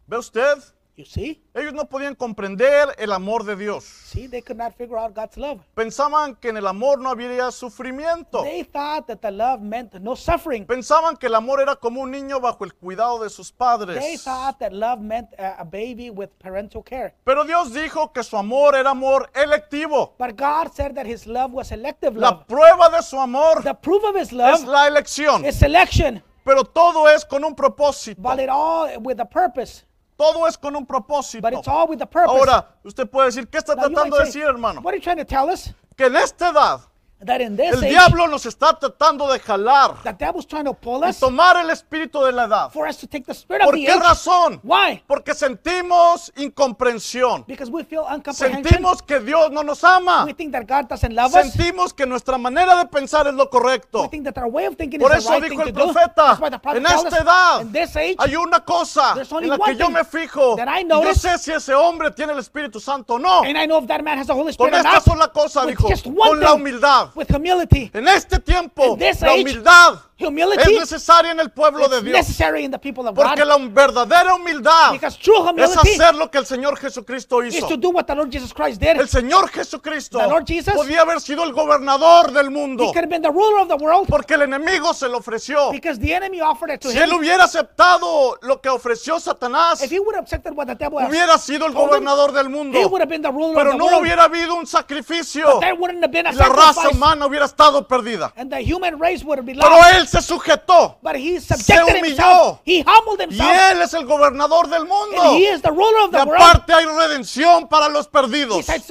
¿Ve 0.08 0.16
usted? 0.16 0.56
You 0.98 1.04
see? 1.04 1.40
Ellos 1.54 1.74
no 1.74 1.84
podían 1.88 2.16
comprender 2.16 2.88
el 2.98 3.12
amor 3.12 3.44
de 3.44 3.54
Dios. 3.54 3.84
See, 3.84 4.26
they 4.26 4.42
could 4.42 4.58
not 4.58 4.74
figure 4.74 4.98
out 4.98 5.14
God's 5.14 5.36
love. 5.36 5.60
Pensaban 5.76 6.34
que 6.34 6.48
en 6.50 6.56
el 6.56 6.66
amor 6.66 6.98
no 6.98 7.08
habría 7.08 7.52
sufrimiento. 7.52 8.42
They 8.42 8.64
thought 8.64 9.06
that 9.06 9.18
the 9.20 9.30
love 9.30 9.60
meant 9.60 9.94
no 10.00 10.16
suffering. 10.16 10.66
Pensaban 10.66 11.16
que 11.16 11.28
el 11.28 11.36
amor 11.36 11.60
era 11.60 11.76
como 11.76 12.00
un 12.00 12.10
niño 12.10 12.40
bajo 12.40 12.64
el 12.64 12.74
cuidado 12.74 13.22
de 13.22 13.30
sus 13.30 13.52
They 13.52 13.56
padres. 13.56 14.24
thought 14.24 14.58
that 14.58 14.72
love 14.72 14.98
meant 15.00 15.28
a, 15.38 15.60
a 15.60 15.64
baby 15.64 16.10
with 16.10 16.30
parental 16.40 16.82
care. 16.82 17.14
Pero 17.22 17.44
Dios 17.44 17.72
dijo 17.72 18.12
que 18.12 18.24
su 18.24 18.36
amor 18.36 18.74
era 18.74 18.90
amor 18.90 19.30
electivo. 19.34 20.16
But 20.18 20.36
God 20.36 20.72
said 20.74 20.96
that 20.96 21.06
his 21.06 21.28
love 21.28 21.52
was 21.52 21.68
selective 21.68 22.16
La 22.16 22.30
love. 22.30 22.46
prueba 22.48 22.90
de 22.90 23.04
su 23.04 23.20
amor 23.20 23.62
The 23.62 23.74
proof 23.74 24.02
of 24.02 24.16
his 24.16 24.28
es 24.28 24.32
love 24.32 24.64
la 24.66 24.88
elección. 24.88 25.44
is 25.46 25.54
selection, 25.56 26.24
Pero 26.44 26.64
todo 26.64 27.08
es 27.08 27.24
con 27.24 27.44
un 27.44 27.54
propósito. 27.54 28.20
but 28.20 28.40
it 28.40 28.48
all 28.50 28.88
with 29.00 29.20
a 29.20 29.24
purpose. 29.24 29.84
Todo 30.18 30.48
es 30.48 30.58
con 30.58 30.74
un 30.74 30.84
propósito. 30.84 31.40
But 31.40 31.54
it's 31.54 31.68
all 31.68 31.86
with 31.88 32.02
a 32.02 32.06
purpose. 32.06 32.36
Ahora, 32.36 32.66
usted 32.82 33.08
puede 33.08 33.26
decir, 33.26 33.48
¿qué 33.48 33.58
está 33.58 33.76
Now, 33.76 33.84
you 33.84 33.94
tratando 33.94 34.16
might 34.16 34.26
de 34.26 34.32
say, 34.32 34.40
decir, 34.40 34.48
hermano? 34.48 34.80
What 34.80 34.92
are 34.92 34.98
you 34.98 35.02
trying 35.02 35.18
to 35.18 35.24
tell 35.24 35.48
us? 35.48 35.72
Que 35.96 36.06
en 36.06 36.16
esta 36.16 36.48
edad 36.50 36.80
That 37.24 37.40
in 37.40 37.56
this 37.56 37.72
el 37.74 37.80
age, 37.82 37.88
diablo 37.90 38.28
nos 38.28 38.46
está 38.46 38.78
tratando 38.78 39.26
de 39.32 39.40
jalar 39.40 40.02
the 40.04 40.12
devil's 40.12 40.46
trying 40.46 40.66
to 40.66 40.72
pull 40.74 41.00
y 41.04 41.08
us 41.10 41.18
tomar 41.18 41.56
el 41.56 41.68
espíritu 41.70 42.22
de 42.24 42.30
la 42.30 42.44
edad. 42.44 42.70
for 42.72 42.86
us 42.86 42.96
to 42.98 43.08
take 43.08 43.24
the 43.26 43.34
spirit 43.34 43.62
of 43.62 43.66
¿Por 43.66 43.74
the 43.74 43.86
qué 43.86 43.90
age. 43.92 44.00
razón? 44.00 44.60
Why? 44.62 45.02
Porque 45.06 45.34
sentimos 45.34 46.30
incomprensión. 46.36 47.44
Because 47.46 47.70
we 47.72 47.82
feel. 47.84 48.04
Sentimos 48.32 49.02
que 49.02 49.20
Dios 49.20 49.50
no 49.50 49.62
nos 49.62 49.82
ama. 49.84 50.24
We 50.24 50.32
think 50.34 50.52
that 50.52 50.66
God 50.66 50.88
doesn't 50.88 51.12
love 51.12 51.34
us. 51.34 51.52
Sentimos 51.52 51.92
que 51.92 52.06
nuestra 52.06 52.38
manera 52.38 52.76
de 52.76 52.86
pensar 52.86 53.26
es 53.26 53.34
lo 53.34 53.44
We 53.44 53.50
correcto. 53.50 54.08
think 54.10 54.24
that 54.24 54.38
our 54.38 54.48
way 54.48 54.66
of 54.66 54.76
thinking 54.76 55.00
Por 55.00 55.10
is 55.16 55.24
the 55.26 55.32
eso 55.34 55.40
right 55.40 55.50
dijo 55.50 55.62
el 55.62 55.72
profeta, 55.72 56.38
en 56.74 56.86
esta 56.86 57.18
edad 57.18 57.60
in 57.62 57.72
this 57.72 57.96
age, 57.96 58.16
hay 58.18 58.36
una 58.36 58.60
cosa 58.60 59.14
en 59.40 59.48
la 59.48 59.58
que 59.58 59.74
yo 59.76 59.90
me 59.90 60.04
fijo. 60.04 60.54
that 60.56 60.68
I 60.68 60.82
y 60.82 60.88
yo 60.88 61.00
notice. 61.02 61.20
sé 61.20 61.38
si 61.38 61.52
ese 61.52 61.74
hombre 61.74 62.10
tiene 62.10 62.32
el 62.32 62.38
Espíritu 62.38 62.78
Santo 62.78 63.14
o 63.14 63.18
no. 63.18 63.42
and 63.42 63.56
I 63.58 63.66
know 63.66 63.78
if 63.78 63.86
that 63.88 64.02
man 64.02 64.18
has 64.18 64.26
the 64.26 64.34
Holy 64.34 64.54
Con 64.54 64.68
Spirit 64.68 64.86
esta 64.86 65.00
sola 65.00 65.28
cosa, 65.32 65.64
dijo, 65.66 65.88
con 66.16 66.38
la 66.40 66.52
thing, 66.54 66.62
humildad. 67.08 67.16
With 67.16 67.28
humility. 67.30 67.90
En 67.94 68.08
este 68.08 68.38
tiempo, 68.40 68.94
In 68.94 68.98
this 68.98 69.20
la 69.20 69.32
age, 69.32 69.40
humildad 69.42 70.07
Humility 70.20 70.74
es 70.74 70.80
necesaria 70.80 71.30
en 71.32 71.40
el 71.40 71.50
pueblo 71.50 71.88
de 71.88 72.02
Dios. 72.02 72.12
necessary 72.16 72.64
in 72.64 72.70
the 72.72 72.78
people 72.78 73.06
of 73.08 73.14
Porque 73.14 73.42
God. 73.42 73.48
la 73.48 73.56
verdadera 73.58 74.34
humildad 74.34 74.94
es 74.94 75.76
hacer 75.76 76.14
lo 76.14 76.30
que 76.30 76.38
el 76.38 76.46
Señor 76.46 76.76
Jesucristo 76.76 77.42
is 77.42 77.54
hizo. 77.54 77.68
to 77.68 77.76
do 77.76 77.90
what 77.90 78.04
the 78.06 78.14
Lord 78.14 78.30
Jesus 78.32 78.52
Christ 78.52 78.80
did. 78.80 78.96
El 79.00 79.08
Señor 79.08 79.48
Jesucristo 79.48 80.18
The 80.18 80.26
Lord 80.26 80.44
Jesus- 80.46 80.74
podía 80.74 81.02
haber 81.02 81.20
sido 81.20 81.44
el 81.44 81.52
gobernador 81.52 82.32
del 82.32 82.46
He 82.46 82.50
mundo 82.50 82.84
could 82.86 82.96
have 82.96 83.08
been 83.08 83.22
the 83.22 83.30
ruler 83.30 83.60
of 83.60 83.68
the 83.68 83.76
world 83.76 84.08
porque 84.08 84.34
el 84.34 84.42
enemigo 84.42 84.92
se 84.92 85.08
lo 85.08 85.18
ofreció. 85.18 85.70
because 85.70 85.98
the 86.00 86.12
enemy 86.12 86.40
offered 86.40 86.72
it 86.74 86.80
to 86.80 86.90
Si 86.90 86.98
él 86.98 87.10
him. 87.10 87.18
hubiera 87.18 87.44
aceptado 87.44 88.38
lo 88.42 88.60
que 88.60 88.68
ofreció 88.68 89.20
Satanás, 89.20 89.82
If 89.82 89.90
he 89.92 90.00
would 90.00 90.14
have 90.16 90.24
accepted 90.24 90.52
what 90.56 90.66
the 90.66 90.74
devil 90.74 90.98
hubiera 90.98 91.38
sido 91.38 91.66
el 91.66 91.72
him, 91.72 91.78
gobernador 91.78 92.32
del 92.32 92.48
mundo. 92.48 92.78
he 92.78 92.84
would 92.86 93.00
have 93.00 93.08
been 93.08 93.22
the 93.22 93.30
ruler 93.30 93.54
Pero 93.54 93.70
of 93.70 93.72
the 93.74 93.78
no 93.78 93.84
world. 93.86 94.00
hubiera 94.02 94.24
habido 94.24 94.54
un 94.56 94.66
sacrificio 94.66 95.60
There 95.60 95.74
wouldn't 95.74 96.02
have 96.02 96.10
been 96.12 96.26
a 96.26 96.30
y 96.32 96.34
la 96.34 96.46
raza 96.48 96.72
sacrifice. 96.74 96.96
humana 96.96 97.26
hubiera 97.26 97.44
estado 97.46 97.86
perdida. 97.86 98.32
And 98.36 98.50
the 98.50 98.60
human 98.62 98.98
race 99.00 99.22
would 99.24 99.38
have 99.38 99.46
been 99.46 99.58
Pero 99.58 99.70
lost. 99.76 100.07
Él 100.16 100.22
se 100.22 100.26
sujetó. 100.26 100.98
But 101.02 101.16
he 101.16 101.40
subjected 101.40 101.96
humilló. 101.96 102.04
himself. 102.06 102.58
He 102.64 102.82
humbled 102.86 103.20
Y 103.20 103.24
himself. 103.34 103.50
él 103.72 103.82
es 103.82 103.94
el 103.94 104.06
gobernador 104.06 104.68
del 104.68 104.84
mundo. 104.86 105.20
And 105.22 105.36
he 105.38 105.46
is 105.48 105.62
the 105.62 105.70
ruler 105.70 106.04
of 106.04 106.10
Y 106.14 106.18
the 106.18 106.24
world. 106.26 106.42
aparte 106.42 106.72
hay 106.74 106.84
redención 106.86 107.68
para 107.68 107.88
los 107.88 108.06
perdidos. 108.08 108.58
Besides, 108.66 108.84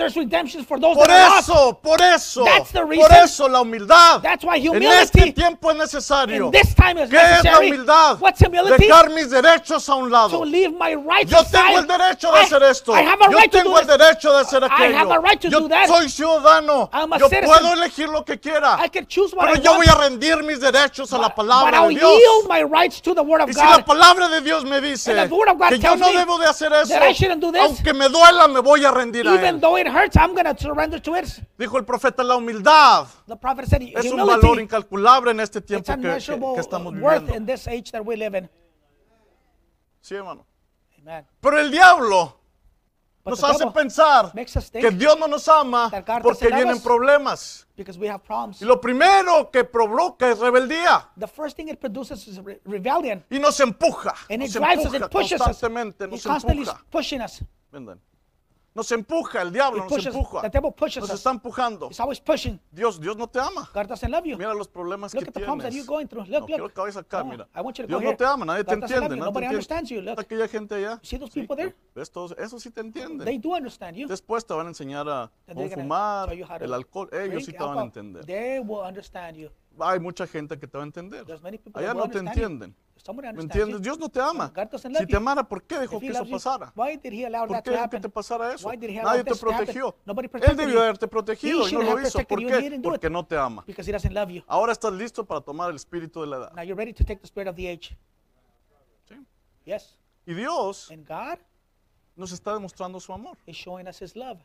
for 0.67 0.79
those 0.79 0.95
Por 0.95 1.07
that 1.07 1.29
lost. 1.29 1.49
eso, 1.49 1.79
por 1.81 2.01
eso, 2.01 2.43
That's 2.45 2.71
the 2.71 2.81
por 2.81 3.11
eso 3.13 3.47
la 3.47 3.61
humildad. 3.61 4.21
That's 4.21 4.43
why 4.43 4.57
En 4.57 4.83
este 4.83 5.31
tiempo 5.33 5.71
es 5.71 5.77
necesario. 5.77 6.51
this 6.51 6.73
time 6.75 7.01
is 7.03 7.09
¿Qué 7.09 7.17
es 7.17 7.23
la 7.23 7.29
necessary. 7.43 7.67
humildad? 7.71 8.17
What's? 8.19 8.37
Dejar 8.77 9.09
mis 9.09 9.29
derechos 9.29 9.89
a 9.89 9.95
un 9.95 10.05
To 10.05 10.09
lado. 10.09 10.45
leave 10.45 10.73
my 10.73 10.91
Yo 11.25 11.43
tengo 11.51 11.79
el 11.79 11.87
derecho 11.87 12.31
de 12.31 12.39
I- 12.39 12.43
hacer 12.43 12.63
esto. 12.63 12.93
I 12.93 13.01
have 13.01 13.21
a 13.21 13.29
Yo 13.31 13.37
right 13.37 13.51
to 13.51 13.57
do 13.57 13.63
tengo 13.63 13.79
el 13.79 13.87
derecho 13.87 14.31
de 14.33 14.39
hacer 14.41 14.63
I 14.63 14.65
aquello. 14.67 14.97
have 14.97 15.11
a 15.11 15.19
right 15.19 15.39
to 15.41 15.49
Yo 15.49 15.59
do 15.61 15.67
that. 15.69 15.87
soy 15.87 16.09
ciudadano. 16.09 16.89
I'm 16.93 17.11
a 17.13 17.17
Yo 17.19 17.27
citizen. 17.29 17.47
puedo 17.49 17.73
elegir 17.73 18.09
lo 18.09 18.23
que 18.23 18.39
quiera. 18.39 18.77
I 18.83 18.89
can 18.89 19.05
choose 19.07 19.33
what 19.35 19.47
Pero 19.47 19.57
I 19.59 19.61
yo 19.63 19.71
want. 19.71 19.85
voy 19.85 19.93
a 19.93 19.95
rendir 20.09 20.43
mis 20.43 20.59
derechos 20.59 21.06
a 21.13 21.17
la 21.19 21.33
palabra 21.33 21.87
de 21.87 21.95
Dios. 21.95 22.11
my 22.49 22.63
rights 22.63 23.01
to 23.01 23.13
the 23.13 23.21
word 23.21 23.41
of 23.41 23.49
Y 23.49 23.53
si 23.53 23.59
la 23.59 23.77
God. 23.77 23.85
palabra 23.85 24.27
de 24.29 24.41
Dios 24.41 24.63
me 24.65 24.79
dice 24.81 25.13
que 25.13 25.79
yo 25.79 25.95
no 25.95 26.11
debo 26.11 26.37
de 26.37 26.45
hacer 26.47 26.71
eso, 26.73 26.93
this, 27.51 27.61
aunque 27.61 27.93
me 27.93 28.09
duela, 28.09 28.47
me 28.47 28.59
voy 28.59 28.83
a 28.85 28.91
rendir 28.91 29.27
a 29.27 29.33
Even 29.35 29.55
él. 29.55 29.61
though 29.61 29.77
it 29.77 29.87
hurts, 29.87 30.15
I'm 30.17 30.35
to 30.35 30.55
surrender 30.59 30.99
to 31.01 31.15
it. 31.15 31.25
Dijo 31.57 31.77
el 31.77 31.85
profeta, 31.85 32.23
la 32.23 32.35
humildad 32.35 33.07
The 33.27 33.35
prophet 33.35 33.67
said 33.67 33.81
es 33.81 34.05
un 34.11 34.17
valor 34.17 34.39
humility 34.39 34.61
incalculable 34.63 35.31
en 35.31 35.39
este 35.39 35.61
tiempo 35.61 35.85
que, 35.95 36.01
que- 36.01 36.09
que 36.53 36.59
estamos 36.59 36.93
worth 36.99 37.21
viviendo. 37.25 37.35
in 37.35 37.45
this 37.45 37.67
age 37.67 37.91
that 37.91 38.05
we 38.05 38.15
live 38.15 38.35
in. 38.37 38.49
Sí, 40.01 40.15
hermano. 40.15 40.45
Amen. 41.01 41.25
Pero 41.41 41.59
el 41.59 41.71
diablo 41.71 42.39
nos 43.27 43.43
hace 43.43 43.67
pensar 43.71 44.31
que 44.71 44.91
Dios 44.91 45.17
no 45.19 45.27
nos 45.27 45.47
ama 45.47 45.89
porque 46.23 46.47
vienen 46.47 46.81
problemas. 46.81 47.65
because 47.75 47.99
we 47.99 48.09
have 48.09 48.23
problems. 48.23 48.61
Y 48.61 48.65
lo 48.65 48.79
primero 48.81 49.51
que 49.51 49.63
provoca 49.63 50.29
es 50.31 50.39
rebeldía 50.39 51.09
The 51.19 51.27
first 51.27 51.55
thing 51.55 51.67
it 51.67 51.79
produces 51.79 52.27
is 52.27 52.37
re- 52.43 52.59
rebellion. 52.65 53.23
y 53.29 53.39
nos 53.39 53.59
empuja. 53.59 54.13
Nos 54.29 54.55
empuja 54.55 55.09
constantemente, 55.09 56.07
nos 56.07 56.25
empuja. 56.25 56.83
Nos 58.77 58.91
empuja, 58.91 59.41
el 59.41 59.51
diablo 59.51 59.79
nos 59.79 59.91
pushes, 59.91 60.13
empuja. 60.13 60.41
the 60.43 60.49
devil 60.51 60.71
pushes 60.71 61.01
Nos 61.01 61.09
us. 61.09 61.15
está 61.15 61.31
empujando. 61.31 61.87
It's 61.87 61.99
always 61.99 62.19
pushing. 62.19 62.59
Dios, 62.71 63.01
Dios 63.01 63.17
no 63.17 63.25
te 63.27 63.39
ama. 63.39 63.67
God 63.73 63.87
doesn't 63.87 64.11
love 64.11 64.23
you. 64.23 64.37
Mira 64.37 64.53
los 64.53 64.67
problemas 64.67 65.15
Look 65.15 65.23
que 65.23 65.29
at 65.29 65.33
the 65.33 65.39
problems 65.39 65.63
that 65.63 65.71
tienes. 65.71 65.77
you're 65.87 65.87
going 65.87 66.05
through. 66.07 66.25
No, 66.29 66.37
Look, 66.37 66.45
quiero 66.45 66.63
look. 66.65 66.73
que 66.75 66.81
vayas 66.81 66.97
acá, 66.97 67.23
No, 67.23 67.31
mira. 67.31 67.47
I 67.55 67.61
want 67.61 67.75
you 67.79 67.85
to 67.85 67.87
Dios 67.87 67.99
go 67.99 68.03
no 68.03 68.09
here. 68.11 68.17
te 68.17 68.25
ama, 68.25 68.45
nadie 68.45 68.63
te 68.63 68.75
God 68.75 68.83
entiende. 68.83 69.09
nadie 69.09 69.19
Nobody 69.25 69.47
understands 69.47 69.89
you. 69.89 70.01
Look. 70.01 70.19
Aquella 70.19 70.47
gente 70.47 70.75
allá. 70.75 70.99
See 71.01 71.17
those 71.17 71.31
people 71.33 71.55
there? 71.55 71.73
¿Ves 71.95 72.11
todos? 72.11 72.35
Eso 72.37 72.59
sí 72.59 72.69
te 72.69 72.81
entienden. 72.81 73.25
They 73.25 73.39
do 73.39 73.55
understand 73.55 73.97
you. 73.97 74.07
Después 74.07 74.45
te 74.45 74.53
van 74.53 74.67
a 74.67 74.69
enseñar 74.69 75.09
a 75.09 75.31
cómo 75.51 75.67
fumar, 75.69 76.29
el 76.61 76.71
alcohol. 76.71 77.09
Ellos 77.11 77.45
sí 77.45 77.53
te 77.53 77.63
van 77.63 77.79
a 77.79 77.81
entender. 77.81 78.25
They 78.27 78.59
will 78.59 78.85
understand 78.87 79.37
you. 79.37 79.49
Hay 79.79 79.99
mucha 79.99 80.27
gente 80.27 80.59
que 80.59 80.67
te 80.67 80.77
va 80.77 80.83
a 80.83 80.85
entender. 80.85 81.25
Allá 81.73 81.95
no 81.95 82.07
te 82.07 82.19
entienden. 82.19 82.75
¿Me 83.33 83.41
entiendes? 83.41 83.81
Dios 83.81 83.99
no 83.99 84.09
te 84.09 84.19
ama. 84.19 84.51
Si 84.99 85.05
te 85.05 85.15
amara, 85.15 85.47
¿por 85.47 85.63
qué 85.63 85.79
dejó 85.79 85.99
que 85.99 86.07
eso 86.07 86.25
pasara? 86.29 86.71
why 86.75 86.97
did 86.97 87.13
he 87.13 87.25
allow 87.25 87.47
¿Por 87.47 87.57
that 87.57 87.63
qué 87.63 87.71
dejó 87.71 87.89
que 87.89 87.99
te 87.99 88.09
pasara 88.09 88.53
eso? 88.53 88.69
Nadie 88.69 89.23
te 89.23 89.35
protegió. 89.35 89.95
Él 90.05 90.57
debió 90.57 90.75
you. 90.75 90.81
haberte 90.81 91.07
protegido 91.07 91.67
y 91.67 91.71
no 91.73 91.81
lo 91.83 92.01
hizo. 92.01 92.19
¿Por 92.23 92.39
qué? 92.39 92.79
Porque 92.83 93.09
no 93.09 93.25
te 93.25 93.37
ama. 93.37 93.63
Because 93.65 93.89
he 93.89 93.93
doesn't 93.93 94.13
love 94.13 94.29
you. 94.29 94.43
Ahora 94.47 94.73
estás 94.73 94.93
listo 94.93 95.25
para 95.25 95.41
tomar 95.41 95.69
el 95.69 95.75
espíritu 95.75 96.21
de 96.21 96.27
la 96.27 96.37
edad. 96.37 96.53
Now 96.53 96.63
you're 96.63 96.77
ready 96.77 96.93
to 96.93 97.03
take 97.03 97.19
the 97.21 97.27
spirit 97.27 97.49
of 97.49 97.55
the 97.55 97.69
age. 97.69 97.97
¿sí? 99.07 99.15
Yes. 99.65 99.97
Y 100.25 100.33
Dios 100.33 100.91
nos 102.15 102.31
está 102.31 102.53
demostrando 102.53 102.99
su 102.99 103.13
amor. 103.13 103.37
is 103.45 103.55
showing 103.55 103.87
us 103.87 104.01
his 104.01 104.15
love. 104.15 104.39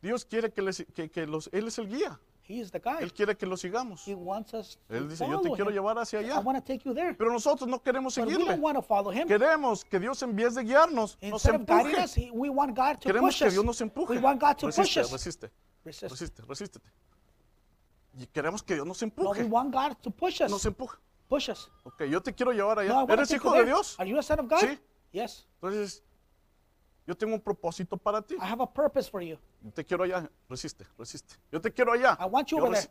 Dios 0.00 0.24
quiere 0.24 0.52
que, 0.52 0.60
les- 0.62 0.84
que- 0.94 1.10
que 1.10 1.26
los, 1.26 1.48
Él 1.52 1.68
es 1.68 1.78
el 1.78 1.88
guía. 1.88 2.18
He 2.46 2.60
is 2.60 2.70
the 2.70 2.78
guy. 2.78 2.98
Él 3.02 3.12
quiere 3.12 3.34
que 3.36 3.46
lo 3.46 3.56
sigamos. 3.56 4.06
He 4.06 4.14
wants 4.14 4.52
us 4.52 4.76
to 4.88 4.94
Él 4.94 5.08
dice, 5.08 5.26
yo 5.26 5.40
te 5.40 5.48
quiero 5.52 5.70
him. 5.70 5.76
llevar 5.76 5.98
hacia 5.98 6.20
I 6.20 6.24
allá. 6.26 6.40
want 6.40 6.58
to 6.58 6.64
take 6.64 6.84
you 6.84 6.92
there. 6.94 7.14
Pero 7.14 7.32
nosotros 7.32 7.66
no 7.68 7.82
queremos 7.82 8.14
But 8.16 8.26
we 8.26 8.32
seguirle. 8.32 8.50
don't 8.52 8.62
want 8.62 8.76
to 8.76 8.82
follow 8.82 9.10
him. 9.10 9.26
Queremos 9.26 9.82
que 9.84 9.98
Dios 9.98 10.22
en 10.22 10.36
vez 10.36 10.54
de 10.54 10.62
guiarnos, 10.62 11.16
nos 11.22 11.42
Instead 11.44 11.60
guiding 11.66 11.86
empuje. 11.86 12.04
us, 12.04 12.14
he- 12.16 12.30
we 12.32 12.50
want 12.50 12.76
God 12.76 12.98
to 13.00 13.08
Queremos 13.08 13.30
push 13.34 13.38
que 13.38 13.46
us. 13.46 13.52
Dios 13.54 13.64
nos 13.64 13.80
empuje. 13.80 14.10
We 14.10 14.18
want 14.18 14.40
God 14.40 14.56
to 14.58 14.66
push 14.66 14.76
Resiste, 14.76 15.00
us. 15.00 15.12
resiste, 15.12 15.50
Resist. 15.84 16.10
resiste, 16.10 16.42
resístete. 16.46 16.90
Y 18.16 18.26
queremos 18.26 18.62
que 18.62 18.74
Dios 18.74 18.86
nos 18.86 19.00
No, 19.02 19.06
we 19.06 19.10
empuje. 19.10 19.44
want 19.44 19.72
God 19.74 19.96
to 20.02 20.10
push 20.10 20.40
us. 20.42 20.50
Nos 20.50 20.64
empuja. 20.66 20.98
Push 21.28 21.48
us. 21.50 21.70
Ok, 21.84 22.04
yo 22.04 22.20
te 22.22 22.32
quiero 22.34 22.52
llevar 22.52 22.76
No, 22.76 22.82
I 22.82 22.86
allá. 22.86 22.98
wanna 23.00 23.14
¿Eres 23.14 23.30
hijo 23.32 23.52
de. 23.52 23.64
Dios? 23.64 23.98
Are 23.98 24.08
you 24.08 24.18
a 24.18 24.22
son 24.22 24.40
of 24.40 24.48
God? 24.48 24.60
Sí. 24.60 24.78
Yes. 25.12 25.46
Entonces, 25.62 26.02
yo 27.06 27.14
tengo 27.16 27.34
un 27.34 27.40
propósito 27.40 27.96
para 27.96 28.22
ti. 28.22 28.34
I 28.34 28.44
have 28.44 28.62
a 28.62 28.66
purpose 28.66 29.10
for 29.10 29.22
you. 29.22 29.38
Yo 29.62 29.70
te 29.72 29.84
quiero 29.84 30.04
allá. 30.04 30.30
Resiste, 30.48 30.86
resiste. 30.98 31.36
Yo 31.52 31.60
te 31.60 31.70
quiero 31.70 31.92
allá. 31.92 32.16
I 32.20 32.26
want 32.26 32.48
you 32.48 32.58
Yo 32.58 32.64
over 32.64 32.78
there. 32.78 32.90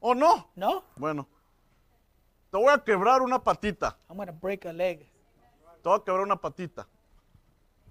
¿O 0.00 0.14
no? 0.14 0.48
No? 0.54 0.84
Bueno, 0.96 1.28
te 2.50 2.56
voy 2.56 2.72
a 2.72 2.78
quebrar 2.78 3.22
una 3.22 3.42
patita. 3.42 3.96
I'm 4.08 4.16
going 4.16 4.26
to 4.26 4.32
break 4.32 4.64
a 4.66 4.72
leg. 4.72 5.00
Te 5.82 5.88
voy 5.88 5.98
a 5.98 6.04
quebrar 6.04 6.22
una 6.22 6.36
patita. 6.36 6.86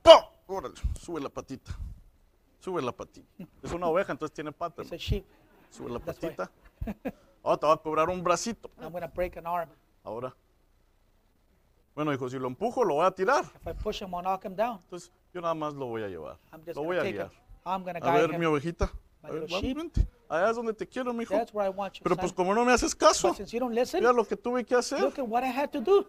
¡Pum! 0.01 0.23
Órale, 0.47 0.75
sube 0.99 1.21
la 1.21 1.29
patita. 1.29 1.71
Sube 2.59 2.81
la 2.81 2.91
patita. 2.91 3.27
Es 3.61 3.71
una 3.71 3.87
oveja, 3.87 4.11
entonces 4.11 4.33
tiene 4.33 4.51
patas. 4.51 4.85
It's 4.85 4.93
a 4.93 4.97
sheep. 4.97 5.25
Sube 5.69 5.89
la 5.89 5.99
That's 5.99 6.19
patita. 6.19 6.51
Ahora 7.43 7.57
te 7.57 7.65
voy 7.65 7.75
a 7.75 7.81
quebrar 7.81 8.09
un 8.09 8.23
bracito. 8.23 8.69
I'm 8.81 8.91
going 8.91 9.01
to 9.01 9.07
break 9.13 9.37
an 9.37 9.45
arm. 9.45 9.69
Ahora. 10.03 10.35
Bueno, 11.99 12.13
hijo, 12.13 12.29
si 12.29 12.39
lo 12.39 12.47
empujo, 12.47 12.85
lo 12.85 12.93
voy 12.93 13.05
a 13.05 13.11
tirar. 13.11 13.43
If 13.43 13.67
I 13.67 13.73
push 13.73 14.01
him, 14.01 14.13
I'll 14.15 14.21
knock 14.21 14.45
him 14.45 14.55
down. 14.55 14.79
Entonces, 14.83 15.11
yo 15.33 15.41
nada 15.41 15.53
más 15.53 15.73
lo 15.73 15.87
voy 15.87 16.01
a 16.01 16.07
llevar. 16.07 16.37
I'm 16.53 16.61
just 16.63 16.77
Lo 16.77 16.83
voy 16.83 16.95
a 16.95 17.01
take 17.01 17.09
him. 17.09 17.15
guiar. 17.17 17.31
I'm 17.65 17.85
A 17.89 17.99
guide 17.99 18.27
ver, 18.27 18.39
mi 18.39 18.45
him. 18.45 18.51
ovejita. 18.53 18.85
My 19.21 19.27
A 19.29 19.31
ver, 19.33 19.41
little 19.41 19.47
vamos, 19.57 19.61
sheep. 19.67 19.77
vente. 19.77 20.07
Allá 20.29 20.49
es 20.51 20.55
donde 20.55 20.73
te 20.73 20.87
quiero, 20.87 21.11
mi 21.13 21.23
hijo. 21.23 21.33
That's 21.33 21.53
where 21.53 21.67
I 21.69 21.73
want 21.75 21.95
you, 21.95 22.03
Pero 22.03 22.15
pues 22.15 22.29
son. 22.29 22.37
como 22.37 22.53
no 22.55 22.63
me 22.63 22.71
haces 22.71 22.95
caso, 22.95 23.27
But 23.27 23.35
since 23.37 23.51
you 23.51 23.59
don't 23.59 23.75
listen, 23.75 23.99
mira 23.99 24.13
lo 24.13 24.23
que 24.25 24.37
tuve 24.37 24.63
que 24.63 24.75
hacer. 24.75 25.01
look 25.01 25.19
at 25.19 25.27
what 25.27 25.43
I 25.43 25.47
had 25.51 25.71
to 25.71 25.81
do. 25.81 26.07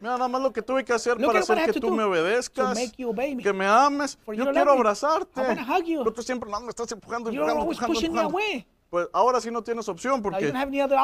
Mira 0.00 0.14
nada 0.18 0.26
más 0.26 0.42
lo 0.42 0.52
que 0.52 0.60
tuve 0.60 0.84
que 0.84 0.92
hacer 0.92 1.20
Look 1.20 1.26
para 1.28 1.38
at 1.38 1.48
what 1.48 1.56
I 1.56 1.60
hacer 1.60 1.68
had 1.68 1.74
que 1.74 1.80
to 1.80 1.86
tú 1.86 1.90
do 1.90 1.96
me 1.96 2.02
to 2.02 2.08
obedezcas, 2.10 2.74
make 2.74 2.94
you 3.00 3.10
obey 3.10 3.36
me. 3.36 3.44
que 3.44 3.52
me 3.52 3.64
ames. 3.64 4.18
For 4.24 4.34
you 4.34 4.40
Yo 4.42 4.46
to 4.46 4.52
quiero 4.52 4.72
me. 4.74 4.78
abrazarte. 4.80 5.40
I 5.40 5.46
wanna 5.46 5.62
hug 5.78 5.84
you. 5.84 5.98
Pero 6.02 6.12
tú 6.14 6.22
siempre 6.24 6.50
no, 6.50 6.60
me 6.62 6.70
estás 6.70 6.90
empujando, 6.90 7.30
You're 7.30 7.48
empujando, 7.48 7.62
always 7.62 7.78
empujando, 7.78 7.94
pushing 7.94 8.12
me 8.12 8.22
empujando. 8.22 8.36
away. 8.36 8.66
Pues 8.90 9.06
ahora 9.12 9.38
sí 9.40 9.50
no 9.50 9.62
tienes 9.62 9.86
opción 9.88 10.22
porque 10.22 10.50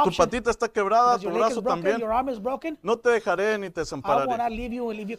tu 0.05 0.17
patita 0.17 0.51
está 0.51 0.69
quebrada, 0.69 1.19
tu 1.19 1.29
brazo 1.31 1.61
broken, 1.61 1.83
también. 1.83 2.79
No 2.83 2.99
te 2.99 3.11
dejaré 3.11 3.59
ni 3.59 3.69
te 3.69 3.81
desampararé. 3.81 4.51
leave 4.57 4.75
you 4.75 4.91
leave 4.91 5.11
you. 5.13 5.19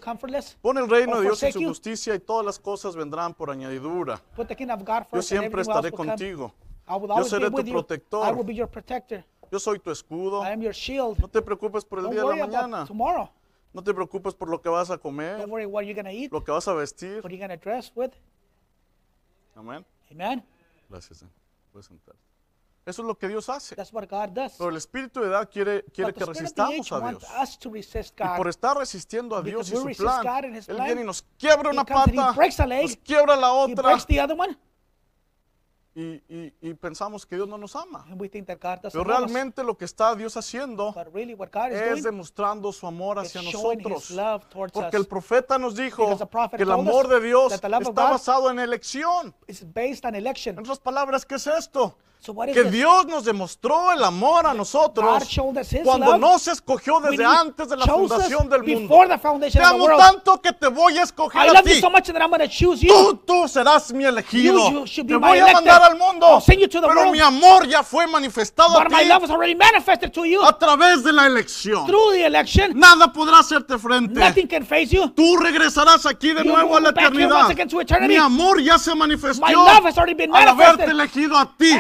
Pon 0.61 0.77
el 0.77 0.89
reino 0.89 1.17
de 1.17 1.21
Dios 1.21 1.37
y 1.37 1.45
forsake 1.45 1.53
su 1.53 1.59
you. 1.61 1.69
justicia 1.69 2.15
y 2.15 2.19
todas 2.19 2.43
las 2.43 2.57
cosas 2.57 2.95
vendrán 2.95 3.35
por 3.35 3.51
añadidura. 3.51 4.19
Put 4.35 4.47
the 4.47 4.55
kingdom 4.55 4.79
of 4.79 4.87
God 4.87 5.03
Yo 5.13 5.21
siempre 5.21 5.61
estaré 5.61 5.91
contigo. 5.91 6.53
Yo 6.87 7.23
seré 7.23 7.51
tu 7.51 7.63
protector. 7.63 8.27
I 8.27 8.31
will 8.31 8.45
be 8.45 8.55
your 8.55 8.67
protector. 8.67 9.23
Yo 9.51 9.59
soy 9.59 9.77
tu 9.77 9.91
escudo. 9.91 10.43
I 10.43 10.53
am 10.53 10.61
your 10.61 10.73
shield. 10.73 11.19
No 11.19 11.27
te 11.27 11.41
preocupes 11.41 11.85
por 11.85 11.99
el 11.99 12.05
Don't 12.05 12.15
día 12.15 12.23
de 12.23 12.35
la 12.35 12.47
mañana. 12.47 12.85
tomorrow. 12.85 13.29
No 13.73 13.83
te 13.83 13.93
preocupes 13.93 14.33
por 14.33 14.49
lo 14.49 14.61
que 14.61 14.69
vas 14.69 14.89
a 14.89 14.97
comer, 14.97 15.45
worry 15.47 15.65
what 15.65 15.83
you're 15.83 16.09
eat, 16.09 16.31
lo 16.31 16.41
que 16.43 16.51
vas 16.51 16.67
a 16.67 16.73
vestir. 16.73 17.21
what 17.21 17.29
you're 17.29 17.37
going 17.37 17.49
to 17.49 17.57
dress 17.57 17.91
with. 17.93 18.11
Amén. 19.53 19.85
Amen. 20.09 20.43
Gracias. 20.89 21.25
Puedes 21.71 21.85
sentar. 21.85 22.15
Eso 22.85 23.01
es 23.01 23.07
lo 23.07 23.17
que 23.17 23.27
Dios 23.27 23.49
hace. 23.49 23.75
That's 23.75 23.91
what 23.91 24.07
God 24.07 24.29
does. 24.29 24.53
Pero 24.57 24.69
el 24.69 24.77
espíritu 24.77 25.19
de 25.21 25.27
edad 25.27 25.49
quiere, 25.51 25.83
quiere 25.85 26.13
que 26.13 26.23
resistamos 26.23 26.91
a 26.91 27.09
Dios. 27.09 27.23
us 27.41 27.57
to 27.57 27.71
resist 27.71 28.13
Y 28.19 28.23
por 28.23 28.37
God. 28.37 28.47
estar 28.47 28.77
resistiendo 28.77 29.35
a 29.35 29.41
Dios 29.41 29.71
y 29.71 29.75
su 29.75 29.85
plan, 30.03 30.21
God 30.23 30.45
and 30.45 30.55
his 30.57 30.69
Él 30.69 30.75
plan, 30.75 30.85
viene 30.85 31.01
y 31.01 31.05
nos 31.05 31.23
quiebra 31.39 31.71
una 31.71 31.83
pata, 31.83 32.65
leg, 32.67 32.83
nos 32.83 32.97
quiebra 32.97 33.35
la 33.35 33.51
otra 33.53 33.97
y, 35.97 36.21
y- 36.27 36.53
y 36.61 36.73
pensamos 36.73 37.25
que 37.25 37.37
Dios 37.37 37.47
no 37.47 37.57
nos 37.57 37.73
ama. 37.75 38.05
God 38.09 38.79
Pero 38.91 39.03
realmente 39.03 39.63
lo 39.63 39.77
que 39.77 39.85
está 39.85 40.13
Dios 40.13 40.35
haciendo 40.35 40.93
really 41.13 41.33
God 41.33 41.71
es 41.71 42.03
demostrando 42.03 42.71
su 42.73 42.85
amor 42.85 43.17
hacia 43.17 43.41
nosotros. 43.41 44.13
Porque 44.51 44.89
us. 44.89 44.93
el 44.93 45.07
profeta 45.07 45.57
nos 45.57 45.75
dijo 45.75 46.17
que 46.55 46.63
el 46.63 46.71
amor 46.71 47.07
de 47.07 47.21
Dios 47.21 47.53
está 47.53 47.69
God 47.79 47.93
basado 47.93 48.51
en 48.51 48.59
elección. 48.59 49.33
En 49.47 50.59
otras 50.59 50.79
palabras, 50.79 51.25
¿qué 51.25 51.35
es 51.35 51.47
esto? 51.47 51.97
So 52.25 52.33
Que 52.33 52.63
this? 52.63 52.71
Dios 52.71 53.05
nos 53.05 53.23
demostró 53.23 53.91
el 53.91 54.03
amor 54.03 54.47
a 54.47 54.53
nosotros 54.55 55.23
cuando 55.83 56.05
love 56.13 56.19
no 56.19 56.39
se 56.39 56.53
escogió 56.53 56.99
desde 56.99 57.23
antes 57.23 57.69
de 57.69 57.77
la 57.77 57.85
fundación 57.85 58.49
del 58.49 58.63
mundo. 58.63 58.95
Te 59.51 59.61
amo 59.61 59.87
tanto 59.95 60.41
que 60.41 60.51
te 60.51 60.67
voy 60.67 60.97
a 60.97 61.03
escoger 61.03 61.45
I 61.45 61.49
a 61.49 61.53
love 61.53 61.67
you 61.67 61.75
ti. 61.75 61.81
so 61.81 61.89
much 61.91 62.07
that 62.07 62.19
I'm 62.19 62.29
going 62.29 62.39
to 62.41 62.47
choose 62.47 62.81
Tú, 62.81 62.87
you. 62.87 63.13
tú 63.27 63.47
serás 63.47 63.93
mi 63.93 64.05
elegido. 64.05 64.71
You- 64.71 64.85
you 64.85 65.05
Te 65.05 65.15
voy 65.17 65.37
a 65.37 65.53
mandar 65.53 65.83
al 65.83 65.97
mundo. 65.99 66.41
Pero 66.47 66.87
world. 66.87 67.11
mi 67.11 67.19
amor 67.19 67.67
ya 67.67 67.83
fue 67.83 68.07
manifestado 68.07 68.79
a 68.79 68.83
But 68.85 68.93
ti 68.97 69.11
a 70.41 70.57
través 70.57 71.03
de 71.03 71.13
la 71.13 71.27
elección. 71.27 71.85
Nada 72.73 73.13
podrá 73.13 73.39
hacerte 73.39 73.77
frente. 73.77 74.19
Nothing 74.19 74.47
can 74.47 74.65
face 74.65 74.87
you. 74.87 75.09
Tú 75.09 75.37
regresarás 75.37 76.07
aquí 76.07 76.33
de 76.33 76.43
You 76.43 76.51
nuevo 76.51 76.75
a 76.75 76.79
la 76.79 76.89
eternidad. 76.89 77.49
Mi 78.07 78.15
amor 78.15 78.61
ya 78.61 78.79
se 78.79 78.95
manifestó 78.95 79.45
al 79.45 80.47
haberte 80.47 80.85
elegido 80.85 81.37
a 81.37 81.55
ti. 81.55 81.71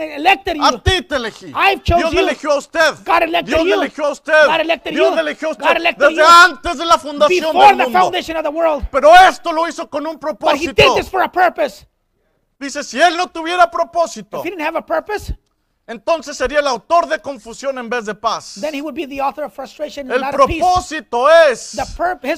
Elected 0.00 0.56
A 0.60 0.70
you. 0.72 0.78
ti 0.78 1.02
te 1.02 1.16
elegí. 1.16 1.52
I've 1.54 1.82
chose 1.84 1.98
Dios 2.00 2.12
you. 2.12 2.20
eligió 2.20 2.50
a 2.52 2.56
usted. 2.58 2.94
God 3.04 3.22
elected 3.22 3.54
Dios 3.54 3.64
you. 3.66 3.74
eligió 3.74 4.04
a 4.06 4.10
usted. 4.12 4.46
God 4.46 4.60
elected 4.60 4.90
Dios 4.94 5.14
you. 5.14 5.20
eligió 5.20 5.48
a 5.50 5.54
God 5.54 5.60
usted 5.62 5.76
elected 5.76 6.08
desde 6.08 6.16
you. 6.16 6.26
antes 6.26 6.78
de 6.78 6.84
la 6.86 6.98
fundación 6.98 7.28
Before 7.52 7.66
del 7.68 7.76
the 7.78 7.84
mundo. 7.84 7.98
foundation 7.98 8.36
of 8.36 8.44
the 8.44 8.50
world. 8.50 8.86
Pero 8.90 9.12
esto 9.14 9.52
lo 9.52 9.66
hizo 9.68 9.88
con 9.90 10.06
un 10.06 10.14
But 10.18 10.22
he 10.22 10.36
propósito. 10.36 10.74
did 10.74 10.94
this 10.96 11.08
for 11.08 11.22
a 11.22 11.28
purpose. 11.28 11.86
Dice, 12.58 12.82
si 12.84 13.00
él 13.00 13.16
no 13.16 13.26
tuviera 13.28 13.70
propósito, 13.70 14.38
If 14.38 14.44
he 14.44 14.50
didn't 14.50 14.64
have 14.64 14.76
a 14.76 14.82
purpose, 14.86 15.34
entonces 15.88 16.36
sería 16.36 16.60
el 16.60 16.68
autor 16.68 17.08
de 17.08 17.18
confusión 17.18 17.76
en 17.78 17.88
vez 17.90 18.06
de 18.06 18.14
paz. 18.14 18.54
Then 18.60 18.72
he 18.72 18.80
would 18.80 18.94
be 18.94 19.04
the 19.04 19.20
author 19.20 19.42
of 19.44 19.52
frustration 19.52 20.08
El 20.12 20.20
not 20.20 20.34
of 20.38 20.46
peace. 20.46 20.60
propósito 20.62 21.28
es 21.50 21.72
his 21.74 21.80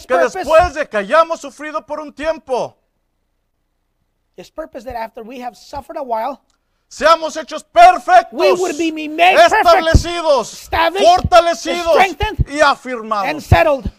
que 0.06 0.16
purpose, 0.16 0.38
después 0.38 0.72
de 0.74 0.86
que 0.88 0.96
hayamos 0.96 1.40
sufrido 1.40 1.84
por 1.84 2.00
un 2.00 2.10
tiempo, 2.14 2.74
his 4.36 4.50
purpose 4.50 4.84
that 4.84 4.96
after 4.96 5.22
we 5.22 5.38
have 5.40 5.54
suffered 5.56 5.96
a 5.98 6.02
while, 6.02 6.40
seamos 6.94 7.36
hechos 7.36 7.64
perfectos, 7.64 8.38
We 8.38 8.52
would 8.52 8.78
be 8.78 9.08
made 9.08 9.36
establecidos, 9.36 10.68
fortalecidos 11.02 11.96
y 12.48 12.60
afirmados. 12.60 13.28
and 13.28 13.40
settled, 13.42 13.90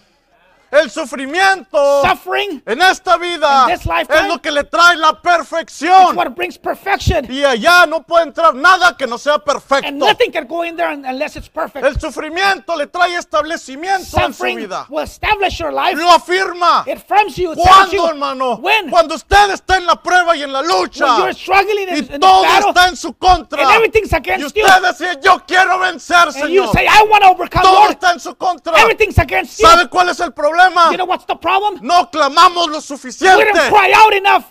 El 0.76 0.92
sufrimiento 0.92 2.02
suffering 2.02 2.62
en 2.66 2.82
esta 2.82 3.18
vida 3.18 3.66
In 3.68 3.76
this 3.78 3.86
lifetime, 3.86 4.20
es 4.22 4.28
lo 4.28 4.42
que 4.42 4.52
le 4.52 4.64
trae 4.64 4.96
la 4.98 5.22
perfección. 5.22 6.16
what 6.16 6.30
brings 6.36 6.58
perfection. 6.58 7.26
Y 7.32 7.44
allá 7.44 7.86
no 7.86 8.04
puede 8.04 8.24
entrar 8.26 8.54
nada 8.54 8.96
que 8.98 9.08
no 9.08 9.18
sea 9.18 9.36
And 9.36 9.44
perfecto. 9.44 9.92
nothing 9.92 10.32
can 10.32 10.48
go 10.48 10.64
in 10.64 10.76
there 10.76 10.90
un- 10.94 11.06
unless 11.06 11.36
it's 11.36 11.50
perfect. 11.50 11.86
El 11.86 12.00
sufrimiento 12.00 12.76
le 12.76 12.88
trae 12.88 13.16
establecimiento 13.16 14.18
en 14.18 14.34
su 14.34 14.34
Suffering 14.34 14.58
vida. 14.58 14.86
will 14.90 15.04
establish 15.04 15.58
your 15.60 15.72
life. 15.72 15.96
Lo 15.96 16.10
afirma. 16.12 16.84
It 16.88 17.00
firms 17.08 17.36
you. 17.38 17.52
It 17.54 17.58
¿Cuándo, 17.60 17.92
you. 17.94 18.06
hermano? 18.08 18.56
When? 18.58 18.90
Cuando 18.90 19.16
usted 19.16 19.52
está 19.52 19.78
en 19.78 19.86
la 19.86 19.96
prueba 20.02 20.36
y 20.36 20.44
en 20.44 20.52
la 20.52 20.62
lucha. 20.62 21.06
When 21.06 21.18
you're 21.18 21.34
struggling 21.34 21.88
in, 21.90 21.96
Y 21.96 22.00
in 22.00 22.08
the 22.08 22.20
todo 22.20 22.44
battle, 22.44 22.70
está 22.70 22.88
en 22.90 22.96
su 22.98 23.14
contra. 23.14 23.62
and 23.62 23.72
everything's 23.72 24.12
Y 24.12 24.16
against 24.18 24.46
usted 24.58 24.62
you, 24.62 25.20
yo 25.22 25.40
quiero 25.48 25.80
vencer, 25.80 26.16
and 26.28 26.50
you 26.50 26.64
Señor. 26.64 26.74
say, 26.74 26.86
I 26.88 27.04
want 27.10 27.24
to 27.24 27.30
overcome, 27.30 27.64
Todo 27.64 27.80
Lord. 27.80 27.92
está 27.92 28.12
en 28.12 28.20
su 28.20 28.36
contra. 28.36 28.78
Everything's 28.80 29.18
against 29.18 29.60
you. 29.60 29.68
¿Sabe 29.68 29.88
cuál 29.90 30.10
es 30.10 30.20
el 30.20 30.32
problema? 30.34 30.65
You 30.92 30.98
know 30.98 31.06
what's 31.06 31.26
the 31.26 31.36
problem? 31.36 31.80
No 31.82 32.10
clamamos 32.12 32.56
lo 32.56 32.64
We 32.66 32.72
don't 32.72 32.84
suficiente. 32.84 33.70
cry 33.70 33.92
out 33.96 34.14
enough. 34.14 34.46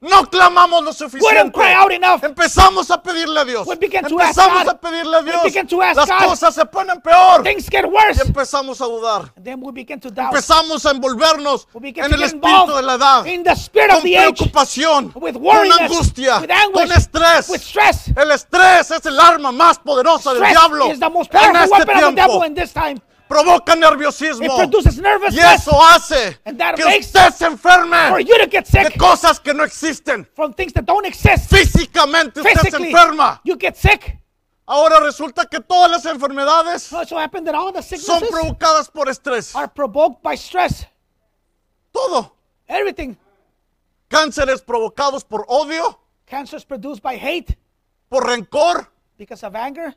No 0.00 0.22
clamamos 0.26 0.82
lo 0.82 0.90
We 0.90 0.92
suficiente. 0.96 1.52
cry 1.52 1.72
out 1.72 1.90
enough. 1.90 2.22
Empezamos 2.22 2.90
a 2.90 3.02
pedirle 3.02 3.40
a 3.40 3.44
Dios. 3.46 3.66
We 3.66 3.76
begin 3.76 4.04
to 4.04 4.20
ask 4.20 4.36
Empezamos 4.36 4.68
a 4.68 4.74
pedirle 4.78 5.16
a 5.16 5.20
We 5.22 5.30
Dios. 5.50 5.96
Las 5.96 6.10
cosas 6.22 6.54
se 6.54 6.66
ponen 6.66 7.00
peor. 7.00 7.42
Things 7.42 7.70
get 7.70 7.86
Y 7.86 7.88
worse. 7.88 8.20
empezamos 8.22 8.82
a 8.82 8.84
dudar. 8.84 9.32
And 9.34 9.46
then 9.46 9.62
we 9.62 9.72
begin 9.72 9.98
to 10.00 10.10
doubt. 10.10 10.34
Empezamos 10.34 10.84
a 10.84 10.90
envolvernos 10.90 11.66
We 11.72 11.88
en 11.96 12.12
el 12.12 12.22
espíritu 12.22 12.76
de 12.76 12.82
la 12.82 12.94
edad. 12.96 13.24
in 13.26 13.44
the 13.44 13.52
spirit 13.56 13.92
of 13.92 14.00
Con 14.00 14.04
the 14.04 14.18
age, 14.18 14.34
preocupación. 14.36 15.12
with 15.14 15.36
Con 15.36 15.72
angustia. 15.72 16.40
with 16.42 16.50
anguish, 16.50 16.88
Con 16.88 16.90
estrés. 16.98 17.48
with 17.48 17.62
stress. 17.62 18.08
El 18.14 18.30
estrés 18.30 18.90
es 18.90 19.06
el 19.06 19.18
arma 19.18 19.52
más 19.52 19.78
poderosa 19.78 20.34
del 20.34 20.42
diablo. 20.50 20.90
is 20.90 21.00
the 21.00 21.08
most 21.08 21.32
En 21.34 21.40
powerful 21.40 21.62
este 21.62 21.72
weapon 21.72 22.04
of 22.04 22.10
the 22.10 22.14
devil 22.16 22.40
tiempo. 22.40 22.44
in 22.44 22.54
this 22.54 22.72
time. 22.74 23.00
Provoca 23.34 23.72
It 23.74 23.78
nerviosismo. 23.80 24.56
produces 24.56 24.96
Y 24.96 25.02
nervousness 25.02 25.62
eso 25.66 25.72
hace 25.82 26.38
And 26.44 26.56
that 26.58 26.76
que 26.76 26.84
makes 26.84 27.06
usted 27.06 27.32
se 27.34 27.46
enferme 27.46 28.08
for 28.10 28.20
you 28.20 28.38
to 28.38 28.46
get 28.46 28.64
de 28.64 28.84
sick 28.84 28.96
cosas 28.96 29.40
que 29.40 29.52
no 29.52 29.64
existen. 29.64 30.24
from 30.36 30.52
things 30.54 30.72
that 30.72 30.84
don't 30.84 31.04
exist. 31.04 31.50
Físicamente 31.50 32.40
usted 32.40 32.70
se 32.70 32.76
enferma. 32.76 33.40
you 33.44 33.56
get 33.56 33.76
sick. 33.76 34.18
Ahora 34.66 35.00
resulta 35.00 35.46
que 35.50 35.58
todas 35.60 35.90
las 35.90 36.06
enfermedades 36.06 36.82
So 36.84 37.00
it 37.02 37.08
so 37.08 37.18
happened 37.18 37.46
that 37.48 37.54
all 37.56 37.72
the 37.72 37.82
son 37.82 38.22
provocadas 38.30 38.88
por 38.88 39.06
estrés. 39.08 39.54
are 39.56 39.68
provoked 39.68 40.22
by 40.22 40.36
stress. 40.36 40.86
Todo. 41.92 42.32
Everything. 42.68 43.16
Cánceres 44.08 44.62
provocados 44.62 45.24
por 45.24 45.44
odio, 45.48 45.98
Cancer 46.26 46.56
is 46.56 46.64
produced 46.64 47.02
by 47.02 47.16
hate 47.16 47.56
por 48.08 48.22
rencor. 48.24 48.86
because 49.18 49.42
of 49.42 49.54
anger, 49.56 49.92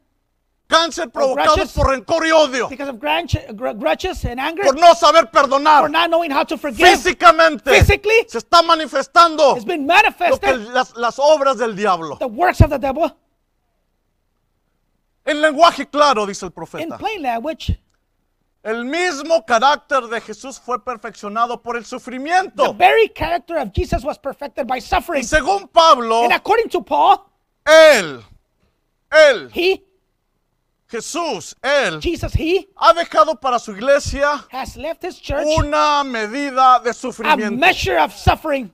Cáncer 0.67 1.09
provocado 1.09 1.55
grudges. 1.55 1.71
por 1.73 1.89
rencor 1.89 2.25
y 2.27 2.31
odio. 2.31 2.67
because 2.67 2.89
of 2.89 2.97
gr- 2.99 3.71
grudges 3.73 4.25
and 4.25 4.37
anger, 4.39 4.63
Por 4.65 4.75
no 4.75 4.93
saber 4.95 5.21
for 5.31 5.31
perdonar. 5.43 5.89
not 5.89 6.09
knowing 6.09 6.29
how 6.29 6.43
to 6.43 6.57
forgive. 6.57 6.85
Físicamente 6.89 7.71
Physically, 7.71 8.25
se 8.27 8.39
está 8.39 8.61
manifestando 8.61 9.55
It's 9.55 9.63
been 9.65 9.87
lo 9.87 9.95
que 9.95 10.03
manifested, 10.03 10.57
las, 10.73 10.93
las 10.97 11.17
obras 11.19 11.57
del 11.57 11.73
diablo. 11.75 12.17
the 12.19 12.27
works 12.27 12.59
of 12.61 12.69
the 12.69 12.77
devil, 12.77 13.09
En 15.25 15.41
lenguaje 15.41 15.85
claro, 15.89 16.25
dice 16.25 16.45
el 16.45 16.49
in 16.49 16.53
profeta. 16.53 16.97
plain 16.97 17.21
language. 17.21 17.79
El 18.63 18.83
mismo 18.85 19.45
carácter 19.45 20.07
de 20.07 20.19
Jesús 20.19 20.59
fue 20.59 20.83
perfeccionado 20.83 21.61
por 21.61 21.77
el 21.77 21.83
The 21.83 21.89
sufrimiento. 21.89 22.73
very 22.73 23.07
character 23.09 23.57
of 23.57 23.71
Jesus 23.73 24.03
was 24.03 24.17
perfected 24.17 24.67
by 24.67 24.79
suffering. 24.81 25.21
Y 25.21 25.25
según 25.27 25.69
Pablo, 25.69 26.23
And 26.23 26.33
according 26.33 26.67
to 26.69 26.81
Paul, 26.81 27.19
él, 27.65 28.21
él, 29.11 29.49
he, 29.53 29.81
Jesús, 30.89 31.53
él, 31.61 31.99
Jesus, 32.01 32.33
he 32.33 32.69
ha 32.77 32.93
dejado 32.93 33.39
para 33.39 33.59
su 33.59 33.73
iglesia 33.73 34.45
has 34.51 34.77
left 34.77 35.03
his 35.03 35.19
church 35.19 35.45
una 35.45 36.01
medida 36.05 36.79
de 36.81 36.91
a 36.91 36.93
sufrimiento. 36.93 37.57
measure 37.59 37.97
of 37.97 38.13
suffering 38.15 38.71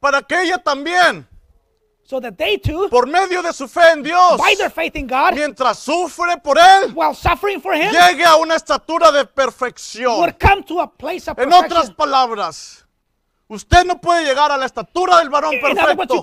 Para 0.00 0.20
que 0.22 0.34
ella 0.42 0.58
también, 0.58 1.26
so 2.04 2.18
that 2.20 2.36
they 2.36 2.56
too, 2.58 2.88
por 2.90 3.06
medio 3.06 3.40
de 3.42 3.52
su 3.52 3.68
fe 3.68 3.92
en 3.92 4.02
Dios, 4.02 4.36
by 4.36 4.54
their 4.56 4.70
faith 4.70 4.96
in 4.96 5.06
God, 5.06 5.34
mientras 5.34 5.78
sufre 5.78 6.36
por 6.42 6.56
él, 6.58 6.92
while 6.94 7.14
suffering 7.14 7.60
for 7.60 7.72
him, 7.74 7.92
llegue 7.92 8.24
a 8.24 8.34
una 8.36 8.56
estatura 8.56 9.12
de 9.12 9.24
perfección. 9.24 10.18
would 10.18 10.38
come 10.40 10.64
to 10.64 10.80
a 10.80 10.86
place 10.88 11.28
of 11.28 11.38
En 11.38 11.52
otras 11.52 11.90
perfection. 11.90 11.94
palabras, 11.96 12.81
usted 13.54 13.84
no 13.84 14.00
puede 14.00 14.24
llegar 14.24 14.50
a 14.50 14.56
la 14.56 14.66
estatura 14.66 15.18
del 15.18 15.30
varón 15.30 15.54
perfecto 15.60 16.22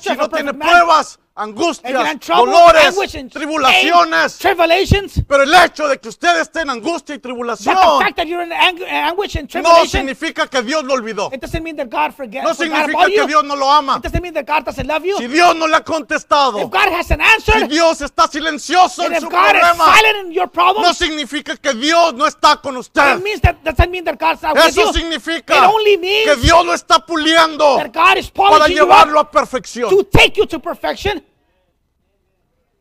si 0.00 0.16
no 0.16 0.28
tiene 0.28 0.52
man. 0.52 0.68
pruebas, 0.68 1.18
angustias, 1.36 2.18
trouble, 2.20 2.50
dolores, 2.52 3.14
and 3.14 3.30
tribulaciones. 3.30 4.38
tribulations. 4.38 5.22
Pero 5.28 5.42
el 5.42 5.54
hecho 5.54 5.86
de 5.86 5.98
que 5.98 6.08
usted 6.08 6.40
esté 6.40 6.62
en 6.62 6.70
angustia 6.70 7.14
y 7.14 7.18
tribulación 7.18 7.76
and 7.76 8.76
no 8.76 9.46
tribulation, 9.46 9.88
significa 9.88 10.46
que 10.48 10.62
Dios 10.62 10.84
lo 10.84 10.94
olvidó. 10.94 11.30
it 11.32 11.40
doesn't 11.40 11.62
mean 11.62 11.76
that 11.76 11.88
God 11.90 12.14
forget, 12.14 12.42
No 12.42 12.54
significa 12.54 13.06
que 13.06 13.16
you. 13.16 13.26
Dios 13.26 13.44
no 13.44 13.54
lo 13.54 13.70
ama. 13.70 13.96
It 13.96 14.02
doesn't 14.04 14.22
mean 14.22 14.34
that 14.34 14.46
God 14.46 14.64
doesn't 14.64 14.86
love 14.86 15.04
you. 15.04 15.16
Si 15.18 15.26
Dios 15.26 15.54
no 15.56 15.66
le 15.66 15.76
ha 15.76 15.84
contestado, 15.84 16.58
If 16.60 16.70
God 16.70 16.88
hasn't 16.92 17.20
si 17.22 17.50
answered, 17.52 17.68
Dios 17.68 18.00
está 18.00 18.28
silencioso 18.28 19.04
en 19.04 19.20
su 19.20 19.28
problema, 19.28 19.94
silent 19.94 20.26
in 20.28 20.32
your 20.32 20.48
problem, 20.48 20.84
no 20.84 20.94
significa 20.94 21.56
que 21.56 21.74
Dios 21.74 22.14
no 22.14 22.26
está 22.26 22.60
con 22.62 22.74
it 22.76 22.80
usted. 22.80 23.02
that 23.42 23.62
doesn't 23.62 23.90
mean 23.90 24.04
that 24.04 24.18
God's 24.18 24.42
not 24.42 24.54
with 24.54 24.64
Eso 24.66 24.86
you. 24.86 24.92
significa 24.92 25.56
It 25.56 25.62
only 25.64 25.96
que 25.96 25.98
means 25.98 26.42
Dios 26.42 26.64
lo 26.64 26.72
está 26.72 27.04
puliendo 27.04 27.76
that 27.76 27.92
God 27.92 28.16
is 28.18 28.30
para 28.30 28.68
llevarlo 28.68 29.20
a 29.20 29.30
perfección. 29.30 29.90
to 29.90 30.04
take 30.04 30.36
you 30.36 30.46
to 30.46 30.58
perfection. 30.58 31.22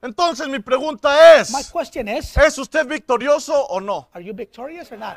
Entonces 0.05 0.47
mi 0.47 0.59
pregunta 0.59 1.35
es, 1.39 1.49
My 1.51 1.63
question 1.63 2.07
is, 2.07 2.37
¿es 2.37 2.57
usted 2.59 2.85
victorioso 2.85 3.59
o 3.65 3.81
no? 3.81 4.07
are 4.13 4.23
you 4.23 4.35
victorious 4.35 4.91
or 4.91 4.99
not? 4.99 5.15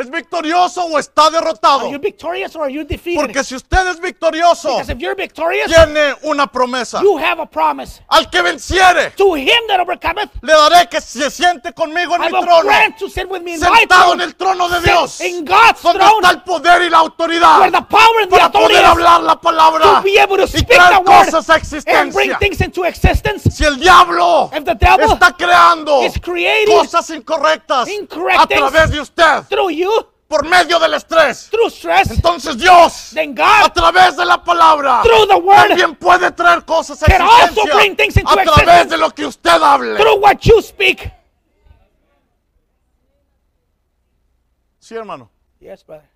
¿Es 0.00 0.10
victorioso 0.10 0.84
o 0.84 0.98
está 0.98 1.30
derrotado? 1.30 1.80
Are 1.80 1.90
you 1.90 1.98
victorious 1.98 2.54
or 2.56 2.62
are 2.64 2.72
you 2.72 2.84
defeated? 2.84 3.20
Porque 3.20 3.44
si 3.44 3.54
usted 3.54 3.86
es 3.88 4.00
victorioso, 4.00 4.68
Because 4.70 4.92
if 4.92 4.98
you're 4.98 5.14
victorious, 5.14 5.70
tiene 5.70 6.14
una 6.22 6.46
promesa. 6.46 7.00
you 7.02 7.18
have 7.18 7.40
a 7.40 7.46
promise. 7.46 8.00
Al 8.08 8.28
que 8.30 8.40
venciere, 8.42 9.10
To 9.16 9.34
him 9.36 9.48
that 9.68 9.80
overcometh, 9.80 10.30
le 10.42 10.52
daré 10.52 10.88
que 10.88 11.00
se 11.00 11.30
siente 11.30 11.72
conmigo 11.72 12.14
en 12.16 12.22
I 12.22 12.26
mi 12.26 12.32
will 12.32 12.44
trono, 12.44 12.62
grant 12.62 12.98
to 12.98 13.08
sit 13.08 13.28
with 13.28 13.42
me 13.42 13.54
in 13.54 13.60
my 13.60 13.66
sentado 13.80 14.12
en 14.12 14.18
throne, 14.18 14.22
el 14.22 14.34
trono 14.36 14.68
de 14.68 14.80
Dios, 14.80 15.20
in 15.20 15.44
God's 15.44 15.82
donde 15.82 15.98
throne, 15.98 16.22
está 16.22 16.30
el 16.30 16.42
poder 16.42 16.82
y 16.82 16.90
la 16.90 17.02
where 17.02 17.10
autoridad 17.10 17.72
the 17.72 17.82
power 17.82 18.20
and 18.22 18.30
the 18.30 18.36
para 18.36 18.46
authority 18.46 18.74
poder 18.74 18.84
hablar 18.86 19.22
la 19.22 19.40
palabra 19.40 19.96
to 19.96 20.02
be 20.02 20.18
able 20.18 20.36
to 20.36 20.44
y 20.44 20.48
speak 20.48 20.68
the 20.68 20.98
word 21.00 21.04
cosas 21.04 21.48
a 21.50 21.54
and 21.54 22.12
bring 22.12 22.30
existencia. 22.30 22.38
things 22.38 22.60
into 22.60 22.84
existence. 22.84 23.48
Si 23.54 23.64
el 23.64 23.76
diablo 23.78 24.50
If 24.54 24.64
the 24.64 24.74
devil 24.74 25.12
está 25.12 25.36
creando 25.36 26.02
is 26.04 26.18
creating 26.20 26.74
cosas 26.76 27.10
incorrectas 27.10 27.88
incorrect 27.88 28.40
a 28.40 28.46
través 28.46 28.90
de 28.90 29.00
usted 29.00 29.42
through 29.48 29.70
you, 29.70 29.89
por 30.28 30.44
medio 30.46 30.78
del 30.78 30.94
estrés, 30.94 31.48
through 31.50 31.70
stress, 31.70 32.10
entonces 32.12 32.56
Dios 32.56 33.10
then 33.14 33.34
a 33.40 33.62
God, 33.64 33.72
través 33.72 34.16
de 34.16 34.24
la 34.24 34.42
palabra 34.42 35.02
through 35.02 35.26
the 35.26 35.34
word, 35.34 35.68
también 35.68 35.96
puede 35.96 36.30
traer 36.30 36.64
cosas 36.64 37.02
a 37.02 37.06
can 37.06 37.22
also 37.22 37.62
bring 37.74 37.96
things 37.96 38.16
into 38.16 38.30
a 38.30 38.44
través 38.44 38.50
existence 38.84 38.90
de 38.90 38.96
lo 38.98 39.10
que 39.10 39.26
usted 39.26 39.50
hable. 39.60 39.96
through 39.96 40.20
what 40.20 40.38
you 40.42 40.62
speak. 40.62 41.10
Sí, 44.78 44.94
hermano. 44.94 45.30
Yes, 45.60 45.84
brother. 45.84 46.08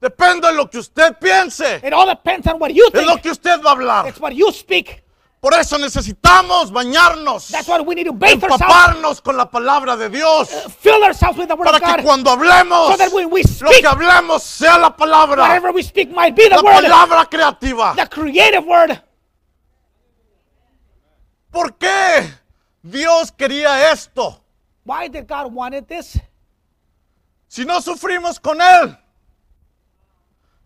Depende 0.00 0.48
de 0.48 0.54
lo 0.54 0.68
que 0.68 0.78
usted 0.78 1.16
piense, 1.18 1.76
It 1.84 1.92
all 1.92 2.06
depends 2.08 2.46
on 2.48 2.58
what 2.60 2.70
you 2.70 2.86
es 2.92 3.04
lo 3.06 3.12
think. 3.12 3.22
que 3.22 3.30
usted 3.30 3.60
va 3.62 3.70
a 3.70 3.72
hablar. 3.72 4.08
It's 4.08 4.18
what 4.20 4.32
you 4.32 4.50
speak. 4.52 5.02
Por 5.42 5.54
eso 5.54 5.76
necesitamos 5.76 6.70
bañarnos, 6.70 7.48
That's 7.48 7.66
why 7.66 7.80
we 7.80 7.96
need 7.96 8.06
to 8.06 8.12
bathe 8.12 8.44
ourselves, 8.44 9.20
con 9.20 9.36
la 9.36 9.50
palabra 9.50 9.96
de 9.96 10.08
Dios, 10.08 10.48
fill 10.78 11.02
ourselves 11.02 11.36
with 11.36 11.48
the 11.48 11.56
word 11.56 11.64
para 11.64 11.78
of 11.78 11.82
que 11.82 11.96
God, 11.96 12.04
cuando 12.04 12.30
hablemos, 12.30 12.92
so 12.92 12.96
that 12.96 13.12
when 13.12 13.28
we 13.28 13.42
lo 13.42 13.48
speak, 13.48 13.80
que 13.80 13.88
hablemos 13.88 14.40
sea 14.40 14.78
la 14.78 14.96
palabra, 14.96 15.42
whatever 15.42 15.72
we 15.72 15.82
speak 15.82 16.12
might 16.12 16.36
be 16.36 16.44
the 16.44 16.54
la 16.54 16.62
word, 16.62 16.84
palabra 16.84 17.28
creativa. 17.28 17.92
the 17.96 18.06
creative 18.06 18.64
word. 18.64 19.02
¿Por 21.50 21.76
qué 21.76 22.22
Dios 22.80 23.32
quería 23.32 23.90
esto? 23.90 24.44
Why 24.84 25.08
did 25.08 25.26
God 25.26 25.52
wanted 25.52 25.88
this? 25.88 26.20
Si 27.48 27.64
no 27.64 27.80
sufrimos 27.80 28.38
con 28.38 28.60
Él, 28.60 28.96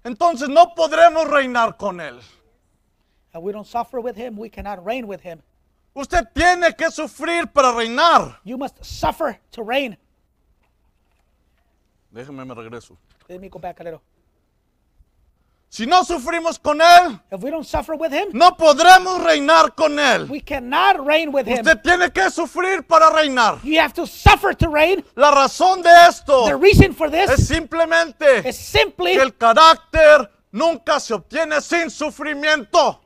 entonces 0.05 0.51
no 0.51 0.74
podremos 0.74 1.27
reinar 1.29 1.79
con 1.79 1.99
Él. 1.99 2.20
And 3.37 3.45
we 3.45 3.53
don't 3.53 3.66
suffer 3.66 4.01
with 4.01 4.16
him, 4.16 4.34
we 4.39 4.49
cannot 4.49 4.82
reign 4.82 5.07
with 5.07 5.20
him. 5.20 5.43
Usted 5.95 6.26
tiene 6.34 6.74
que 6.74 6.91
sufrir 6.91 7.53
para 7.53 7.70
reinar. 7.70 8.39
You 8.45 8.57
must 8.57 8.82
suffer 8.82 9.39
to 9.53 9.62
reign. 9.62 9.99
Déjeme 12.11 12.47
me 12.47 12.55
regreso. 12.55 12.97
Let 13.28 13.39
me 13.39 13.51
go 13.51 13.59
back 13.59 13.78
a 13.80 13.84
little. 13.84 14.01
Si 15.68 15.84
no 15.84 16.03
sufrimos 16.03 16.59
con 16.59 16.80
Él, 16.80 17.20
if 17.30 17.43
we 17.43 17.51
don't 17.51 17.66
suffer 17.66 17.95
with 17.95 18.11
him, 18.11 18.30
no 18.32 18.53
podremos 18.53 19.22
reinar 19.22 19.74
con 19.76 19.99
Él. 19.99 20.30
we 20.30 20.41
cannot 20.41 21.05
reign 21.05 21.30
with 21.30 21.47
him. 21.47 21.59
Usted 21.59 21.82
tiene 21.82 22.11
que 22.11 22.30
sufrir 22.30 22.87
para 22.87 23.11
reinar. 23.11 23.61
You 23.62 23.78
have 23.80 23.93
to 23.93 24.07
suffer 24.07 24.55
to 24.55 24.70
reign. 24.70 25.05
La 25.14 25.30
razón 25.30 25.82
de 25.82 25.91
esto 26.09 26.47
The 26.47 26.57
reason 26.57 26.95
for 26.95 27.14
es 27.14 27.37
this 27.37 27.47
simplemente 27.47 28.49
is 28.49 28.57
simply 28.57 29.12
que 29.12 29.20
el 29.20 29.37
carácter 29.37 30.30
nunca 30.53 30.99
se 31.01 31.12
obtiene 31.12 31.61
sin 31.61 31.91
sufrimiento. 31.91 33.03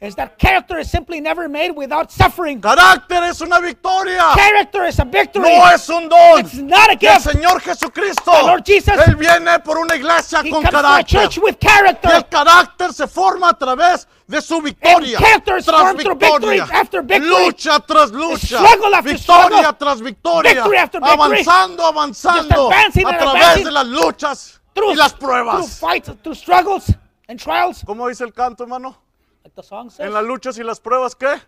Is 0.00 0.14
that 0.14 0.38
character 0.38 0.78
is 0.78 0.90
simply 0.90 1.20
never 1.20 1.46
made 1.46 1.72
without 1.72 2.10
suffering. 2.10 2.58
Carácter 2.60 3.22
es 3.24 3.42
una 3.42 3.60
victoria, 3.60 4.32
Character 4.34 4.84
is 4.86 4.98
a 4.98 5.04
victory. 5.04 5.42
no 5.54 5.66
es 5.66 5.88
un 5.90 6.08
don. 6.08 6.40
It's 6.40 6.54
not 6.54 6.88
a 6.88 6.92
El 6.92 6.98
gift. 6.98 7.20
Señor 7.28 7.60
Jesucristo, 7.60 8.32
The 8.32 8.46
Lord 8.46 8.64
Jesus, 8.64 8.94
Él 9.06 9.16
viene 9.16 9.58
por 9.62 9.76
una 9.76 9.94
iglesia 9.96 10.40
He 10.42 10.50
con 10.50 10.62
comes 10.62 10.70
for 10.70 10.86
a 10.86 11.02
church 11.04 11.36
carácter. 11.36 11.42
with 11.42 11.56
Y 11.60 11.66
el 11.66 11.70
character. 11.98 12.28
carácter 12.30 12.92
se 12.94 13.06
forma 13.06 13.50
a 13.50 13.58
través 13.58 14.06
de 14.26 14.40
su 14.40 14.62
victoria. 14.62 15.18
And 15.18 15.26
character 15.26 15.56
is 15.58 15.66
Tras 15.66 15.80
formed 15.82 16.00
through 16.00 16.14
victory 16.14 16.56
victoria. 16.60 16.80
after 16.80 17.02
victory. 17.02 17.28
Lucha 17.28 17.80
tras 17.86 18.10
lucha. 18.10 18.56
Struggle 18.58 18.94
after 18.94 19.12
Victoria 19.12 19.48
struggle. 19.58 19.72
tras 19.78 20.00
victoria. 20.00 20.54
Victory 20.54 20.76
after 20.78 21.00
victory. 21.00 21.42
Avanzando, 21.44 21.84
avanzando. 21.84 22.70
advancing 22.70 23.06
A 23.06 23.18
través 23.18 23.34
advancing. 23.42 23.64
de 23.64 23.70
las 23.70 23.86
luchas 23.86 24.60
Through, 24.74 24.92
y 24.92 24.94
las 24.96 25.12
through 25.12 25.28
pruebas. 25.28 25.78
fights, 25.78 26.10
through 26.22 26.34
struggles 26.36 26.90
and 27.28 27.38
trials. 27.38 27.82
¿Cómo 27.84 28.08
dice 28.08 28.24
el 28.24 28.32
canto, 28.32 28.62
hermano? 28.62 28.96
Like 29.44 29.54
the 29.54 29.62
song 29.62 29.90
says. 29.90 30.06
En 30.06 30.12
las 30.12 30.24
luchas 30.24 30.58
y 30.58 30.62
las 30.62 30.80
pruebas, 30.80 31.14
¿qué? 31.14 31.40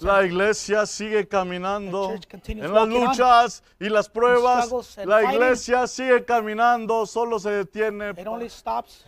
La 0.00 0.24
iglesia 0.24 0.86
sigue 0.86 1.28
caminando. 1.28 2.12
En 2.46 2.74
las 2.74 2.88
luchas 2.88 3.62
y 3.78 3.88
las 3.88 4.08
pruebas, 4.08 4.96
la 5.04 5.22
iglesia 5.32 5.86
sigue 5.86 6.24
caminando, 6.24 7.06
solo 7.06 7.38
se 7.38 7.50
detiene. 7.50 8.10
it 8.10 8.26
only 8.26 8.48
stops. 8.48 9.04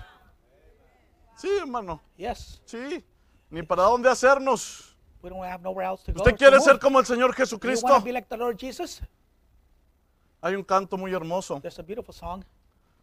Sí, 1.36 1.48
hermano, 1.60 2.00
Yes. 2.16 2.60
sí. 2.64 3.04
Ni 3.50 3.62
para 3.62 3.84
dónde 3.84 4.08
hacernos. 4.08 4.96
We 5.22 5.30
don't 5.30 5.44
have 5.44 5.62
nowhere 5.62 5.86
else 5.86 6.04
to 6.04 6.12
go. 6.12 6.22
¿Usted 6.22 6.36
quiere 6.36 6.60
ser 6.60 6.78
como 6.78 7.00
el 7.00 7.06
Señor 7.06 7.32
Jesucristo? 7.34 7.86
want 7.86 8.00
to 8.00 8.04
be 8.04 8.12
like 8.12 8.28
the 8.28 8.36
Lord 8.36 8.56
Jesus? 8.58 9.00
Hay 10.40 10.54
un 10.54 10.62
canto 10.62 10.96
muy 10.96 11.12
hermoso. 11.12 11.60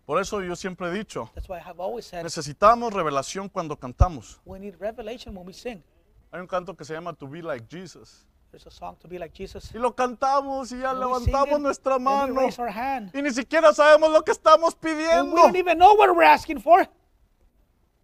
Por 0.06 0.20
eso 0.22 0.42
yo 0.42 0.56
siempre 0.56 0.88
he 0.90 0.92
dicho, 0.94 1.32
That's 1.34 1.50
why 1.50 1.58
I 1.58 1.62
have 1.62 1.80
always 1.82 2.06
said 2.06 2.24
necesitamos 2.24 2.94
revelación 2.94 3.50
cuando 3.50 3.76
cantamos. 3.78 4.40
we 4.46 4.60
need 4.60 4.76
revelation 4.80 5.36
when 5.36 5.46
we 5.48 5.54
sing. 5.54 5.84
Hay 6.32 6.40
un 6.42 6.48
canto 6.48 6.76
que 6.76 6.86
se 6.86 6.94
llama 6.94 7.14
To 7.14 7.28
Be 7.28 7.42
Like 7.42 7.66
Jesus. 7.70 8.26
There's 8.52 8.68
a 8.68 8.72
song 8.72 8.96
to 9.02 9.08
be 9.10 9.20
like 9.20 9.34
Jesus. 9.36 9.70
Y 9.76 9.80
lo 9.80 9.94
cantamos 9.96 10.72
y 10.72 10.80
ya 10.80 10.92
And 10.92 11.00
we 11.00 11.06
sing 11.20 11.26
levantamos 11.34 11.58
it, 11.58 11.62
nuestra 11.62 11.96
and 11.96 12.06
we 12.06 12.12
mano. 12.12 12.42
raise 12.42 12.58
our 12.62 12.70
hand. 12.70 13.12
Y 13.14 13.22
ni 13.22 13.32
siquiera 13.32 13.74
sabemos 13.74 14.12
lo 14.14 14.22
que 14.24 14.32
estamos 14.32 14.74
And 14.76 14.84
we 14.86 14.90
pidiendo. 14.96 15.36
don't 15.36 15.56
even 15.58 15.78
know 15.78 15.94
what 15.96 16.10
we're 16.16 16.24
asking 16.24 16.60
for. 16.62 16.88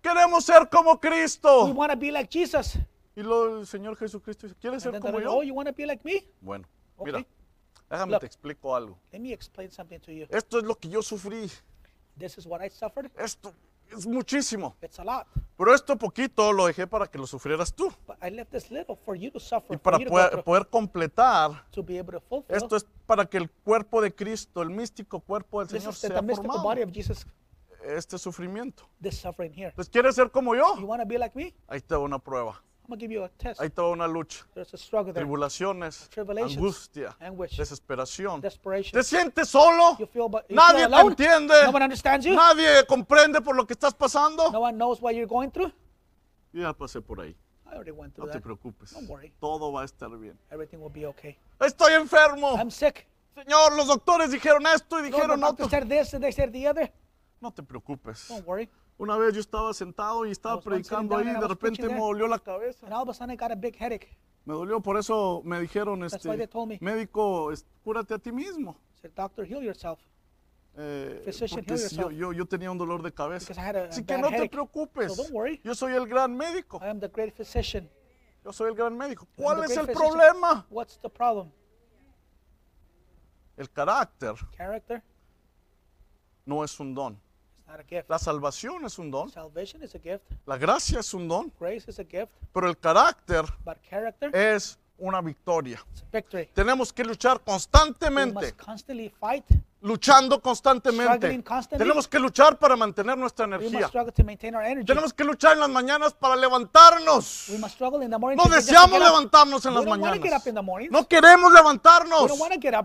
Queremos 0.02 0.44
ser 0.44 0.68
como 0.70 1.00
Cristo. 1.00 1.68
We 1.68 1.72
want 1.74 1.92
to 1.92 1.98
be 1.98 2.12
like 2.12 2.30
Jesus. 2.30 2.76
Y 3.16 3.22
luego 3.22 3.60
el 3.60 3.68
Señor 3.68 3.96
Jesucristo 3.96 4.48
dice, 4.48 4.58
¿quieres 4.60 4.84
And 4.86 4.92
ser 4.92 4.92
then 4.94 5.02
como 5.02 5.20
yo? 5.22 5.38
oh, 5.38 5.42
you 5.44 5.54
want 5.54 5.68
to 5.70 5.74
be 5.74 5.86
like 5.86 6.04
me? 6.04 6.26
Bueno, 6.42 6.66
mira, 7.00 7.24
déjame 7.90 8.12
Look. 8.14 8.22
te 8.22 8.26
explico 8.26 8.76
algo. 8.76 8.98
Let 9.14 9.20
me 9.20 9.32
explain 9.32 9.70
something 9.72 10.00
to 10.00 10.12
you. 10.12 10.26
Esto 10.30 10.58
es 10.60 10.64
lo 10.66 10.76
que 10.76 10.90
yo 10.90 11.02
sufrí. 11.02 11.50
This 12.18 12.38
is 12.38 12.46
what 12.46 12.62
I 12.64 12.70
suffered. 12.70 13.10
Esto 13.18 13.54
es 13.92 14.06
muchísimo. 14.06 14.76
It's 14.82 15.00
a 15.00 15.04
lot. 15.04 15.28
Pero 15.58 15.74
esto 15.76 15.96
poquito 15.98 16.52
lo 16.54 16.66
dejé 16.66 16.88
para 16.88 17.08
que 17.08 17.18
lo 17.18 17.28
sufrieras 17.28 17.74
tú. 17.74 17.92
But 18.08 18.18
I 18.24 18.30
left 18.32 18.52
this 18.52 18.72
little 18.72 18.96
for 18.96 19.16
you 19.16 19.32
to 19.32 19.40
suffer, 19.40 19.76
Y 19.76 19.78
for 19.78 19.80
para 19.80 19.98
you 20.00 20.06
to, 20.06 20.12
poder, 20.12 20.44
poder 20.44 20.68
completar, 20.68 21.66
to 21.72 21.84
be 21.84 22.00
able 22.00 22.14
to 22.14 22.22
fulfill. 22.22 22.56
esto 22.56 22.76
es 22.76 22.86
para 23.06 23.26
que 23.26 23.38
el 23.38 23.50
cuerpo 23.50 24.02
de 24.02 24.14
Cristo, 24.14 24.62
el 24.62 24.70
místico 24.70 25.20
cuerpo 25.20 25.60
del 25.64 25.70
Señor, 25.80 25.94
sea 25.94 26.10
the 26.22 26.36
formado. 26.36 26.64
body 26.64 26.82
of 26.84 26.92
Jesus, 26.92 27.26
Este 27.84 28.18
sufrimiento. 28.18 28.88
this 29.02 29.18
suffering 29.20 29.52
here. 29.54 29.70
Entonces, 29.70 29.92
¿quieres 29.92 30.16
ser 30.16 30.30
como 30.32 30.56
yo? 30.56 30.78
You 30.80 30.86
want 30.86 31.02
to 31.02 31.08
be 31.08 31.18
like 31.18 31.36
me? 31.38 31.54
Ahí 31.68 31.82
te 31.82 31.96
va 31.96 32.02
una 32.02 32.20
prueba. 32.20 32.62
I'm 32.90 32.98
give 32.98 33.12
you 33.12 33.24
a 33.24 33.30
test. 33.30 33.60
Te 33.60 33.70
va 33.82 33.90
una 33.90 34.08
lucha. 34.08 34.46
There's 34.54 34.74
a 34.74 34.78
struggle 34.78 35.14
there. 35.14 35.24
Tribulaciones, 35.24 36.10
angustia, 36.18 37.16
anguish, 37.20 37.58
desesperación. 37.58 38.42
Desperation. 38.42 38.92
¿Te 38.92 39.04
sientes 39.04 39.48
solo? 39.48 39.98
You 39.98 40.08
feel, 40.08 40.30
but 40.30 40.46
you 40.50 40.56
Nadie 40.56 40.88
feel 40.88 41.16
te 41.16 41.24
entiende. 41.24 41.64
No 41.64 41.72
one 41.72 41.84
understands 41.84 42.26
you? 42.26 42.34
Nadie 42.36 42.86
comprende 42.88 43.42
por 43.42 43.56
lo 43.56 43.66
que 43.66 43.74
estás 43.74 43.94
pasando. 43.94 44.52
No 44.52 44.60
one 44.62 44.78
knows 44.78 45.02
what 45.02 45.14
you're 45.14 45.28
going 45.28 45.50
through? 45.50 45.72
Yo 46.52 46.62
ya 46.62 46.74
pasé 46.74 47.02
por 47.02 47.22
ahí. 47.22 47.36
I 47.66 47.76
already 47.76 47.92
went 47.92 48.18
No 48.18 48.24
through 48.26 48.32
te 48.32 48.40
that. 48.40 48.44
preocupes. 48.44 48.92
Don't 48.92 49.08
worry. 49.08 49.32
Todo 49.40 49.72
va 49.72 49.84
a 49.84 49.86
estar 49.86 50.10
bien. 50.20 50.38
Everything 50.50 50.80
will 50.80 50.92
be 50.92 51.06
okay. 51.06 51.38
Estoy 51.60 51.94
enfermo. 51.94 52.58
I'm 52.58 52.70
sick. 52.70 53.08
Señor, 53.34 53.74
los 53.78 53.88
doctores 53.88 54.30
dijeron 54.32 54.66
esto 54.68 55.00
y 55.00 55.04
dijeron 55.04 55.40
doctor 55.40 55.68
otro. 55.68 55.70
said 55.70 55.88
this 55.88 56.14
and 56.14 56.22
they 56.22 56.34
said 56.34 56.52
the 56.52 56.68
other. 56.68 56.92
No 57.40 57.52
te 57.52 57.64
preocupes. 57.64 58.28
Don't 58.28 58.46
worry. 58.46 58.70
Una 59.02 59.18
vez 59.18 59.34
yo 59.34 59.40
estaba 59.40 59.74
sentado 59.74 60.28
y 60.28 60.32
estaba 60.32 60.62
predicando 60.62 61.18
ahí 61.18 61.28
y 61.28 61.32
de 61.34 61.48
repente 61.48 61.90
me 61.90 61.98
dolió 61.98 62.28
la 62.28 62.38
cabeza. 62.38 62.86
And 62.86 62.94
all 62.94 63.02
of 63.02 63.10
a 63.10 63.14
sudden 63.16 63.32
I 63.32 63.36
got 63.36 63.52
a 63.52 63.56
big 63.56 63.76
headache. 63.76 64.16
Me 64.46 64.54
dolió, 64.54 64.80
por 64.80 64.96
eso 64.96 65.42
me 65.44 65.60
dijeron, 65.60 66.02
why 66.02 66.06
este, 66.06 66.48
told 66.48 66.70
me. 66.70 66.78
médico, 66.82 67.52
es- 67.52 67.66
cúrate 67.84 68.14
a 68.14 68.20
ti 68.20 68.32
mismo. 68.32 68.78
Said, 69.02 69.12
doctor, 69.16 69.44
heal 69.44 69.64
yourself. 69.64 70.00
Eh, 70.78 71.20
Physician, 71.26 71.62
porque 71.66 71.72
heal 71.74 71.80
si 71.90 71.96
yo, 71.96 72.02
yourself. 72.12 72.20
yo, 72.20 72.34
yo 72.34 72.46
tenía 72.46 72.70
un 72.70 72.78
dolor 72.78 73.02
de 73.02 73.12
cabeza. 73.12 73.48
Because 73.48 73.60
I 73.60 73.64
had 73.68 73.76
a- 73.76 73.86
a 73.86 73.90
Así 73.90 74.04
que 74.06 74.14
bad 74.14 74.22
no 74.22 74.28
te 74.30 74.36
headache. 74.36 74.52
preocupes. 74.52 75.16
So 75.16 75.24
don't 75.24 75.34
worry. 75.34 75.60
Yo 75.64 75.74
soy 75.74 75.94
el 75.94 76.06
gran 76.08 76.38
médico. 76.38 76.80
I 76.80 76.90
am 76.90 77.00
the 77.00 77.08
great 77.08 77.34
physician. 77.36 77.90
Yo 78.46 78.54
soy 78.54 78.70
el 78.70 78.76
gran 78.76 78.96
médico. 78.96 79.28
¿Cuál 79.36 79.64
es 79.64 79.72
great 79.72 79.80
el 79.80 79.96
physician. 79.96 80.12
problema? 80.14 80.68
What's 80.70 81.00
the 81.02 81.10
problem? 81.10 81.52
El 83.58 83.68
carácter 83.72 84.36
Character? 84.56 85.02
no 86.46 86.64
es 86.64 86.80
un 86.80 86.94
don. 86.94 87.20
La 88.08 88.20
salvación 88.20 88.86
es 88.86 89.00
un 89.00 89.12
don. 89.12 89.30
Salvation 89.30 89.84
is 89.84 89.96
a 89.96 90.00
gift. 90.00 90.24
La 90.46 90.58
gracia 90.58 91.00
es 91.00 91.14
un 91.14 91.28
don. 91.28 91.52
Grace 91.60 91.90
is 91.90 92.00
a 92.00 92.04
gift. 92.04 92.32
Pero 92.54 92.68
el 92.68 92.78
carácter 92.78 93.46
es 94.34 94.78
una 94.98 95.22
victoria. 95.22 95.84
is 95.94 96.04
a 96.04 96.06
victory. 96.12 96.48
Tenemos 96.54 96.92
que 96.94 97.04
luchar 97.04 97.42
constantemente. 97.42 98.54
Luchando 99.82 100.42
constantemente. 100.42 101.44
Tenemos 101.78 102.08
que 102.08 102.20
luchar 102.20 102.58
para 102.58 102.76
mantener 102.76 103.18
nuestra 103.18 103.46
energía. 103.46 103.90
Tenemos 104.86 105.14
que 105.14 105.24
luchar 105.24 105.54
en 105.54 105.60
las 105.60 105.70
mañanas 105.70 106.14
para 106.14 106.36
levantarnos. 106.36 107.48
No 107.50 108.46
deseamos 108.50 109.00
levantarnos 109.00 109.66
en 109.66 109.74
las 109.74 109.86
mañanas. 109.86 110.20
No 110.90 111.08
queremos 111.08 111.52
levantarnos. 111.52 112.32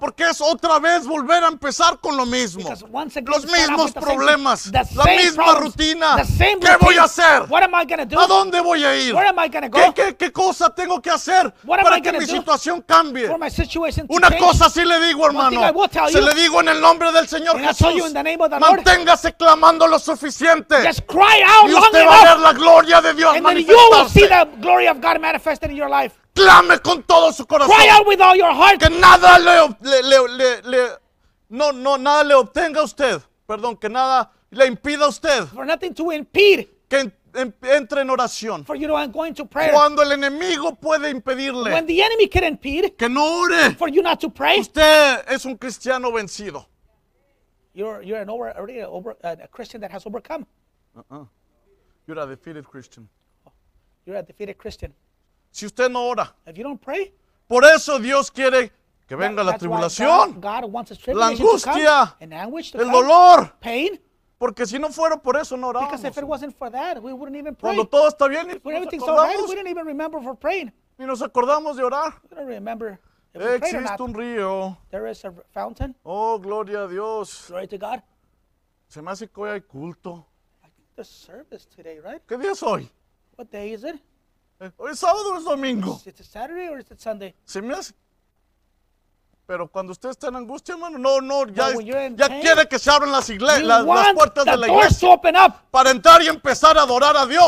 Porque 0.00 0.30
es 0.30 0.40
otra 0.40 0.78
vez 0.78 1.06
volver 1.06 1.44
a 1.44 1.48
empezar 1.48 1.98
con 1.98 2.16
lo 2.16 2.26
mismo. 2.26 2.68
Los 2.68 3.46
mismos 3.46 3.92
problemas. 3.92 4.66
La 4.66 4.82
misma 5.04 5.44
problems, 5.44 5.76
rutina. 5.76 6.16
¿Qué 6.38 6.76
voy 6.80 6.96
a 6.96 7.04
hacer? 7.04 7.42
What 7.48 7.62
am 7.62 7.74
I 7.74 7.86
going 7.86 8.06
to 8.08 8.16
do? 8.16 8.20
¿A 8.20 8.26
dónde 8.26 8.60
voy 8.60 8.84
a 8.84 8.96
ir? 8.96 9.14
Where 9.14 9.28
am 9.28 9.38
I 9.38 9.48
gonna 9.48 9.68
go? 9.68 9.92
¿Qué, 9.94 10.04
qué, 10.04 10.16
qué 10.16 10.32
cosa 10.32 10.74
tengo 10.74 11.00
que 11.00 11.10
hacer 11.10 11.52
para 11.66 11.98
I 11.98 12.02
que 12.02 12.12
mi 12.12 12.26
situación 12.26 12.82
cambie? 12.82 13.28
Una 13.28 14.30
cosa 14.38 14.70
sí 14.70 14.84
le 14.84 15.00
digo, 15.06 15.26
hermano. 15.26 15.60
Se 16.10 16.22
le 16.22 16.34
digo 16.34 16.60
en 16.60 16.68
el 16.68 16.80
nombre 16.86 17.12
del 17.12 17.26
Señor 17.28 17.56
And 17.56 17.64
you 17.64 17.68
Jesús. 17.70 18.06
in 18.08 18.12
the 18.14 18.22
name 18.22 18.40
of 18.40 18.50
the 18.50 18.58
Lord. 18.58 18.84
Manténgase 18.84 19.36
clamando 19.36 19.86
lo 19.86 19.98
suficiente. 19.98 20.82
Just 20.84 21.06
cry 21.06 21.42
out 21.46 21.68
Y 21.68 21.72
long 21.72 21.82
usted 21.82 22.04
va 22.06 22.20
a 22.20 22.24
ver 22.34 22.38
la 22.40 22.52
gloria 22.52 23.00
de 23.00 23.14
Dios 23.14 23.34
And 23.36 23.44
then 23.46 23.58
you 23.58 23.66
will 23.66 24.08
see 24.08 24.20
manifestarse. 24.28 24.50
the 24.56 24.60
glory 24.60 24.86
of 24.88 25.00
God 25.00 25.20
manifested 25.20 25.70
in 25.70 25.76
your 25.76 25.88
life. 25.88 26.12
Clame 26.34 26.78
con 26.82 27.02
todo 27.02 27.32
su 27.32 27.44
corazón. 27.46 27.74
Cry 27.74 27.88
out 27.88 28.06
with 28.06 28.20
all 28.20 28.36
your 28.36 28.52
heart. 28.52 28.78
Que 28.80 28.90
nada 28.90 29.38
le, 29.38 29.60
ob- 29.62 29.76
le- 29.82 30.02
le- 30.02 30.28
le- 30.28 30.62
le- 30.62 30.98
no, 31.50 31.70
no, 31.72 31.96
nada 31.96 32.24
le 32.24 32.34
obtenga 32.34 32.80
a 32.80 32.84
usted. 32.84 33.20
Perdón, 33.48 33.76
que 33.80 33.88
nada 33.88 34.30
le 34.50 34.66
impida 34.66 35.04
a 35.04 35.08
usted 35.08 35.46
For 35.54 35.64
nothing 35.64 35.94
to 35.94 36.12
impede 36.12 36.68
que 36.88 36.98
en- 37.00 37.14
en- 37.34 37.54
entre 37.62 38.00
en 38.02 38.10
oración. 38.10 38.64
for 38.66 38.76
you 38.76 38.86
to 38.88 39.08
go 39.08 39.24
into 39.24 39.44
prayer. 39.46 39.72
Cuando 39.72 40.02
el 40.02 40.12
enemigo 40.12 40.74
puede 40.74 41.02
When 41.04 41.16
impedirle 41.16 41.82
the 41.86 42.02
enemy 42.02 42.28
can 42.28 42.44
impede 42.44 42.96
que 42.96 43.08
no 43.08 43.40
ore, 43.42 43.74
for 43.76 43.88
you 43.88 44.02
not 44.02 44.18
to 44.20 44.28
pray, 44.30 44.58
usted 44.60 45.24
es 45.28 45.44
un 45.44 45.56
cristiano 45.56 46.10
vencido. 46.12 46.66
You're, 47.76 48.02
you're 48.02 48.20
an 48.20 48.30
over, 48.30 48.56
already 48.56 48.78
a, 48.80 48.88
over, 48.88 49.14
a 49.22 49.46
Christian 49.48 49.80
that 49.82 49.90
has 49.92 50.06
overcome. 50.06 50.46
You're 52.06 52.18
a 52.18 52.26
defeated 52.26 52.64
Christian. 52.64 53.06
You're 54.06 54.16
a 54.16 54.22
defeated 54.22 54.56
Christian. 54.56 54.94
Si 55.50 55.66
usted 55.66 55.90
no 55.90 56.08
ora, 56.08 56.34
If 56.46 56.56
you 56.56 56.64
don't 56.64 56.80
pray, 56.80 57.12
por 57.46 57.64
eso 57.64 57.98
Dios 57.98 58.30
quiere 58.30 58.70
que 59.06 59.16
venga 59.16 59.44
la 59.44 59.58
tribulación, 59.58 60.40
God, 60.40 60.40
God 60.40 60.64
la 61.14 61.28
come, 61.28 61.86
angustia, 62.40 62.78
to 62.78 62.84
el 62.84 62.90
come, 62.90 62.92
dolor, 62.92 63.52
pain. 63.60 64.00
porque 64.38 64.66
si 64.66 64.78
no 64.78 64.88
fuera 64.90 65.16
por 65.22 65.36
eso 65.36 65.56
no 65.56 65.72
Because 65.72 66.04
if 66.04 66.16
it 66.16 66.24
oramos. 66.24 66.28
wasn't 66.28 66.56
for 66.56 66.70
that, 66.70 67.02
we 67.02 67.12
wouldn't 67.12 67.36
even 67.36 67.54
pray. 67.54 67.74
Cuando 67.74 67.84
todo 67.86 68.08
está 68.08 68.26
bien, 68.28 68.46
When 68.62 68.74
nos 68.74 68.86
everything's 68.86 69.02
all 69.02 69.16
right, 69.16 69.36
acordamos, 69.36 69.48
we 69.48 69.70
even 69.70 69.86
remember 69.86 70.20
for 70.22 70.34
praying. 70.34 70.72
ni 70.98 71.06
nos 71.06 71.20
acordamos 71.20 71.76
de 71.76 71.82
orar. 71.84 72.14
Existe 73.40 74.02
un 74.02 74.14
río. 74.14 74.76
There 74.90 75.06
is 75.10 75.24
a 75.24 75.32
fountain. 75.52 75.94
Oh, 76.04 76.38
gloria 76.38 76.84
a 76.84 76.88
Dios. 76.88 77.46
Glory 77.48 77.68
to 77.68 77.78
God. 77.78 78.02
Se 78.88 79.02
me 79.02 79.10
hace 79.10 79.28
que 79.28 79.42
hoy 79.42 79.50
hay 79.50 79.60
culto. 79.60 80.24
I 80.64 80.68
think 80.68 80.88
the 80.96 81.04
service 81.04 81.66
today, 81.66 82.00
right? 82.00 82.22
¿Qué 82.26 82.38
día 82.38 82.52
es 82.52 82.62
hoy? 82.62 82.90
What 83.36 83.50
day 83.50 83.72
is 83.72 83.84
it? 83.84 83.96
Eh, 84.60 84.70
¿Hoy 84.78 84.92
es 84.92 84.98
sábado 84.98 85.34
o 85.34 85.36
es 85.36 85.44
domingo? 85.44 85.96
Is 85.96 86.06
it 86.06 86.24
Saturday 86.24 86.68
or 86.68 86.78
is 86.78 86.90
it 86.90 87.00
Sunday? 87.00 87.34
Se 87.44 87.60
me 87.60 87.74
hace. 87.74 87.92
Pero 89.46 89.68
cuando 89.68 89.92
usted 89.92 90.08
está 90.08 90.26
en 90.26 90.34
angustia, 90.34 90.74
hermano, 90.74 90.98
no, 90.98 91.20
no, 91.20 91.46
ya, 91.46 91.68
But 91.68 91.76
when 91.76 91.86
you're 91.86 92.04
in 92.04 92.16
ya 92.16 92.26
pain, 92.26 92.40
quiere 92.40 92.66
que 92.66 92.80
se 92.80 92.90
abran 92.90 93.12
las, 93.12 93.30
igle- 93.30 93.60
You 93.60 93.66
las, 93.66 93.84
las 93.84 94.12
puertas 94.12 94.44
de 94.44 94.56
la 94.56 94.66
iglesia 94.66 95.08
open 95.08 95.36
up 95.36 95.54
para 95.70 95.90
entrar 95.92 96.20
y 96.20 96.26
empezar 96.26 96.76
a 96.76 96.82
adorar 96.82 97.16
a 97.16 97.24
Dios. 97.26 97.46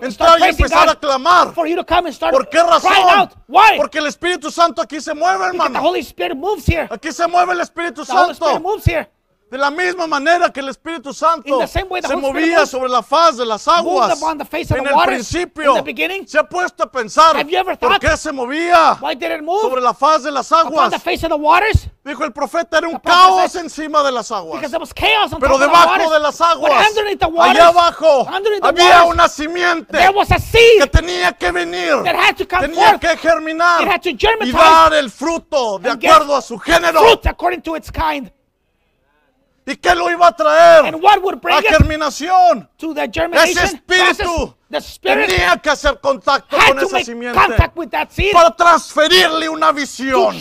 Entrar 0.00 0.38
y 0.38 0.44
empezar 0.44 0.88
a 0.88 0.94
God, 0.94 1.00
clamar. 1.00 1.52
and 1.56 2.12
start 2.14 2.32
¿Por 2.32 2.48
qué 2.48 2.62
razón? 2.62 3.28
Porque 3.76 3.98
el 3.98 4.06
Espíritu 4.06 4.52
Santo 4.52 4.80
aquí 4.80 5.00
se 5.00 5.12
mueve, 5.12 5.46
hermano. 5.46 5.80
Holy 5.82 5.98
Spirit 6.00 6.36
moves 6.36 6.68
here. 6.68 6.86
Aquí 6.88 7.10
se 7.10 7.26
mueve 7.26 7.54
el 7.54 7.60
Espíritu 7.60 8.04
Santo. 8.04 8.60
De 9.50 9.58
la 9.58 9.70
misma 9.70 10.06
manera 10.06 10.50
que 10.52 10.60
el 10.60 10.68
Espíritu 10.68 11.12
Santo 11.12 11.58
se 11.66 12.14
movía 12.16 12.64
sobre 12.66 12.88
la 12.88 13.02
faz 13.02 13.36
de 13.36 13.44
las 13.44 13.66
aguas 13.66 14.20
en 14.78 14.86
el 14.86 14.92
principio. 15.06 15.74
Se 16.26 16.38
ha 16.38 16.44
puesto 16.48 16.84
a 16.84 16.90
pensar 16.90 17.34
por 17.80 17.98
qué 17.98 18.16
se 18.16 18.30
movía 18.32 18.96
sobre 19.60 19.80
la 19.82 19.92
faz 19.92 20.22
de 20.22 20.30
las 20.30 20.52
aguas. 20.52 20.92
Dijo 22.04 22.24
el 22.24 22.32
profeta, 22.32 22.78
era 22.78 22.86
un 22.88 22.98
caos 22.98 23.54
encima 23.56 24.02
de 24.04 24.12
las 24.12 24.30
aguas. 24.30 24.62
Pero 25.40 25.58
debajo 25.58 26.10
de 26.12 26.20
las 26.20 26.40
aguas, 26.40 26.72
allá 27.50 27.66
abajo, 27.68 28.26
había 28.62 29.04
una 29.04 29.28
simiente 29.28 29.98
que 30.78 30.86
tenía 30.86 31.32
que 31.32 31.50
venir, 31.52 31.92
tenía 32.60 32.98
que 33.00 33.16
germinar 33.16 33.82
y 34.46 34.52
dar 34.52 34.94
el 34.94 35.10
fruto 35.10 35.78
de 35.80 35.90
acuerdo 35.90 36.36
a 36.36 36.40
su 36.42 36.56
género. 36.58 37.00
fruit 37.00 37.26
according 37.26 37.60
to 37.62 37.74
its 37.76 37.90
kind. 37.90 38.30
¿Y 39.70 39.76
qué 39.76 39.94
lo 39.94 40.10
iba 40.10 40.26
a 40.26 40.32
traer? 40.32 40.86
And 40.86 41.00
what 41.00 41.22
would 41.22 41.40
bring 41.40 41.54
La 41.54 41.60
it 41.60 41.68
germinación. 41.68 42.68
to 42.78 42.92
the 42.92 43.08
germination 43.08 43.56
Ese 43.56 43.76
espíritu 43.76 44.56
process? 44.68 44.98
The 45.02 45.14
tenía 45.26 45.56
que 45.62 45.70
hacer 45.70 46.00
contacto 46.00 46.56
con 46.56 46.78
esa 46.78 47.04
simiente 47.04 47.38
para 48.32 48.50
transferirle 48.56 49.48
una 49.48 49.70
visión. 49.70 50.40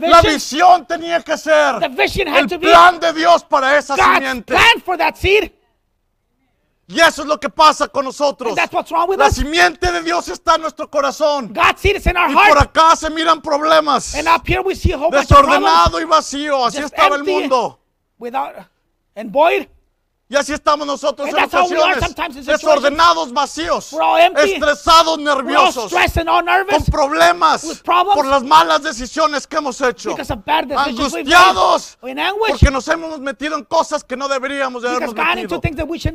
La 0.00 0.20
visión 0.20 0.84
tenía 0.86 1.20
que 1.22 1.36
ser 1.36 1.76
el 1.82 2.58
plan 2.58 2.98
de 2.98 3.12
Dios 3.12 3.44
para 3.44 3.76
esa 3.76 3.94
God's 3.94 4.14
simiente. 4.14 4.52
plan 4.52 4.80
for 4.84 4.98
that 4.98 5.14
seed. 5.14 5.52
Y 6.88 7.00
eso 7.00 7.22
es 7.22 7.28
lo 7.28 7.38
que 7.38 7.48
pasa 7.48 7.88
con 7.88 8.04
nosotros. 8.04 8.56
La 8.56 9.26
us. 9.26 9.34
simiente 9.34 9.90
de 9.90 10.02
Dios 10.02 10.28
está 10.28 10.54
en 10.56 10.62
nuestro 10.62 10.88
corazón. 10.88 11.52
God's 11.52 11.80
seed 11.80 11.96
is 11.96 12.06
in 12.06 12.16
our 12.16 12.30
Y 12.30 12.34
por 12.34 12.58
acá 12.58 12.94
se 12.96 13.10
miran 13.10 13.40
problemas. 13.40 14.12
Desordenado 14.12 16.00
y 16.00 16.04
vacío. 16.04 16.64
Así 16.64 16.78
estaba 16.78 17.16
el 17.16 17.24
mundo. 17.24 17.80
Without 18.18 18.66
and 19.14 19.32
void. 19.32 19.68
Y 20.28 20.34
así 20.34 20.52
estamos 20.52 20.84
nosotros 20.86 21.28
en 21.28 21.36
ocasiones. 21.36 22.44
Desordenados, 22.44 23.32
vacíos. 23.32 23.92
Empty. 23.92 24.54
Estresados, 24.54 25.18
nerviosos. 25.20 25.92
all 25.92 26.12
Con 26.12 26.44
nervous 26.44 26.90
problemas. 26.90 27.64
Problems. 27.84 28.14
Por 28.16 28.26
las 28.26 28.42
malas 28.42 28.82
decisiones 28.82 29.46
que 29.46 29.56
hemos 29.56 29.80
hecho. 29.80 30.16
Angustiados. 30.76 31.98
anguish 32.02 32.50
Porque 32.50 32.70
nos 32.72 32.88
hemos 32.88 33.20
metido 33.20 33.56
en 33.56 33.64
cosas 33.64 34.02
que 34.02 34.16
no 34.16 34.26
deberíamos 34.26 34.82
de 34.82 34.88
habernos 34.88 35.14
metido. 35.14 35.60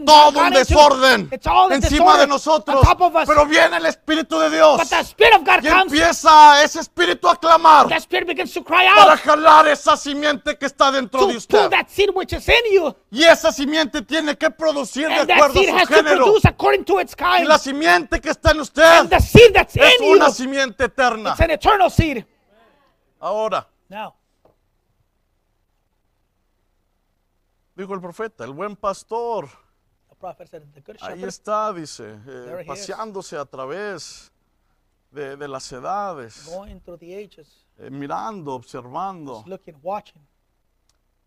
Todo 0.05 0.39
un 0.41 0.49
desorden 0.51 1.29
encima 1.31 1.79
disorder 1.79 2.19
de 2.19 2.27
nosotros. 2.27 2.85
Pero 3.25 3.45
viene 3.45 3.77
el 3.77 3.85
Espíritu 3.85 4.39
de 4.39 4.49
Dios. 4.49 4.77
but 4.77 4.89
the 4.89 4.99
Spirit 5.03 5.35
of 5.35 5.43
God 5.45 5.63
Y 5.63 5.67
empieza 5.67 6.61
ese 6.63 6.81
Espíritu 6.81 7.29
a 7.29 7.35
clamar 7.37 7.87
para 7.87 9.17
jalar 9.17 9.67
esa 9.69 9.95
simiente 9.95 10.57
que 10.57 10.65
está 10.65 10.91
dentro 10.91 11.27
de 11.27 11.37
usted. 11.37 11.69
Y 13.11 13.23
esa 13.23 13.51
simiente 13.51 14.00
tiene 14.03 14.37
que 14.37 14.49
producir 14.49 15.07
de 15.07 15.33
acuerdo 15.33 15.59
a 15.59 15.85
su 15.85 15.87
género. 15.87 16.33
Y 17.39 17.43
la 17.45 17.57
simiente 17.57 18.19
que 18.19 18.29
está 18.29 18.51
en 18.51 18.61
usted 18.61 19.11
es 19.11 19.35
in 19.35 19.83
you, 19.99 20.15
una 20.15 20.29
simiente 20.31 20.85
eterna. 20.85 21.31
it's 21.31 21.41
an 21.41 21.51
eternal 21.51 21.89
seed. 21.89 22.25
Ahora, 23.19 23.67
Now, 23.89 24.15
dijo 27.75 27.93
el 27.93 28.01
profeta, 28.01 28.43
el 28.43 28.53
buen 28.53 28.75
pastor, 28.75 29.49
the 30.09 30.15
prophet 30.15 30.49
said, 30.49 30.63
the 30.73 30.81
good 30.81 30.97
ahí 31.01 31.23
está, 31.23 31.73
dice, 31.73 32.17
eh, 32.27 32.63
paseándose 32.65 33.37
a 33.37 33.45
través 33.45 34.31
de, 35.11 35.35
de 35.35 35.47
las 35.47 35.71
edades, 35.71 36.45
going 36.45 36.79
through 36.79 36.99
the 36.99 37.15
ages, 37.15 37.65
eh, 37.77 37.89
mirando, 37.89 38.53
observando, 38.53 39.43
looking, 39.45 39.77
watching, 39.83 40.21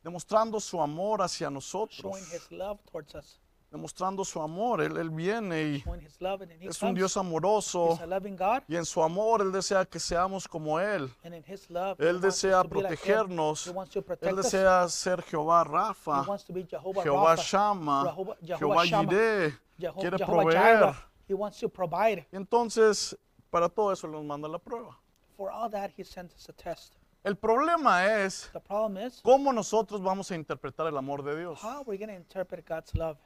demostrando 0.05 0.61
su 0.61 0.81
amor 0.81 1.23
hacia 1.23 1.51
nosotros, 1.51 1.99
showing 2.01 2.25
his 2.33 2.51
love 2.53 2.79
towards 2.93 3.15
us, 3.15 3.41
demostrando 3.73 4.25
su 4.25 4.41
amor. 4.41 4.81
Él, 4.83 4.97
él 4.99 5.11
viene 5.11 5.63
y 5.65 5.81
showing 5.81 6.01
his 6.03 6.21
love, 6.21 6.43
and 6.43 6.51
then 6.53 6.61
he 6.61 6.69
es 6.69 6.81
un 6.83 6.89
comes. 6.91 6.99
Dios 6.99 7.17
amoroso 7.17 7.93
He's 7.95 8.01
a 8.03 8.07
loving 8.07 8.37
God, 8.37 8.63
y 8.69 8.77
en 8.77 8.85
su 8.85 9.03
amor 9.03 9.41
Él 9.41 9.51
desea 9.51 9.85
que 9.87 9.99
seamos 9.99 10.47
como 10.47 10.79
Él. 10.79 11.11
and 11.25 11.35
in 11.35 11.43
his 11.49 11.69
love, 11.71 11.97
he 11.99 12.05
Él 12.07 12.21
wants 12.21 12.27
us 12.27 12.35
desea 12.43 12.63
to 12.63 12.69
be 12.69 12.83
like 12.83 12.93
him. 12.93 12.99
protegernos. 12.99 13.65
He 13.67 13.71
wants 13.73 13.93
to 13.95 14.01
Él 14.21 14.37
desea 14.37 14.89
ser 14.89 15.23
Jehová 15.23 15.65
Rafa, 15.65 16.23
wants 16.29 16.45
to 16.45 16.53
be 16.53 16.65
Jehovah 16.65 17.03
Jehová 17.03 17.35
Rapha, 17.37 17.43
Shama, 17.43 18.17
Jehová 18.43 18.85
Shammah, 18.85 19.11
Jireh. 19.11 19.59
Jeho- 19.81 19.95
Quiere 20.01 20.19
Jehovah 20.19 20.43
proveer. 20.43 20.61
Jireh. 20.81 20.97
He 21.27 21.35
wants 21.35 21.59
to 21.59 21.69
provide. 21.71 22.27
Y 22.31 22.37
entonces, 22.37 23.17
para 23.51 23.69
todo 23.69 23.91
eso 23.93 24.07
nos 24.07 24.23
manda 24.23 24.47
la 24.47 24.59
prueba. 24.59 24.97
For 25.37 25.51
all 25.51 25.69
that, 25.71 25.91
he 25.97 26.05
sends 26.05 26.33
us 26.35 26.49
a 26.49 26.53
test. 26.53 26.95
El 27.25 27.37
problema 27.37 28.05
es 28.23 28.51
The 28.53 28.61
problem 28.61 29.07
is, 29.07 29.21
cómo 29.23 29.53
nosotros 29.53 30.03
vamos 30.03 30.31
a 30.31 30.35
interpretar 30.35 30.87
el 30.89 30.97
amor 30.99 31.23
de 31.23 31.39
Dios. 31.41 31.59
how 31.63 31.79
are 31.81 31.85
we 31.87 31.97
going 31.97 32.09
to 32.09 32.15
interpret 32.15 32.67
God's 32.69 32.95
love? 32.95 33.19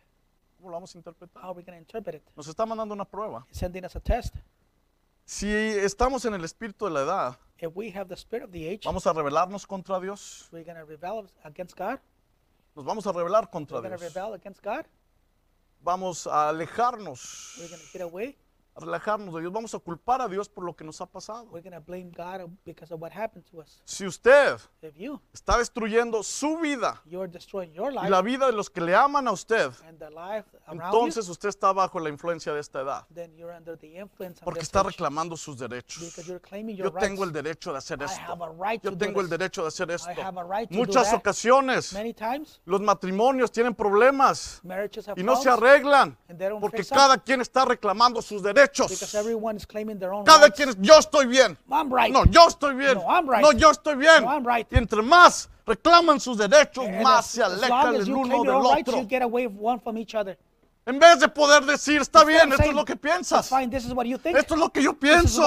¿Cómo 0.57 0.71
lo 0.71 0.75
vamos 0.75 0.95
a 0.95 0.99
interpretar? 0.99 1.43
How 1.43 1.51
are 1.51 1.57
we 1.57 1.63
going 1.65 1.75
to 1.77 1.79
interpret 1.81 2.15
it? 2.17 2.23
Nos 2.37 2.47
está 2.49 2.65
mandando 2.65 2.95
una 2.95 3.05
prueba. 3.05 3.45
He's 3.49 3.59
sending 3.59 3.85
us 3.85 3.97
a 3.97 4.01
test. 4.01 4.37
Si 5.25 5.49
estamos 5.49 6.25
en 6.25 6.35
el 6.35 6.45
espíritu 6.45 6.85
de 6.87 6.93
la 6.93 7.03
edad, 7.03 7.39
If 7.61 7.73
we 7.75 7.91
have 7.91 8.07
the 8.09 8.15
spirit 8.17 8.45
of 8.45 8.53
the 8.53 8.69
age, 8.69 8.83
vamos 8.85 9.05
a 9.07 9.13
rebelarnos 9.13 9.67
contra 9.67 9.99
Dios. 10.01 10.49
we're 10.53 10.65
going 10.65 10.79
to 10.79 10.85
rebel 10.85 11.29
against 11.43 11.77
God. 11.77 11.99
Nos 12.77 12.85
vamos 12.85 13.05
a 13.09 13.13
rebelar 13.13 13.51
contra 13.51 13.79
We're 13.81 13.89
going 13.89 13.99
to 13.99 14.05
Dios. 14.05 14.15
rebel 14.15 14.35
against 14.35 14.63
God. 14.63 14.87
Vamos 15.83 16.27
a 16.29 16.49
alejarnos, 16.51 17.57
We're 17.59 17.69
going 17.69 17.81
to 17.81 17.93
get 17.93 18.03
away. 18.03 18.37
A 18.81 18.85
alejarnos 18.85 19.35
de 19.35 19.41
Dios. 19.41 19.53
Vamos 19.53 19.75
a 19.75 19.79
culpar 19.79 20.21
a 20.23 20.29
Dios 20.29 20.49
por 20.49 20.65
lo 20.65 20.75
que 20.75 20.85
nos 20.85 21.01
ha 21.01 21.07
pasado. 21.07 21.45
We're 21.51 21.63
going 21.63 21.73
to 21.73 21.81
blame 21.81 22.11
God 22.17 22.51
because 22.65 22.93
of 22.93 23.01
what 23.01 23.13
happened 23.13 23.45
to 23.51 23.61
us. 23.61 23.81
Si 23.85 24.07
usted 24.07 24.57
If 24.83 24.97
you, 24.97 25.21
está 25.33 25.59
destruyendo 25.59 26.23
su 26.23 26.59
vida 26.59 27.01
you're 27.07 27.29
destroying 27.31 27.73
your 27.73 27.91
y 27.93 27.97
life 27.97 28.09
la 28.11 28.23
vida 28.23 28.47
de 28.47 28.53
los 28.53 28.71
que 28.71 28.81
le 28.81 28.95
aman 28.95 29.27
a 29.29 29.33
usted, 29.33 29.71
and 29.87 29.99
the 29.99 30.11
life 30.11 30.47
around 30.67 30.83
entonces 30.83 31.29
usted 31.29 31.49
está 31.49 31.73
bajo 31.73 31.99
la 31.99 32.09
influencia 32.09 32.53
de 32.53 32.61
esta 32.61 32.81
edad. 32.83 33.07
you, 33.09 33.15
then 33.15 33.35
you're 33.37 33.55
under 33.55 33.77
the 33.79 33.99
influence 33.99 34.41
Porque 34.45 34.61
está 34.63 34.83
reclamando 34.83 35.37
sus 35.37 35.59
derechos. 35.59 36.03
because 36.05 36.27
you're 36.29 36.41
claiming 36.41 36.77
your 36.77 36.87
Yo 36.93 36.93
tengo 36.99 37.25
el 37.25 37.33
derecho 37.33 37.73
de 37.73 37.79
hacer 37.79 38.01
I 38.01 38.05
esto. 38.05 38.21
have 38.33 38.43
a 38.43 38.51
right 38.51 38.83
Yo 38.83 38.91
to 38.91 38.97
do 38.97 38.99
tengo 39.05 39.21
el 39.21 39.27
this. 39.29 39.39
derecho 39.39 39.63
de 39.63 39.69
hacer 39.69 39.91
esto. 39.91 40.11
I 40.11 40.21
have 40.23 40.39
a 40.39 40.45
right 40.45 40.69
to 40.69 40.75
do 40.75 40.79
Muchas 40.81 41.11
that. 41.11 41.19
ocasiones 41.19 41.93
Many 41.93 42.15
times, 42.15 42.61
los 42.65 42.81
matrimonios 42.81 43.51
tienen 43.51 43.75
problemas 43.75 44.61
y 45.17 45.23
no 45.23 45.37
se 45.37 45.45
problems 45.45 45.47
arreglan 45.49 46.17
they 46.29 46.49
don't 46.49 46.61
porque 46.61 46.85
cada 46.85 47.19
quien 47.19 47.41
está 47.41 47.65
reclamando 47.65 48.23
sus 48.23 48.43
because 48.43 48.68
derechos. 48.71 49.15
everyone 49.15 49.57
is 49.57 49.67
claiming 49.67 49.99
their 49.99 50.13
own 50.13 50.25
Cada 50.25 50.51
quien 50.51 50.75
yo 50.81 50.99
estoy 50.99 51.27
bien. 51.27 51.57
No, 51.67 52.25
yo 52.27 52.47
estoy 52.49 52.75
bien. 52.75 52.95
No, 52.99 53.53
yo 53.53 53.71
estoy 53.71 53.97
bien. 53.97 54.25
Y 54.71 54.77
entre 54.77 55.03
más 55.03 55.49
reclaman 55.67 56.19
sus 56.21 56.39
derechos, 56.39 56.85
más 57.03 57.27
se 57.27 57.43
alejan 57.43 57.95
el 57.95 58.13
uno 58.13 58.43
del 58.43 58.55
otro. 58.55 59.07
En 60.89 60.99
vez 60.99 61.21
de 61.21 61.29
poder 61.29 61.67
decir, 61.67 62.01
está 62.01 62.25
bien, 62.25 62.51
esto 62.51 62.63
es 62.71 62.75
lo 62.75 62.83
que 62.83 62.97
piensas. 62.97 63.51
fine. 63.51 63.69
This 63.69 63.85
is 63.85 63.93
what 63.93 64.07
you 64.07 64.17
think. 64.17 64.39
Esto 64.39 64.55
es 64.55 64.61
lo 64.61 64.71
que 64.71 64.83
yo 64.83 64.95
pienso. 64.95 65.43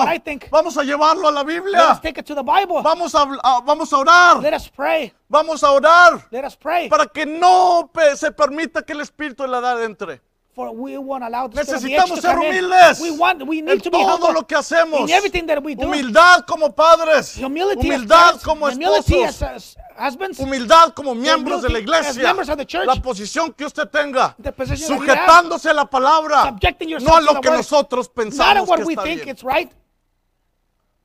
Vamos 0.51 0.77
a 0.77 0.83
llevarlo 0.83 1.27
a 1.27 1.31
la 1.31 1.41
Let 1.41 1.47
Biblia. 1.47 1.91
us 1.93 1.99
take 1.99 2.19
it 2.19 2.27
to 2.27 2.35
the 2.35 2.43
Bible. 2.43 2.83
Vamos 2.83 3.15
a, 3.15 3.23
a- 3.41 3.61
vamos 3.61 3.91
a 3.91 3.97
orar. 3.97 4.39
Let 4.39 4.53
us 4.53 4.69
pray. 4.69 5.11
Vamos 5.27 5.63
a 5.63 5.71
orar 5.71 6.27
Let 6.29 6.45
us 6.45 6.55
pray. 6.55 6.89
para 6.89 7.07
que 7.07 7.25
no 7.25 7.89
se 8.15 8.31
permita 8.31 8.83
que 8.83 8.93
el 8.93 9.01
espíritu 9.01 9.41
de 9.41 9.49
la 9.49 9.57
edad 9.57 9.83
entre. 9.83 10.21
For 10.53 10.69
we 10.75 10.97
won't 10.97 11.23
allow 11.23 11.47
the 11.47 11.55
Necesitamos 11.61 12.15
to 12.15 12.21
ser 12.21 12.35
humildes 12.37 12.99
We 12.99 13.11
want. 13.11 13.41
We 13.47 13.59
en 13.59 13.65
need 13.65 13.83
to 13.83 13.89
be 13.89 13.97
todo 13.97 14.07
humble 14.17 14.33
lo 14.33 14.43
que 14.45 14.57
hacemos. 14.57 15.07
in 15.07 15.09
everything 15.11 15.45
that 15.47 15.63
we 15.63 15.75
do. 15.75 15.83
Humildad 15.87 16.45
como 16.45 16.69
padres. 16.73 17.37
Humility 17.37 17.89
as 17.89 18.01
Humildad 18.01 18.17
parents, 18.25 18.43
como 18.43 18.65
humility 18.69 19.23
as, 19.23 19.35
esposos. 19.41 19.41
as 19.41 19.75
husbands. 19.97 20.37
Humildad 20.39 20.93
como 20.93 21.15
miembros 21.15 21.61
de 21.61 21.69
la 21.69 21.77
as 21.77 21.81
iglesia. 21.83 22.23
members 22.23 22.49
of 22.49 22.57
the 22.57 22.65
church. 22.65 22.85
La 22.85 22.95
posición 22.95 23.53
que 23.55 23.63
usted 23.65 23.87
tenga. 23.89 24.35
The 24.43 24.51
position 24.51 24.89
that 24.89 25.05
you 25.05 25.09
have. 25.09 25.17
Sujetándose 25.19 25.69
a 25.69 25.73
la 25.73 25.85
palabra. 25.85 26.43
Subjecting 26.43 26.89
yourself 26.89 27.09
No 27.11 27.17
a 27.17 27.19
to 27.21 27.25
lo 27.27 27.33
the 27.35 27.41
que 27.41 27.49
word. 27.49 27.57
nosotros 27.57 28.07
Not 28.07 28.15
pensamos 28.15 28.67
what 28.67 28.79
que 28.79 28.83
we 28.85 28.93
está 28.95 29.03
think 29.03 29.21
bien. 29.23 29.29
it's 29.29 29.43
right. 29.45 29.71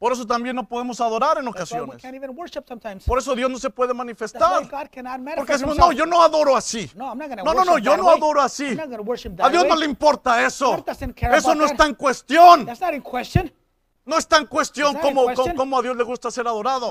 Por 0.06 0.12
eso 0.12 0.24
también 0.24 0.54
no 0.54 0.62
podemos 0.68 1.00
adorar 1.00 1.36
en 1.38 1.48
ocasiones. 1.48 2.00
Por 3.08 3.18
eso 3.18 3.34
Dios 3.34 3.50
no 3.50 3.58
se 3.58 3.70
puede 3.70 3.92
manifestar. 3.92 4.62
Porque 5.34 5.52
decimos, 5.54 5.76
no, 5.76 5.90
yo 5.90 6.06
no 6.06 6.22
adoro 6.22 6.56
así. 6.56 6.88
No, 6.94 7.12
No, 7.16 7.64
no, 7.64 7.78
yo 7.78 7.96
no 7.96 8.08
adoro 8.10 8.40
así. 8.40 8.78
A 9.40 9.48
Dios 9.48 9.66
no 9.66 9.74
le 9.74 9.84
importa 9.84 10.46
eso. 10.46 10.84
Eso 11.32 11.56
no 11.56 11.64
está 11.66 11.86
en 11.86 11.94
cuestión. 11.96 12.64
No 14.04 14.16
está 14.16 14.38
en 14.38 14.46
cuestión 14.46 14.96
cómo, 15.56 15.76
a 15.76 15.82
Dios 15.82 15.96
le 15.96 16.04
gusta 16.04 16.30
ser 16.30 16.46
adorado. 16.46 16.88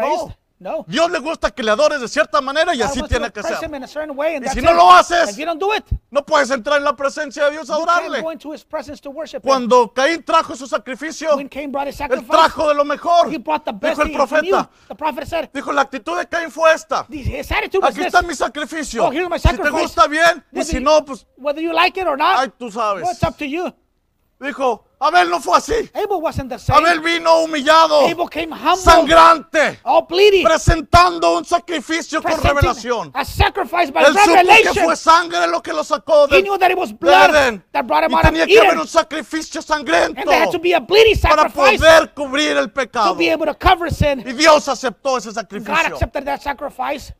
No, 0.00 0.36
No. 0.58 0.86
Dios 0.88 1.10
le 1.10 1.18
gusta 1.18 1.50
que 1.50 1.62
le 1.62 1.70
adores 1.70 2.00
de 2.00 2.08
cierta 2.08 2.40
manera 2.40 2.74
y 2.74 2.78
God 2.78 2.86
así 2.86 3.02
tiene 3.02 3.30
que 3.30 3.42
ser. 3.42 3.52
Y 3.52 4.48
si 4.48 4.62
no 4.62 4.70
it. 4.70 4.76
lo 4.76 4.90
haces, 4.90 5.36
do 5.36 5.74
it, 5.74 5.84
No 6.10 6.24
puedes 6.24 6.50
entrar 6.50 6.78
en 6.78 6.84
la 6.84 6.96
presencia 6.96 7.44
de 7.44 7.50
Dios 7.52 7.68
a 7.68 7.74
adorarle. 7.74 8.24
Cuando 9.42 9.92
Caín 9.92 10.22
trajo 10.24 10.56
su 10.56 10.66
sacrificio, 10.66 11.38
él 11.38 12.26
trajo 12.26 12.68
de 12.68 12.74
lo 12.74 12.84
mejor. 12.86 13.28
Dijo 13.28 14.02
el 14.02 14.12
profeta. 14.12 14.70
Said, 15.26 15.50
Dijo, 15.52 15.72
la 15.72 15.82
actitud 15.82 16.16
de 16.16 16.26
Caín 16.26 16.50
fue 16.50 16.72
esta. 16.72 17.00
Aquí 17.82 18.02
está 18.02 18.22
mi 18.22 18.34
sacrificio. 18.34 19.06
Oh, 19.06 19.38
Si 19.38 19.56
te 19.56 19.70
gusta 19.70 20.06
bien, 20.06 20.42
y 20.52 20.64
si 20.64 20.76
you- 20.76 20.80
no, 20.80 21.04
pues, 21.04 21.26
like 21.38 22.00
it 22.00 22.06
or 22.06 22.16
not, 22.16 22.38
ay, 22.38 22.52
tú 22.58 22.70
sabes. 22.70 23.06
Dijo, 24.38 24.85
Abel 24.98 25.28
no 25.28 25.40
fue 25.40 25.58
así. 25.58 25.74
Abel 25.92 26.20
wasn't 26.22 26.48
the 26.48 26.58
same. 26.58 26.78
Abel 26.78 27.00
vino 27.00 27.42
humillado, 27.42 28.06
Abel 28.08 28.28
came 28.30 28.50
humble, 28.50 28.76
sangrante, 28.82 29.78
all 29.84 30.06
bleeding, 30.08 30.42
presentando 30.42 31.36
un 31.36 31.44
sacrificio 31.44 32.22
con 32.22 32.40
revelación. 32.42 33.10
a 33.14 33.22
sacrifice 33.24 33.90
by 33.92 34.04
Él 34.04 34.14
supo 34.14 34.24
que 34.24 34.34
revelation. 34.36 34.84
fue 34.84 34.96
sangre 34.96 35.46
lo 35.48 35.62
que 35.62 35.72
lo 35.74 35.84
sacó 35.84 36.24
He 36.30 36.36
de, 36.36 36.42
knew 36.42 36.56
that 36.58 36.70
it 36.70 36.78
was 36.78 36.92
blood 36.98 37.30
Edén. 37.34 37.62
that 37.72 37.86
brought 37.86 38.04
him 38.04 38.12
Y 38.12 38.14
out 38.14 38.24
of 38.24 38.30
tenía 38.30 38.46
que 38.46 38.58
haber 38.58 38.78
un 38.78 38.88
sacrificio 38.88 39.60
sangriento 39.60 40.18
And 40.20 40.28
there 40.30 40.40
had 40.44 40.50
to 40.52 40.58
be 40.58 40.72
a 40.72 40.80
bleeding 40.80 41.20
para 41.20 41.42
sacrifice 41.50 41.78
poder 41.78 42.14
cubrir 42.14 42.56
el 42.56 42.68
to 42.68 42.72
pecado. 42.72 43.14
be 43.14 43.28
able 43.30 43.44
to 43.46 43.54
cover 43.54 43.92
sin. 43.92 44.20
Y 44.26 44.32
Dios 44.32 44.66
aceptó 44.66 45.18
ese 45.18 45.28
God 45.28 45.34
sacrificio. 45.34 45.74
accepted 45.94 46.24
that 46.24 46.40
sacrifice. 46.40 47.12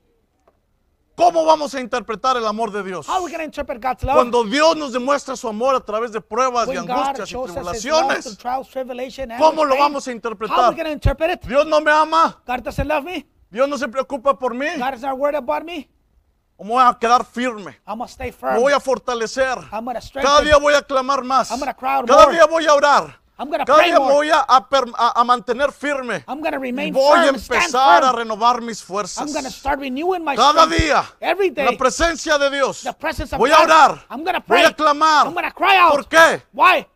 ¿Cómo 1.16 1.46
vamos 1.46 1.74
a 1.74 1.80
interpretar 1.80 2.36
el 2.36 2.46
amor 2.46 2.70
de 2.70 2.82
Dios? 2.82 3.08
How 3.08 3.14
are 3.14 3.24
we 3.24 3.30
going 3.30 3.38
to 3.38 3.44
interpret 3.44 3.80
God's 3.80 4.04
love? 4.04 4.16
Cuando 4.16 4.44
Dios 4.44 4.76
nos 4.76 4.92
demuestra 4.92 5.34
su 5.34 5.48
amor 5.48 5.74
a 5.74 5.80
través 5.80 6.12
de 6.12 6.20
pruebas 6.20 6.68
y 6.68 6.76
when 6.76 6.84
God 6.84 6.90
angustias 6.90 7.18
y 7.18 7.22
His 7.22 7.32
love 7.32 7.46
through 7.46 7.54
tribulaciones, 7.54 8.38
trials, 8.38 8.68
tribulation, 8.68 9.30
¿cómo 9.38 9.64
lo 9.64 9.78
vamos 9.78 10.06
a 10.06 10.10
how 10.10 10.12
are 10.12 10.14
interpretar? 10.14 10.70
we 10.70 10.76
going 10.76 10.84
to 10.84 10.92
interpret 10.92 11.30
it? 11.30 11.48
Dios 11.48 11.66
no 11.66 11.80
me 11.80 11.90
ama, 11.90 12.38
God 12.46 12.62
doesn't 12.62 12.86
love 12.86 13.04
me. 13.04 13.26
Dios 13.50 13.66
no 13.66 13.78
se 13.78 13.88
preocupa 13.88 14.38
por 14.38 14.52
mí, 14.52 14.66
God 14.76 14.94
is 14.94 15.00
not 15.00 15.16
worried 15.16 15.36
about 15.36 15.64
me. 15.64 15.88
me 16.58 16.68
voy 16.68 16.82
a 16.84 16.94
quedar 16.98 17.24
firme, 17.24 17.78
I'm 17.86 18.02
stay 18.08 18.26
me 18.26 18.32
firm. 18.32 18.60
voy 18.60 18.74
a 18.74 18.80
fortalecer, 18.80 19.56
I'm 19.72 19.86
cada 20.20 20.42
día 20.42 20.58
voy 20.58 20.74
a 20.74 20.82
clamar 20.82 21.24
más, 21.24 21.50
I'm 21.50 21.60
cada 21.60 22.04
more. 22.26 22.32
día 22.32 22.44
voy 22.44 22.66
a 22.66 22.74
orar, 22.74 23.18
I'm 23.38 23.50
to 23.50 23.58
cada 23.58 23.78
pray 23.78 23.90
día 23.90 23.98
more. 23.98 24.12
voy 24.14 24.30
a, 24.30 25.24
mantener 25.24 25.70
firme, 25.70 26.24
I'm 26.26 26.42
remain 26.58 26.92
voy 26.92 27.18
a 27.18 27.34
firm, 27.34 27.36
empezar 27.36 28.04
a 28.04 28.12
renovar 28.12 28.62
mis 28.62 28.82
fuerzas. 28.82 29.30
going 29.32 29.44
to 29.44 29.50
start 29.50 29.78
renewing 29.78 30.24
my 30.24 30.34
Cada 30.34 30.66
día, 30.66 31.04
Every 31.20 31.48
en 31.48 31.54
day. 31.54 31.64
la 31.66 31.76
presencia 31.76 32.38
de 32.38 32.50
Dios, 32.50 32.82
the 32.82 32.94
presence 32.94 33.34
of 33.34 33.38
voy 33.38 33.50
a 33.50 33.60
orar, 33.60 34.06
I'm 34.08 34.24
voy 34.46 34.62
a 34.62 34.72
clamar. 34.72 35.26
I'm 35.26 35.34
going 35.34 35.44
to 35.44 35.52
cry 35.54 35.76
out. 35.76 35.92
¿Por 35.92 36.08
qué? 36.08 36.42
Why? 36.52 36.86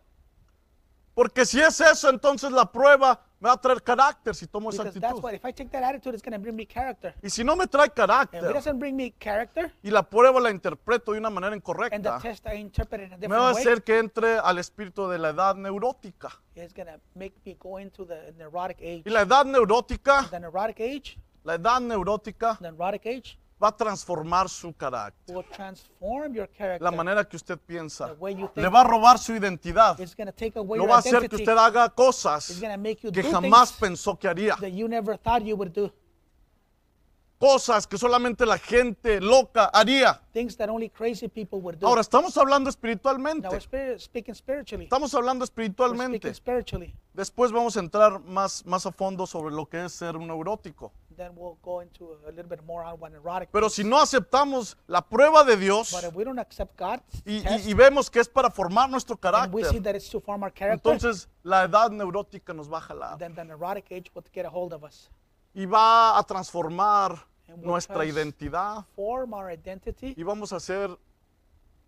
Porque 1.14 1.44
si 1.44 1.60
es 1.60 1.78
eso, 1.80 2.08
entonces 2.08 2.50
la 2.50 2.64
prueba 2.64 3.20
me 3.40 3.48
va 3.48 3.54
a 3.54 3.56
traer 3.60 3.82
carácter 3.82 4.34
si 4.34 4.46
tomo 4.46 4.68
esa 4.70 4.82
Because 4.84 5.00
that's 5.00 5.12
actitud. 5.12 5.24
what, 5.24 5.34
if 5.34 5.44
I 5.44 5.52
take 5.52 5.70
that 5.70 5.82
attitude, 5.82 6.14
it's 6.14 6.22
going 6.22 6.32
to 6.34 6.38
bring 6.38 6.54
me 6.54 6.66
character. 6.66 7.14
Y 7.22 7.30
si 7.30 7.42
no 7.42 7.56
me 7.56 7.66
trae 7.66 7.84
And 7.84 7.90
if 7.90 7.92
it 7.92 8.06
carácter 8.06 8.52
doesn't 8.52 8.78
bring 8.78 8.94
me 8.94 9.12
character, 9.12 9.72
y 9.82 9.90
la 9.90 10.02
prueba 10.02 10.38
la 10.40 10.50
interpreto 10.50 11.12
de 11.12 11.18
una 11.18 11.30
manera 11.30 11.54
and 11.54 11.62
the 11.62 11.70
incorrecta, 11.70 12.20
test 12.20 12.46
I 12.46 12.56
interpret 12.56 13.00
in 13.06 13.12
a 13.14 13.16
me 13.16 13.26
va 13.28 13.48
a 13.48 13.52
different 13.52 13.54
way, 13.56 13.62
hacer 13.62 13.82
que 13.82 13.98
entre 13.98 14.38
al 14.38 14.58
espíritu 14.58 15.08
de 15.08 15.18
la 15.18 15.30
edad 15.30 15.56
neurótica. 15.56 16.30
it's 16.54 16.74
going 16.74 16.86
to 16.86 17.00
make 17.14 17.34
me 17.46 17.56
go 17.58 17.78
into 17.78 18.04
the 18.04 18.32
neurotic 18.36 18.78
age. 18.80 19.02
Y 19.06 19.10
la 19.10 19.22
edad 19.22 19.46
neurótica, 19.46 20.28
The 20.30 20.38
neurotic 20.40 20.80
age, 20.80 21.18
la 21.44 21.54
edad 21.54 21.80
neurótica 21.80 22.56
the 22.60 22.70
neurotic 22.70 23.06
age 23.06 23.38
va 23.62 23.68
a 23.68 23.76
transformar 23.76 24.48
su 24.48 24.72
carácter. 24.72 25.34
will 25.34 25.44
transform 25.50 26.34
your 26.34 26.48
character. 26.48 26.82
La 26.82 26.90
manera 26.90 27.28
que 27.28 27.36
usted 27.36 27.58
piensa. 27.58 28.16
Le 28.54 28.68
va 28.68 28.80
a 28.80 28.84
robar 28.84 29.18
su 29.18 29.34
identidad. 29.34 29.98
It's 30.00 30.14
going 30.14 30.26
to 30.26 30.32
take 30.32 30.58
away 30.58 30.78
Lo 30.78 30.84
your 30.84 30.90
va 30.90 30.96
a 30.96 30.98
hacer 30.98 31.28
que 31.28 31.36
usted 31.36 31.56
haga 31.56 31.88
cosas 31.90 32.50
It's 32.50 32.60
going 32.60 32.72
to 32.72 32.78
make 32.78 33.02
you 33.02 33.12
que 33.12 33.22
jamás 33.22 33.72
pensó 33.72 34.18
que 34.18 34.28
haría. 34.28 34.56
that 34.56 34.72
you 34.72 34.88
never 34.88 35.18
thought 35.18 35.42
you 35.42 35.56
would 35.56 35.72
do. 35.72 35.92
Cosas 37.38 37.86
que 37.86 37.96
solamente 37.96 38.44
la 38.44 38.58
gente 38.58 39.18
loca 39.18 39.70
haría. 39.72 40.20
Things 40.34 40.58
that 40.58 40.68
only 40.68 40.90
crazy 40.90 41.26
people 41.26 41.58
would 41.60 41.78
do. 41.78 41.86
Ahora, 41.86 42.02
estamos 42.02 42.36
hablando 42.36 42.68
now 42.68 42.70
espiritualmente. 42.70 43.48
we're 43.48 43.60
spirit, 43.60 43.98
speaking 43.98 44.34
spiritually. 44.34 44.84
Estamos 44.84 45.14
hablando 45.14 45.42
We're 45.42 45.44
espiritualmente. 45.46 46.18
speaking 46.18 46.34
spiritually. 46.34 46.94
Después 47.14 47.50
vamos 47.50 47.78
a 47.78 47.80
entrar 47.80 48.20
más, 48.20 48.66
más 48.66 48.84
a 48.84 48.92
fondo 48.92 49.26
sobre 49.26 49.54
lo 49.54 49.66
que 49.66 49.86
es 49.86 49.92
ser 49.92 50.18
un 50.18 50.26
neurótico. 50.26 50.92
Then 51.20 51.32
we'll 51.36 51.58
go 51.62 51.80
into 51.80 52.16
a, 52.26 52.30
little 52.30 52.48
bit 52.48 52.64
more 52.64 52.82
on 52.82 52.98
what 52.98 53.12
neurotic 53.12 53.50
Pero 53.52 53.68
si 53.68 53.84
no 53.84 53.98
aceptamos 54.00 54.74
la 54.86 55.02
prueba 55.02 55.44
de 55.44 55.54
Dios 55.54 55.92
But 55.92 56.04
if 56.04 56.14
we 56.14 56.24
don't 56.24 56.38
accept 56.38 56.78
God's 56.78 57.02
y, 57.26 57.40
y- 57.40 57.42
test, 57.42 57.68
y 57.68 57.74
vemos 57.74 58.08
que 58.10 58.20
es 58.20 58.28
para 58.28 58.50
formar 58.50 58.88
nuestro 58.88 59.18
and 59.22 59.52
we 59.52 59.62
see 59.62 59.68
carácter, 59.68 59.82
that 59.82 59.94
it's 59.96 60.08
to 60.08 60.18
form 60.18 60.42
our 60.42 60.50
character, 60.50 60.90
entonces 60.90 61.28
la 61.42 61.64
edad 61.64 61.90
neurótica 61.90 62.54
nos 62.54 62.68
va 62.72 62.78
a 62.78 62.80
jalar 62.80 63.18
then 63.18 63.34
the 63.34 63.44
neurotic 63.44 63.84
age 63.92 64.10
will 64.14 64.24
get 64.32 64.46
a 64.46 64.48
hold 64.48 64.72
of 64.72 64.82
us. 64.82 65.10
y 65.54 65.66
va 65.66 66.18
a 66.18 66.22
transformar 66.24 67.26
And 67.48 67.62
nuestra 67.62 67.96
trans- 67.96 68.16
identidad 68.16 68.86
Form 68.96 69.34
our 69.34 69.50
identity. 69.52 70.14
y 70.16 70.22
vamos 70.22 70.54
a 70.54 70.58
ser 70.60 70.96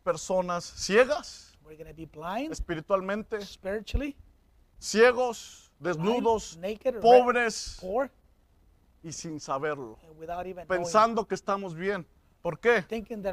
personas 0.05 0.65
ciegas 0.77 1.57
We're 1.65 1.77
going 1.83 1.89
to 1.89 1.95
be 1.97 2.05
blind 2.05 2.53
espiritualmente, 2.53 3.41
spiritually, 3.47 4.15
ciegos, 4.79 5.71
blind, 5.81 5.97
desnudos, 5.97 6.59
naked, 6.59 7.01
pobres 7.01 7.79
poor, 7.81 8.11
y 9.03 9.13
sin 9.13 9.41
saberlo, 9.41 9.99
pensando 10.69 11.27
que 11.27 11.35
estamos 11.35 11.75
bien. 11.75 12.07
¿Por 12.41 12.59
qué? 12.59 12.85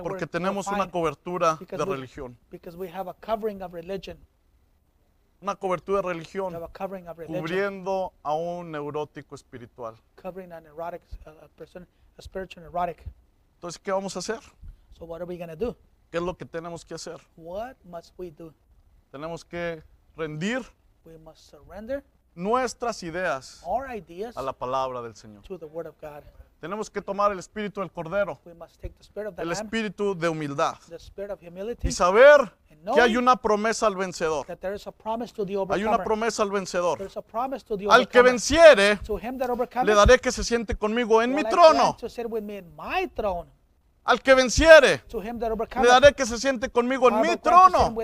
Porque 0.03 0.27
tenemos 0.27 0.67
una 0.67 0.89
cobertura 0.89 1.57
de 1.59 1.85
religión. 1.85 2.37
Una 5.41 5.55
cobertura 5.55 6.01
de 6.01 6.07
religión 6.07 6.53
cubriendo 7.25 8.13
a 8.21 8.33
un 8.35 8.71
neurótico 8.71 9.35
espiritual. 9.35 9.95
Entonces, 13.55 13.81
¿qué 13.81 13.91
vamos 13.91 14.15
a 14.15 14.19
hacer? 14.19 14.39
So 14.93 15.05
what 15.05 15.21
are 15.21 15.25
we 15.25 15.37
going 15.37 15.49
to 15.49 15.55
do? 15.55 15.77
¿Qué 16.11 16.17
es 16.17 16.23
lo 16.23 16.37
que 16.37 16.45
tenemos 16.45 16.83
que 16.83 16.93
hacer? 16.93 17.21
What 17.37 17.77
must 17.83 18.13
we 18.17 18.31
do? 18.31 18.53
Tenemos 19.11 19.45
que 19.45 19.81
rendir 20.15 20.61
We 21.05 21.17
must 21.17 21.49
surrender 21.49 22.03
nuestras 22.39 23.03
ideas 23.03 23.61
our 23.65 23.89
ideas 23.95 24.35
a 24.37 24.41
la 24.41 24.53
palabra 24.53 25.01
del 25.01 25.15
Señor. 25.15 25.43
to 25.43 25.57
the 25.57 25.65
Word 25.65 25.87
of 25.87 25.95
God. 26.01 26.23
Tenemos 26.59 26.89
que 26.89 27.01
tomar 27.01 27.31
el 27.31 27.39
espíritu 27.39 27.79
del 27.79 27.89
cordero, 27.89 28.39
We 28.45 28.53
must 28.53 28.81
take 28.81 28.93
the 28.97 29.03
spirit 29.03 29.29
of 29.29 29.35
the 29.35 29.41
el 29.43 29.49
Lamb, 29.49 29.61
espíritu 29.65 30.13
de 30.13 30.27
humildad 30.27 30.75
the 30.89 30.99
spirit 30.99 31.31
of 31.31 31.39
humility, 31.41 31.87
y 31.87 31.91
saber 31.91 32.51
And 32.69 32.93
que 32.93 33.01
hay 33.01 33.11
knowing 33.13 33.17
una 33.17 33.35
promesa 33.37 33.87
al 33.87 33.95
vencedor. 33.95 34.45
that 34.45 34.57
there 34.59 34.75
is 34.75 34.85
a 34.85 34.91
promise 34.91 35.31
to 35.33 35.45
the 35.45 35.53
Hay 35.53 35.55
una 35.57 35.63
overcomer. 35.95 36.03
promesa 36.03 36.43
al 36.43 36.49
vencedor. 36.49 36.97
There's 36.97 37.15
a 37.17 37.21
promise 37.21 37.63
to 37.65 37.77
the 37.77 37.85
Al 37.85 38.07
que 38.09 38.19
overcomer. 38.19 38.31
venciere, 38.31 38.95
To 39.05 39.17
him 39.17 39.37
that 39.37 39.49
overcomes, 39.49 39.87
le 39.87 39.95
daré 39.95 40.19
que 40.19 40.31
se 40.33 40.43
siente 40.43 40.75
conmigo 40.75 41.21
en 41.21 41.33
mi 41.33 41.43
trono. 41.43 41.73
grant 41.93 41.97
to 41.99 42.09
sit 42.09 42.25
with 42.29 42.43
me 42.43 42.57
in 42.57 42.75
my 42.75 43.07
throne. 43.15 43.49
Al 44.09 44.23
que 44.23 44.33
venciere, 44.33 45.03
le 45.13 45.87
daré 45.87 46.13
que 46.15 46.25
se 46.25 46.39
siente 46.39 46.71
conmigo 46.71 47.09
en 47.09 47.21
mi 47.21 47.37
trono. 47.37 47.95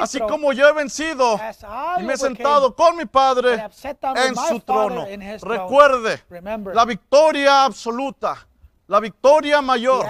Así 0.00 0.18
como 0.18 0.54
yo 0.54 0.66
he 0.66 0.72
vencido 0.72 1.38
y 1.98 2.02
me 2.02 2.14
he 2.14 2.16
sentado 2.16 2.74
con 2.74 2.96
mi 2.96 3.04
Padre 3.04 3.62
en 4.16 4.34
su 4.36 4.60
trono. 4.60 5.04
Recuerde, 5.42 6.22
la 6.72 6.86
victoria 6.86 7.66
absoluta, 7.66 8.46
la 8.86 9.00
victoria 9.00 9.60
mayor, 9.60 10.06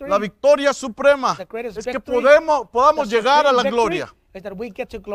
la 0.00 0.18
victoria 0.18 0.72
suprema 0.74 1.38
es 1.38 1.86
que 1.86 2.00
podemos, 2.00 2.68
podamos 2.68 3.08
llegar 3.08 3.46
a 3.46 3.52
la 3.52 3.62
victory 3.62 3.70
gloria. 3.70 4.14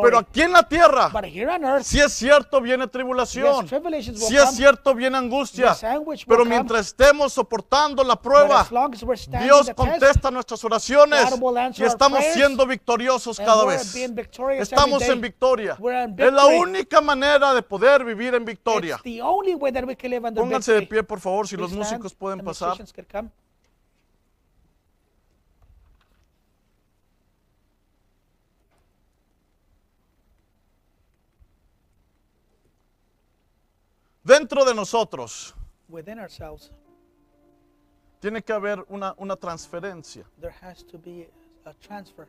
Pero 0.01 0.19
aquí 0.19 0.41
en 0.41 0.51
la 0.51 0.63
tierra, 0.63 1.09
but 1.09 1.25
here 1.25 1.49
on 1.51 1.63
earth, 1.63 1.83
si 1.83 1.99
es 1.99 2.11
cierto, 2.13 2.61
viene 2.61 2.87
tribulación. 2.87 3.61
yes, 3.61 3.69
tribulations 3.69 4.19
will 4.19 4.27
Si 4.27 4.37
es 4.37 4.55
cierto, 4.55 4.93
viene 4.93 5.17
angustia. 5.17 5.75
Pero 5.79 6.43
come, 6.43 6.49
mientras 6.49 6.87
estemos 6.87 7.33
soportando 7.33 8.03
la 8.03 8.15
prueba, 8.15 8.61
as 8.61 8.71
long 8.71 8.93
as 8.93 9.03
we're 9.03 9.17
standing 9.17 9.47
Dios 9.47 9.69
contesta 9.75 10.31
nuestras 10.31 10.63
oraciones 10.63 11.31
y 11.77 11.83
estamos 11.83 12.19
prayers, 12.19 12.35
siendo 12.35 12.65
victoriosos 12.65 13.37
cada 13.37 13.65
vez. 13.65 13.95
Estamos 14.59 15.01
en 15.03 15.21
victoria. 15.21 15.77
Es 16.17 16.33
la 16.33 16.45
única 16.45 17.01
manera 17.01 17.53
de 17.53 17.61
poder 17.61 18.03
vivir 18.03 18.35
en 18.35 18.45
victoria. 18.45 18.99
Pónganse 20.35 20.73
de 20.73 20.81
pie, 20.83 21.03
por 21.03 21.19
favor, 21.19 21.47
si 21.47 21.57
los 21.57 21.71
músicos 21.71 22.13
pueden 22.13 22.43
pasar. 22.43 22.77
Dentro 34.23 34.63
de 34.65 34.73
nosotros 34.73 35.55
Within 35.89 36.19
ourselves, 36.19 36.71
tiene 38.19 38.41
que 38.43 38.53
haber 38.53 38.85
una, 38.89 39.13
una 39.17 39.35
transferencia, 39.35 40.25
there 40.39 40.53
has 40.61 40.83
to 40.85 40.97
be 40.99 41.29
a 41.65 41.73
transfer. 41.73 42.27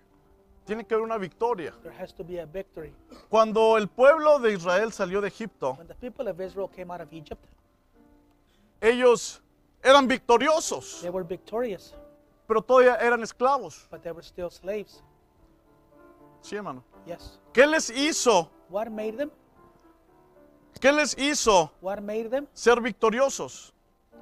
tiene 0.65 0.85
que 0.85 0.95
haber 0.95 1.05
una 1.05 1.19
victoria. 1.19 1.73
There 1.83 1.95
has 1.95 2.13
to 2.15 2.25
be 2.25 2.41
a 2.41 2.47
victory. 2.47 2.95
Cuando 3.29 3.77
el 3.77 3.89
pueblo 3.89 4.39
de 4.39 4.53
Israel 4.53 4.91
salió 4.93 5.21
de 5.21 5.29
Egipto, 5.29 5.75
When 5.77 5.87
the 5.87 5.95
people 5.95 6.29
of 6.29 6.41
Israel 6.41 6.69
came 6.69 6.91
out 6.91 7.01
of 7.03 7.13
Egypt, 7.13 7.45
ellos 8.81 9.43
eran 9.83 10.09
victoriosos, 10.09 11.03
they 11.03 11.11
were 11.11 11.25
victorious, 11.25 11.95
pero 12.49 12.63
todavía 12.63 12.97
eran 13.01 13.23
esclavos. 13.23 13.87
but 13.91 14.03
they 14.03 14.13
were 14.13 14.25
still 14.25 14.51
slaves. 14.51 15.03
Sí, 16.41 16.57
hermano. 16.57 16.83
Yes. 17.07 17.39
¿Qué 17.53 17.67
les 17.67 17.91
hizo? 17.91 18.51
What 18.71 18.89
made 18.91 19.17
them? 19.19 19.31
¿Qué 20.81 20.93
les 20.93 21.17
hizo 21.19 21.71
What 21.81 22.01
made 22.01 22.29
them 22.29 22.47
ser 22.53 22.81
victoriosos? 22.81 23.73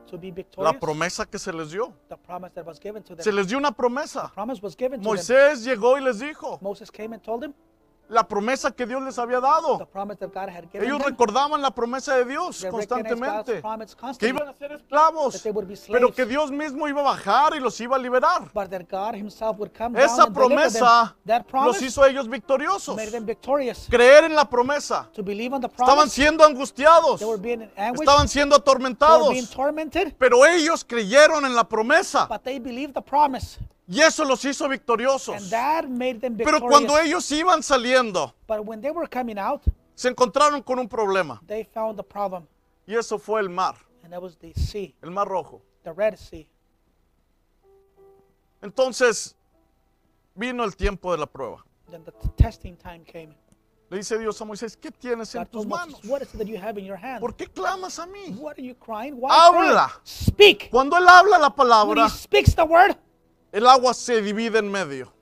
to 0.07 0.19
be 0.19 0.29
La 0.29 0.35
victorious? 0.35 0.77
promesa 0.81 1.25
que 1.25 1.39
se 1.39 1.53
les 1.53 1.71
dio. 1.71 1.93
The 2.09 2.17
promise 2.17 2.53
that 2.55 2.67
was 2.67 2.81
given 2.81 3.03
to 3.05 3.15
them. 3.15 3.23
Se 3.23 3.31
les 3.33 3.47
dio 3.47 3.57
una 3.59 3.71
promesa. 3.73 4.31
promise 4.35 4.61
was 4.63 4.75
given 4.77 5.01
to 5.01 5.05
them. 5.05 5.05
Moisés 5.05 5.65
llegó 5.65 5.97
y 5.99 6.01
les 6.03 6.19
dijo 6.19 6.59
Moses 6.61 6.91
came 6.91 7.15
and 7.15 7.23
told 7.23 7.43
them 7.43 7.55
la 8.11 8.27
promesa 8.27 8.71
que 8.73 8.87
Dios 8.87 9.03
les 9.03 9.19
había 9.19 9.41
dado. 9.41 9.89
Ellos 10.73 11.03
recordaban 11.03 11.63
la 11.63 11.71
promesa 11.71 12.17
de 12.17 12.25
Dios 12.25 12.67
constantemente. 12.71 13.63
Que 14.19 14.29
iban 14.29 14.49
a 14.49 14.53
ser 14.55 14.73
esclavos. 14.73 15.43
Pero 15.91 16.13
que 16.13 16.27
Dios 16.27 16.51
mismo 16.51 16.89
iba 16.89 17.01
a 17.01 17.05
bajar 17.05 17.55
y 17.55 17.61
los 17.61 17.81
iba 17.81 17.97
a 17.97 17.99
liberar. 17.99 18.51
Esa 19.95 20.27
promesa 20.27 21.17
los 21.65 21.81
hizo 21.83 22.05
ellos 22.05 22.29
victoriosos. 22.29 22.97
Creer 23.89 24.25
en 24.25 24.35
la 24.35 24.45
promesa. 24.49 25.09
Estaban 25.15 26.11
siendo 26.11 26.45
angustiados. 26.45 27.23
Estaban 27.95 28.29
siendo 28.29 28.57
atormentados. 28.57 29.35
Pero 30.19 30.47
ellos 30.47 30.85
creyeron 30.85 31.47
en 31.47 31.55
la 31.55 31.65
promesa. 31.65 32.29
Y 33.93 34.01
eso 34.01 34.25
los 34.25 34.45
hizo 34.45 34.67
And 34.67 34.73
victoriosos. 34.75 35.51
that 35.51 35.89
made 35.89 36.21
them 36.21 36.37
Pero 36.37 36.61
cuando 36.61 36.97
ellos 36.97 37.29
iban 37.33 37.61
saliendo, 37.61 38.33
But 38.47 38.61
when 38.65 38.81
they 38.81 38.93
were 38.93 39.09
coming 39.09 39.37
out, 39.37 39.63
se 39.97 40.09
encontraron 40.09 40.63
con 40.63 40.79
un 40.79 40.89
problema. 40.89 41.41
they 41.49 41.65
found 41.65 41.97
the 41.97 42.05
problem. 42.05 42.47
Y 42.87 42.95
eso 42.95 43.19
fue 43.19 43.41
el 43.41 43.49
mar, 43.49 43.75
And 44.05 44.13
that 44.13 44.23
was 44.23 44.37
the 44.39 44.53
sea, 44.55 44.95
el 45.03 45.11
mar 45.11 45.27
rojo. 45.27 45.61
the 45.83 45.93
Red 45.93 46.17
Sea. 46.19 46.47
Entonces 48.63 49.35
vino 50.35 50.65
el 50.65 50.77
tiempo 50.77 51.11
de 51.13 51.19
la 51.19 51.27
prueba. 51.27 51.65
Then 51.91 52.05
the 52.05 52.13
testing 52.37 52.77
time 52.77 53.01
came. 53.05 53.35
Le 53.91 53.97
dice 53.97 54.17
Dios 54.19 54.41
a 54.41 54.45
Moisés, 54.45 54.77
¿qué 54.77 54.93
tienes 54.93 55.35
en 55.35 55.45
tus 55.47 55.67
manos? 55.67 55.99
what 56.05 56.23
is 56.23 56.33
it 56.33 56.39
that 56.39 56.47
you 56.47 56.57
have 56.57 56.79
in 56.79 56.85
your 56.87 56.97
hand? 56.97 57.21
¿Por 57.21 57.35
qué 57.35 57.49
clamas 57.49 57.99
a 57.99 58.07
mí? 58.07 58.37
What 58.39 58.57
are 58.57 58.63
you 58.63 58.77
crying? 58.77 59.15
Why 59.21 59.31
Habla. 59.33 59.91
Speak. 60.05 60.71
Cuando 60.71 60.97
él 60.97 61.09
habla 61.09 61.39
la 61.39 61.49
When 61.49 61.57
palabra, 61.57 62.05
he 62.07 62.11
speaks 62.11 62.55
the 62.55 62.63
word, 62.65 62.97
el 63.53 63.67
agua 63.67 63.95
se 63.95 64.21
divide 64.23 64.59
en 64.59 64.71
medio. 64.71 65.13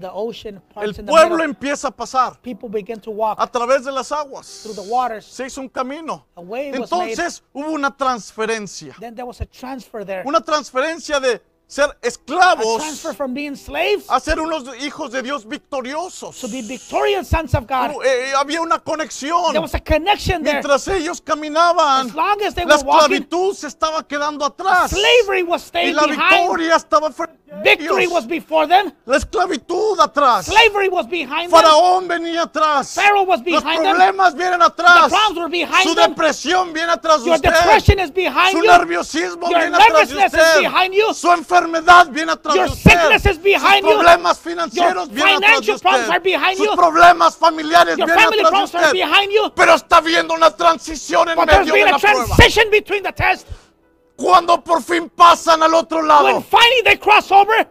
the 0.00 0.08
ocean 0.12 0.62
El 0.76 0.94
pueblo 0.94 1.42
empieza 1.42 1.88
a 1.88 1.90
pasar 1.90 2.40
People 2.40 2.68
begin 2.68 3.00
to 3.00 3.10
walk 3.10 3.38
a 3.40 3.46
través 3.50 3.84
de 3.84 3.90
las 3.92 4.12
aguas. 4.12 4.62
through 4.62 4.74
the 4.76 4.88
waters. 4.92 5.24
Se 5.26 5.46
hizo 5.46 5.60
un 5.60 5.68
camino. 5.68 6.24
A 6.36 6.40
way 6.40 6.70
was 6.70 6.90
made. 6.90 7.12
Entonces 7.12 7.42
hubo 7.52 7.72
una 7.72 7.90
transferencia. 7.96 8.94
Then 9.00 9.14
there 9.14 9.26
was 9.26 9.40
a 9.40 9.46
transfer 9.46 10.04
there. 10.04 10.22
Una 10.24 10.40
transferencia 10.40 11.18
de 11.20 11.40
ser 11.70 11.84
A 11.84 11.96
esclavos 12.06 12.78
transfer 12.78 13.12
from 13.14 13.34
being 13.34 13.54
slaves 13.54 14.06
a 14.08 14.18
ser 14.20 14.40
unos 14.40 14.64
hijos 14.80 15.10
de 15.10 15.22
Dios 15.22 15.44
victoriosos. 15.46 16.40
to 16.40 16.48
be 16.48 16.62
victorious 16.62 17.28
sons 17.28 17.54
of 17.54 17.66
God. 17.66 17.90
Hubo- 17.90 18.04
eh, 18.04 18.32
había 18.34 18.62
una 18.62 18.78
conexión. 18.78 19.50
There 19.52 19.60
was 19.60 19.74
a 19.74 19.80
connection 19.80 20.42
there. 20.42 20.54
Mientras 20.62 20.88
ellos 20.88 21.20
caminaban, 21.20 22.08
As 22.08 22.14
long 22.14 22.40
as 22.42 22.54
they 22.54 22.64
la 22.64 22.76
walking, 22.78 23.22
esclavitud 23.22 23.54
se 23.54 23.66
estaba 23.66 24.02
quedando 24.08 24.46
atrás. 24.46 24.90
slavery 24.92 25.42
was 25.42 25.62
Y 25.62 25.66
staying 25.68 25.94
la 25.96 26.06
behind. 26.06 26.18
victoria 26.40 26.76
estaba 26.76 27.12
frente 27.12 27.36
a 27.52 27.60
Victory 27.62 28.06
was 28.06 28.26
before 28.26 28.66
them. 28.66 28.92
La 29.06 29.16
esclavitud 29.18 29.98
atrás. 30.00 30.46
Slavery 30.46 30.88
was 30.88 31.06
behind 31.06 31.50
them. 31.50 31.60
Faraón 31.60 32.06
venía 32.08 32.42
atrás. 32.44 32.94
Pharaoh 32.94 33.24
was 33.24 33.40
Los 33.40 33.62
behind 33.62 33.82
them. 33.84 33.96
problemas 33.96 34.34
vienen 34.34 34.62
atrás. 34.62 35.04
The 35.04 35.16
problems 35.16 35.38
were 35.38 35.48
behind 35.50 35.82
Su 35.88 35.94
them. 35.94 36.10
depresión 36.14 36.72
viene 36.72 36.92
atrás 36.92 37.20
de 37.20 37.26
Your 37.26 37.36
usted. 37.36 37.50
depression 37.52 37.98
is 38.00 38.10
behind 38.10 38.52
Su 38.52 38.58
you. 38.64 38.70
nerviosismo 38.70 39.48
Your 39.50 39.60
viene 39.60 39.76
atrás 39.76 40.08
de 40.08 40.24
is 40.26 40.32
behind 40.60 40.94
you. 40.94 41.12
Su 41.14 41.28
enfermedad 41.32 41.57
viene 42.10 42.32
atrás 42.32 42.54
Your 42.54 42.66
de 42.66 42.72
usted. 42.72 42.90
sickness 42.90 43.26
is 43.26 43.38
behind 43.42 43.80
Sus 43.80 43.90
you. 43.90 43.98
problemas 43.98 44.38
financieros 44.38 45.08
vienen 45.10 45.44
atrás 45.44 45.66
de 45.66 45.72
usted. 45.72 46.22
behind 46.22 46.56
Sus 46.56 46.68
problemas 46.76 47.36
familiares 47.36 47.96
vienen 47.96 48.18
atrás 48.18 48.72
de 48.72 48.78
usted. 48.78 48.92
behind 48.92 49.32
you. 49.32 49.52
Pero 49.54 49.74
está 49.74 49.96
habiendo 49.98 50.34
una 50.34 50.50
transición 50.50 51.28
en 51.28 51.36
But 51.36 51.46
medio 51.46 51.74
de 51.74 51.84
la 51.90 51.98
prueba. 51.98 52.36
the 52.36 53.12
test. 53.14 53.46
Cuando 54.16 54.62
por 54.62 54.82
fin 54.82 55.08
pasan 55.10 55.62
al 55.62 55.74
otro 55.74 55.98
When 55.98 56.08
lado, 56.08 56.40
finally 56.40 56.82
they 56.84 56.96
cross 56.96 57.30
over, 57.30 57.68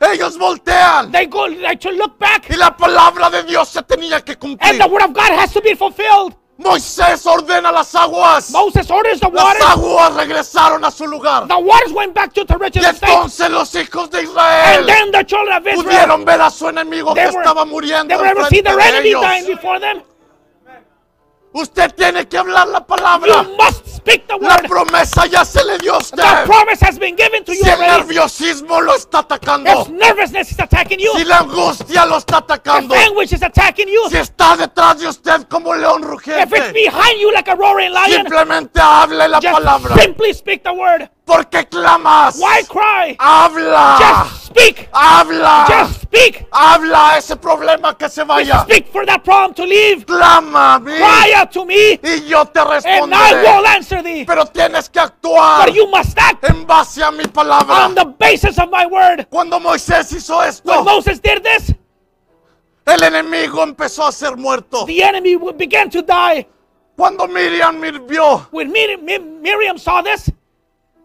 ellos 0.00 0.38
voltean 0.38 1.12
they 1.12 1.26
go 1.26 1.46
they 1.46 1.76
look 1.92 2.18
back, 2.18 2.48
y 2.48 2.56
la 2.56 2.74
palabra 2.74 3.28
de 3.28 3.42
Dios 3.42 3.68
se 3.68 3.82
tenía 3.82 4.22
que 4.24 4.36
cumplir. 4.36 4.70
and 4.70 4.80
the 4.80 4.88
word 4.88 5.02
of 5.04 5.12
God 5.12 5.30
has 5.38 5.52
to 5.52 5.60
be 5.60 5.74
fulfilled. 5.74 6.34
Moisés 6.62 7.26
ordena 7.26 7.72
las 7.72 7.94
aguas. 7.94 8.50
Moses 8.50 8.90
orders 8.90 9.18
the 9.18 9.30
Las 9.30 9.44
waters. 9.44 9.64
aguas 9.66 10.14
regresaron 10.14 10.84
a 10.84 10.90
su 10.90 11.06
lugar. 11.06 11.48
The 11.48 11.54
waters 11.56 11.92
went 11.92 12.14
back 12.14 12.32
to 12.34 12.44
the 12.44 12.52
Y 12.54 12.56
original 12.60 12.94
state. 12.94 13.10
entonces 13.12 13.50
los 13.50 13.74
hijos 13.74 14.10
de 14.10 14.18
And 14.18 14.28
Israel 14.28 14.86
then 14.86 15.10
the 15.10 15.24
children 15.24 15.56
of 15.56 15.66
Israel, 15.66 15.84
pudieron 15.84 16.24
ver 16.26 16.40
a 16.42 16.50
su 16.50 16.68
enemigo 16.68 17.14
que 17.14 17.20
were, 17.20 17.30
estaba 17.30 17.64
muriendo 17.64 18.08
they 18.08 18.16
were 18.16 18.28
able 18.30 18.42
to 18.42 18.48
see 18.48 18.60
their 18.60 18.78
enemy 18.78 19.12
dying 19.12 19.46
before 19.46 19.80
them. 19.80 20.02
Usted 21.52 21.94
tiene 21.96 22.28
que 22.28 22.38
hablar 22.38 22.68
la 22.68 22.78
You 22.80 22.84
palabra. 22.86 23.42
must 23.58 23.89
speak 24.10 24.26
the 24.26 24.36
La 24.40 24.56
promesa 24.58 25.26
ya 25.26 25.44
se 25.44 25.64
le 25.64 25.78
dio 25.78 25.94
a 25.94 25.98
The 25.98 26.04
usted. 26.04 26.44
promise 26.46 26.80
has 26.80 26.98
been 26.98 27.16
given 27.16 27.44
to 27.44 27.52
you 27.52 27.62
Si 27.62 27.68
el 27.70 27.76
already. 27.76 27.92
nerviosismo 27.98 28.80
lo 28.80 28.94
está 28.94 29.18
atacando, 29.20 29.70
If 29.82 29.88
nervousness 29.88 30.50
is 30.52 30.58
attacking 30.60 30.98
you, 31.00 31.12
si 31.16 31.24
la 31.24 31.38
angustia 31.38 32.06
lo 32.06 32.16
está 32.18 32.38
if 32.38 32.44
atacando, 32.44 32.94
anguish 32.94 33.32
is 33.32 33.42
attacking 33.42 33.88
you, 33.88 34.08
si 34.10 34.16
está 34.16 34.56
detrás 34.56 34.98
de 34.98 35.08
usted 35.08 35.46
como 35.48 35.74
león 35.74 36.00
if 36.02 36.04
it's 36.04 36.10
rugiente, 36.10 36.72
behind 36.72 37.20
you 37.20 37.32
like 37.32 37.48
a 37.50 37.54
roaring 37.54 37.92
lion, 37.92 38.10
simplemente 38.10 38.80
hable 38.80 39.28
la 39.28 39.40
palabra. 39.40 39.96
simply 39.96 40.32
speak 40.32 40.62
the 40.62 40.72
word. 40.72 41.08
¿Por 41.30 41.46
qué 41.48 41.64
clamas? 41.68 42.36
Why 42.40 42.64
cry? 42.68 43.16
Habla. 43.20 43.98
Just 44.00 44.46
speak. 44.46 44.88
Habla. 44.92 45.64
Just 45.68 46.02
speak. 46.02 46.48
Habla 46.50 47.18
ese 47.18 47.36
problema 47.36 47.96
que 47.96 48.08
se 48.08 48.24
vaya. 48.24 48.62
Speak 48.62 48.88
for 48.90 49.06
that 49.06 49.22
problem 49.22 49.54
to 49.54 49.62
leave. 49.64 50.04
Clama 50.06 50.74
a 50.74 50.80
mí 50.80 50.90
Cry 50.96 51.32
out 51.36 51.52
to 51.52 51.64
me, 51.64 52.00
y 52.02 52.26
yo 52.28 52.44
te 52.46 52.58
and 52.58 52.68
I 52.68 52.74
responderé. 52.80 53.42
will 53.44 53.66
answer 53.68 54.02
thee. 54.02 54.24
Pero 54.26 54.44
tienes 54.46 54.88
que 54.90 54.98
actuar 54.98 55.66
But 55.66 55.74
you 55.76 55.86
must 55.88 56.18
act 56.18 56.42
en 56.50 56.66
base 56.66 57.00
a 57.00 57.12
mi 57.12 57.24
palabra. 57.26 57.84
on 57.86 57.94
the 57.94 58.06
basis 58.18 58.58
of 58.58 58.68
my 58.68 58.86
word. 58.86 59.28
Cuando 59.30 59.60
Moisés 59.60 60.12
hizo 60.12 60.42
esto, 60.42 60.68
When 60.68 60.84
Moses 60.84 61.20
did 61.20 61.44
this, 61.44 61.72
el 62.86 63.02
enemigo 63.04 63.62
empezó 63.62 64.04
a 64.08 64.10
ser 64.10 64.36
muerto. 64.36 64.84
the 64.84 65.00
enemy 65.04 65.36
begin 65.56 65.88
to 65.90 66.02
die. 66.02 66.44
Cuando 66.96 67.28
Miriam 67.28 67.78
mir- 67.80 68.00
vio, 68.08 68.48
When 68.50 68.72
Mir- 68.72 68.98
Mir- 68.98 69.20
Miriam 69.40 69.78
saw 69.78 70.02
this, 70.02 70.28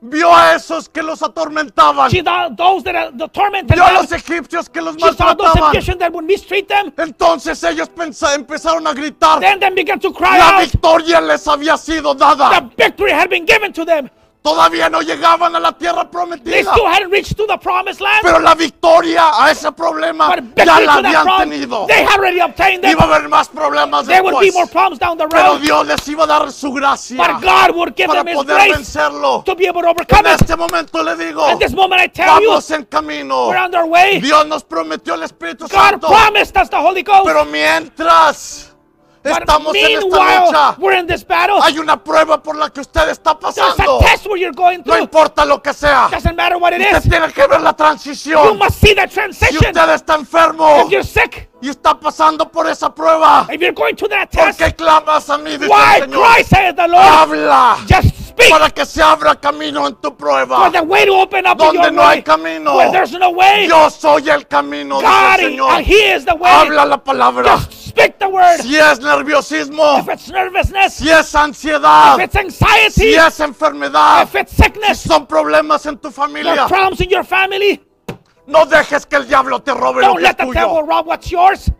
vio 0.10 0.34
a 0.34 0.56
esos 0.56 0.88
que 0.90 1.02
los 1.02 1.22
atormentaban, 1.22 2.10
she 2.10 2.22
saw 2.24 2.50
those 2.56 2.84
that 2.84 2.96
are 2.96 3.12
the 3.18 3.28
tormented 3.30 3.76
vio 3.76 3.86
a 3.86 3.92
los 3.94 4.12
egipcios 4.12 4.70
que 4.70 4.82
los 4.82 4.96
She 4.96 5.02
saw 5.02 5.34
those 5.34 5.48
maltrataban. 5.54 5.70
Egyptians 5.74 6.00
that 6.00 6.12
would 6.14 6.26
mistreat 6.26 6.68
them. 6.68 6.92
Entonces 6.98 7.64
ellos 7.64 7.90
pensa- 7.90 8.34
empezaron 8.36 8.86
a 8.88 8.94
gritar. 8.94 9.40
Then 9.40 9.60
them 9.60 9.76
began 9.76 10.00
to 10.00 10.12
cry 10.14 10.38
La 10.38 10.58
out. 10.58 10.62
victoria 10.72 11.20
les 11.22 11.48
había 11.48 11.78
sido 11.78 12.14
The 12.14 12.20
dada. 12.20 12.70
victory 12.78 13.12
had 13.12 13.30
been 13.30 13.46
given 13.46 13.72
to 13.74 13.86
them. 13.86 14.10
Todavía 14.46 14.90
no 14.90 15.02
llegaban 15.02 15.56
a 15.56 15.60
la 15.60 15.72
tierra 15.72 16.04
They 16.04 16.12
prometida. 16.12 16.72
still 16.72 16.86
hadn't 16.86 17.12
reached 17.12 17.36
to 17.36 17.48
the 17.48 17.58
promised 17.58 18.00
land. 18.00 18.20
Pero 18.22 18.40
la 18.40 18.54
victoria 18.54 19.32
a 19.34 19.50
ese 19.50 19.72
problema 19.72 20.36
ya 20.56 20.66
la 20.66 20.94
habían 20.94 21.26
tenido. 21.40 21.88
they 21.88 22.04
had 22.06 22.20
already 22.20 22.40
obtained 22.40 22.84
them. 22.84 22.92
Iba 22.92 23.04
a 23.06 23.16
haber 23.16 23.28
más 23.28 23.50
problemas 23.50 24.06
There 24.06 24.22
would 24.22 24.40
be 24.40 24.52
more 24.52 24.66
después. 24.68 24.72
problems 24.72 25.00
down 25.00 25.18
the 25.18 25.28
Pero 25.28 25.54
road. 25.54 25.62
Dios 25.62 25.88
les 25.88 26.08
iba 26.08 26.26
a 26.26 26.28
dar 26.28 26.52
su 26.52 26.72
gracia 26.72 27.18
But 27.18 27.42
God 27.42 27.76
would 27.76 27.96
give 27.96 28.08
para 28.08 28.20
them 28.24 28.28
His 28.28 28.36
poder 28.36 28.56
grace 28.56 28.76
vencerlo. 28.76 29.44
to 29.46 29.56
be 29.56 29.66
able 29.68 29.82
to 29.82 29.90
overcome 29.90 30.20
En 30.28 30.36
it. 30.36 30.42
este 30.42 30.56
momento 30.56 31.02
le 31.02 31.16
digo, 31.16 31.44
At 31.44 31.58
this 31.58 31.74
moment, 31.74 32.02
I 32.02 32.08
tell 32.10 32.40
you, 32.40 32.50
vamos 32.50 32.70
en 32.70 32.86
camino. 32.86 33.50
we're 33.50 33.58
on 33.58 33.74
our 33.74 33.88
way. 33.88 34.20
Dios 34.22 34.46
nos 34.46 34.64
prometió 34.64 35.16
el 35.16 35.24
Espíritu 35.24 35.66
God 35.68 35.72
Santo. 35.72 36.08
promised 36.08 36.56
us 36.56 36.70
the 36.70 36.78
Holy 36.78 37.02
Ghost. 37.02 37.26
Pero 37.26 37.46
mientras 37.46 38.75
But 39.34 39.40
estamos 39.42 39.76
en 39.76 39.92
esta 39.98 40.06
lucha, 40.46 40.76
we're 40.78 40.98
in 41.00 41.08
this 41.08 41.26
battle. 41.26 41.60
hay 41.62 41.80
una 41.80 42.02
prueba 42.04 42.42
por 42.42 42.56
la 42.58 42.70
que 42.70 42.82
usted 42.82 43.10
está 43.10 43.38
pasando. 43.40 44.00
a 44.00 44.04
test 44.06 44.26
where 44.28 44.40
you're 44.40 44.54
going 44.56 44.82
No 44.86 44.98
importa 44.98 45.44
lo 45.46 45.62
que 45.62 45.74
sea. 45.74 46.08
Doesn't 46.12 46.36
matter 46.36 46.58
what 46.58 46.74
it 46.74 46.82
Usted 46.82 46.98
is. 47.06 47.10
tiene 47.10 47.32
que 47.34 47.48
ver 47.48 47.62
la 47.62 47.72
You 47.72 47.76
transición. 47.76 48.58
must 48.58 48.80
see 48.80 48.94
that 48.96 49.10
Si 49.10 49.16
transition. 49.16 49.58
usted 49.58 49.90
está 49.94 50.16
enfermo 50.16 50.84
If 50.86 50.90
you're 50.92 51.04
sick, 51.04 51.50
y 51.62 51.70
está 51.70 52.00
pasando 52.00 52.52
por 52.52 52.70
esa 52.70 52.94
prueba, 52.94 53.48
if 53.52 53.60
you're 53.60 53.74
going 53.74 53.96
through 53.96 54.10
that 54.12 54.30
¿por 54.30 54.46
test, 54.46 54.60
qué 54.60 54.76
clamas 54.76 55.30
a 55.30 55.38
mí? 55.38 55.58
Dice 55.58 55.68
why 55.68 55.96
el 55.96 56.02
Señor. 56.04 56.28
cry, 56.36 56.44
saith 56.44 56.76
the 56.76 56.88
Lord? 56.88 57.04
Habla 57.04 57.78
Just 57.90 58.16
speak 58.28 58.50
para 58.52 58.70
que 58.70 58.86
se 58.86 59.02
abra 59.02 59.36
camino 59.40 59.88
en 59.88 59.96
tu 59.96 60.10
for 60.10 60.18
prueba. 60.18 60.70
the 60.72 60.82
way 60.82 61.06
to 61.06 61.14
open 61.14 61.48
up 61.48 61.58
Donde 61.58 61.90
no 61.92 62.04
hay 62.04 62.18
way. 62.18 62.24
camino, 62.24 62.76
Where 62.78 62.92
there's 62.92 63.14
no 63.14 63.30
way, 63.32 63.68
yo 63.68 63.90
soy 63.90 64.30
el 64.30 64.46
camino, 64.48 65.00
dice 65.00 65.10
God, 65.12 65.40
el 65.40 65.46
Señor. 65.52 65.82
He 65.82 66.14
is 66.16 66.26
the 66.26 66.36
way. 66.36 66.52
Habla 66.52 66.86
la 66.86 66.98
palabra. 67.04 67.56
Just 67.58 67.74
speak 67.96 68.20
the 68.20 68.28
word. 68.30 68.60
Si 68.62 68.76
es 68.76 69.00
nerviosismo, 69.00 70.00
If 70.00 70.10
it's 70.10 70.30
nervousness, 70.30 70.94
si 70.96 71.10
es 71.10 71.34
ansiedad, 71.36 72.18
if 72.18 72.26
it's 72.26 72.36
anxiety, 72.36 72.92
si 72.92 73.16
es 73.16 73.40
enfermedad, 73.40 74.24
if 74.24 74.36
it's 74.36 74.54
sickness, 74.56 75.00
son 75.02 75.26
problemas 75.26 75.86
en 75.86 75.98
tu 75.98 76.10
there 76.10 76.14
familia, 76.14 76.68
problems 76.68 77.02
in 77.02 77.10
your 77.10 77.24
family, 77.24 77.82
no 78.48 78.66
dejes 78.66 79.06
que 79.06 79.18
el 79.18 79.28
diablo 79.28 79.60
te 79.60 79.74
robe 79.74 80.02
lo 80.02 80.08
don't 80.08 80.18
que 80.20 80.26
es 80.26 80.30
let 80.30 80.38
the 80.38 80.52
devil 80.54 80.82
tuyo. 80.82 80.88
rob 80.88 81.08
what's 81.08 81.32
yours. 81.32 81.72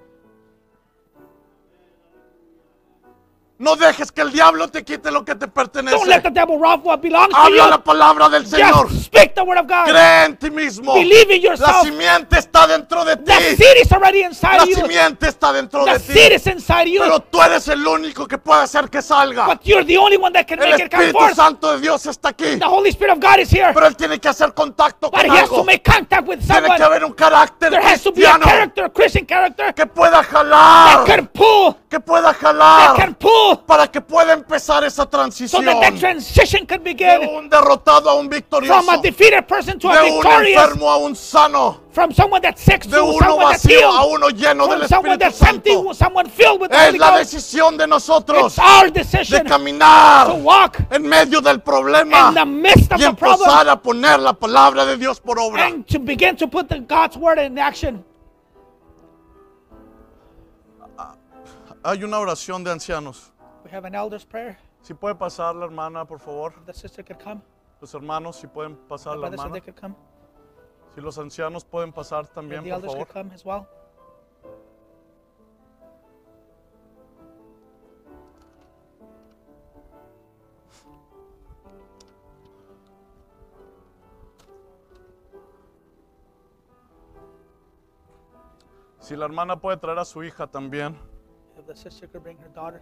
No 3.58 3.78
dejes 3.78 4.12
que 4.12 4.20
el 4.22 4.34
diablo 4.34 4.68
te 4.68 4.84
quite 4.84 5.10
lo 5.12 5.24
que 5.24 5.34
te 5.34 5.48
Don't 5.48 5.56
let 5.56 5.64
pertenece. 5.72 6.22
the 6.24 6.30
devil 6.30 6.58
rob 6.60 6.86
what 6.86 7.00
belongs 7.00 7.30
to 7.30 7.38
Habla 7.38 7.68
la 7.70 7.76
you. 7.78 7.84
palabra 7.84 8.28
del 8.28 8.46
Señor. 8.46 8.90
Just 8.90 9.06
speak 9.06 9.34
the 9.34 9.44
word 9.44 9.58
of 9.60 9.66
God. 9.66 9.86
Cree 9.86 10.26
en 10.26 10.36
ti 10.36 10.50
mismo. 10.52 10.94
Believe 10.94 11.32
in 11.36 11.42
La 11.42 11.50
yourself. 11.52 11.84
simiente 11.84 12.38
está 12.38 12.68
dentro 12.68 13.06
de 13.06 13.16
The 13.16 13.34
ti. 13.34 13.56
seed 13.56 13.78
is 13.82 13.92
already 13.94 14.24
La 14.24 14.28
inside 14.28 14.66
you. 14.68 14.76
simiente 14.76 15.30
está 15.30 15.54
dentro 15.54 15.86
The 15.86 15.94
de 15.94 16.00
seed 16.00 16.28
ti. 16.30 16.34
is 16.36 16.48
inside 16.48 16.90
you. 16.90 17.00
Pero 17.02 17.22
tú 17.22 17.42
eres 17.42 17.66
el 17.70 17.88
único 17.88 18.28
que 18.28 18.38
puede 18.38 18.64
hacer 18.64 18.90
que 18.90 19.02
salga. 19.02 19.46
But 19.46 19.62
you're 19.64 19.86
the 19.86 19.98
only 20.00 20.18
one 20.18 20.34
that 20.34 20.46
can 20.48 20.60
El 20.62 20.72
make 20.72 20.84
it 20.84 20.92
come 20.92 21.06
Espíritu 21.06 21.18
forth. 21.20 21.36
Santo 21.36 21.72
de 21.78 21.80
Dios 21.80 22.06
está 22.08 22.30
aquí. 22.30 22.58
The 22.60 22.66
Holy 22.66 22.90
Spirit 22.90 23.14
of 23.14 23.20
God 23.22 23.40
is 23.40 23.50
here. 23.54 23.72
Pero 23.74 23.88
Él 23.88 23.96
tiene 23.96 24.20
que 24.20 24.28
hacer 24.28 24.54
contacto 24.54 25.10
But 25.10 25.22
con 25.22 25.32
he 25.32 25.40
has 25.40 25.48
to 25.48 25.56
algo. 25.56 25.64
make 25.66 25.82
contact 25.90 26.28
with 26.28 26.40
Tiene 26.40 26.62
que 26.64 26.68
someone. 26.78 26.84
haber 26.84 27.06
un 27.06 27.14
carácter 27.14 27.70
There 27.70 27.82
has 27.82 28.04
to 28.04 28.12
be 28.12 28.26
a 28.26 28.38
character, 28.38 28.84
a 28.84 28.90
Christian 28.90 29.26
character 29.26 29.74
que 29.74 29.86
pueda 29.86 30.22
that 30.22 30.26
jalar. 30.30 31.06
can 31.06 31.28
pull, 31.28 31.78
Que 31.90 32.02
pueda 32.02 32.34
that 32.34 32.42
jalar. 32.42 32.96
can 32.98 33.14
pull, 33.16 33.45
Para 33.68 33.88
que 33.88 34.02
pueda 34.02 34.34
empezar 34.34 34.84
esa 34.84 35.04
so 35.04 35.10
transición. 35.10 35.66
that 35.66 35.80
that 35.82 36.00
transition 36.00 36.66
can 36.66 36.84
De 36.84 36.94
begin 36.94 37.30
un 37.30 37.50
derrotado 37.50 38.10
a 38.10 38.14
un 38.16 38.28
victorioso. 38.30 38.82
from 38.82 38.90
a 38.90 39.02
defeated 39.02 39.48
person 39.48 39.78
to 39.80 39.90
a 39.90 39.96
De 39.96 40.02
un 40.04 40.14
victorious, 40.22 40.62
enfermo 40.64 40.90
a 40.90 40.98
un 40.98 41.16
sano. 41.16 41.82
from 41.92 42.12
someone 42.14 42.42
that's 42.42 42.62
sick 42.62 42.84
De 42.84 42.90
to 42.98 43.04
uno 43.06 43.20
someone 43.20 43.52
that's 43.52 43.66
vacío 43.66 43.88
a 43.88 43.92
healed, 44.02 44.14
uno 44.16 44.30
lleno 44.30 44.68
del 44.68 44.88
someone 44.88 45.18
Espíritu 45.18 45.46
empty, 45.48 45.70
Santo. 45.72 45.94
someone 45.94 46.30
filled 46.30 46.60
with 46.62 46.70
the 46.72 46.88
Es 46.90 46.98
la 46.98 47.18
decisión 47.18 47.78
de 47.78 47.88
nosotros 47.88 48.54
It's 48.58 48.60
our 48.60 48.90
de 48.92 49.00
decision 49.04 49.46
caminar 49.48 50.28
to 50.28 50.36
walk 50.36 50.78
en 50.92 51.04
medio 51.08 51.42
del 51.42 51.60
problema 51.62 52.30
in 52.30 52.34
the 52.36 52.46
midst 52.46 52.92
of 52.92 53.00
y 53.00 53.04
the 53.06 53.14
problem 53.14 53.50
empezar 53.50 53.70
a 53.70 53.76
poner 53.82 54.20
la 54.20 54.34
palabra 54.34 54.86
de 54.86 54.98
Dios 54.98 55.20
por 55.20 55.38
obra. 55.40 55.66
and 55.68 55.86
to 55.88 56.00
begin 56.00 56.36
to 56.36 56.48
put 56.48 56.68
the 56.68 56.80
God's 56.80 57.16
word 57.18 57.38
in 57.40 57.58
action. 57.60 58.04
Hay 61.84 62.04
una 62.04 62.18
oración 62.18 62.64
de 62.64 62.72
ancianos. 62.72 63.32
Have 63.76 63.84
an 63.84 63.94
elder's 63.94 64.24
prayer. 64.24 64.58
Si 64.84 64.94
puede 64.94 65.16
pasar 65.16 65.54
la 65.54 65.66
hermana, 65.66 66.06
por 66.06 66.18
favor. 66.18 66.54
The 66.66 66.74
sister 66.74 67.04
could 67.04 67.20
come. 67.22 67.42
Los 67.82 67.94
hermanos, 67.94 68.38
si 68.38 68.48
pueden 68.48 68.78
pasar 68.88 69.16
The 69.16 69.20
la 69.20 69.28
brothers, 69.28 69.34
if 69.34 69.52
they 69.52 69.60
hermana. 69.60 69.66
could 69.66 69.76
come. 69.76 69.96
Si 70.96 71.02
los 71.02 71.18
ancianos 71.18 71.66
pueden 71.66 71.92
pasar 71.92 72.26
también, 72.28 72.64
the 72.64 72.70
por 72.70 72.76
elders 72.76 72.94
favor. 72.94 73.06
could 73.06 73.14
come 73.14 73.32
as 73.34 73.44
well. 73.44 73.68
Si 89.02 89.18
la 89.18 89.26
hermana 89.26 89.60
puede 89.60 89.76
traer 89.76 90.00
a 90.00 90.06
su 90.06 90.24
hija 90.24 90.48
también. 90.48 90.96
If 91.60 91.66
the 91.68 91.76
sister 91.76 92.08
could 92.08 92.24
bring 92.24 92.38
her 92.38 92.48
daughter. 92.56 92.82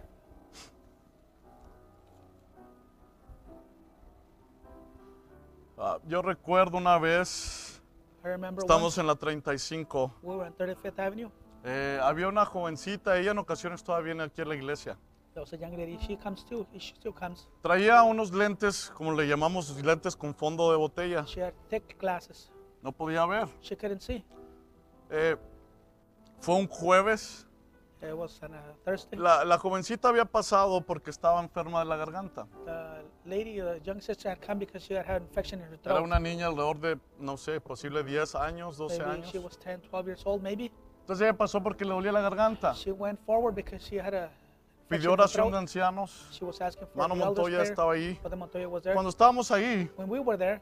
Ah, 5.78 5.98
yo 6.06 6.22
recuerdo 6.22 6.78
una 6.78 6.98
vez, 6.98 7.82
I 8.22 8.28
remember 8.28 8.62
estamos 8.62 8.84
once 8.96 9.00
en 9.00 9.06
la 9.06 9.16
35. 9.16 10.14
we 10.22 10.36
were 10.36 10.46
on 10.46 10.54
35th 10.56 10.98
Avenue. 10.98 11.30
eh, 11.64 11.98
había 12.02 12.28
una 12.28 12.44
jovencita, 12.44 13.16
ella 13.18 13.32
en 13.32 13.38
ocasiones 13.38 13.82
todavía 13.82 14.14
viene 14.14 14.22
aquí 14.24 14.40
a 14.42 14.44
la 14.44 14.54
iglesia. 14.54 14.96
There 15.32 15.40
was 15.40 15.52
a 15.52 15.56
young 15.56 15.76
lady. 15.76 15.98
She 15.98 16.16
comes 16.16 16.44
too. 16.44 16.64
She 16.74 16.94
still 16.94 17.12
comes. 17.12 17.48
Traía 17.60 18.04
unos 18.04 18.32
lentes, 18.32 18.88
como 18.94 19.10
le 19.12 19.26
llamamos, 19.26 19.68
lentes 19.82 20.14
con 20.14 20.32
fondo 20.32 20.70
de 20.70 20.76
botella. 20.76 21.24
She 21.24 21.42
had 21.42 21.54
thick 21.68 21.98
glasses. 21.98 22.52
No 22.82 22.92
podía 22.92 23.26
ver. 23.26 23.48
She 23.60 23.76
couldn't 23.76 24.00
see. 24.00 24.24
Eh, 25.10 25.36
fue 26.38 26.54
un 26.54 26.68
jueves. 26.68 27.48
It 28.00 28.12
was 28.12 28.40
on 28.44 28.54
a 28.54 28.62
Thursday. 28.84 29.18
La, 29.18 29.44
la 29.44 29.58
jovencita 29.58 30.08
había 30.08 30.24
pasado 30.24 30.82
porque 30.82 31.10
estaba 31.10 31.40
enferma 31.42 31.80
de 31.80 31.86
la 31.86 31.96
garganta. 31.96 32.46
The 32.64 32.93
lady, 33.26 33.60
the 33.60 33.80
young 33.84 34.00
sister, 34.00 34.28
had 34.28 34.40
come 34.40 34.58
because 34.58 34.82
she 34.84 34.94
had 34.94 35.06
had 35.06 35.22
infection 35.22 35.60
in 35.60 35.66
her 35.68 35.78
Era 35.84 36.00
una 36.00 36.18
niña 36.18 36.46
alrededor 36.46 36.80
de, 36.80 36.98
no 37.18 37.36
sé, 37.36 37.60
posible 37.60 38.02
10 38.04 38.34
años, 38.34 38.76
12 38.76 38.98
Maybe 38.98 39.10
años. 39.10 39.30
she 39.32 39.38
was 39.38 39.56
10, 39.58 39.82
12 39.82 40.06
years 40.06 40.22
old, 40.26 40.42
maybe. 40.42 40.70
Entonces 41.00 41.22
ella 41.26 41.36
pasó 41.36 41.62
porque 41.62 41.84
le 41.84 41.92
dolía 41.92 42.12
la 42.12 42.20
garganta. 42.20 42.74
She 42.74 42.92
went 42.92 43.18
forward 43.26 43.54
because 43.54 43.82
she 43.84 43.96
had 43.98 44.14
a 44.14 44.30
Pidió 44.88 45.12
oración 45.12 45.50
de 45.50 45.58
ancianos. 45.58 46.28
She 46.32 46.44
was 46.44 46.60
asking 46.60 46.86
for 46.88 46.96
Mano 46.96 47.14
Montoya 47.14 47.58
prayer. 47.58 47.70
estaba 47.70 47.92
ahí. 47.94 48.18
Brother 48.20 48.36
Montoya 48.38 48.68
was 48.68 48.82
there. 48.82 48.94
Cuando 48.94 49.10
estábamos 49.10 49.50
ahí, 49.50 49.90
When 49.96 50.08
we 50.08 50.20
were 50.20 50.36
there, 50.38 50.60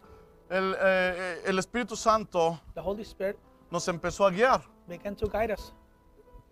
el, 0.48 0.74
eh, 0.74 0.78
eh, 0.80 1.42
el 1.46 1.58
Espíritu 1.58 1.96
Santo 1.96 2.60
the 2.74 2.80
Holy 2.80 3.02
Spirit 3.02 3.36
nos 3.70 3.86
empezó 3.88 4.26
a 4.26 4.30
guiar. 4.30 4.62
began 4.86 5.14
to 5.16 5.26
guide 5.28 5.52
us. 5.52 5.72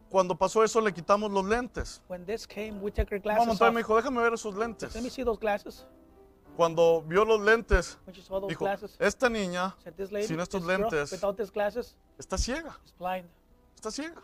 Cuando 0.08 0.34
pasó 0.34 0.64
eso, 0.64 0.80
le 0.80 0.92
quitamos 0.92 1.30
los 1.30 1.44
lentes. 1.44 2.02
When 2.08 2.24
this 2.26 2.44
came, 2.46 2.80
we 2.82 2.90
took 2.90 3.08
her 3.10 3.20
Mano 3.20 3.22
glasses 3.22 3.46
Montoya 3.46 3.68
off. 3.68 3.74
me 3.74 3.80
dijo, 3.82 3.96
déjame 3.96 4.20
ver 4.22 4.32
esos 4.34 4.54
lentes. 4.56 4.92
Let 4.94 5.02
me 5.02 5.10
see 5.10 5.22
those 5.24 5.38
glasses. 5.38 5.86
Cuando 6.60 7.00
vio 7.06 7.24
los 7.24 7.40
lentes, 7.40 7.96
dijo, 8.46 8.66
glasses, 8.66 8.94
esta 8.98 9.30
niña 9.30 9.74
said, 9.82 9.94
"This 9.94 10.12
lady, 10.12 10.26
sin 10.26 10.40
estos 10.40 10.62
lentes- 10.62 11.10
glasses, 11.54 11.96
está 12.18 12.36
ciega, 12.36 12.78
está 13.74 13.90
ciega. 13.90 14.20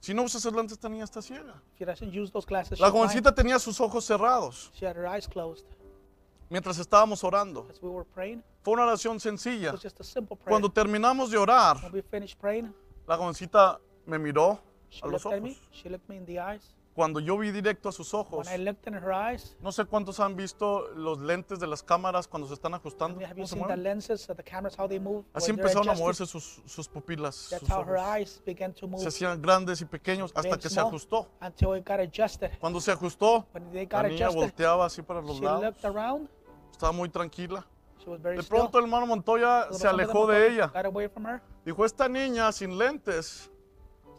Si 0.00 0.12
no 0.12 0.24
usa 0.24 0.36
esos 0.36 0.52
lentes, 0.52 0.72
esta 0.72 0.90
niña 0.90 1.04
está 1.04 1.22
ciega. 1.22 1.54
Glasses, 1.78 2.02
La 2.02 2.18
she's 2.18 2.44
blind." 2.78 2.92
jovencita 2.92 3.34
tenía 3.34 3.58
sus 3.58 3.80
ojos 3.80 4.04
cerrados 4.04 4.70
She 4.74 4.86
had 4.86 4.94
her 4.98 5.06
eyes 5.06 5.26
closed 5.26 5.64
mientras 6.50 6.76
estábamos 6.78 7.24
orando. 7.24 7.66
as 7.70 7.80
we 7.80 7.88
were 7.88 8.04
praying. 8.04 8.42
Fue 8.62 8.74
una 8.74 8.82
oración 8.84 9.18
sencilla. 9.18 9.72
Cuando 10.46 10.70
terminamos 10.70 11.30
de 11.30 11.38
orar, 11.38 11.78
praying, 12.38 12.74
la 13.06 13.16
jovencita 13.16 13.80
me 14.04 14.18
miró 14.18 14.60
she 14.90 15.00
a 15.02 15.08
los 15.08 15.24
at 15.24 15.40
me. 15.40 15.52
ojos. 15.52 15.68
She 15.72 15.88
looked 15.88 16.06
me 16.06 16.16
in 16.16 16.26
the 16.26 16.38
eyes. 16.38 16.76
Cuando 17.00 17.18
yo 17.18 17.38
vi 17.38 17.50
directo 17.50 17.88
a 17.88 17.92
sus 17.92 18.12
ojos, 18.12 18.46
When 18.46 18.60
I 18.60 18.62
looked 18.62 18.86
in 18.86 18.92
her 18.92 19.10
eyes, 19.10 19.56
no 19.62 19.72
sé 19.72 19.86
cuántos 19.86 20.20
han 20.20 20.36
visto 20.36 20.86
los 20.94 21.18
lentes 21.18 21.58
de 21.58 21.66
las 21.66 21.82
cámaras 21.82 22.28
cuando 22.28 22.46
se 22.46 22.52
están 22.52 22.74
ajustando. 22.74 23.18
have 23.20 23.30
¿Cómo 23.32 23.40
you 23.40 23.46
se 23.46 23.54
seen 23.54 23.62
the 23.62 23.68
mueven? 23.68 23.82
lenses 23.82 24.28
of 24.28 24.36
the 24.36 24.42
cameras, 24.44 24.76
how 24.78 24.86
they 24.86 24.98
move? 25.00 25.24
Así 25.32 25.46
when 25.50 25.56
they're 25.56 25.68
empezaron 25.70 25.88
a 25.88 25.92
adjusted? 25.92 26.02
moverse 26.04 26.26
sus, 26.26 26.60
sus 26.66 26.86
pupilas. 26.88 27.48
That's 27.48 27.60
sus 27.62 27.70
how 27.70 27.82
her 27.82 27.96
ojos. 27.96 28.06
eyes 28.06 28.42
began 28.44 28.74
to 28.74 28.86
move 28.86 29.00
Se 29.00 29.08
hacían 29.08 29.40
grandes 29.40 29.80
y 29.80 29.86
pequeños 29.86 30.30
hasta 30.34 30.58
que 30.58 30.68
se 30.68 30.74
small, 30.74 30.88
ajustó. 30.88 31.26
until 31.40 31.74
it 31.74 31.88
got 31.88 32.00
adjusted. 32.00 32.50
Cuando 32.60 32.78
se 32.82 32.92
ajustó, 32.92 33.46
When 33.54 33.70
they 33.72 33.86
la 33.86 34.02
got 34.02 34.10
niña 34.10 34.26
adjusted, 34.26 34.40
volteaba 34.42 34.84
así 34.84 35.00
para 35.00 35.22
los 35.22 35.38
she 35.38 35.42
lados. 35.44 35.62
looked 35.62 35.84
around. 35.86 36.28
Estaba 36.70 36.92
muy 36.92 37.08
tranquila. 37.08 37.66
She 38.04 38.10
was 38.10 38.20
very 38.20 38.36
De 38.36 38.42
pronto 38.42 38.76
el 38.78 38.84
hermano 38.84 39.06
Montoya 39.06 39.68
se 39.72 39.88
alejó 39.88 40.26
de 40.26 40.48
ella. 40.48 40.66
Got 40.66 40.84
away 40.84 41.08
from 41.08 41.24
her. 41.24 41.40
Dijo, 41.64 41.82
esta 41.86 42.10
niña 42.10 42.52
sin 42.52 42.76
lentes 42.76 43.50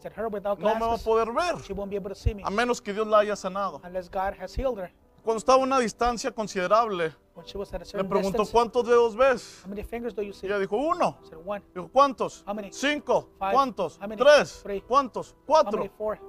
Said 0.02 0.14
her 0.14 0.28
without 0.30 0.60
no 0.60 0.74
me 0.74 0.80
va 0.80 0.86
a 0.86 0.90
glasses, 0.90 1.04
poder 1.06 1.32
ver, 1.32 1.64
she 1.64 1.74
won't 1.74 1.90
be 1.92 1.96
able 1.96 2.10
to 2.10 2.16
see 2.16 2.34
me 2.34 2.42
a 2.44 2.50
menos 2.50 2.82
que 2.82 2.92
Dios 2.94 3.06
la 3.08 3.20
haya 3.20 3.36
sanado. 3.36 3.80
unless 3.84 4.10
God 4.10 4.34
has 4.40 4.54
healed 4.56 4.80
her. 4.80 4.92
Cuando 5.24 5.38
estaba 5.40 5.60
a 5.60 5.64
una 5.64 5.80
distancia 5.80 6.32
considerable, 6.34 7.14
When 7.36 7.46
she 7.46 7.56
was 7.58 7.70
at 7.74 7.82
a 7.82 7.84
le 7.84 7.86
certain 7.86 8.10
preguntó, 8.10 8.40
distance, 8.40 8.52
¿cuántos 8.52 8.88
dedos 8.88 9.16
ves? 9.16 9.62
how 9.64 9.70
many 9.70 9.84
fingers 9.84 10.16
do 10.16 10.24
you 10.24 10.34
see? 10.34 10.48
Y 10.48 10.50
ella 10.50 10.60
dijo, 10.60 10.76
uno. 10.78 11.18
I 11.24 11.30
said 11.30 11.38
one. 11.46 11.62
Dijo, 11.76 11.90
¿cuántos? 11.94 12.44
How 12.48 12.54
many? 12.56 12.72
Cinco. 12.72 13.30
Five. 13.38 13.54
¿Cuántos? 13.54 14.00
How 14.02 14.08
many? 14.08 14.20
Tres. 14.20 14.62
Three. 14.64 14.82
¿Cuántos? 14.82 15.34
How 15.34 15.46
Cuatro. 15.46 15.78
many? 15.78 15.90
Four. 15.96 16.20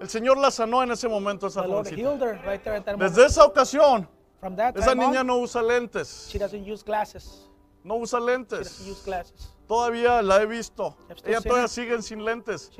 El 0.00 0.08
Señor 0.08 0.38
la 0.38 0.50
sanó 0.50 0.82
en 0.82 0.92
ese 0.92 1.06
momento 1.08 1.48
esa 1.48 1.60
The 1.62 1.68
Lord 1.68 1.86
jovencita. 1.88 1.96
healed 1.96 2.22
her 2.22 2.40
right 2.46 2.62
there 2.64 2.76
at 2.76 2.84
that 2.86 2.92
moment. 2.96 3.12
Desde 3.14 3.26
esa 3.26 3.44
ocasión, 3.44 4.08
From 4.40 4.56
that 4.56 4.76
esa 4.78 4.94
time 4.94 5.00
niña 5.04 5.20
on, 5.20 5.26
no 5.26 5.38
usa 5.40 5.60
lentes. 5.62 6.28
she 6.30 6.38
doesn't 6.38 6.64
use 6.64 6.82
glasses. 6.82 7.50
No 7.84 7.96
usa 7.96 8.18
She 8.18 8.24
lentes. 8.24 8.58
doesn't 8.60 8.86
use 8.86 9.02
glasses. 9.04 9.50
Todavía 9.68 10.22
la 10.22 10.40
he 10.40 10.46
visto. 10.46 10.96
Ella 11.24 11.42
todavía 11.42 11.68
sigue 11.68 12.00
sin 12.00 12.24
lentes. 12.24 12.70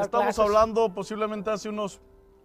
Estamos 0.00 0.38
hablando 0.38 0.88
posiblemente 0.88 1.50
hace 1.50 1.68
unos 1.68 2.00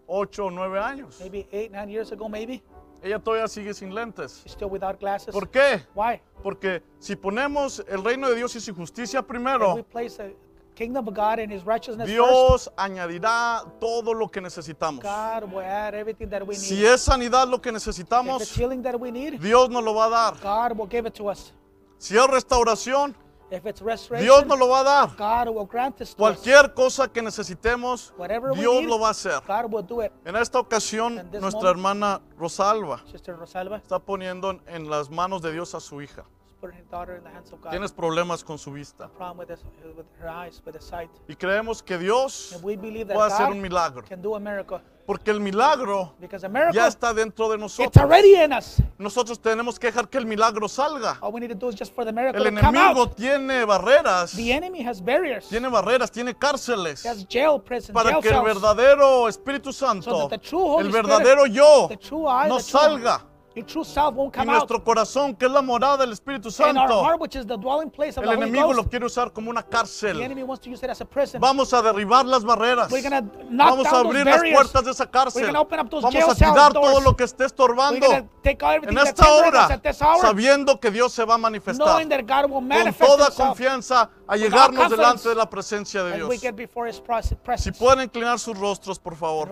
ocho 0.06 0.48
o 0.48 0.52
nueve 0.52 0.78
años. 0.78 1.20
Maybe 1.22 1.48
eight, 1.52 1.72
nine 1.72 1.90
years 1.90 2.12
ago, 2.12 2.28
maybe. 2.28 2.62
Ella 3.02 3.20
todavía 3.20 3.48
sigue 3.48 3.74
sin 3.74 3.96
lentes. 3.96 4.44
Still 4.46 4.68
without 4.70 5.00
glasses. 5.00 5.34
¿Por 5.34 5.50
qué? 5.50 5.86
Why? 5.96 6.22
Porque 6.42 6.84
si 7.00 7.16
ponemos 7.16 7.84
el 7.88 8.04
reino 8.04 8.30
de 8.30 8.36
Dios 8.36 8.54
y 8.58 8.60
su 8.60 8.76
justicia 8.76 9.22
If 9.22 9.26
we 9.26 9.30
primero, 9.30 9.84
place 9.86 10.18
the 10.18 10.36
kingdom 10.76 11.08
of 11.08 11.14
God 11.14 11.40
and 11.40 11.52
His 11.52 11.66
righteousness 11.66 12.10
first, 12.10 12.12
Dios 12.12 12.72
añadirá 12.76 13.64
todo 13.80 14.14
lo 14.14 14.30
que 14.30 14.42
necesitamos. 14.42 15.02
God 15.02 15.50
will 15.50 15.66
add 15.66 15.94
everything 15.94 16.28
that 16.28 16.42
we 16.42 16.56
need. 16.56 16.62
Si 16.62 16.86
es 16.86 17.02
sanidad 17.02 17.48
lo 17.48 17.62
que 17.62 17.70
if 17.70 17.76
it's 17.76 17.88
necesitamos, 17.88 18.54
healing 18.54 18.82
that 18.84 19.00
we 19.00 19.12
need, 19.12 19.40
Dios 19.40 19.70
nos 19.70 19.82
lo 19.82 19.94
va 19.94 20.06
a 20.06 20.10
dar. 20.10 20.34
God 20.42 20.78
will 20.78 20.90
give 20.90 21.08
it 21.08 21.14
to 21.14 21.30
us. 21.30 21.54
Si 21.98 22.18
es 22.18 22.28
restauración, 22.28 23.16
If 23.54 23.68
it's 23.68 23.84
restoration, 23.84 24.26
Dios 24.26 24.46
nos 24.48 24.58
lo 24.58 24.68
va 24.68 24.80
a 24.80 24.84
dar. 24.84 25.10
God 25.16 25.54
will 25.54 25.68
grant 25.68 25.96
this 25.98 26.16
to 26.16 26.24
us. 26.26 26.38
Cualquier 26.40 26.74
cosa 26.74 27.08
que 27.08 27.22
necesitemos, 27.22 28.12
Whatever 28.18 28.52
Dios 28.56 28.82
need, 28.82 28.90
lo 28.90 28.98
va 28.98 29.10
a 29.10 29.12
hacer. 29.12 29.40
God 29.46 29.72
will 29.72 29.84
do 29.86 30.02
it. 30.02 30.12
En 30.26 30.36
esta 30.36 30.58
ocasión, 30.60 31.16
nuestra 31.32 31.52
moment- 31.52 31.66
hermana 31.70 32.22
Rosalba 32.36 33.04
Rosalba 33.38 33.78
está 33.78 34.00
poniendo 34.00 34.60
en 34.66 34.90
las 34.90 35.12
manos 35.12 35.44
de 35.44 35.52
Dios 35.52 35.76
a 35.76 35.80
su 35.80 36.02
hija. 36.02 36.26
Put 36.64 36.74
her 36.74 36.84
daughter 36.90 37.18
in 37.18 37.24
the 37.24 37.30
hands 37.30 37.52
of 37.52 37.60
God. 37.62 37.72
Tienes 37.72 37.92
problemas 37.92 38.44
con 38.44 38.58
su 38.58 38.72
vista. 38.72 39.10
problem 39.18 39.40
with, 39.40 39.48
this, 39.50 39.60
with 39.98 40.06
her 40.22 40.30
eyes, 40.30 40.62
with 40.66 40.74
the 40.74 40.82
sight. 40.82 41.10
Y 41.28 41.36
creemos 41.36 41.84
que 41.84 41.98
Dios 41.98 42.54
And 42.54 42.64
we 42.64 42.78
believe 42.78 43.08
that 43.08 43.16
puede 43.16 43.32
hacer 43.32 43.48
God 43.48 43.56
un 43.56 43.62
milagro. 43.62 44.04
can 44.08 44.22
do 44.22 44.36
a 44.36 44.40
miracle. 44.40 44.80
Porque 45.06 45.32
el 45.32 45.42
milagro 45.42 46.14
Because 46.22 46.46
a 46.46 46.50
miracle, 46.50 46.80
ya 46.80 46.88
está 46.88 47.14
dentro 47.14 47.50
de 47.50 47.56
it's 47.56 47.62
nosotros. 47.62 47.98
already 47.98 48.36
in 48.42 48.54
us. 48.54 48.82
Nosotros 48.98 49.38
tenemos 49.42 49.78
que 49.78 49.88
dejar 49.88 50.08
que 50.08 50.18
el 50.18 50.26
milagro 50.26 50.70
salga. 50.70 51.18
All 51.22 51.34
we 51.34 51.42
need 51.42 51.50
to 51.50 51.56
do 51.56 51.68
is 51.68 51.76
just 51.78 51.94
for 51.94 52.06
the 52.06 52.14
miracle 52.14 52.38
El 52.42 52.56
to 52.56 52.62
come 52.62 52.78
enemigo 52.80 53.02
out. 53.02 53.16
tiene 53.18 53.66
barreras. 53.66 54.32
The 54.34 54.54
enemy 54.54 54.82
has 54.88 55.02
barriers. 55.04 55.50
Tiene 55.50 55.68
barreras, 55.68 56.10
tiene 56.10 56.34
cárceles. 56.34 57.04
He 57.04 57.10
has 57.10 57.26
jail, 57.28 57.60
prison, 57.60 57.94
Para 57.94 58.12
jail 58.12 58.22
que 58.22 58.30
el 58.30 58.42
verdadero 58.44 59.28
Espíritu 59.28 59.74
So 59.74 59.86
Santo, 59.88 60.30
that 60.30 60.40
the 60.40 60.48
true 60.50 60.62
Holy 60.66 60.86
el 60.86 60.92
Spirit, 60.96 61.06
verdadero 61.06 61.46
yo, 61.48 61.88
the 61.90 61.98
true 61.98 62.26
I, 62.26 62.48
no 62.48 62.60
the 62.60 62.64
true- 62.64 62.80
salga. 62.80 63.26
Your 63.56 63.66
true 63.68 63.84
self 63.86 64.16
won't 64.16 64.34
Y 64.36 64.40
come 64.40 64.50
out. 64.52 64.58
nuestro 64.62 64.84
corazón, 64.84 65.36
que 65.36 65.46
es 65.46 65.52
la 65.52 65.62
morada 65.62 65.98
del 65.98 66.12
Espíritu 66.12 66.48
our 66.48 66.52
Santo, 66.54 67.04
heart, 67.04 67.22
which 67.22 67.36
is 67.36 67.46
the 67.46 67.56
dwelling 67.56 67.92
place 67.92 68.18
of 68.18 68.24
el 68.24 68.32
the 68.32 68.36
Holy 68.36 68.48
enemigo 68.50 68.70
lo 68.74 68.78
Ghost, 68.82 68.90
quiere 68.90 69.06
usar 69.06 69.32
como 69.32 69.52
una 69.52 69.62
the 69.62 69.70
cárcel. 69.70 70.22
enemy 70.24 70.42
wants 70.42 70.64
to 70.64 70.72
use 70.72 70.84
it 70.84 70.90
as 70.90 71.02
a 71.02 71.06
prison. 71.06 71.40
Vamos 71.40 71.72
a 71.72 71.84
derribar 71.84 72.26
las 72.26 72.44
barreras. 72.44 72.92
We're 72.92 73.04
gonna 73.08 73.22
knock 73.22 73.70
Vamos 73.70 73.86
a 73.86 74.00
abrir 74.00 74.26
those 74.26 74.42
las 74.42 74.54
puertas 74.54 74.86
de 74.86 74.92
esa 74.92 75.04
We're 75.04 75.12
cárcel. 75.12 75.46
gonna 75.46 75.62
open 75.62 75.80
up 75.82 75.90
those 75.92 76.02
Vamos 76.02 76.20
jail 76.20 76.32
a 76.32 76.36
tirar 76.36 76.74
doors. 76.74 76.92
todo 76.94 77.02
lo 77.02 77.16
que 77.16 77.24
esté 77.26 77.46
estorbando 77.46 78.08
take 78.42 78.66
out 78.66 78.84
en 78.90 78.98
esta 78.98 79.32
hora, 79.32 79.66
at 79.68 79.82
this 79.84 80.02
hour, 80.02 80.20
sabiendo 80.20 80.80
que 80.80 80.90
Dios 80.90 81.14
se 81.14 81.24
va 81.24 81.36
a 81.36 81.38
manifestar 81.38 81.86
knowing 81.86 82.10
that 82.10 82.22
God 82.26 82.50
will 82.50 82.56
con 82.56 82.68
manifest 82.70 83.00
toda 83.00 83.26
himself 83.28 83.48
confianza 83.50 84.10
a 84.28 84.36
llegarnos 84.36 84.90
delante 84.90 85.30
de 85.30 85.36
la 85.36 85.48
presencia 85.48 86.04
de 86.04 86.16
Dios. 86.16 86.28
we 86.28 86.38
get 86.40 86.56
before 86.56 86.90
His 86.90 87.00
pres- 87.00 87.28
Si 87.28 87.36
presence. 87.36 87.80
pueden 87.80 88.02
inclinar 88.06 88.40
sus 88.40 88.58
rostros, 88.58 88.98
por 88.98 89.16
favor. 89.16 89.48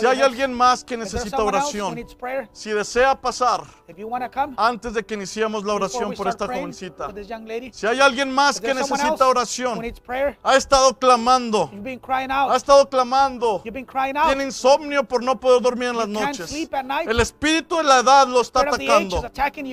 Si 0.00 0.06
hay 0.06 0.20
alguien 0.20 0.52
más 0.52 0.84
que 0.84 0.98
necesita 0.98 1.42
oración, 1.42 1.96
si 2.52 2.70
desea 2.72 3.18
pasar 3.18 3.37
if 3.88 3.98
you 3.98 4.08
want 4.08 4.24
to 4.24 4.30
come, 4.30 4.54
antes 4.56 4.94
de 4.94 5.02
que 5.04 5.14
iniciemos 5.14 5.64
la 5.64 5.74
oración 5.74 6.14
por 6.14 6.28
esta 6.28 6.46
jovencita, 6.46 7.12
si 7.72 7.86
hay 7.86 8.00
alguien 8.00 8.32
más 8.32 8.60
que 8.60 8.74
necesita 8.74 9.26
oración, 9.26 9.80
ha 10.42 10.56
estado 10.56 10.98
clamando, 10.98 11.70
you've 11.72 11.82
been 11.82 11.98
crying 11.98 12.30
ha 12.30 12.44
out, 12.44 12.56
estado 12.56 12.88
clamando, 12.88 13.62
tiene 13.62 14.44
insomnio 14.44 15.04
por 15.04 15.22
no 15.22 15.38
poder 15.38 15.62
dormir 15.62 15.88
en 15.88 15.96
las 15.96 16.08
noches. 16.08 16.52
El 17.06 17.20
espíritu 17.20 17.76
de 17.78 17.84
la 17.84 18.00
edad 18.00 18.28
lo 18.28 18.40
está 18.40 18.60
atacando. 18.60 19.22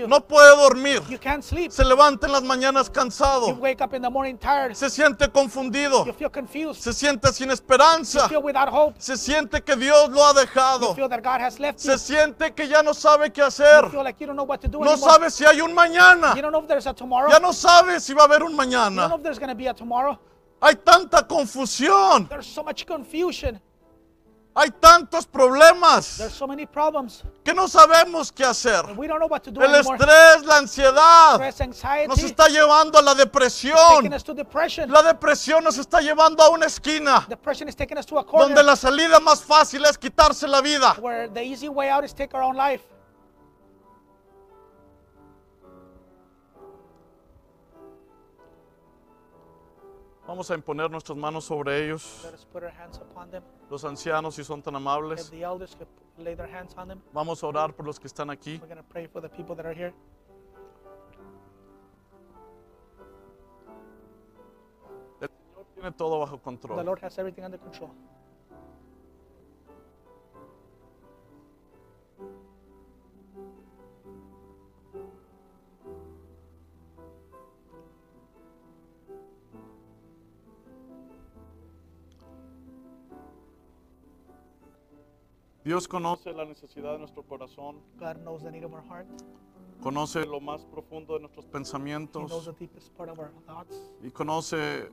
No 0.07 0.21
puede 0.21 0.55
dormir. 0.55 1.01
You 1.09 1.19
can't 1.19 1.43
sleep. 1.43 1.71
Se 1.71 1.83
levanta 1.83 2.27
en 2.27 2.33
las 2.33 2.43
mañanas 2.43 2.87
You 2.87 2.93
cansado. 2.93 3.55
wake 3.55 3.81
up 3.81 3.93
in 3.93 4.01
the 4.01 4.09
morning 4.09 4.37
tired. 4.37 4.75
Se 4.75 4.89
siente 4.89 5.29
confundido. 5.29 6.05
Se 6.73 6.93
siente 6.93 7.31
sin 7.33 7.51
esperanza. 7.51 8.29
Se 8.97 9.17
siente 9.17 9.61
que 9.61 9.75
Dios 9.75 10.09
lo 10.09 10.25
ha 10.25 10.33
dejado. 10.33 10.95
Se 11.75 11.97
siente 11.97 12.53
que 12.53 12.67
ya 12.67 12.83
no 12.83 12.93
sabe 12.93 13.31
qué 13.31 13.41
You 13.41 13.51
hacer. 13.55 13.93
No 13.93 14.01
anymore. 14.01 14.97
sabe 14.97 15.29
si 15.31 15.45
hay 15.45 15.61
un 15.61 15.73
mañana. 15.73 16.35
You 16.35 16.41
don't 16.41 16.51
know 16.51 16.61
if 16.61 16.67
there's 16.67 16.87
a 16.87 16.93
tomorrow. 16.93 17.29
Ya 17.29 17.39
no 17.39 17.53
sabe 17.53 17.99
si 17.99 18.13
va 18.13 18.23
a 18.23 18.25
haber 18.25 18.43
un 18.43 18.55
mañana. 18.55 19.09
Hay 20.61 20.75
tanta 20.75 21.27
confusión. 21.27 22.27
There's 22.27 22.47
so 22.47 22.63
much 22.63 22.85
confusion. 22.85 23.59
Hay 24.57 24.69
tantos 24.71 25.27
problemas 25.27 26.05
so 26.31 26.47
many 26.47 26.65
problems. 26.65 27.23
que 27.43 27.53
no 27.53 27.67
sabemos 27.67 28.31
qué 28.31 28.45
hacer. 28.45 28.85
And 28.85 28.97
we 28.97 29.05
don't 29.05 29.19
know 29.19 29.27
what 29.27 29.41
to 29.43 29.51
do 29.51 29.61
El 29.61 29.75
anymore. 29.75 29.97
estrés, 29.97 30.45
la 30.45 30.57
ansiedad 30.57 31.51
Stress, 31.51 32.07
nos 32.07 32.23
está 32.23 32.47
llevando 32.47 32.97
a 32.97 33.01
la 33.01 33.13
depresión. 33.15 34.09
La 34.87 35.03
depresión 35.03 35.61
nos 35.61 35.77
está 35.77 35.99
llevando 35.99 36.41
a 36.41 36.49
una 36.51 36.67
esquina 36.67 37.27
donde 38.31 38.63
la 38.63 38.77
salida 38.77 39.19
más 39.19 39.43
fácil 39.43 39.83
es 39.83 39.97
quitarse 39.97 40.47
la 40.47 40.61
vida. 40.61 40.95
where 41.01 41.27
the 41.27 41.43
easy 41.43 41.67
way 41.67 41.89
out 41.89 42.05
is 42.05 42.13
take 42.13 42.33
our 42.33 42.41
own 42.41 42.55
life. 42.55 42.94
Vamos 50.27 50.49
a 50.49 50.55
imponer 50.55 50.89
nuestras 50.89 51.17
manos 51.17 51.45
sobre 51.45 51.85
ellos, 51.85 52.21
Let 52.23 52.33
us 52.33 52.45
put 52.45 52.63
our 52.63 52.71
hands 52.71 52.97
upon 52.97 53.29
them. 53.29 53.43
los 53.69 53.83
ancianos 53.85 54.33
si 54.35 54.43
son 54.43 54.61
tan 54.61 54.73
If 54.73 54.77
amables. 54.77 55.29
the 55.29 55.43
elders 55.43 55.75
could 55.75 55.87
lay 56.17 56.35
their 56.35 56.47
hands 56.51 56.73
on 56.77 56.87
them, 56.87 57.01
Vamos 57.13 57.43
a 57.43 57.47
orar 57.47 57.75
por 57.75 57.85
los 57.85 57.99
que 57.99 58.07
están 58.07 58.29
aquí. 58.31 58.57
we're 58.59 58.67
going 58.67 58.77
to 58.77 58.83
pray 58.89 59.05
for 59.07 59.21
the 59.21 59.29
people 59.29 59.55
that 59.55 59.65
are 59.65 59.73
here. 59.75 59.93
El 65.21 65.29
Señor 65.29 65.65
tiene 65.75 65.91
todo 65.91 66.19
bajo 66.19 66.37
The 66.37 66.43
control. 66.43 66.83
Lord 66.85 66.99
has 67.03 67.17
everything 67.19 67.43
under 67.43 67.59
control. 67.59 67.91
Dios 85.65 85.87
conoce 85.87 86.31
la 86.31 86.45
necesidad 86.45 86.91
de 86.93 86.99
nuestro 86.99 87.23
corazón, 87.23 87.81
God 87.99 88.17
knows 88.23 88.43
the 88.43 88.51
need 88.51 88.63
of 88.63 88.71
our 88.73 88.83
heart. 88.87 89.07
conoce 89.81 90.23
lo 90.25 90.39
más 90.39 90.63
profundo 90.65 91.15
de 91.15 91.21
nuestros 91.21 91.45
He 91.45 91.49
knows 91.49 91.51
pensamientos 91.51 92.45
the 92.45 92.53
deepest 92.53 92.93
part 92.95 93.09
of 93.09 93.17
our 93.19 93.31
thoughts. 93.47 93.75
y 94.03 94.11
conoce 94.11 94.91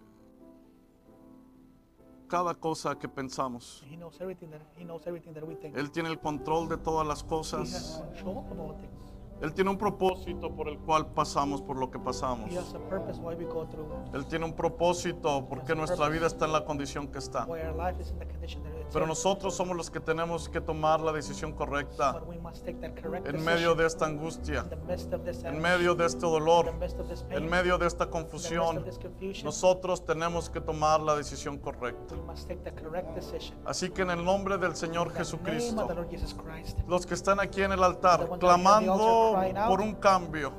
cada 2.27 2.55
cosa 2.55 2.99
que 2.99 3.07
pensamos. 3.09 3.85
He 3.91 3.97
knows 3.97 4.19
everything 4.21 4.49
that 4.51 4.63
He 4.79 4.85
knows 4.85 5.07
everything 5.07 5.35
that 5.35 5.45
we 5.45 5.55
think. 5.57 5.77
Él 5.77 5.91
tiene 5.91 6.09
el 6.09 6.19
control 6.19 6.67
de 6.69 6.79
todas 6.79 7.07
las 7.07 7.21
He 7.21 7.25
has 7.25 7.29
cosas. 7.29 8.03
control 8.15 8.39
of 8.51 8.59
all 8.59 8.75
things. 8.81 9.12
Él 9.43 9.53
tiene 9.53 9.71
un 9.71 9.77
propósito 9.77 10.55
por 10.55 10.69
el 10.69 10.79
cual 10.79 11.07
pasamos 11.09 11.61
por 11.61 11.77
lo 11.77 11.91
que 11.91 11.99
pasamos. 11.99 12.49
He 12.51 12.57
has 12.57 12.73
a 12.75 12.79
purpose 12.89 13.19
why 13.21 13.35
we 13.35 13.45
go 13.45 13.67
through, 13.67 13.87
Él 14.15 14.25
tiene 14.27 14.45
un 14.45 14.53
propósito 14.55 15.45
porque 15.49 15.75
nuestra 15.75 16.09
vida 16.09 16.29
está 16.29 16.45
en 16.47 16.53
la 16.53 16.65
condición 16.65 17.09
que 17.09 17.19
está. 17.19 17.45
why 17.47 17.61
our 17.63 17.75
life 17.75 18.01
is 18.01 18.11
in 18.11 18.19
the 18.21 18.25
condition 18.27 18.63
that 18.63 18.73
it's 18.81 18.93
Pero 18.93 19.07
nosotros 19.07 19.55
somos 19.55 19.77
los 19.77 19.91
que 19.91 19.99
tenemos 19.99 20.49
que 20.49 20.61
tomar 20.61 21.01
la 21.01 21.13
decisión 21.13 21.53
correcta 21.53 22.13
But 22.13 22.29
we 22.29 22.39
must 22.39 22.65
take 22.65 22.79
that 22.81 22.95
correct 23.03 23.27
en 23.27 23.45
medio 23.45 23.75
de 23.75 23.87
esta 23.87 24.07
angustia, 24.07 24.61
in 24.63 24.69
the 24.71 24.77
midst 24.87 25.13
of 25.13 25.25
this 25.25 25.43
en 25.45 25.61
medio 25.61 25.95
de 25.97 26.07
este 26.07 26.25
in 26.25 26.33
the 26.33 26.39
dolor, 26.39 26.73
midst 26.79 27.01
of 27.01 27.09
this 27.09 27.23
pain, 27.23 27.43
en 27.43 27.51
medio 27.51 27.79
de 27.79 27.87
esta 27.89 28.05
in 28.05 28.11
the 28.11 28.19
midst 28.19 28.53
of 28.53 28.61
confusión. 28.61 28.85
this. 28.85 29.43
Nosotros 29.43 30.05
tenemos 30.05 30.51
que 30.51 30.61
tomar 30.61 31.01
la 31.01 31.17
decisión 31.17 31.59
correcta. 31.59 32.15
We 32.15 32.23
must 32.23 32.47
take 32.47 32.61
the 32.63 32.73
correct 32.73 33.13
decision. 33.17 33.57
Así 33.65 33.91
que 33.91 34.03
en 34.03 34.11
el 34.11 34.25
nombre 34.25 34.57
del 34.59 34.77
Señor 34.77 35.09
In 35.09 35.13
the 35.15 35.19
name 35.19 35.23
of 35.23 35.27
Jesucristo, 35.27 35.87
the 35.89 35.95
Lord 35.95 36.11
Jesus 36.11 36.35
Christ. 36.35 36.79
los 36.87 37.07
que 37.07 37.15
están 37.15 37.41
aquí 37.41 37.63
en 37.63 37.73
el 37.73 37.83
altar 37.83 38.29
clamando 38.39 39.32
por 39.69 39.81
un 39.81 39.95
cambio, 39.95 40.53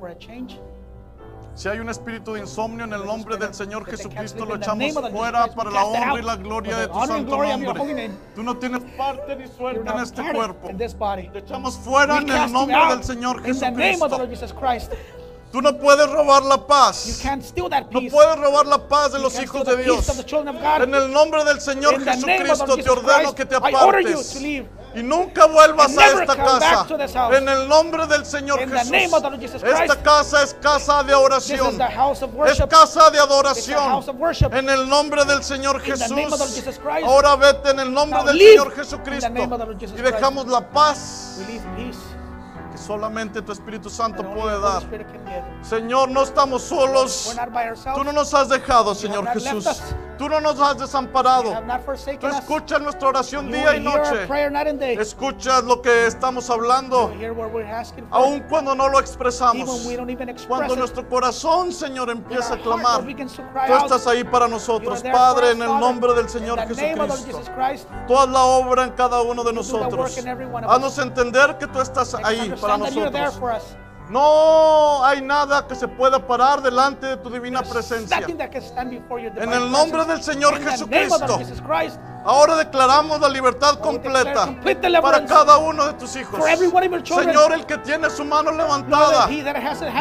si 1.56 1.70
hay 1.70 1.78
un 1.80 1.88
espíritu 1.90 2.34
de 2.34 2.40
insomnio 2.42 2.84
en 2.86 2.94
el 2.94 3.06
nombre 3.06 3.38
del 3.38 3.54
Señor 3.54 3.86
Jesucristo, 3.86 4.44
lo 4.44 4.56
echamos 4.56 4.92
fuera 5.12 5.48
para 5.48 5.70
la 5.70 5.86
honra 5.86 6.20
y 6.20 6.24
la 6.24 6.36
gloria 6.36 6.78
de 6.78 6.88
tu 6.88 6.94
santo 7.06 7.38
nombre. 7.38 7.84
Tú 8.36 8.42
no 8.44 8.58
tienes 8.58 8.82
parte 8.98 9.36
ni 9.36 9.48
suerte 9.48 9.80
en 9.88 10.00
este 10.00 10.24
cuerpo. 10.34 10.68
Te 11.32 11.40
echamos 11.40 11.78
fuera 11.78 12.18
en 12.18 12.30
el 12.30 12.52
nombre 12.52 12.76
del 12.90 13.04
Señor 13.04 13.44
Jesucristo. 13.44 14.08
Tú 15.54 15.62
no 15.62 15.78
puedes 15.78 16.10
robar 16.10 16.42
la 16.42 16.56
You 16.56 16.66
paz. 16.66 17.20
can't 17.22 17.44
steal 17.44 17.70
that 17.70 17.84
No 17.92 18.00
peace. 18.00 18.10
puedes 18.12 18.40
robar 18.40 18.66
la 18.66 18.88
paz 18.88 19.12
de 19.12 19.20
You 19.20 19.26
los 19.26 19.40
hijos 19.40 19.64
de 19.64 19.78
Dios. 19.84 20.10
En 20.82 20.96
el 20.96 21.14
nombre 21.14 21.44
del 21.46 21.62
Señor 21.62 21.94
In 21.94 22.06
Jesucristo 22.06 22.76
te 22.76 22.90
ordeno 22.90 23.20
Christ, 23.20 23.38
que 23.38 23.46
te 23.46 23.54
you 23.54 23.62
apartes 23.64 24.36
y 24.96 25.04
nunca 25.04 25.46
vuelvas 25.46 25.96
a 25.96 26.22
esta 26.22 26.36
casa. 26.36 26.88
En 27.38 27.48
el 27.48 27.68
nombre 27.70 28.08
del 28.08 28.26
Señor 28.26 28.64
In 28.64 28.72
Jesús. 28.72 29.64
Esta 29.64 30.02
casa 30.02 30.42
es 30.42 30.56
casa 30.56 31.04
de 31.04 31.14
oración. 31.14 31.80
Es 32.48 32.60
casa 32.68 33.12
de 33.12 33.20
adoración. 33.20 34.04
En 34.52 34.68
el 34.68 34.90
nombre 34.90 35.24
del 35.24 35.44
Señor 35.44 35.80
Jesús. 35.82 36.18
Ahora 37.06 37.36
vete 37.36 37.70
en 37.70 37.80
el 37.80 37.94
nombre 37.94 38.18
Now 38.24 38.28
del 38.28 38.40
Señor 38.40 38.76
Jesucristo. 38.76 39.32
Y 39.96 40.02
dejamos 40.02 40.48
la 40.48 40.68
paz. 40.68 41.38
Que 42.74 42.78
solamente 42.80 43.42
tu 43.44 43.52
Espíritu 43.52 43.88
Santo 43.88 44.24
puede 44.34 44.60
dar. 44.60 44.82
Señor, 45.62 46.10
no 46.10 46.24
estamos 46.24 46.64
solos. 46.64 47.36
Tú 47.94 48.04
no 48.04 48.12
nos 48.12 48.34
has 48.34 48.50
dejado, 48.50 48.96
Señor 48.96 49.28
Jesús. 49.28 49.66
Tú 50.18 50.30
no 50.30 50.40
nos 50.40 50.60
has 50.60 50.78
desamparado. 50.78 51.54
Tú 52.20 52.28
escuchas 52.28 52.82
nuestra 52.82 53.10
oración 53.10 53.52
día 53.52 53.76
y 53.76 53.80
noche. 53.80 54.28
Escuchas 55.00 55.64
lo 55.64 55.82
que 55.82 56.08
estamos 56.08 56.50
hablando, 56.50 57.12
aun 58.12 58.40
cuando 58.42 58.76
no 58.76 58.90
lo 58.90 59.00
expresamos. 59.00 59.88
Cuando 60.48 60.76
nuestro 60.76 61.08
corazón, 61.10 61.72
Señor, 61.72 62.10
empieza 62.10 62.54
a 62.56 62.58
clamar, 62.58 63.02
tú 63.04 63.74
estás 63.76 64.08
ahí 64.08 64.24
para 64.24 64.48
nosotros, 64.48 65.02
Padre, 65.12 65.52
en 65.52 65.62
el 65.62 65.80
nombre 65.80 66.14
del 66.14 66.30
Señor 66.30 66.60
Jesucristo. 66.68 67.42
Tú 68.08 68.18
haz 68.18 68.30
la 68.30 68.44
obra 68.44 68.84
en 68.84 68.92
cada 68.92 69.22
uno 69.22 69.44
de 69.44 69.54
nosotros. 69.54 70.18
Haznos 70.68 70.98
entender 71.00 71.58
que 71.58 71.68
tú 71.68 71.80
estás 71.82 72.14
ahí 72.24 72.54
para 72.62 72.78
nosotros. 72.78 73.40
No 74.10 75.04
hay 75.06 75.22
nada 75.22 75.66
que 75.66 75.76
se 75.76 75.88
pueda 75.88 76.20
parar 76.26 76.62
delante 76.62 77.08
de 77.08 77.18
tu 77.18 77.30
divina 77.30 77.62
presencia. 77.64 78.26
En 78.26 79.54
el 79.54 79.72
nombre 79.72 80.06
del 80.06 80.22
Señor 80.22 80.62
Jesucristo. 80.62 81.40
Ahora 82.26 82.56
declaramos 82.56 83.20
la 83.20 83.28
libertad 83.28 83.80
completa 83.80 84.56
para 85.02 85.26
cada 85.26 85.58
uno 85.58 85.88
de 85.88 85.94
tus 85.94 86.16
hijos. 86.16 86.40
Señor, 87.04 87.54
el 87.54 87.66
que 87.66 87.78
tiene 87.80 88.10
su 88.10 88.24
mano 88.24 88.52
levantada, 88.52 89.28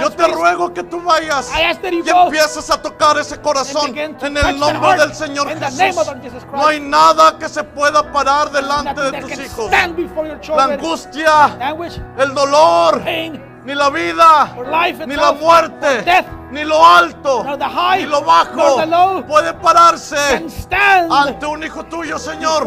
yo 0.00 0.10
te 0.10 0.28
ruego 0.28 0.72
que 0.72 0.84
tú 0.84 1.00
vayas 1.02 1.50
y 1.90 2.08
empieces 2.08 2.70
a 2.70 2.80
tocar 2.80 3.18
ese 3.18 3.40
corazón 3.40 3.96
en 3.98 4.36
el 4.36 4.58
nombre 4.58 4.98
del 4.98 5.14
Señor 5.14 5.48
Jesús. 5.48 5.96
No 6.52 6.66
hay 6.66 6.78
nada 6.80 7.36
que 7.38 7.48
se 7.48 7.64
pueda 7.64 8.12
parar 8.12 8.52
delante 8.52 9.00
de 9.00 9.20
tus 9.20 9.32
hijos. 9.38 9.70
La 9.70 10.64
angustia, 10.64 11.76
el 12.18 12.34
dolor, 12.34 13.02
ni 13.64 13.74
la 13.74 13.90
vida, 13.90 14.56
ni 15.06 15.14
la 15.14 15.32
muerte, 15.32 16.02
death, 16.02 16.26
ni 16.50 16.64
lo 16.64 16.84
alto, 16.84 17.44
high, 17.44 18.02
ni 18.02 18.06
lo 18.06 18.22
bajo 18.22 19.24
puede 19.26 19.54
pararse 19.54 20.44
ante 21.10 21.46
un 21.46 21.62
hijo 21.62 21.84
tuyo, 21.84 22.18
Señor, 22.18 22.66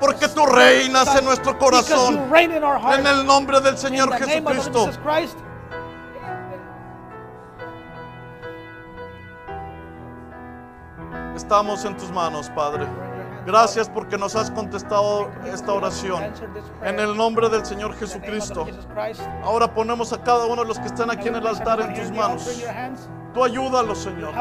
porque 0.00 0.28
tú 0.28 0.44
reinas 0.46 1.14
en 1.16 1.24
nuestro 1.24 1.58
corazón. 1.58 2.28
heart. 2.30 2.98
En 2.98 3.06
el 3.06 3.24
nombre 3.24 3.60
del 3.60 3.78
Señor 3.78 4.12
Jesucristo. 4.14 4.90
Estamos 11.36 11.84
en 11.84 11.96
tus 11.96 12.10
manos, 12.10 12.50
Padre. 12.50 12.86
Gracias 13.46 13.88
porque 13.88 14.16
nos 14.16 14.36
has 14.36 14.50
contestado 14.50 15.30
esta 15.44 15.72
oración. 15.72 16.22
En 16.82 16.98
el 17.00 17.16
nombre 17.16 17.48
del 17.48 17.64
Señor 17.64 17.94
Jesucristo. 17.94 18.66
Ahora 19.42 19.72
ponemos 19.72 20.12
a 20.12 20.22
cada 20.22 20.46
uno 20.46 20.62
de 20.62 20.68
los 20.68 20.78
que 20.78 20.86
están 20.86 21.10
aquí 21.10 21.28
en 21.28 21.36
el 21.36 21.46
altar 21.46 21.80
en 21.80 21.94
tus 21.94 22.10
manos. 22.12 22.62
Tú 23.34 23.42
ayúdalos, 23.42 23.98
Señor. 23.98 24.34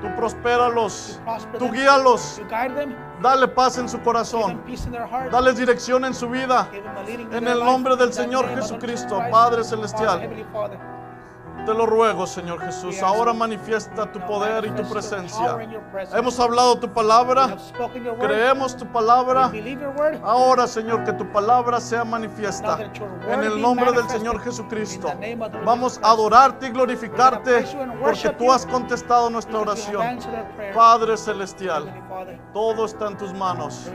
Tú 0.00 0.14
prospéralos. 0.16 1.20
Tú 1.58 1.70
guíalos. 1.70 2.40
Dale 3.20 3.48
paz 3.48 3.78
en 3.78 3.88
su 3.88 4.00
corazón. 4.00 4.62
Dale 5.30 5.52
dirección 5.52 6.04
en 6.04 6.14
su 6.14 6.28
vida. 6.28 6.68
En 7.32 7.46
el 7.48 7.58
nombre 7.58 7.96
del 7.96 8.12
Señor 8.12 8.48
Jesucristo. 8.54 9.20
Padre 9.30 9.64
Celestial. 9.64 10.46
Te 11.64 11.74
lo 11.74 11.86
ruego, 11.86 12.26
Señor 12.26 12.60
Jesús. 12.60 13.02
Ahora 13.02 13.32
manifiesta 13.32 14.10
tu 14.12 14.20
poder 14.20 14.66
y 14.66 14.70
tu 14.70 14.88
presencia. 14.88 15.58
Hemos 16.14 16.38
hablado 16.38 16.78
tu 16.78 16.92
palabra. 16.92 17.56
Creemos 18.20 18.76
tu 18.76 18.86
palabra. 18.86 19.50
Ahora, 20.22 20.66
Señor, 20.66 21.04
que 21.04 21.12
tu 21.12 21.30
palabra 21.32 21.80
sea 21.80 22.04
manifiesta. 22.04 22.78
En 23.28 23.42
el 23.42 23.60
nombre 23.60 23.90
del 23.92 24.08
Señor 24.08 24.40
Jesucristo. 24.40 25.12
Vamos 25.64 25.98
a 26.02 26.10
adorarte 26.10 26.68
y 26.68 26.70
glorificarte 26.70 27.64
porque 28.00 28.30
tú 28.30 28.52
has 28.52 28.66
contestado 28.66 29.30
nuestra 29.30 29.58
oración. 29.58 30.18
Padre 30.74 31.16
Celestial, 31.16 31.92
todo 32.52 32.84
está 32.84 33.08
en 33.08 33.16
tus 33.16 33.32
manos. 33.32 33.90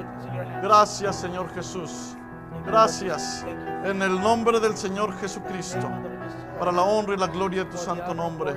Gracias, 0.61 1.15
Señor 1.15 1.49
Jesús. 1.53 2.17
Gracias. 2.65 3.45
En 3.83 4.01
el 4.01 4.19
nombre 4.21 4.59
del 4.59 4.77
Señor 4.77 5.17
Jesucristo. 5.19 5.89
Para 6.61 6.71
la 6.71 6.83
honra 6.83 7.15
y 7.15 7.17
la 7.17 7.25
gloria 7.25 7.63
de 7.63 7.71
tu 7.71 7.77
santo 7.77 8.13
nombre. 8.13 8.53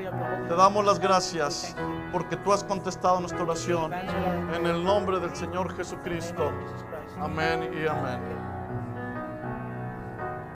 Te 0.47 0.55
damos 0.55 0.85
las 0.85 0.99
gracias 0.99 1.75
porque 2.13 2.37
tú 2.37 2.53
has 2.53 2.63
contestado 2.63 3.19
nuestra 3.19 3.43
oración. 3.43 3.95
En 3.95 4.67
el 4.67 4.85
nombre 4.85 5.19
del 5.21 5.35
Señor 5.35 5.75
Jesucristo. 5.75 6.53
Amén 7.19 7.71
y 7.73 7.87
amén. 7.87 8.44